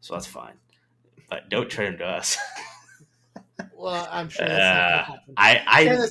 so 0.01 0.13
that's 0.13 0.27
fine. 0.27 0.55
But 1.29 1.49
don't 1.49 1.69
trade 1.69 1.93
him 1.93 1.97
to 1.99 2.05
us. 2.05 2.37
Well, 3.75 4.07
I'm 4.11 4.29
sure 4.29 4.47
that's 4.47 4.61
Uh, 4.61 5.05
gonna. 5.07 5.21
I 5.37 5.63
I, 5.67 6.07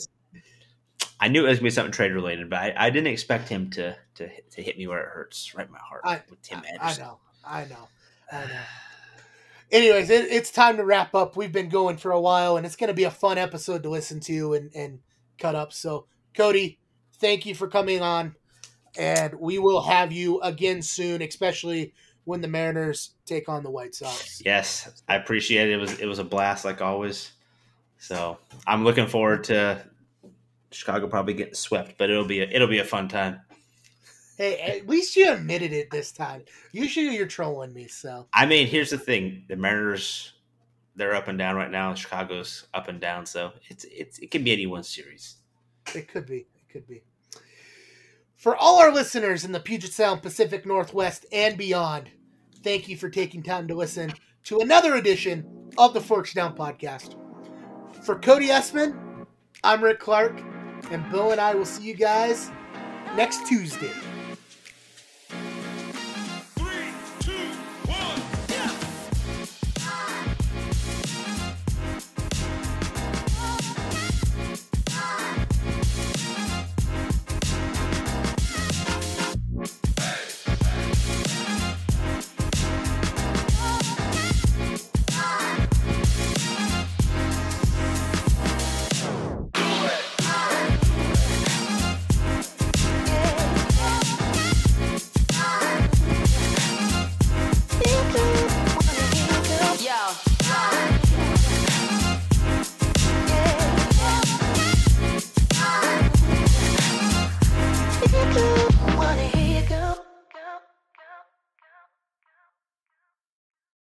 I 1.23 1.29
knew 1.29 1.45
it 1.45 1.49
was 1.49 1.59
gonna 1.59 1.67
be 1.67 1.71
something 1.71 1.93
trade 1.93 2.13
related, 2.13 2.49
but 2.51 2.59
I, 2.59 2.75
I 2.77 2.91
didn't 2.91 3.09
expect 3.13 3.49
him 3.49 3.71
to, 3.71 3.97
to 4.17 4.29
to 4.53 4.63
hit 4.63 4.79
me 4.79 4.87
where 4.87 5.01
it 5.01 5.09
hurts, 5.09 5.55
right 5.55 5.67
in 5.67 5.73
my 5.73 5.79
heart 5.79 6.03
I- 6.05 6.23
with 6.31 6.41
Tim 6.43 6.63
I 6.65 6.73
Anderson. 6.83 7.05
know, 7.05 7.19
I 7.45 7.65
know, 7.67 7.89
I 8.33 8.45
know. 8.47 8.61
Anyways, 9.71 10.11
it, 10.11 10.27
it's 10.33 10.51
time 10.51 10.79
to 10.79 10.85
wrap 10.85 11.15
up. 11.15 11.37
We've 11.37 11.53
been 11.53 11.69
going 11.69 11.97
for 11.97 12.11
a 12.11 12.21
while, 12.21 12.57
and 12.57 12.67
it's 12.67 12.75
going 12.77 12.89
to 12.89 12.95
be 12.95 13.05
a 13.05 13.11
fun 13.11 13.39
episode 13.39 13.85
to 13.85 13.89
listen 13.89 14.19
to 14.21 14.55
and, 14.55 14.71
and 14.75 14.99
cut 15.39 15.55
up. 15.55 15.73
So, 15.73 16.07
Kody, 16.35 16.79
thank 17.21 17.47
you 17.47 17.55
for 17.55 17.69
coming 17.69 18.03
on, 18.03 18.35
and 18.99 19.35
we 19.35 19.61
will 19.61 19.83
have 19.83 20.11
you 20.11 20.41
again 20.41 20.83
soon, 20.83 21.23
especially 21.23 21.95
when 22.25 22.41
the 22.41 22.49
Mariners 22.49 23.11
take 23.27 23.49
on 23.49 23.63
the 23.63 23.71
White 23.71 23.95
Sox. 23.95 24.43
Yes, 24.45 24.91
I 25.09 25.15
appreciate 25.15 25.69
it. 25.69 25.75
It 25.75 25.77
was 25.77 26.01
it 26.01 26.07
was 26.07 26.19
a 26.19 26.25
blast 26.25 26.65
like 26.65 26.81
always. 26.83 27.31
So 28.01 28.39
I'm 28.67 28.83
looking 28.83 29.07
forward 29.07 29.45
to 29.45 29.85
Chicago 30.73 31.07
probably 31.07 31.35
getting 31.35 31.55
swept, 31.55 31.99
but 31.99 32.11
it'll 32.11 32.25
be 32.25 32.41
a, 32.41 32.45
it'll 32.45 32.67
be 32.67 32.79
a 32.79 32.85
fun 32.85 33.09
time. 33.09 33.41
Hey, 34.39 34.59
at 34.59 34.89
least 34.89 35.17
you 35.17 35.31
admitted 35.31 35.75
it 35.75 35.91
this 35.91 36.11
time. 36.11 36.45
Usually, 36.73 37.15
you're 37.15 37.27
trolling 37.27 37.75
me, 37.75 37.89
so 37.89 38.27
I 38.33 38.47
mean, 38.47 38.67
here's 38.67 38.89
the 38.89 38.99
thing: 38.99 39.45
the 39.49 39.57
Mariners 39.57 40.33
they're 40.97 41.15
up 41.15 41.29
and 41.29 41.39
down 41.39 41.57
right 41.57 41.71
now. 41.71 41.95
Chicago's 41.95 42.67
up 42.73 42.89
and 42.89 43.01
down, 43.01 43.27
so 43.27 43.53
it's 43.69 43.85
it's 43.85 44.19
it 44.19 44.31
can 44.31 44.43
be 44.43 44.53
anyone's 44.53 44.89
series. 44.89 45.37
It 45.95 46.09
could 46.09 46.27
be. 46.27 46.47
It 46.57 46.69
could 46.71 46.87
be. 46.87 47.03
For 48.37 48.57
all 48.57 48.79
our 48.79 48.93
listeners 48.93 49.45
in 49.45 49.53
the 49.53 49.61
Puget 49.61 49.93
Sound, 49.93 50.23
Pacific 50.23 50.65
Northwest, 50.65 51.27
and 51.33 51.59
beyond, 51.59 52.11
thank 52.63 52.89
you 52.89 52.97
for 52.97 53.11
taking 53.11 53.43
time 53.43 53.69
to 53.69 53.75
listen 53.75 54.13
to 54.45 54.61
another 54.61 54.95
edition 54.95 55.71
of 55.77 55.93
the 55.93 56.01
Forks 56.01 56.33
Down 56.33 56.57
podcast. 56.57 57.17
For 58.03 58.17
Kody 58.17 58.49
Essman, 58.49 59.27
I'm 59.63 59.85
Rick 59.85 60.01
Clark, 60.01 60.41
and 60.91 61.09
Bill 61.11 61.33
and 61.33 61.41
I 61.41 61.55
will 61.55 61.67
see 61.67 61.85
you 61.85 61.95
guys 61.95 62.51
next 63.15 63.47
Tuesday. 63.47 63.93